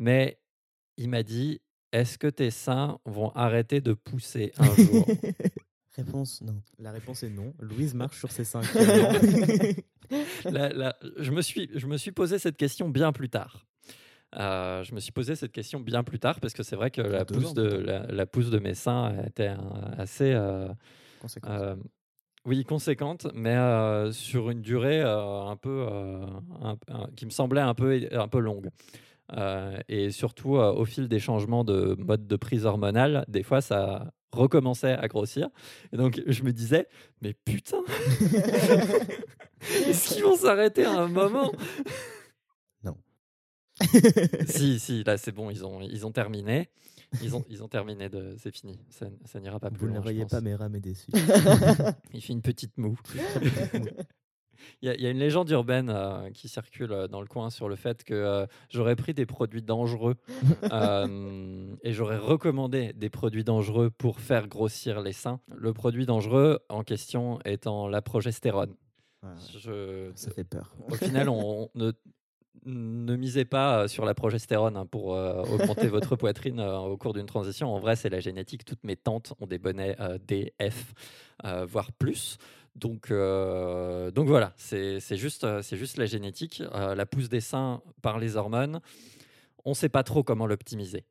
Mais 0.00 0.40
il 0.96 1.08
m'a 1.08 1.22
dit 1.22 1.60
Est-ce 1.92 2.18
que 2.18 2.26
tes 2.26 2.50
seins 2.50 2.98
vont 3.04 3.30
arrêter 3.30 3.80
de 3.80 3.92
pousser 3.92 4.52
un 4.58 4.74
jour? 4.74 5.06
Réponse 5.96 6.40
non. 6.40 6.60
La 6.78 6.90
réponse 6.90 7.22
est 7.22 7.30
non. 7.30 7.54
Louise 7.60 7.94
marche 7.94 8.18
sur 8.18 8.32
ses 8.32 8.44
seins. 8.44 8.62
Je, 11.18 11.30
me 11.30 11.42
suis, 11.42 11.70
je 11.74 11.86
me 11.86 11.96
suis 11.96 12.12
posé 12.12 12.38
cette 12.38 12.56
question 12.56 12.88
bien 12.88 13.12
plus 13.12 13.28
tard. 13.28 13.66
Euh, 14.36 14.84
je 14.84 14.94
me 14.94 15.00
suis 15.00 15.10
posé 15.12 15.34
cette 15.34 15.50
question 15.52 15.80
bien 15.80 16.04
plus 16.04 16.20
tard 16.20 16.38
parce 16.40 16.52
que 16.54 16.62
c'est 16.62 16.76
vrai 16.76 16.90
que 16.92 17.00
la 17.00 17.24
pousse, 17.24 17.46
ans, 17.46 17.52
de, 17.54 17.62
la, 17.66 18.06
la 18.06 18.26
pousse 18.26 18.48
de 18.50 18.58
mes 18.60 18.74
seins 18.74 19.12
était 19.26 19.48
euh, 19.48 19.56
assez. 19.98 20.32
euh, 20.32 20.68
Conséquence. 21.20 21.50
euh, 21.52 21.74
oui, 22.46 22.64
conséquente, 22.64 23.26
mais 23.34 23.56
sur 24.12 24.48
une 24.50 24.62
durée 24.62 25.02
un 25.02 25.56
peu, 25.56 25.86
un- 26.62 26.76
un- 26.88 27.08
qui 27.14 27.26
me 27.26 27.30
semblait 27.30 27.60
un 27.60 27.74
peu, 27.74 28.00
un 28.12 28.28
peu 28.28 28.38
longue. 28.38 28.70
Et 29.88 30.10
surtout, 30.10 30.54
au 30.56 30.84
fil 30.86 31.06
des 31.08 31.18
changements 31.18 31.64
de 31.64 31.96
mode 31.98 32.26
de 32.26 32.36
prise 32.36 32.64
hormonale, 32.64 33.24
des 33.28 33.42
fois, 33.42 33.60
ça 33.60 34.12
recommençait 34.32 34.92
à 34.92 35.06
grossir. 35.08 35.50
Et 35.92 35.96
donc, 35.98 36.22
je 36.26 36.42
me 36.42 36.52
disais, 36.52 36.86
mais 37.20 37.34
putain, 37.34 37.82
est-ce 39.60 40.14
qu'ils 40.14 40.22
vont 40.24 40.36
s'arrêter 40.36 40.84
à 40.84 40.92
un 41.02 41.08
moment? 41.08 41.52
Non. 42.84 42.96
Si, 44.46 44.78
si, 44.78 45.04
là, 45.04 45.16
c'est 45.16 45.32
bon, 45.32 45.50
ils 45.50 45.64
ont, 45.64 45.80
ils 45.80 46.04
ont 46.06 46.12
terminé. 46.12 46.68
Ils 47.22 47.34
ont, 47.34 47.44
ils 47.48 47.62
ont 47.64 47.68
terminé, 47.68 48.08
de, 48.08 48.36
c'est 48.38 48.54
fini. 48.54 48.78
Ça, 48.90 49.06
ça 49.24 49.40
n'ira 49.40 49.58
pas 49.58 49.70
plus 49.70 49.80
Vous 49.80 49.86
ne 49.86 49.92
loin. 49.94 50.00
le 50.00 50.08
je 50.08 50.12
voyez 50.12 50.26
pas, 50.26 50.40
mais 50.40 50.54
Ram 50.54 50.74
est 50.76 50.80
déçu. 50.80 51.10
Il 52.14 52.20
fait 52.22 52.32
une 52.32 52.42
petite 52.42 52.76
moue. 52.78 52.98
Il 54.82 54.86
y, 54.86 54.90
a- 54.90 54.94
il 54.94 55.00
y 55.00 55.06
a 55.06 55.10
une 55.10 55.18
légende 55.18 55.48
urbaine 55.50 55.88
euh, 55.90 56.30
qui 56.30 56.46
circule 56.48 56.92
euh, 56.92 57.08
dans 57.08 57.22
le 57.22 57.26
coin 57.26 57.48
sur 57.48 57.68
le 57.68 57.76
fait 57.76 58.04
que 58.04 58.12
euh, 58.14 58.46
j'aurais 58.68 58.94
pris 58.94 59.14
des 59.14 59.24
produits 59.24 59.62
dangereux 59.62 60.16
euh, 60.70 61.74
et 61.82 61.92
j'aurais 61.92 62.18
recommandé 62.18 62.92
des 62.92 63.08
produits 63.08 63.42
dangereux 63.44 63.88
pour 63.90 64.20
faire 64.20 64.46
grossir 64.48 65.00
les 65.00 65.14
seins. 65.14 65.40
Le 65.56 65.72
produit 65.72 66.04
dangereux 66.04 66.60
en 66.68 66.84
question 66.84 67.40
étant 67.46 67.88
la 67.88 68.02
progestérone. 68.02 68.74
Ouais, 69.22 69.28
ouais. 69.28 69.58
Je- 69.58 70.10
Ça 70.14 70.30
fait 70.30 70.44
peur. 70.44 70.74
au 70.88 70.94
final, 70.94 71.28
on, 71.28 71.68
on 71.74 71.78
ne, 71.78 71.92
ne 72.64 73.16
misez 73.16 73.44
pas 73.44 73.82
euh, 73.82 73.88
sur 73.88 74.04
la 74.04 74.14
progestérone 74.14 74.76
hein, 74.76 74.86
pour 74.86 75.14
euh, 75.14 75.42
augmenter 75.42 75.88
votre 75.88 76.16
poitrine 76.16 76.58
euh, 76.60 76.78
au 76.78 76.96
cours 76.96 77.12
d'une 77.12 77.26
transition. 77.26 77.68
En 77.74 77.78
vrai, 77.80 77.96
c'est 77.96 78.08
la 78.10 78.20
génétique. 78.20 78.64
Toutes 78.64 78.82
mes 78.84 78.96
tantes 78.96 79.34
ont 79.40 79.46
des 79.46 79.58
bonnets 79.58 79.96
euh, 80.00 80.18
D, 80.26 80.54
F, 80.60 80.94
euh, 81.44 81.64
voire 81.66 81.92
plus. 81.92 82.38
Donc, 82.76 83.10
donc 83.10 84.28
voilà, 84.28 84.52
c'est 84.56 85.00
juste, 85.16 85.44
juste 85.74 85.96
la 85.98 86.06
génétique. 86.06 86.62
La 86.72 87.04
pousse 87.04 87.28
des 87.28 87.40
seins 87.40 87.82
par 88.00 88.20
les 88.20 88.36
hormones, 88.36 88.80
on 89.64 89.70
ne 89.70 89.74
sait 89.74 89.88
pas 89.88 90.04
trop 90.04 90.22
comment 90.22 90.46
l'optimiser. 90.46 91.04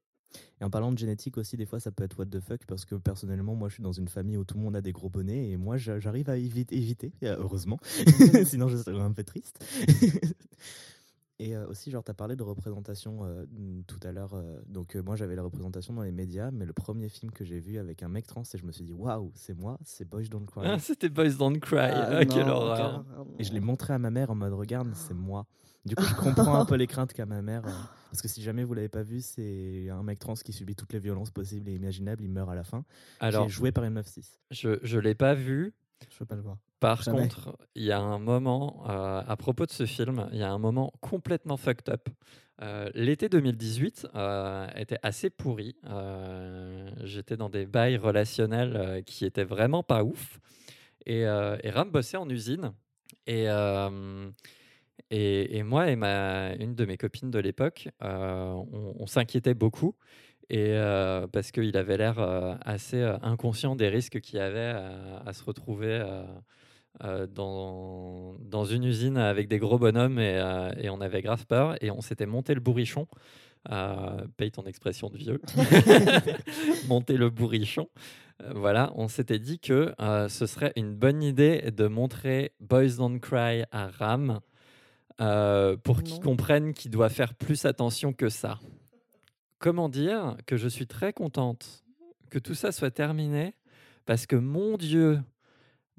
Et 0.62 0.64
en 0.64 0.70
parlant 0.70 0.92
de 0.92 0.98
génétique 0.98 1.38
aussi, 1.38 1.58
des 1.58 1.66
fois, 1.66 1.80
ça 1.80 1.92
peut 1.92 2.04
être 2.04 2.20
what 2.20 2.26
the 2.28 2.40
fuck 2.40 2.66
parce 2.68 2.86
que 2.86 2.96
personnellement, 2.96 3.56
moi, 3.56 3.70
je 3.70 3.76
suis 3.76 3.84
dans 3.84 3.92
une 3.92 4.08
famille 4.08 4.38
où 4.38 4.44
tout 4.46 4.58
le 4.58 4.64
monde 4.64 4.76
a 4.76 4.82
des 4.82 4.92
gros 4.92 5.10
bonnets 5.10 5.50
et 5.50 5.58
moi, 5.58 5.78
j'a- 5.78 6.00
j'arrive 6.00 6.30
à 6.30 6.38
éviter, 6.38 6.76
éviter 6.78 7.14
euh, 7.24 7.38
heureusement. 7.40 7.80
Sinon, 8.46 8.68
je 8.68 8.78
serais 8.78 9.00
un 9.02 9.12
peu 9.14 9.24
triste. 9.24 9.64
et 11.42 11.56
euh, 11.56 11.68
aussi, 11.68 11.90
genre, 11.90 12.04
tu 12.04 12.12
as 12.12 12.14
parlé 12.14 12.36
de 12.36 12.44
représentation 12.44 13.20
euh, 13.24 13.46
tout 13.88 14.00
à 14.04 14.12
l'heure. 14.12 14.34
euh, 14.34 14.60
donc, 14.68 14.96
euh, 14.96 15.02
moi, 15.02 15.16
j'avais 15.16 15.36
la 15.36 15.44
représentation 15.44 15.94
dans 15.94 16.04
les 16.04 16.12
médias, 16.12 16.52
mais 16.52 16.66
le 16.66 16.74
premier 16.74 17.08
film 17.08 17.32
que 17.32 17.46
j'ai 17.46 17.60
vu 17.62 17.78
avec 17.78 18.04
un 18.04 18.10
mec 18.10 18.28
trans, 18.28 18.44
et 18.54 18.58
je 18.58 18.66
me 18.66 18.72
suis 18.74 18.84
dit, 18.84 18.92
waouh, 18.94 19.32
c'est 19.36 19.58
moi, 19.58 19.78
c'est 19.86 20.08
Boys 20.08 20.24
Don't 20.30 20.46
Cry. 20.46 20.64
Ah, 20.66 20.80
C'était 20.80 21.08
Boys 21.10 21.30
Don't 21.40 21.60
Cry. 21.60 21.78
Ah, 21.80 22.08
Ah, 22.20 22.26
quelle 22.26 22.50
horreur. 22.50 23.06
Et 23.40 23.44
je 23.46 23.54
l'ai 23.54 23.62
montré 23.62 23.94
à 23.94 24.00
ma 24.00 24.12
mère 24.12 24.30
en 24.32 24.36
mode 24.36 24.54
regarde, 24.54 24.90
c'est 24.94 25.14
moi. 25.14 25.46
Du 25.86 25.96
coup, 25.96 26.04
je 26.04 26.14
comprends 26.16 26.60
un 26.60 26.66
peu 26.66 26.76
les 26.76 26.88
craintes 26.88 27.14
qu'a 27.14 27.26
ma 27.26 27.42
mère. 27.42 27.66
euh, 27.66 27.72
parce 28.12 28.22
que 28.22 28.28
si 28.28 28.42
jamais 28.42 28.64
vous 28.64 28.74
l'avez 28.74 28.90
pas 28.90 29.04
vu, 29.04 29.22
c'est 29.22 29.88
un 29.90 30.04
mec 30.04 30.20
trans 30.20 30.34
qui 30.34 30.52
subit 30.54 30.76
toutes 30.76 30.94
les 30.94 31.00
violences 31.00 31.32
possibles 31.32 31.70
et 31.70 31.76
imaginables. 31.76 32.24
Il 32.24 32.30
meurt 32.30 32.50
à 32.50 32.56
la 32.56 32.64
fin. 32.64 32.84
Alors, 33.20 33.46
est 33.46 33.50
joué 33.50 33.72
par 33.72 33.84
une 33.86 33.94
meuf 33.94 34.08
6. 34.08 34.40
je 34.52 34.70
ne 34.70 35.00
l'ai 35.02 35.16
pas 35.16 35.34
vu. 35.34 35.74
Je 36.10 36.18
veux 36.20 36.26
pas 36.26 36.36
le 36.36 36.42
voir. 36.42 36.58
Par 36.80 37.02
Jamais. 37.02 37.24
contre, 37.24 37.58
il 37.76 37.84
y 37.84 37.92
a 37.92 38.00
un 38.00 38.20
moment, 38.20 38.84
euh, 38.90 39.22
à 39.28 39.36
propos 39.36 39.66
de 39.66 39.72
ce 39.72 39.86
film, 39.86 40.30
il 40.32 40.38
y 40.40 40.44
a 40.44 40.50
un 40.52 40.58
moment 40.58 40.94
complètement 41.02 41.58
fucked 41.58 41.90
up. 41.94 42.08
Euh, 42.62 42.90
L'été 42.94 43.28
2018 43.28 44.08
euh, 44.16 44.68
était 44.76 45.00
assez 45.04 45.30
pourri. 45.30 45.76
Euh, 45.90 46.90
J'étais 47.04 47.36
dans 47.38 47.50
des 47.50 47.66
bails 47.66 47.98
relationnels 47.98 48.76
euh, 48.78 49.02
qui 49.02 49.26
étaient 49.26 49.44
vraiment 49.44 49.84
pas 49.84 50.04
ouf. 50.06 50.40
Et, 51.06 51.26
euh, 51.26 51.58
et 51.64 51.70
Ram 51.70 51.90
bossait 51.92 52.18
en 52.18 52.30
usine. 52.30 52.72
Et, 53.28 53.50
euh, 53.50 54.30
et, 55.12 55.64
moi 55.64 55.90
et 55.90 55.96
ma, 55.96 56.54
une 56.56 56.76
de 56.76 56.86
mes 56.86 56.98
copines 56.98 57.32
de 57.32 57.40
l'époque, 57.40 57.90
euh, 58.04 58.54
on, 58.72 59.08
s'inquiétait 59.08 59.56
beaucoup. 59.56 59.96
Et 60.52 60.72
euh, 60.74 61.28
parce 61.28 61.52
qu'il 61.52 61.78
avait 61.78 61.98
l'air 61.98 62.20
euh, 62.20 62.56
assez 62.62 63.02
euh, 63.02 63.18
inconscient 63.22 63.76
des 63.76 63.88
risques 63.88 64.20
qu'il 64.20 64.40
y 64.40 64.42
avait 64.42 64.74
à, 65.26 65.32
se 65.34 65.44
retrouver 65.44 66.04
dans, 67.34 68.36
dans 68.40 68.66
une 68.66 68.84
usine 68.84 69.18
avec 69.18 69.48
des 69.48 69.60
gros 69.60 69.78
bonhommes 69.78 70.20
et, 70.20 70.38
et 70.80 70.90
on 70.90 71.02
avait 71.02 71.22
grave 71.22 71.46
peur 71.46 71.76
et 71.84 71.92
on 71.92 72.02
s'était 72.02 72.26
monté 72.26 72.54
le 72.54 72.62
bourrichon. 72.62 73.08
Paye 74.38 74.52
ton 74.52 74.64
expression 74.64 75.10
de 75.10 75.18
vieux. 75.18 75.42
monter 76.88 77.16
le 77.16 77.30
bourrichon. 77.30 77.90
Voilà, 78.56 78.92
on 78.96 79.08
s'était 79.08 79.40
dit 79.40 79.60
que 79.60 79.94
ce 80.30 80.46
serait 80.48 80.74
une 80.76 80.96
bonne 80.96 81.22
idée 81.22 81.72
de 81.72 81.88
montrer 81.88 82.54
Boys 82.60 82.96
Don't 82.98 83.20
Cry 83.20 83.64
à 83.72 83.88
Ram 83.88 84.40
euh, 85.22 85.76
pour 85.78 86.04
qu'il 86.04 86.16
Non. 86.16 86.22
comprenne 86.22 86.74
qu'il 86.74 86.92
doit 86.92 87.10
faire 87.10 87.34
plus 87.34 87.66
attention 87.66 88.14
que 88.14 88.30
ça. 88.30 88.60
Comment 89.58 89.90
dire 89.90 90.38
que 90.46 90.56
je 90.58 90.68
suis 90.68 90.88
très 90.88 91.12
contente 91.14 91.84
que 92.30 92.40
tout 92.40 92.54
ça 92.54 92.72
soit 92.72 92.92
terminé 92.92 93.54
parce 94.06 94.26
que 94.26 94.36
mon 94.36 94.78
Dieu, 94.78 95.20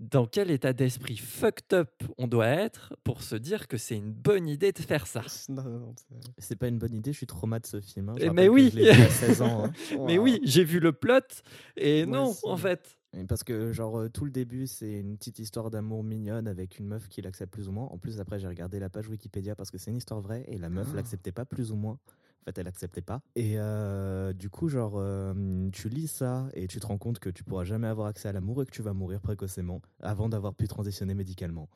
dans 0.01 0.27
quel 0.27 0.51
état 0.51 0.73
d'esprit 0.73 1.17
fucked 1.19 1.73
up 1.75 1.91
on 2.19 2.27
doit 2.27 2.47
être 2.49 2.95
pour 3.05 3.23
se 3.23 3.37
dire 3.37 3.69
que 3.69 3.77
c'est 3.77 3.97
une 3.97 4.11
bonne 4.13 4.49
idée 4.49 4.73
de 4.73 4.79
faire 4.79 5.07
ça? 5.07 5.23
Non, 5.51 5.63
non, 5.63 5.79
non, 5.79 5.95
c'est- 6.39 6.57
pas 6.57 6.69
une 6.69 6.79
bonne 6.79 6.95
idée, 6.95 7.13
je 7.13 7.19
suis 7.19 7.27
trauma 7.27 7.59
de 7.61 7.67
ce 7.67 7.81
film. 7.81 8.09
hein. 8.09 8.15
Eh, 8.19 8.29
rappelle 8.29 8.33
mais 8.35 8.49
oui. 8.49 8.71
je 8.73 8.79
l'ai 8.79 8.93
vu 8.93 9.03
à 9.03 9.11
16 9.11 9.43
ans. 9.43 9.65
hein. 9.67 9.73
Mais 10.07 10.19
oui, 10.19 10.41
j'ai 10.43 10.65
vu 10.65 10.81
le 10.81 10.93
plot 10.93 11.21
et 11.77 12.07
Moi 12.07 12.17
non, 12.19 12.31
aussi. 12.31 12.41
en 12.45 12.57
fait. 12.57 12.97
Et 13.17 13.25
Parce 13.25 13.43
que, 13.43 13.73
genre, 13.73 13.99
euh, 13.99 14.09
tout 14.09 14.25
le 14.25 14.31
début, 14.31 14.67
c'est 14.69 15.01
une 15.01 15.17
petite 15.17 15.41
histoire 15.41 15.69
d'amour 15.71 16.05
mignonne 16.05 16.47
avec 16.47 16.79
une 16.79 16.87
meuf 16.87 17.09
qui 17.09 17.21
l'accepte 17.23 17.53
plus 17.53 17.69
ou 17.69 17.73
moins. 17.73 17.87
En 17.87 17.99
plus, 17.99 18.21
après, 18.21 18.39
j'ai 18.39 18.47
regardé 18.47 18.79
la 18.79 18.89
page 18.89 19.09
Wikipédia 19.09 19.57
parce 19.57 19.71
que 19.73 19.79
c'est 19.79 19.91
une 19.91 19.97
histoire 19.97 20.21
vraie 20.21 20.45
et 20.47 20.59
la 20.59 20.69
meuf 20.69 20.87
Ah. 20.93 20.97
l'acceptait 20.97 21.33
pas 21.33 21.45
plus 21.45 21.73
ou 21.73 21.77
moins. 21.77 21.99
En 22.41 22.45
fait, 22.45 22.59
elle 22.59 22.69
acceptait 22.69 23.03
pas. 23.03 23.21
Et 23.37 23.55
euh, 23.59 24.33
du 24.33 24.49
coup, 24.49 24.69
genre, 24.69 24.95
euh, 24.97 25.69
tu 25.73 25.89
lis 25.89 26.09
ça 26.09 26.49
et 26.55 26.67
tu 26.69 26.81
te 26.81 26.87
rends 26.87 26.97
compte 26.99 27.19
que 27.19 27.29
tu 27.29 27.45
pourras 27.45 27.65
jamais 27.65 27.87
avoir 27.87 28.07
accès 28.07 28.29
à 28.29 28.33
l'amour 28.33 28.63
et 28.63 28.67
que 28.67 28.71
tu 28.71 28.83
vas 28.83 28.95
mourir 28.95 29.21
précocement 29.21 29.83
avant 30.01 30.29
d'avoir 30.29 30.55
pu 30.55 30.67
transitionner 30.67 31.15
médicalement. 31.15 31.69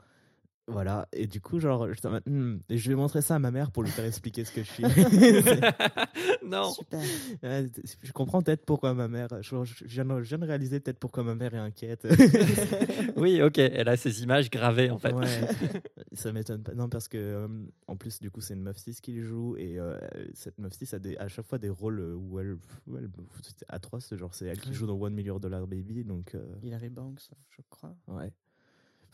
Voilà, 0.66 1.06
et 1.12 1.26
du 1.26 1.42
coup, 1.42 1.60
genre, 1.60 1.88
je, 1.92 2.00
hmm, 2.30 2.58
et 2.70 2.78
je 2.78 2.88
vais 2.88 2.94
montrer 2.94 3.20
ça 3.20 3.34
à 3.34 3.38
ma 3.38 3.50
mère 3.50 3.70
pour 3.70 3.82
lui 3.82 3.90
faire 3.90 4.06
expliquer 4.06 4.44
ce 4.44 4.52
que 4.52 4.62
je 4.62 4.70
suis. 4.70 4.82
non. 6.46 6.72
Super. 6.72 7.00
Je 8.02 8.12
comprends 8.12 8.40
peut-être 8.42 8.64
pourquoi 8.64 8.94
ma 8.94 9.06
mère. 9.08 9.28
Je, 9.42 9.56
je 9.64 9.84
viens, 9.86 10.04
de- 10.06 10.22
je 10.22 10.28
viens 10.28 10.38
de 10.38 10.46
réaliser 10.46 10.80
peut-être 10.80 10.98
pourquoi 10.98 11.22
ma 11.22 11.34
mère 11.34 11.54
est 11.54 11.58
inquiète. 11.58 12.06
Oui, 13.16 13.42
ok. 13.42 13.58
Elle 13.58 13.88
a 13.88 13.96
ces 13.96 14.22
images 14.22 14.50
gravées 14.50 14.90
en 14.90 14.98
fait. 14.98 15.12
Ouais, 15.12 15.26
ça 16.12 16.32
m'étonne 16.32 16.62
pas. 16.62 16.74
Non, 16.74 16.88
parce 16.88 17.08
que 17.08 17.18
euh, 17.18 17.48
en 17.86 17.96
plus, 17.96 18.20
du 18.20 18.30
coup, 18.30 18.40
c'est 18.40 18.54
une 18.54 18.62
meuf 18.62 18.76
6 18.78 19.00
qui 19.00 19.12
le 19.12 19.22
joue 19.24 19.56
et 19.56 19.78
euh, 19.78 19.98
cette 20.34 20.58
meuf 20.58 20.72
6 20.72 20.94
a 20.94 20.98
des, 20.98 21.16
à 21.18 21.28
chaque 21.28 21.46
fois 21.46 21.58
des 21.58 21.68
rôles 21.70 22.00
où 22.00 22.40
elle, 22.40 22.56
où 22.86 22.96
elle 22.96 23.08
c'est 23.42 23.64
atroce. 23.68 24.14
Genre, 24.16 24.34
c'est 24.34 24.46
elle 24.46 24.60
qui 24.60 24.72
joue 24.74 24.86
dans 24.86 24.98
One 24.98 25.14
Million 25.14 25.38
Dollar 25.38 25.66
Baby, 25.66 26.04
donc 26.04 26.34
euh, 26.34 26.44
Hilary 26.62 26.88
Banks, 26.90 27.28
je 27.50 27.62
crois. 27.70 27.94
ouais. 28.08 28.32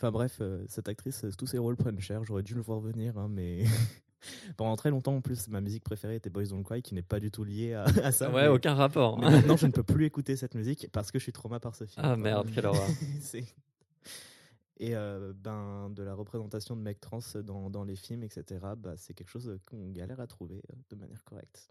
Enfin 0.01 0.13
bref, 0.13 0.39
euh, 0.41 0.65
cette 0.67 0.89
actrice, 0.89 1.25
euh, 1.25 1.31
tous 1.37 1.47
ses 1.47 1.59
rôles 1.59 1.77
prennent 1.77 2.01
cher. 2.01 2.25
J'aurais 2.25 2.43
dû 2.43 2.55
le 2.55 2.63
voir 2.63 2.81
venir, 2.81 3.19
hein, 3.19 3.29
mais 3.29 3.65
pendant 4.57 4.75
très 4.75 4.89
longtemps 4.89 5.15
en 5.15 5.21
plus, 5.21 5.47
ma 5.49 5.61
musique 5.61 5.85
préférée 5.85 6.15
était 6.17 6.31
Boys 6.31 6.47
Don't 6.47 6.63
Cry, 6.65 6.81
qui 6.81 6.95
n'est 6.95 7.03
pas 7.03 7.21
du 7.21 7.31
tout 7.31 7.45
liée 7.45 7.75
à, 7.75 7.85
à 8.03 8.11
ça. 8.11 8.31
ouais, 8.33 8.45
mais- 8.45 8.49
aucun 8.49 8.73
rapport. 8.73 9.19
mais 9.19 9.29
maintenant, 9.31 9.59
je 9.59 9.67
ne 9.67 9.73
peux 9.73 9.83
plus 9.83 10.07
écouter 10.07 10.37
cette 10.37 10.55
musique 10.55 10.89
parce 10.91 11.11
que 11.11 11.19
je 11.19 11.25
suis 11.25 11.33
traumatisé 11.35 11.61
par 11.61 11.75
ce 11.75 11.85
film. 11.85 12.03
Ah 12.03 12.17
merde, 12.17 12.49
quelle 12.55 12.65
horreur. 12.65 12.89
Et 14.79 14.97
euh, 14.97 15.35
ben, 15.37 15.91
de 15.91 16.03
la 16.03 16.15
représentation 16.15 16.75
de 16.75 16.81
mecs 16.81 17.01
trans 17.01 17.19
dans, 17.45 17.69
dans 17.69 17.85
les 17.85 17.97
films, 17.97 18.23
etc., 18.23 18.45
bah, 18.79 18.95
c'est 18.97 19.13
quelque 19.13 19.29
chose 19.29 19.59
qu'on 19.67 19.91
galère 19.91 20.21
à 20.21 20.27
trouver 20.27 20.63
de 20.89 20.97
manière 20.97 21.23
correcte. 21.25 21.69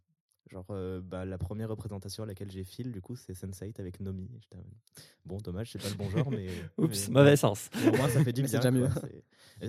Genre, 0.52 0.66
euh, 0.72 1.00
bah, 1.00 1.26
la 1.26 1.38
première 1.38 1.70
représentation 1.70 2.24
à 2.24 2.26
laquelle 2.26 2.50
j'ai 2.50 2.64
fil, 2.64 2.92
du 2.92 3.02
coup, 3.02 3.16
c'est 3.16 3.34
Sense8 3.34 3.80
avec 3.80 4.00
Nomi. 4.00 4.30
Euh, 4.56 4.58
Bon, 5.26 5.38
dommage, 5.38 5.72
c'est 5.72 5.82
pas 5.82 5.90
le 5.90 5.96
bon 5.96 6.10
genre, 6.10 6.32
mais. 6.32 6.48
Oups, 6.80 7.08
mais- 7.10 7.14
mauvais 7.14 7.36
sens. 7.38 7.70
mais 7.76 7.90
au 7.90 7.98
moins, 7.98 8.10
ça 8.10 8.24
fait 8.24 8.34
du 8.34 8.42
bien. 8.44 8.60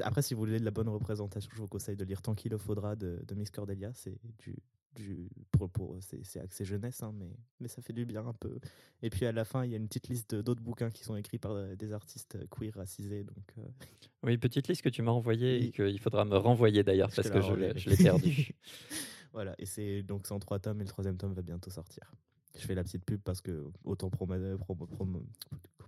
Après, 0.02 0.22
si 0.22 0.32
vous 0.34 0.40
voulez 0.40 0.58
de 0.58 0.64
la 0.64 0.70
bonne 0.70 0.88
représentation, 0.88 1.50
je 1.54 1.60
vous 1.60 1.68
conseille 1.68 1.96
de 1.96 2.04
lire 2.04 2.22
Tant 2.22 2.34
qu'il 2.34 2.50
le 2.52 2.56
faudra 2.58 2.96
de, 2.96 3.22
de 3.26 3.34
Miss 3.34 3.50
Cordelia. 3.50 3.90
C'est 3.92 4.16
du. 4.38 4.56
du 4.96 5.28
pour, 5.52 5.68
pour, 5.68 5.96
c'est, 6.00 6.24
c'est 6.24 6.40
axé 6.40 6.64
jeunesse, 6.64 7.02
hein, 7.02 7.12
mais, 7.18 7.28
mais 7.60 7.68
ça 7.68 7.82
fait 7.82 7.92
du 7.92 8.06
bien 8.06 8.26
un 8.26 8.32
peu. 8.32 8.58
Et 9.02 9.10
puis 9.10 9.26
à 9.26 9.32
la 9.32 9.44
fin, 9.44 9.64
il 9.66 9.70
y 9.70 9.74
a 9.74 9.76
une 9.76 9.86
petite 9.86 10.08
liste 10.08 10.34
d'autres 10.34 10.62
bouquins 10.62 10.90
qui 10.90 11.04
sont 11.04 11.14
écrits 11.16 11.38
par 11.38 11.52
euh, 11.52 11.74
des 11.76 11.92
artistes 11.92 12.38
queer 12.48 12.72
racisés. 12.74 13.24
Donc, 13.24 13.44
euh, 13.58 13.62
Oui, 14.22 14.38
petite 14.38 14.66
liste 14.68 14.80
que 14.82 14.88
tu 14.88 15.02
m'as 15.02 15.10
envoyée 15.12 15.64
et 15.66 15.70
qu'il 15.72 15.98
faudra 16.00 16.24
me 16.24 16.36
renvoyer 16.38 16.82
d'ailleurs 16.82 17.10
parce 17.14 17.28
que 17.28 17.34
la 17.34 17.74
je 17.76 17.90
l'ai 17.90 18.10
renverrai. 18.10 18.54
voilà, 19.32 19.54
et 19.58 19.66
c'est 19.66 20.02
donc 20.02 20.26
c'est 20.26 20.34
en 20.34 20.38
trois 20.40 20.58
tomes 20.58 20.80
et 20.80 20.84
le 20.84 20.88
troisième 20.90 21.16
tome 21.16 21.32
va 21.34 21.42
bientôt 21.42 21.70
sortir. 21.70 22.12
Je 22.58 22.66
fais 22.66 22.74
la 22.74 22.82
petite 22.82 23.04
pub 23.04 23.20
parce 23.20 23.40
que 23.40 23.64
autant 23.84 24.08
promo- 24.08 24.56
promo- 24.56 24.88
promo- 24.88 25.22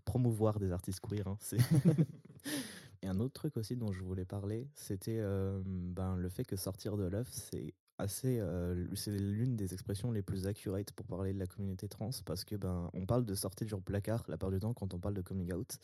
promouvoir 0.04 0.58
des 0.60 0.70
artistes 0.72 1.00
queer. 1.00 1.26
hein, 1.26 1.36
c'est- 1.40 1.58
et 3.02 3.08
un 3.08 3.18
autre 3.20 3.32
truc 3.34 3.56
aussi 3.56 3.76
dont 3.76 3.92
je 3.92 4.02
voulais 4.02 4.24
parler, 4.24 4.68
c'était 4.74 5.18
euh, 5.18 5.60
ben, 5.64 6.16
le 6.16 6.28
fait 6.28 6.44
que 6.44 6.56
sortir 6.56 6.96
de 6.96 7.04
l'œuf, 7.04 7.28
c'est 7.32 7.74
assez, 7.98 8.38
euh, 8.40 8.86
c'est 8.94 9.10
l'une 9.10 9.56
des 9.56 9.74
expressions 9.74 10.10
les 10.12 10.22
plus 10.22 10.46
accurate 10.46 10.92
pour 10.92 11.06
parler 11.06 11.32
de 11.32 11.38
la 11.38 11.46
communauté 11.46 11.88
trans 11.88 12.10
parce 12.24 12.44
que 12.44 12.56
ben 12.56 12.90
on 12.94 13.06
parle 13.06 13.24
de 13.24 13.34
sortir 13.34 13.66
du 13.66 13.82
placard 13.82 14.24
la 14.28 14.38
part 14.38 14.50
du 14.50 14.58
temps 14.58 14.72
quand 14.72 14.94
on 14.94 14.98
parle 14.98 15.14
de 15.14 15.20
coming 15.20 15.52
out. 15.52 15.78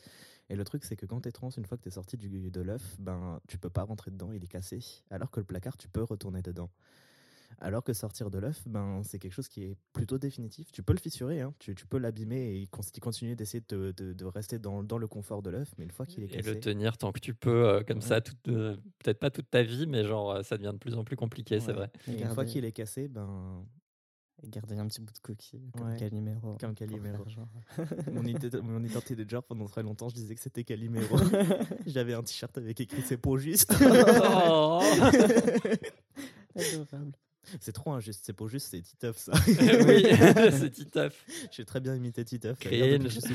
Et 0.49 0.57
le 0.57 0.65
truc 0.65 0.85
c'est 0.85 0.97
que 0.97 1.07
quand 1.07 1.21
t'es 1.21 1.33
trans, 1.33 1.51
une 1.51 1.65
fois 1.67 1.77
que 1.77 1.83
t'es 1.83 1.91
sorti 1.91 2.17
du, 2.17 2.51
de 2.51 2.61
l'œuf, 2.61 2.97
ben 3.01 3.41
tu 3.49 3.59
peux 3.59 3.71
pas 3.71 3.83
rentrer 3.83 4.11
dedans, 4.11 4.33
il 4.33 4.43
est 4.43 4.49
cassé. 4.49 4.81
Alors 5.11 5.31
que 5.31 5.41
le 5.41 5.47
placard, 5.47 5.77
tu 5.77 5.89
peux 5.89 6.03
retourner 6.03 6.43
dedans. 6.43 6.71
Alors 7.61 7.83
que 7.83 7.93
sortir 7.93 8.31
de 8.31 8.39
l'œuf, 8.39 8.63
ben, 8.67 9.03
c'est 9.03 9.19
quelque 9.19 9.33
chose 9.33 9.49
qui 9.49 9.65
est 9.65 9.77
plutôt 9.93 10.17
définitif. 10.19 10.71
Tu 10.71 10.83
peux 10.85 10.93
le 10.93 11.01
fissurer, 11.01 11.41
hein, 11.41 11.53
tu, 11.59 11.75
tu 11.75 11.87
peux 11.87 11.99
l'abîmer 11.99 12.55
et 12.61 12.67
con- 12.69 12.83
continuer 13.01 13.35
d'essayer 13.35 13.65
de, 13.69 13.93
de- 13.97 14.13
de 14.13 14.25
rester 14.25 14.61
dans, 14.61 14.85
dans 14.85 14.97
le 14.99 15.09
confort 15.09 15.43
de 15.43 15.51
l'œuf, 15.51 15.73
mais 15.77 15.85
une 15.85 15.91
fois 15.91 16.07
qu'il 16.07 16.23
est 16.23 16.27
Et 16.27 16.37
cassé, 16.37 16.55
le 16.55 16.61
tenir 16.61 16.97
tant 16.97 17.11
que 17.11 17.19
tu 17.19 17.35
peux, 17.35 17.67
euh, 17.69 17.83
comme 17.83 17.99
Ouais. 17.99 18.03
ça, 18.05 18.21
euh, 18.47 18.77
peut-être 19.01 19.19
pas 19.19 19.31
toute 19.31 19.51
ta 19.51 19.65
vie, 19.65 19.87
mais 19.89 20.05
genre 20.05 20.31
euh, 20.31 20.43
ça 20.45 20.57
devient 20.57 20.71
de 20.73 20.79
plus 20.79 20.95
en 20.95 21.03
plus 21.03 21.17
compliqué, 21.17 21.59
c'est 21.59 21.73
vrai. 21.73 21.91
et 22.07 22.23
une 22.23 22.29
fois 22.29 22.45
qu'il 22.45 22.65
est 22.65 22.73
cassé, 22.73 23.09
ben, 23.09 23.67
Garder 24.45 24.79
un 24.79 24.87
petit 24.87 25.01
bout 25.01 25.13
de 25.13 25.19
coquille, 25.19 25.69
comme 25.77 25.89
Ouais. 25.89 25.97
Calimero. 25.97 26.57
Comme 26.61 26.73
Calimero. 26.73 27.25
mon, 28.13 28.23
mon 28.63 28.85
identité 28.85 29.17
de 29.17 29.29
genre 29.29 29.43
pendant 29.43 29.67
très 29.67 29.83
longtemps, 29.83 30.09
je 30.11 30.15
disais 30.15 30.37
que 30.37 30.41
c'était 30.41 30.63
Calimero. 30.63 31.17
J'avais 31.87 32.15
un 32.15 32.23
t-shirt 32.23 32.57
avec 32.57 32.81
écrit 32.81 33.03
c'est 33.03 33.17
pour 33.17 33.37
juste. 33.39 33.75
Oh 34.49 34.81
Adorable. 36.55 37.13
c'est 37.61 37.73
trop 37.73 37.93
injuste, 37.93 38.21
c'est 38.25 38.33
pour 38.33 38.49
juste, 38.49 38.69
c'est 38.71 38.83
Titeuf 38.83 39.17
ça. 39.17 39.33
oui, 39.47 40.07
c'est 40.53 40.71
Titeuf. 40.71 41.25
J'ai 41.51 41.65
très 41.65 41.81
bien 41.81 41.95
imité 41.95 42.25
Titeuf. 42.25 42.59
Cringe. 42.59 43.09
je 43.09 43.21
suis 43.21 43.35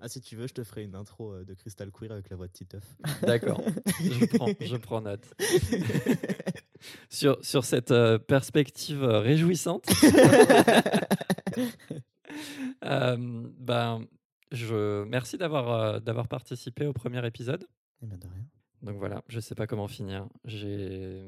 ah, 0.00 0.08
si 0.08 0.20
tu 0.20 0.36
veux, 0.36 0.46
je 0.46 0.54
te 0.54 0.62
ferai 0.62 0.84
une 0.84 0.94
intro 0.94 1.32
euh, 1.32 1.44
de 1.44 1.54
Crystal 1.54 1.90
Queer 1.90 2.12
avec 2.12 2.30
la 2.30 2.36
voix 2.36 2.46
de 2.46 2.52
Titeuf. 2.52 2.84
D'accord, 3.22 3.60
je 4.00 4.26
prends, 4.26 4.48
je 4.60 4.76
prends 4.76 5.00
note. 5.00 5.26
sur, 7.10 7.38
sur 7.44 7.64
cette 7.64 7.90
euh, 7.90 8.18
perspective 8.18 9.02
euh, 9.02 9.20
réjouissante, 9.20 9.86
euh, 12.84 13.16
ben, 13.58 14.06
je, 14.52 15.04
merci 15.04 15.36
d'avoir 15.38 16.00
d'avoir 16.00 16.28
participé 16.28 16.86
au 16.86 16.92
premier 16.92 17.24
épisode. 17.26 17.66
Eh 18.02 18.06
ben, 18.06 18.16
de 18.16 18.26
rien. 18.26 18.44
Donc 18.82 18.96
voilà, 18.96 19.22
je 19.28 19.40
sais 19.40 19.54
pas 19.54 19.66
comment 19.66 19.88
finir. 19.88 20.26
J'ai... 20.44 21.22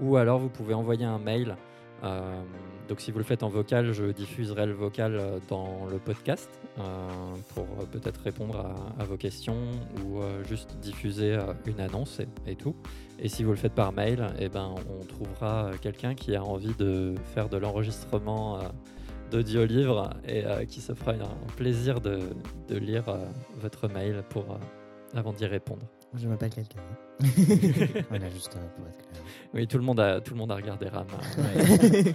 Ou 0.00 0.16
alors 0.16 0.40
vous 0.40 0.50
pouvez 0.50 0.74
envoyer 0.74 1.04
un 1.04 1.18
mail. 1.18 1.56
Euh, 2.04 2.42
donc 2.88 3.00
si 3.00 3.10
vous 3.10 3.18
le 3.18 3.24
faites 3.24 3.42
en 3.42 3.48
vocal, 3.48 3.92
je 3.92 4.04
diffuserai 4.04 4.66
le 4.66 4.72
vocal 4.72 5.14
euh, 5.14 5.38
dans 5.48 5.86
le 5.90 5.98
podcast 5.98 6.48
euh, 6.78 7.08
pour 7.54 7.66
peut-être 7.90 8.20
répondre 8.22 8.72
à, 8.98 9.04
vos 9.04 9.16
questions 9.16 9.56
ou 10.04 10.20
juste 10.46 10.76
diffuser 10.78 11.38
une 11.66 11.80
annonce 11.80 12.20
et, 12.46 12.56
tout. 12.56 12.76
Et 13.18 13.28
si 13.28 13.42
vous 13.42 13.50
le 13.50 13.56
faites 13.56 13.74
par 13.74 13.92
mail, 13.92 14.26
eh 14.38 14.48
ben, 14.48 14.74
on 14.88 15.04
trouvera 15.04 15.70
quelqu'un 15.80 16.14
qui 16.14 16.34
a 16.36 16.42
envie 16.42 16.74
de 16.74 17.14
faire 17.34 17.48
de 17.48 17.56
l'enregistrement 17.56 18.60
d'audio-livre 19.30 20.10
et 20.26 20.44
qui 20.66 20.80
se 20.80 20.94
fera 20.94 21.12
un 21.12 21.52
plaisir 21.56 22.00
de, 22.00 22.20
de 22.68 22.76
lire 22.76 23.04
votre 23.60 23.88
mail 23.88 24.22
pour, 24.28 24.58
avant 25.14 25.32
d'y 25.32 25.46
répondre. 25.46 25.86
Je 26.14 26.26
m'appelle 26.28 26.50
quelqu'un. 26.50 26.80
voilà, 28.08 28.30
juste 28.30 28.56
euh, 28.56 28.66
pour 28.76 28.86
être 28.88 28.96
clair. 28.96 29.22
Oui, 29.54 29.66
tout 29.66 29.76
le 29.78 29.84
monde 29.84 30.00
a, 30.00 30.20
tout 30.20 30.32
le 30.34 30.38
monde 30.38 30.50
a 30.52 30.56
regardé 30.56 30.88
Ram. 30.88 31.06
Ouais. 31.36 32.14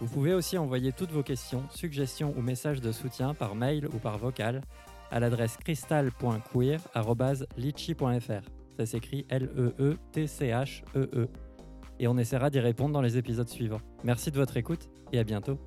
Vous 0.00 0.06
pouvez 0.06 0.32
aussi 0.32 0.56
envoyer 0.56 0.90
toutes 0.90 1.10
vos 1.10 1.22
questions, 1.22 1.64
suggestions 1.68 2.32
ou 2.34 2.40
messages 2.40 2.80
de 2.80 2.92
soutien 2.92 3.34
par 3.34 3.56
mail 3.56 3.86
ou 3.92 3.98
par 3.98 4.16
vocal 4.16 4.62
à 5.10 5.20
l'adresse 5.20 5.58
crystal.queer.litchi.fr. 5.58 8.50
Ça 8.78 8.86
s'écrit 8.86 9.26
E 9.30 9.34
L-E-E-T-C-H-E-E. 9.34 11.28
Et 11.98 12.08
on 12.08 12.16
essaiera 12.16 12.48
d'y 12.48 12.60
répondre 12.60 12.94
dans 12.94 13.02
les 13.02 13.18
épisodes 13.18 13.50
suivants. 13.50 13.82
Merci 14.02 14.30
de 14.30 14.38
votre 14.38 14.56
écoute 14.56 14.88
et 15.12 15.18
à 15.18 15.24
bientôt. 15.24 15.60